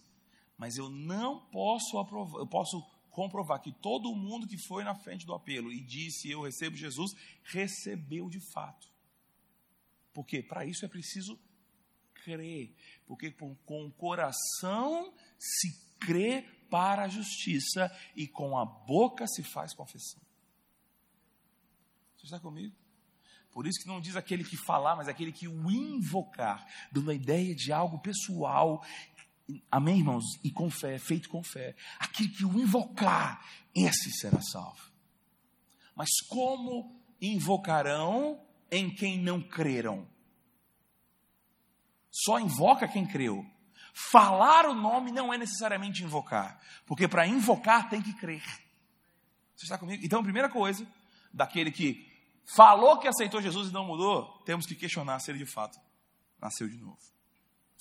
Mas 0.57 0.77
eu 0.77 0.89
não 0.89 1.41
posso 1.51 1.99
aprovar, 1.99 2.39
eu 2.39 2.47
posso 2.47 2.83
comprovar 3.11 3.61
que 3.61 3.73
todo 3.73 4.15
mundo 4.15 4.47
que 4.47 4.59
foi 4.66 4.85
na 4.85 4.95
frente 4.95 5.24
do 5.24 5.35
apelo 5.35 5.73
e 5.73 5.81
disse 5.81 6.31
eu 6.31 6.43
recebo 6.43 6.77
Jesus, 6.77 7.12
recebeu 7.45 8.28
de 8.28 8.41
fato. 8.53 8.87
Porque 10.12 10.43
para 10.43 10.65
isso 10.65 10.85
é 10.85 10.89
preciso 10.89 11.39
crer. 12.24 12.74
Porque 13.07 13.31
com, 13.31 13.55
com 13.57 13.87
o 13.87 13.93
coração 13.93 15.12
se 15.39 15.97
crê 15.99 16.43
para 16.70 17.05
a 17.05 17.09
justiça 17.09 17.91
e 18.15 18.27
com 18.27 18.59
a 18.59 18.65
boca 18.65 19.27
se 19.27 19.43
faz 19.43 19.74
confissão. 19.74 20.20
Você 22.16 22.24
está 22.24 22.41
comigo? 22.41 22.74
Por 23.53 23.66
isso 23.66 23.81
que 23.81 23.89
não 23.89 24.03
diz 24.03 24.16
aquele 24.16 24.45
que 24.45 24.57
falar, 24.57 24.97
mas 24.97 25.09
aquele 25.09 25.33
que 25.33 25.49
o 25.49 25.70
invocar, 25.70 26.66
dando 26.93 27.11
a 27.11 27.15
ideia 27.15 27.55
de 27.55 27.73
algo 27.73 27.99
pessoal 28.01 28.85
Amém, 29.70 29.98
irmãos? 29.98 30.24
E 30.43 30.51
com 30.51 30.68
fé, 30.70 30.98
feito 30.98 31.28
com 31.28 31.43
fé. 31.43 31.77
Aquele 31.98 32.28
que 32.31 32.44
o 32.44 32.59
invocar, 32.59 33.44
esse 33.74 34.10
será 34.12 34.40
salvo. 34.40 34.90
Mas 35.94 36.09
como 36.28 37.01
invocarão 37.20 38.40
em 38.70 38.93
quem 38.93 39.18
não 39.18 39.40
creram? 39.40 40.09
Só 42.10 42.40
invoca 42.40 42.89
quem 42.89 43.06
creu. 43.06 43.44
Falar 43.94 44.66
o 44.66 44.74
nome 44.74 45.10
não 45.10 45.32
é 45.32 45.39
necessariamente 45.39 46.02
invocar, 46.02 46.60
porque 46.85 47.09
para 47.09 47.27
invocar 47.27 47.89
tem 47.89 48.02
que 48.02 48.12
crer. 48.12 48.44
Você 49.55 49.64
está 49.64 49.78
comigo? 49.78 50.05
Então, 50.05 50.20
a 50.20 50.23
primeira 50.23 50.51
coisa, 50.51 50.86
daquele 51.32 51.70
que 51.70 52.06
falou 52.55 52.98
que 52.98 53.09
aceitou 53.09 53.40
Jesus 53.40 53.70
e 53.70 53.73
não 53.73 53.86
mudou, 53.86 54.43
temos 54.44 54.66
que 54.66 54.74
questionar 54.74 55.18
se 55.20 55.31
ele 55.31 55.39
de 55.39 55.47
fato 55.47 55.78
nasceu 56.39 56.68
de 56.68 56.77
novo. 56.77 56.98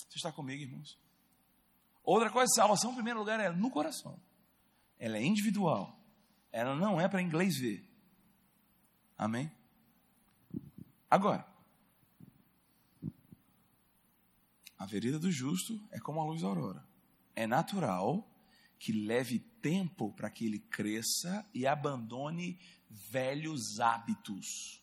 Você 0.08 0.16
está 0.16 0.32
comigo, 0.32 0.62
irmãos? 0.62 0.98
Outra 2.06 2.30
coisa, 2.30 2.54
salvação, 2.54 2.92
em 2.92 2.94
primeiro 2.94 3.18
lugar, 3.18 3.40
é 3.40 3.50
no 3.50 3.68
coração. 3.68 4.16
Ela 4.96 5.18
é 5.18 5.24
individual. 5.24 6.00
Ela 6.52 6.76
não 6.76 7.00
é 7.00 7.08
para 7.08 7.20
inglês 7.20 7.58
ver. 7.58 7.84
Amém? 9.18 9.50
Agora, 11.10 11.44
a 14.78 14.86
vereda 14.86 15.18
do 15.18 15.32
justo 15.32 15.84
é 15.90 15.98
como 15.98 16.20
a 16.20 16.24
luz 16.24 16.42
da 16.42 16.46
aurora. 16.46 16.86
É 17.34 17.44
natural 17.44 18.24
que 18.78 18.92
leve 18.92 19.40
tempo 19.60 20.12
para 20.12 20.30
que 20.30 20.46
ele 20.46 20.60
cresça 20.60 21.44
e 21.52 21.66
abandone 21.66 22.56
velhos 22.88 23.80
hábitos. 23.80 24.80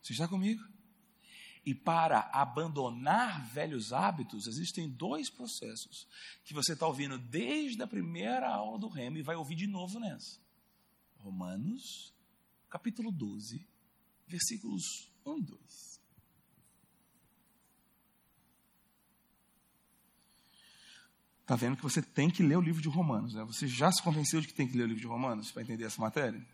Você 0.00 0.12
está 0.12 0.28
comigo? 0.28 0.62
E 1.70 1.74
para 1.74 2.28
abandonar 2.32 3.46
velhos 3.46 3.92
hábitos, 3.92 4.48
existem 4.48 4.88
dois 4.88 5.30
processos 5.30 6.08
que 6.44 6.52
você 6.52 6.72
está 6.72 6.84
ouvindo 6.84 7.16
desde 7.16 7.80
a 7.80 7.86
primeira 7.86 8.52
aula 8.52 8.76
do 8.76 8.88
Remo 8.88 9.18
e 9.18 9.22
vai 9.22 9.36
ouvir 9.36 9.54
de 9.54 9.68
novo 9.68 10.00
nessa. 10.00 10.40
Romanos, 11.18 12.12
capítulo 12.68 13.12
12, 13.12 13.64
versículos 14.26 15.12
1 15.24 15.38
e 15.38 15.42
2. 15.42 16.00
Está 21.42 21.54
vendo 21.54 21.76
que 21.76 21.84
você 21.84 22.02
tem 22.02 22.28
que 22.28 22.42
ler 22.42 22.56
o 22.56 22.60
livro 22.60 22.82
de 22.82 22.88
Romanos, 22.88 23.32
né? 23.32 23.44
Você 23.44 23.68
já 23.68 23.92
se 23.92 24.02
convenceu 24.02 24.40
de 24.40 24.48
que 24.48 24.54
tem 24.54 24.66
que 24.66 24.76
ler 24.76 24.82
o 24.82 24.88
livro 24.88 25.02
de 25.02 25.06
Romanos 25.06 25.52
para 25.52 25.62
entender 25.62 25.84
essa 25.84 26.00
matéria? 26.00 26.44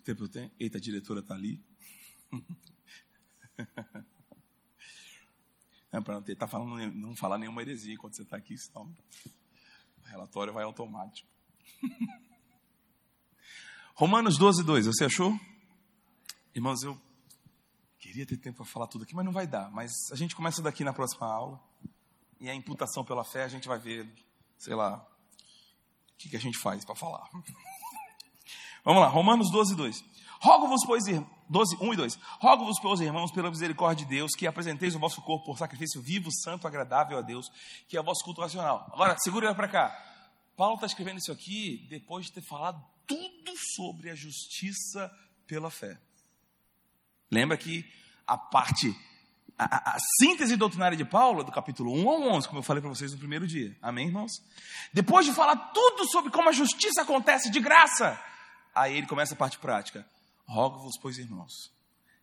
Quanto 0.00 0.06
tempo 0.06 0.24
eu 0.24 0.28
tenho? 0.28 0.50
Eita, 0.58 0.78
a 0.78 0.80
diretora 0.80 1.20
está 1.20 1.34
ali. 1.34 1.62
É 5.92 6.00
para 6.00 6.14
não 6.14 6.22
tentar 6.22 6.48
falando, 6.48 6.90
não 6.94 7.14
falar 7.14 7.36
nenhuma 7.36 7.60
heresia 7.60 7.92
enquanto 7.92 8.16
você 8.16 8.22
está 8.22 8.38
aqui, 8.38 8.56
senão 8.56 8.90
o 10.02 10.06
relatório 10.06 10.54
vai 10.54 10.64
automático. 10.64 11.28
Romanos 13.94 14.38
12, 14.38 14.64
2, 14.64 14.86
você 14.86 15.04
achou? 15.04 15.38
Irmãos, 16.54 16.82
eu 16.82 16.98
queria 17.98 18.24
ter 18.24 18.38
tempo 18.38 18.56
para 18.56 18.72
falar 18.72 18.86
tudo 18.86 19.04
aqui, 19.04 19.14
mas 19.14 19.26
não 19.26 19.32
vai 19.32 19.46
dar. 19.46 19.70
Mas 19.70 19.92
a 20.10 20.16
gente 20.16 20.34
começa 20.34 20.62
daqui 20.62 20.82
na 20.82 20.94
próxima 20.94 21.26
aula. 21.26 21.62
E 22.40 22.48
a 22.48 22.54
imputação 22.54 23.04
pela 23.04 23.22
fé, 23.22 23.44
a 23.44 23.48
gente 23.48 23.68
vai 23.68 23.78
ver, 23.78 24.10
sei 24.56 24.74
lá, 24.74 24.96
o 24.96 26.16
que, 26.16 26.30
que 26.30 26.36
a 26.36 26.40
gente 26.40 26.56
faz 26.56 26.86
para 26.86 26.94
falar. 26.94 27.28
Vamos 28.84 29.02
lá, 29.02 29.08
Romanos 29.08 29.50
12, 29.50 29.74
2. 29.74 30.04
Rogo-vos, 30.40 30.80
pois, 30.86 31.04
12, 31.48 31.76
1 31.80 31.92
e 31.92 31.96
2. 31.96 32.18
Rogo-vos, 32.40 32.80
pois, 32.80 33.00
irmãos, 33.00 33.30
pela 33.30 33.50
misericórdia 33.50 34.06
de 34.06 34.10
Deus, 34.10 34.32
que 34.32 34.46
apresenteis 34.46 34.94
o 34.94 34.98
vosso 34.98 35.20
corpo 35.20 35.46
por 35.46 35.58
sacrifício 35.58 36.00
vivo, 36.00 36.30
santo, 36.32 36.66
agradável 36.66 37.18
a 37.18 37.20
Deus, 37.22 37.46
que 37.86 37.96
é 37.96 38.00
o 38.00 38.04
vosso 38.04 38.24
culto 38.24 38.40
racional. 38.40 38.90
Agora, 38.92 39.16
segura 39.18 39.46
ele 39.46 39.54
para 39.54 39.68
cá. 39.68 40.06
Paulo 40.56 40.74
está 40.74 40.86
escrevendo 40.86 41.18
isso 41.18 41.32
aqui 41.32 41.86
depois 41.90 42.26
de 42.26 42.32
ter 42.32 42.42
falado 42.42 42.82
tudo 43.06 43.52
sobre 43.74 44.10
a 44.10 44.14
justiça 44.14 45.10
pela 45.46 45.70
fé. 45.70 45.98
Lembra 47.30 47.56
que 47.56 47.84
a 48.26 48.38
parte, 48.38 48.96
a, 49.58 49.64
a, 49.64 49.96
a 49.96 49.98
síntese 50.18 50.56
doutrinária 50.56 50.96
de 50.96 51.04
Paulo, 51.04 51.44
do 51.44 51.52
capítulo 51.52 51.92
1 51.92 52.08
ao 52.08 52.22
11, 52.36 52.48
como 52.48 52.60
eu 52.60 52.62
falei 52.62 52.80
para 52.80 52.90
vocês 52.90 53.12
no 53.12 53.18
primeiro 53.18 53.46
dia. 53.46 53.76
Amém, 53.82 54.06
irmãos? 54.06 54.32
Depois 54.92 55.26
de 55.26 55.32
falar 55.32 55.56
tudo 55.72 56.08
sobre 56.10 56.30
como 56.30 56.48
a 56.48 56.52
justiça 56.52 57.02
acontece 57.02 57.50
de 57.50 57.60
graça, 57.60 58.18
Aí 58.74 58.96
ele 58.96 59.06
começa 59.06 59.34
a 59.34 59.36
parte 59.36 59.58
prática. 59.58 60.06
Rogo-vos, 60.46 60.98
pois, 61.00 61.18
irmãos, 61.18 61.52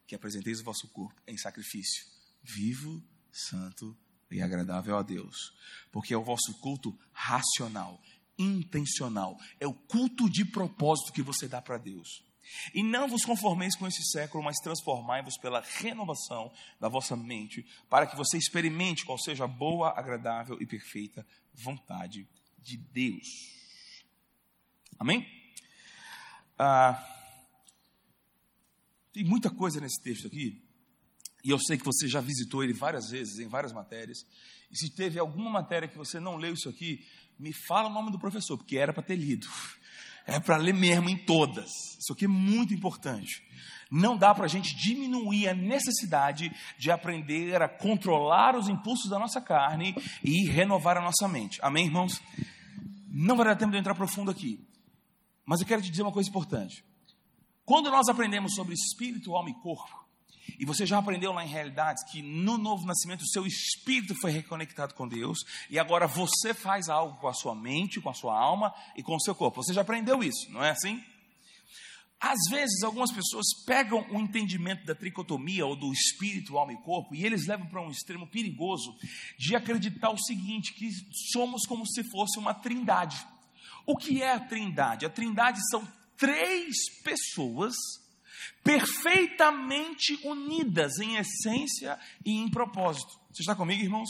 que 0.06 0.16
apresenteis 0.16 0.60
o 0.60 0.64
vosso 0.64 0.88
corpo 0.90 1.22
em 1.28 1.38
sacrifício 1.38 2.06
vivo, 2.44 3.04
santo 3.32 3.98
e 4.32 4.42
agradável 4.42 4.98
a 4.98 5.02
Deus, 5.02 5.54
porque 5.92 6.14
é 6.14 6.18
o 6.18 6.24
vosso 6.24 6.54
culto 6.60 6.98
racional, 7.12 8.02
intencional, 8.38 9.38
é 9.60 9.68
o 9.68 9.74
culto 9.74 10.30
de 10.30 10.46
propósito 10.46 11.14
que 11.14 11.22
você 11.22 11.48
dá 11.48 11.62
para 11.62 11.78
Deus. 11.78 12.24
E 12.74 12.82
não 12.82 13.10
vos 13.10 13.26
conformeis 13.26 13.76
com 13.76 13.86
esse 13.88 14.04
século, 14.10 14.44
mas 14.44 14.58
transformai-vos 14.58 15.38
pela 15.38 15.60
renovação 15.60 16.52
da 16.80 16.88
vossa 16.88 17.16
mente, 17.16 17.66
para 17.90 18.08
que 18.08 18.16
você 18.16 18.38
experimente 18.38 19.06
qual 19.06 19.18
seja 19.18 19.44
a 19.44 19.48
boa, 19.48 19.98
agradável 19.98 20.58
e 20.62 20.66
perfeita 20.66 21.26
vontade 21.54 22.28
de 22.58 22.78
Deus. 22.78 23.28
Amém? 24.98 25.37
Ah, 26.58 27.04
tem 29.14 29.24
muita 29.24 29.50
coisa 29.50 29.80
nesse 29.80 30.02
texto 30.02 30.28
aqui, 30.28 30.62
e 31.44 31.50
eu 31.50 31.60
sei 31.60 31.78
que 31.78 31.86
você 31.86 32.08
já 32.08 32.20
visitou 32.20 32.64
ele 32.64 32.74
várias 32.74 33.10
vezes, 33.10 33.40
em 33.40 33.48
várias 33.48 33.72
matérias. 33.72 34.26
E 34.72 34.78
se 34.78 34.94
teve 34.94 35.18
alguma 35.18 35.50
matéria 35.50 35.88
que 35.88 35.98
você 35.98 36.20
não 36.20 36.36
leu 36.36 36.54
isso 36.54 36.68
aqui, 36.68 37.06
me 37.40 37.54
fala 37.54 37.90
o 37.90 37.94
nome 37.94 38.12
do 38.12 38.20
professor, 38.20 38.58
porque 38.58 38.78
era 38.78 38.94
para 38.94 39.04
ter 39.04 39.16
lido. 39.16 39.48
É 40.30 40.42
para 40.42 40.58
ler 40.58 40.74
mesmo 40.74 41.08
em 41.08 41.16
todas. 41.16 41.72
Isso 41.98 42.12
aqui 42.12 42.26
é 42.26 42.28
muito 42.28 42.74
importante. 42.74 43.42
Não 43.90 44.18
dá 44.18 44.36
para 44.36 44.44
a 44.44 44.50
gente 44.50 44.76
diminuir 44.76 45.48
a 45.48 45.54
necessidade 45.54 46.52
de 46.78 46.92
aprender 46.92 47.62
a 47.62 47.70
controlar 47.70 48.54
os 48.58 48.68
impulsos 48.68 49.10
da 49.10 49.18
nossa 49.18 49.40
carne 49.40 49.96
e 50.22 50.46
renovar 50.50 50.98
a 50.98 51.02
nossa 51.02 51.30
mente. 51.30 51.62
Amém, 51.64 51.86
irmãos? 51.86 52.22
Não 53.08 53.38
vai 53.38 53.46
dar 53.46 53.56
tempo 53.56 53.72
de 53.72 53.78
entrar 53.78 53.96
profundo 53.96 54.30
aqui. 54.30 54.67
Mas 55.48 55.62
eu 55.62 55.66
quero 55.66 55.82
te 55.82 55.90
dizer 55.90 56.04
uma 56.04 56.12
coisa 56.12 56.30
importante. 56.30 56.84
Quando 57.64 57.90
nós 57.90 58.10
aprendemos 58.10 58.54
sobre 58.54 58.74
espírito, 58.74 59.34
alma 59.34 59.50
e 59.50 59.54
corpo, 59.54 60.06
e 60.60 60.66
você 60.66 60.86
já 60.86 60.98
aprendeu 60.98 61.32
lá 61.32 61.46
em 61.46 61.48
realidades 61.48 62.04
que 62.12 62.22
no 62.22 62.58
novo 62.58 62.86
nascimento 62.86 63.22
o 63.22 63.28
seu 63.28 63.48
espírito 63.48 64.14
foi 64.20 64.32
reconectado 64.32 64.94
com 64.94 65.08
Deus 65.08 65.40
e 65.70 65.80
agora 65.80 66.06
você 66.06 66.54
faz 66.54 66.90
algo 66.90 67.18
com 67.20 67.28
a 67.28 67.34
sua 67.34 67.56
mente, 67.56 68.02
com 68.02 68.10
a 68.10 68.14
sua 68.14 68.38
alma 68.38 68.74
e 68.96 69.02
com 69.02 69.16
o 69.16 69.22
seu 69.22 69.34
corpo. 69.34 69.64
Você 69.64 69.74
já 69.74 69.82
aprendeu 69.82 70.22
isso, 70.22 70.52
não 70.52 70.64
é 70.64 70.72
assim? 70.72 71.02
Às 72.20 72.40
vezes 72.50 72.84
algumas 72.84 73.12
pessoas 73.12 73.46
pegam 73.66 74.06
o 74.12 74.20
entendimento 74.20 74.86
da 74.86 74.96
tricotomia 74.96 75.66
ou 75.66 75.76
do 75.76 75.94
espírito, 75.94 76.58
alma 76.58 76.74
e 76.74 76.82
corpo 76.82 77.16
e 77.16 77.26
eles 77.26 77.48
levam 77.48 77.68
para 77.68 77.82
um 77.82 77.92
extremo 77.92 78.28
perigoso 78.28 78.94
de 79.38 79.56
acreditar 79.56 80.10
o 80.10 80.18
seguinte, 80.18 80.74
que 80.74 80.90
somos 81.32 81.66
como 81.66 81.86
se 81.86 82.04
fosse 82.10 82.38
uma 82.38 82.54
trindade. 82.54 83.26
O 83.88 83.96
que 83.96 84.22
é 84.22 84.34
a 84.34 84.40
Trindade? 84.40 85.06
A 85.06 85.10
Trindade 85.10 85.60
são 85.72 85.88
três 86.18 86.76
pessoas 87.04 87.74
perfeitamente 88.62 90.20
unidas 90.26 91.00
em 91.00 91.16
essência 91.16 91.98
e 92.26 92.32
em 92.34 92.52
propósito. 92.52 93.18
Você 93.32 93.44
está 93.44 93.56
comigo, 93.56 93.82
irmãos? 93.82 94.10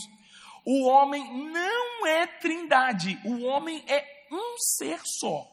O 0.66 0.88
homem 0.88 1.52
não 1.52 2.08
é 2.08 2.26
trindade, 2.26 3.22
o 3.24 3.44
homem 3.44 3.86
é 3.88 4.28
um 4.32 4.58
ser 4.58 5.00
só. 5.20 5.48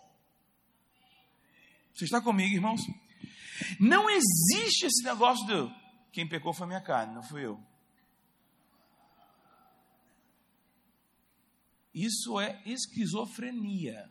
Você 1.93 2.07
está 2.07 2.21
comigo, 2.21 2.55
irmãos? 2.55 2.81
Não 3.79 4.09
existe 4.09 4.87
esse 4.87 5.05
negócio 5.05 5.47
de 5.47 5.85
quem 6.13 6.27
pecou 6.27 6.55
foi 6.55 6.67
minha 6.67 6.81
carne, 6.81 7.15
não 7.15 7.23
fui 7.23 7.45
eu. 7.45 7.63
Isso 11.93 12.41
é 12.41 12.61
esquizofrenia. 12.67 14.11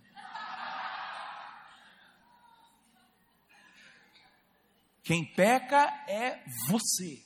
Quem 5.03 5.25
peca 5.25 5.83
é 6.07 6.41
você. 6.67 7.21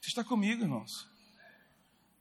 Você 0.00 0.08
está 0.08 0.24
comigo, 0.24 0.62
irmãos? 0.62 0.90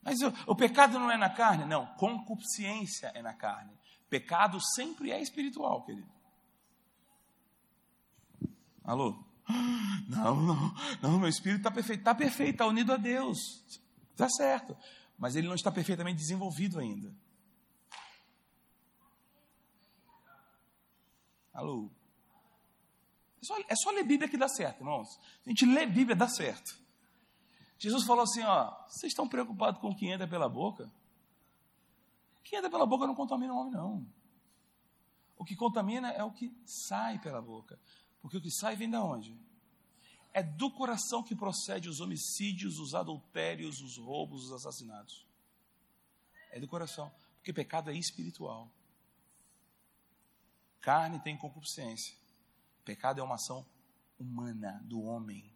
Mas 0.03 0.22
o, 0.22 0.34
o, 0.45 0.56
pecado 0.56 0.99
não 0.99 1.10
é 1.10 1.18
na 1.18 1.30
carne? 1.30 1.65
Não, 1.65 1.88
concupiscência 1.95 3.11
é 3.15 3.22
na 3.22 3.34
carne. 3.34 3.72
Pecado 4.10 4.60
sempre 4.76 5.11
é 5.11 5.22
espiritual, 5.22 5.84
querido. 5.84 6.11
Alô? 8.84 9.23
Não, 10.07 10.36
não, 10.36 10.76
não, 11.02 11.19
meu 11.19 11.30
espírito 11.30 11.60
está 11.60 11.72
perfeito. 11.72 11.99
Está 11.99 12.14
perfeito, 12.14 12.52
está 12.52 12.68
unido 12.68 12.94
a 12.94 12.98
Deus. 12.98 13.38
Está 14.11 14.30
certo. 14.30 14.77
Mas 15.18 15.36
ele 15.36 15.48
não 15.48 15.56
está 15.56 15.72
perfeitamente 15.72 16.19
desenvolvido 16.19 16.80
ainda. 16.80 17.11
Alô? 21.53 21.90
É 23.45 23.47
só, 23.47 23.57
é 23.69 23.76
só 23.76 23.91
ler 23.91 24.03
Bíblia 24.03 24.27
que 24.27 24.38
dá 24.38 24.47
certo, 24.47 24.80
irmãos. 24.80 25.19
A 25.45 25.49
gente 25.49 25.65
lê 25.65 25.85
Bíblia, 25.85 26.15
dá 26.15 26.27
certo. 26.27 26.76
Jesus 27.77 28.03
falou 28.03 28.23
assim: 28.23 28.41
ó, 28.41 28.72
vocês 28.88 29.11
estão 29.11 29.27
preocupados 29.27 29.80
com 29.80 29.89
o 29.89 29.95
que 29.95 30.07
entra 30.07 30.27
pela 30.27 30.49
boca? 30.49 30.91
Que 32.43 32.55
entra 32.55 32.69
pela 32.69 32.85
boca 32.85 33.05
não 33.05 33.15
contamina 33.15 33.53
o 33.53 33.57
homem, 33.57 33.73
não. 33.73 34.07
O 35.38 35.43
que 35.43 35.55
contamina 35.55 36.11
é 36.11 36.23
o 36.23 36.31
que 36.31 36.51
sai 36.65 37.19
pela 37.19 37.41
boca. 37.41 37.80
Porque 38.22 38.38
o 38.38 38.41
que 38.41 38.49
sai 38.49 38.76
vem 38.76 38.89
da 38.89 39.03
onde? 39.03 39.38
É 40.34 40.41
do 40.41 40.72
coração 40.72 41.22
que 41.22 41.35
procede 41.35 41.88
os 41.88 41.99
homicídios, 41.99 42.80
os 42.80 42.95
adultérios, 42.95 43.81
os 43.81 43.97
roubos, 43.97 44.45
os 44.45 44.51
assassinatos. 44.53 45.26
É 46.51 46.59
do 46.59 46.67
coração. 46.67 47.11
Porque 47.38 47.53
pecado 47.53 47.91
é 47.91 47.93
espiritual. 47.93 48.72
Carne 50.81 51.19
tem 51.19 51.38
concupiscência. 51.38 52.15
Pecado 52.86 53.20
é 53.20 53.24
uma 53.24 53.36
ação 53.36 53.66
humana 54.20 54.80
do 54.86 55.02
homem. 55.02 55.52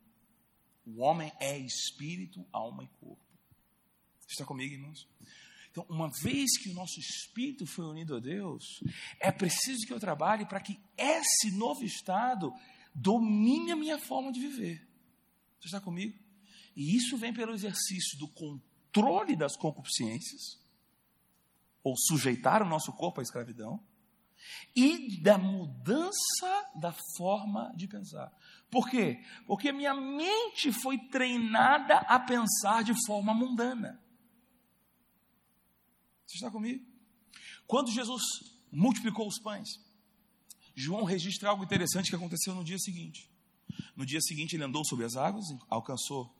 O 0.85 1.01
homem 1.01 1.31
é 1.39 1.57
espírito, 1.57 2.45
alma 2.51 2.83
e 2.83 2.87
corpo. 2.99 3.23
Está 4.27 4.43
comigo, 4.45 4.73
irmãos? 4.73 5.07
Então, 5.71 5.85
uma 5.87 6.09
vez 6.09 6.57
que 6.57 6.69
o 6.69 6.73
nosso 6.73 6.99
espírito 6.99 7.67
foi 7.67 7.85
unido 7.85 8.15
a 8.15 8.19
Deus, 8.19 8.63
é 9.19 9.31
preciso 9.31 9.85
que 9.85 9.93
eu 9.93 9.99
trabalhe 9.99 10.45
para 10.45 10.59
que 10.59 10.79
esse 10.97 11.51
novo 11.51 11.83
estado 11.83 12.51
domine 12.93 13.71
a 13.71 13.75
minha 13.75 13.99
forma 13.99 14.31
de 14.31 14.39
viver. 14.39 14.87
Você 15.59 15.67
está 15.67 15.79
comigo? 15.79 16.17
E 16.75 16.95
isso 16.95 17.17
vem 17.17 17.33
pelo 17.33 17.53
exercício 17.53 18.17
do 18.17 18.27
controle 18.27 19.35
das 19.35 19.55
concupiscências, 19.55 20.59
ou 21.83 21.95
sujeitar 21.95 22.63
o 22.63 22.67
nosso 22.67 22.91
corpo 22.93 23.19
à 23.19 23.23
escravidão, 23.23 23.83
e 24.75 25.21
da 25.21 25.37
mudança 25.37 26.69
da 26.75 26.93
forma 27.17 27.73
de 27.75 27.87
pensar. 27.87 28.31
Por 28.69 28.89
quê? 28.89 29.23
Porque 29.45 29.71
minha 29.71 29.93
mente 29.93 30.71
foi 30.71 30.97
treinada 30.97 31.97
a 31.99 32.19
pensar 32.19 32.83
de 32.83 32.93
forma 33.05 33.33
mundana. 33.33 33.99
Você 36.25 36.35
está 36.35 36.51
comigo? 36.51 36.85
Quando 37.65 37.91
Jesus 37.91 38.21
multiplicou 38.71 39.27
os 39.27 39.39
pães, 39.39 39.67
João 40.75 41.03
registra 41.03 41.49
algo 41.49 41.63
interessante 41.63 42.09
que 42.09 42.15
aconteceu 42.15 42.53
no 42.53 42.63
dia 42.63 42.77
seguinte. 42.77 43.29
No 43.95 44.05
dia 44.05 44.21
seguinte, 44.21 44.55
ele 44.55 44.63
andou 44.63 44.85
sobre 44.85 45.05
as 45.05 45.15
águas, 45.15 45.45
alcançou, 45.69 46.33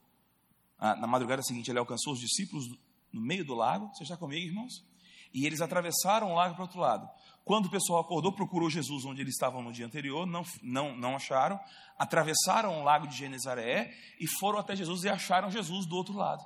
ah, 0.77 0.95
na 0.95 1.07
madrugada 1.07 1.41
seguinte, 1.41 1.69
ele 1.69 1.79
alcançou 1.79 2.13
os 2.13 2.19
discípulos 2.19 2.65
no 3.11 3.19
meio 3.21 3.43
do 3.43 3.53
lago. 3.53 3.89
Você 3.93 4.03
está 4.03 4.15
comigo, 4.15 4.45
irmãos? 4.45 4.85
E 5.33 5.45
eles 5.45 5.61
atravessaram 5.61 6.31
o 6.31 6.35
lago 6.35 6.55
para 6.55 6.61
o 6.61 6.65
outro 6.65 6.79
lado. 6.79 7.09
Quando 7.43 7.65
o 7.65 7.71
pessoal 7.71 8.01
acordou, 8.01 8.31
procurou 8.31 8.69
Jesus 8.69 9.05
onde 9.05 9.21
eles 9.21 9.33
estavam 9.33 9.63
no 9.63 9.71
dia 9.71 9.85
anterior, 9.85 10.25
não, 10.25 10.43
não, 10.61 10.95
não 10.95 11.15
acharam, 11.15 11.59
atravessaram 11.97 12.79
o 12.79 12.83
lago 12.83 13.07
de 13.07 13.15
Genezaré 13.15 13.93
e 14.19 14.27
foram 14.27 14.59
até 14.59 14.75
Jesus 14.75 15.03
e 15.03 15.09
acharam 15.09 15.49
Jesus 15.49 15.85
do 15.85 15.95
outro 15.95 16.13
lado. 16.13 16.43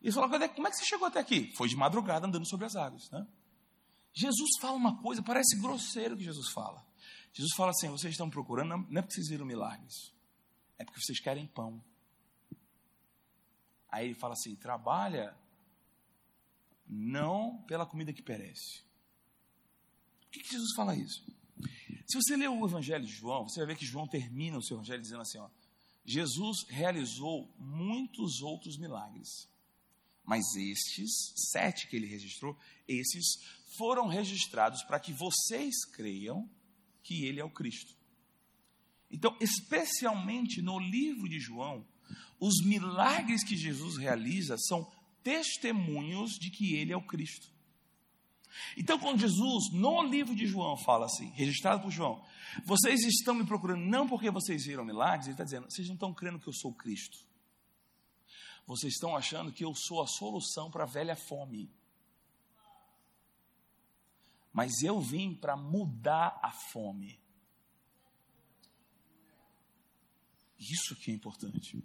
E 0.00 0.06
eles 0.06 0.14
falaram, 0.14 0.48
como 0.50 0.68
é 0.68 0.70
que 0.70 0.76
você 0.76 0.84
chegou 0.84 1.06
até 1.06 1.18
aqui? 1.18 1.50
Foi 1.56 1.68
de 1.68 1.76
madrugada 1.76 2.26
andando 2.26 2.46
sobre 2.46 2.66
as 2.66 2.76
águas. 2.76 3.10
Né? 3.10 3.26
Jesus 4.12 4.50
fala 4.60 4.76
uma 4.76 5.00
coisa, 5.00 5.22
parece 5.22 5.58
grosseiro 5.60 6.16
que 6.16 6.24
Jesus 6.24 6.50
fala. 6.50 6.84
Jesus 7.34 7.52
fala 7.56 7.70
assim: 7.70 7.88
vocês 7.88 8.12
estão 8.12 8.30
procurando, 8.30 8.68
não 8.68 8.98
é 8.98 9.02
porque 9.02 9.14
vocês 9.14 9.28
viram 9.28 9.44
milagres, 9.44 10.14
é 10.78 10.84
porque 10.84 11.00
vocês 11.00 11.20
querem 11.20 11.46
pão. 11.48 11.82
Aí 13.90 14.06
ele 14.06 14.14
fala 14.14 14.34
assim: 14.34 14.54
trabalha 14.54 15.36
não 16.86 17.62
pela 17.66 17.86
comida 17.86 18.12
que 18.12 18.22
perece. 18.22 18.82
Por 20.20 20.30
que, 20.30 20.40
que 20.40 20.52
Jesus 20.52 20.74
fala 20.74 20.96
isso? 20.96 21.24
Se 22.06 22.16
você 22.16 22.36
ler 22.36 22.48
o 22.48 22.66
Evangelho 22.66 23.06
de 23.06 23.12
João, 23.12 23.48
você 23.48 23.60
vai 23.60 23.68
ver 23.68 23.76
que 23.76 23.86
João 23.86 24.06
termina 24.06 24.58
o 24.58 24.62
seu 24.62 24.76
Evangelho 24.76 25.02
dizendo 25.02 25.22
assim: 25.22 25.38
ó, 25.38 25.48
Jesus 26.04 26.64
realizou 26.68 27.52
muitos 27.58 28.40
outros 28.42 28.76
milagres. 28.76 29.48
Mas 30.24 30.42
estes, 30.56 31.32
sete 31.52 31.88
que 31.88 31.96
ele 31.96 32.06
registrou, 32.06 32.58
esses 32.88 33.42
foram 33.76 34.06
registrados 34.06 34.82
para 34.82 35.00
que 35.00 35.12
vocês 35.12 35.84
creiam 35.84 36.48
que 37.02 37.24
ele 37.26 37.40
é 37.40 37.44
o 37.44 37.50
Cristo. 37.50 37.94
Então, 39.10 39.36
especialmente 39.40 40.62
no 40.62 40.78
livro 40.78 41.28
de 41.28 41.38
João, 41.38 41.86
os 42.40 42.64
milagres 42.64 43.44
que 43.44 43.56
Jesus 43.56 43.96
realiza 43.96 44.56
são 44.58 44.90
testemunhos 45.24 46.32
de 46.32 46.50
que 46.50 46.76
ele 46.76 46.92
é 46.92 46.96
o 46.96 47.04
Cristo. 47.04 47.52
Então, 48.76 48.98
quando 48.98 49.18
Jesus, 49.18 49.72
no 49.72 50.02
livro 50.04 50.34
de 50.36 50.46
João, 50.46 50.76
fala 50.76 51.06
assim, 51.06 51.30
registrado 51.30 51.82
por 51.82 51.90
João, 51.90 52.24
vocês 52.64 53.00
estão 53.02 53.34
me 53.34 53.44
procurando 53.44 53.84
não 53.84 54.06
porque 54.06 54.30
vocês 54.30 54.64
viram 54.64 54.84
milagres, 54.84 55.26
ele 55.26 55.34
está 55.34 55.42
dizendo, 55.42 55.68
vocês 55.68 55.88
não 55.88 55.94
estão 55.94 56.14
crendo 56.14 56.38
que 56.38 56.48
eu 56.48 56.52
sou 56.52 56.72
Cristo. 56.72 57.18
Vocês 58.66 58.94
estão 58.94 59.16
achando 59.16 59.52
que 59.52 59.64
eu 59.64 59.74
sou 59.74 60.02
a 60.02 60.06
solução 60.06 60.70
para 60.70 60.84
a 60.84 60.86
velha 60.86 61.16
fome. 61.16 61.70
Mas 64.52 64.82
eu 64.82 65.00
vim 65.00 65.34
para 65.34 65.56
mudar 65.56 66.38
a 66.40 66.52
fome. 66.52 67.18
Isso 70.58 70.94
que 70.96 71.10
é 71.10 71.14
importante. 71.14 71.84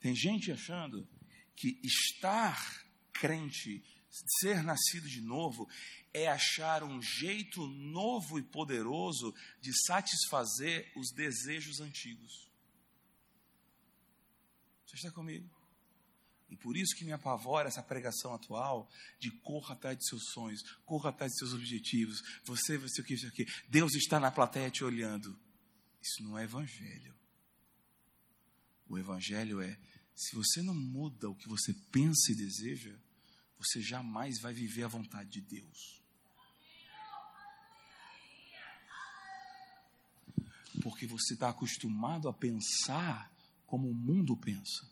Tem 0.00 0.14
gente 0.14 0.50
achando 0.50 1.08
que 1.56 1.80
estar 1.82 2.84
crente, 3.12 3.82
ser 4.40 4.62
nascido 4.62 5.08
de 5.08 5.20
novo, 5.20 5.68
é 6.12 6.28
achar 6.28 6.82
um 6.82 7.00
jeito 7.02 7.66
novo 7.66 8.38
e 8.38 8.42
poderoso 8.42 9.34
de 9.60 9.72
satisfazer 9.86 10.92
os 10.96 11.10
desejos 11.12 11.80
antigos. 11.80 12.50
Você 14.86 14.96
está 14.96 15.10
comigo? 15.10 15.56
E 16.48 16.56
por 16.56 16.76
isso 16.76 16.94
que 16.96 17.04
me 17.04 17.12
apavora 17.12 17.68
essa 17.68 17.82
pregação 17.82 18.32
atual 18.32 18.88
de 19.18 19.30
corra 19.42 19.74
atrás 19.74 19.98
de 19.98 20.06
seus 20.06 20.22
sonhos, 20.32 20.62
corra 20.84 21.10
atrás 21.10 21.32
de 21.32 21.38
seus 21.38 21.52
objetivos. 21.52 22.22
Você, 22.44 22.78
você, 22.78 23.00
o 23.00 23.04
que, 23.04 23.14
isso 23.14 23.26
aqui. 23.26 23.44
Deus 23.68 23.94
está 23.94 24.20
na 24.20 24.30
plateia 24.30 24.70
te 24.70 24.84
olhando. 24.84 25.38
Isso 26.00 26.22
não 26.22 26.38
é 26.38 26.44
evangelho. 26.44 27.14
O 28.88 28.96
evangelho 28.96 29.60
é: 29.60 29.76
se 30.16 30.34
você 30.34 30.62
não 30.62 30.74
muda 30.74 31.28
o 31.28 31.34
que 31.34 31.46
você 31.46 31.74
pensa 31.92 32.32
e 32.32 32.34
deseja, 32.34 32.96
você 33.58 33.82
jamais 33.82 34.40
vai 34.40 34.54
viver 34.54 34.84
a 34.84 34.88
vontade 34.88 35.28
de 35.28 35.42
Deus. 35.42 36.02
Porque 40.82 41.06
você 41.06 41.34
está 41.34 41.50
acostumado 41.50 42.28
a 42.28 42.32
pensar 42.32 43.30
como 43.66 43.90
o 43.90 43.94
mundo 43.94 44.34
pensa. 44.36 44.88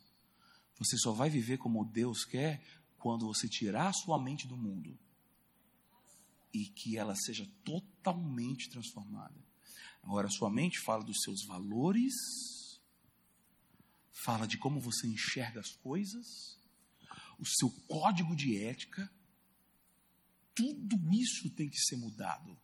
Você 0.79 0.99
só 0.99 1.13
vai 1.13 1.31
viver 1.31 1.57
como 1.57 1.85
Deus 1.87 2.25
quer 2.27 2.63
quando 2.99 3.27
você 3.27 3.49
tirar 3.49 3.89
a 3.89 3.93
sua 3.93 4.21
mente 4.23 4.47
do 4.47 4.57
mundo 4.57 4.99
e 6.53 6.67
que 6.67 6.99
ela 6.99 7.15
seja 7.17 7.49
totalmente 7.65 8.69
transformada. 8.69 9.43
Agora, 10.03 10.29
sua 10.29 10.51
mente 10.51 10.79
fala 10.81 11.03
dos 11.03 11.23
seus 11.23 11.45
valores, 11.45 12.13
fala 14.15 14.47
de 14.47 14.57
como 14.57 14.81
você 14.81 15.07
enxerga 15.07 15.61
as 15.61 15.73
coisas, 15.73 16.59
o 17.39 17.45
seu 17.45 17.71
código 17.89 18.35
de 18.35 18.57
ética. 18.65 19.11
Tudo 20.55 20.97
isso 21.13 21.51
tem 21.51 21.69
que 21.69 21.79
ser 21.79 21.97
mudado. 21.97 22.57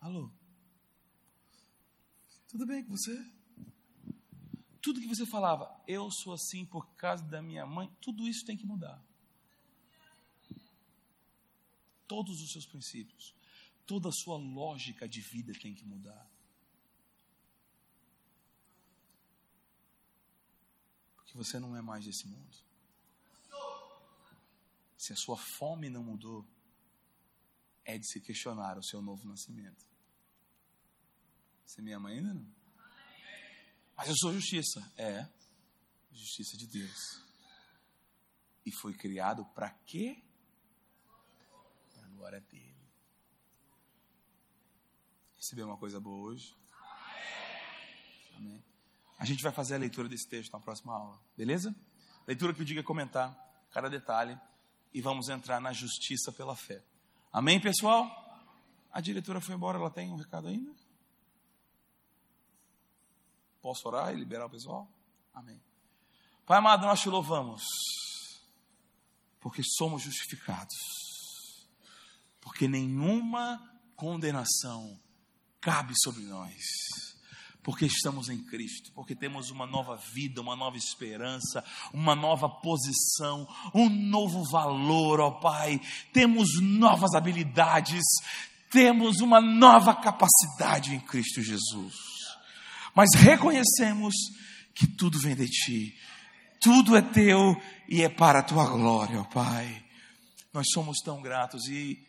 Alô? 0.00 0.30
Tudo 2.48 2.64
bem 2.64 2.84
com 2.84 2.96
você? 2.96 3.32
Tudo 4.80 5.00
que 5.00 5.08
você 5.08 5.26
falava, 5.26 5.68
eu 5.86 6.10
sou 6.10 6.32
assim 6.32 6.64
por 6.64 6.86
causa 6.94 7.24
da 7.24 7.42
minha 7.42 7.66
mãe, 7.66 7.92
tudo 8.00 8.26
isso 8.26 8.46
tem 8.46 8.56
que 8.56 8.64
mudar. 8.64 9.04
todos 12.08 12.40
os 12.40 12.50
seus 12.50 12.66
princípios, 12.66 13.34
toda 13.86 14.08
a 14.08 14.12
sua 14.12 14.38
lógica 14.38 15.06
de 15.06 15.20
vida 15.20 15.52
tem 15.52 15.74
que 15.74 15.84
mudar. 15.84 16.28
Você 21.38 21.60
não 21.60 21.76
é 21.76 21.80
mais 21.80 22.04
desse 22.04 22.26
mundo. 22.26 22.56
Se 24.96 25.12
a 25.12 25.16
sua 25.16 25.36
fome 25.36 25.88
não 25.88 26.02
mudou, 26.02 26.44
é 27.84 27.96
de 27.96 28.06
se 28.06 28.20
questionar 28.20 28.76
o 28.76 28.82
seu 28.82 29.00
novo 29.00 29.26
nascimento. 29.26 29.86
Você 31.64 31.80
me 31.80 31.92
ama 31.92 32.08
ainda 32.08 32.34
não? 32.34 32.46
Mas 33.96 34.08
eu 34.08 34.16
sou 34.16 34.32
justiça. 34.32 34.80
É, 34.96 35.28
justiça 36.10 36.56
de 36.56 36.66
Deus. 36.66 37.22
E 38.66 38.72
foi 38.72 38.92
criado 38.92 39.44
para 39.54 39.70
quê? 39.70 40.20
Para 41.94 42.04
a 42.04 42.08
glória 42.08 42.40
dele. 42.40 42.90
Recebeu 45.36 45.66
uma 45.66 45.78
coisa 45.78 46.00
boa 46.00 46.32
hoje? 46.32 46.56
Amém. 48.36 48.67
A 49.18 49.24
gente 49.24 49.42
vai 49.42 49.50
fazer 49.50 49.74
a 49.74 49.78
leitura 49.78 50.08
desse 50.08 50.28
texto 50.28 50.52
na 50.52 50.60
próxima 50.60 50.94
aula, 50.94 51.20
beleza? 51.36 51.74
Leitura 52.26 52.54
que 52.54 52.62
o 52.62 52.64
diga 52.64 52.82
comentar 52.84 53.36
cada 53.70 53.90
detalhe 53.90 54.38
e 54.94 55.00
vamos 55.00 55.28
entrar 55.28 55.60
na 55.60 55.72
justiça 55.72 56.30
pela 56.30 56.54
fé. 56.54 56.82
Amém, 57.32 57.60
pessoal? 57.60 58.08
A 58.92 59.00
diretora 59.00 59.40
foi 59.40 59.56
embora, 59.56 59.76
ela 59.76 59.90
tem 59.90 60.10
um 60.10 60.16
recado 60.16 60.46
ainda? 60.46 60.72
Posso 63.60 63.88
orar 63.88 64.14
e 64.14 64.16
liberar 64.16 64.46
o 64.46 64.50
pessoal? 64.50 64.88
Amém. 65.34 65.60
Pai 66.46 66.58
amado, 66.58 66.86
nós 66.86 67.00
te 67.00 67.08
louvamos, 67.08 67.62
porque 69.40 69.62
somos 69.64 70.02
justificados, 70.02 70.76
porque 72.40 72.68
nenhuma 72.68 73.60
condenação 73.96 74.98
cabe 75.60 75.92
sobre 76.00 76.22
nós 76.22 76.62
porque 77.68 77.84
estamos 77.84 78.30
em 78.30 78.38
Cristo, 78.38 78.90
porque 78.94 79.14
temos 79.14 79.50
uma 79.50 79.66
nova 79.66 79.94
vida, 79.94 80.40
uma 80.40 80.56
nova 80.56 80.78
esperança, 80.78 81.62
uma 81.92 82.16
nova 82.16 82.48
posição, 82.48 83.46
um 83.74 83.90
novo 83.90 84.42
valor, 84.50 85.20
ó 85.20 85.32
Pai. 85.32 85.78
Temos 86.10 86.58
novas 86.62 87.12
habilidades, 87.14 88.02
temos 88.70 89.20
uma 89.20 89.38
nova 89.38 89.94
capacidade 89.94 90.94
em 90.94 91.00
Cristo 91.00 91.42
Jesus. 91.42 91.92
Mas 92.94 93.10
reconhecemos 93.14 94.14
que 94.74 94.86
tudo 94.86 95.18
vem 95.18 95.36
de 95.36 95.46
Ti, 95.46 95.94
tudo 96.62 96.96
é 96.96 97.02
Teu 97.02 97.54
e 97.86 98.02
é 98.02 98.08
para 98.08 98.38
a 98.38 98.42
Tua 98.42 98.64
glória, 98.64 99.20
ó 99.20 99.24
Pai. 99.24 99.84
Nós 100.54 100.68
somos 100.72 101.00
tão 101.04 101.20
gratos 101.20 101.68
e 101.68 102.02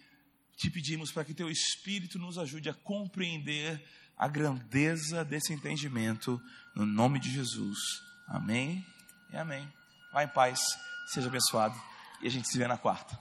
te 0.55 0.71
pedimos 0.71 1.11
para 1.11 1.25
que 1.25 1.33
Teu 1.33 1.49
Espírito 1.49 2.17
nos 2.17 2.37
ajude 2.37 2.69
a 2.69 2.73
compreender 2.73 3.83
a 4.19 4.27
grandeza 4.27 5.23
desse 5.23 5.53
entendimento, 5.53 6.41
no 6.75 6.85
nome 6.85 7.19
de 7.19 7.31
Jesus. 7.31 7.79
Amém 8.27 8.85
e 9.31 9.37
amém. 9.37 9.65
Vá 10.11 10.25
em 10.25 10.27
paz, 10.27 10.59
seja 11.07 11.29
abençoado 11.29 11.75
e 12.21 12.27
a 12.27 12.29
gente 12.29 12.49
se 12.49 12.57
vê 12.57 12.67
na 12.67 12.77
quarta. 12.77 13.17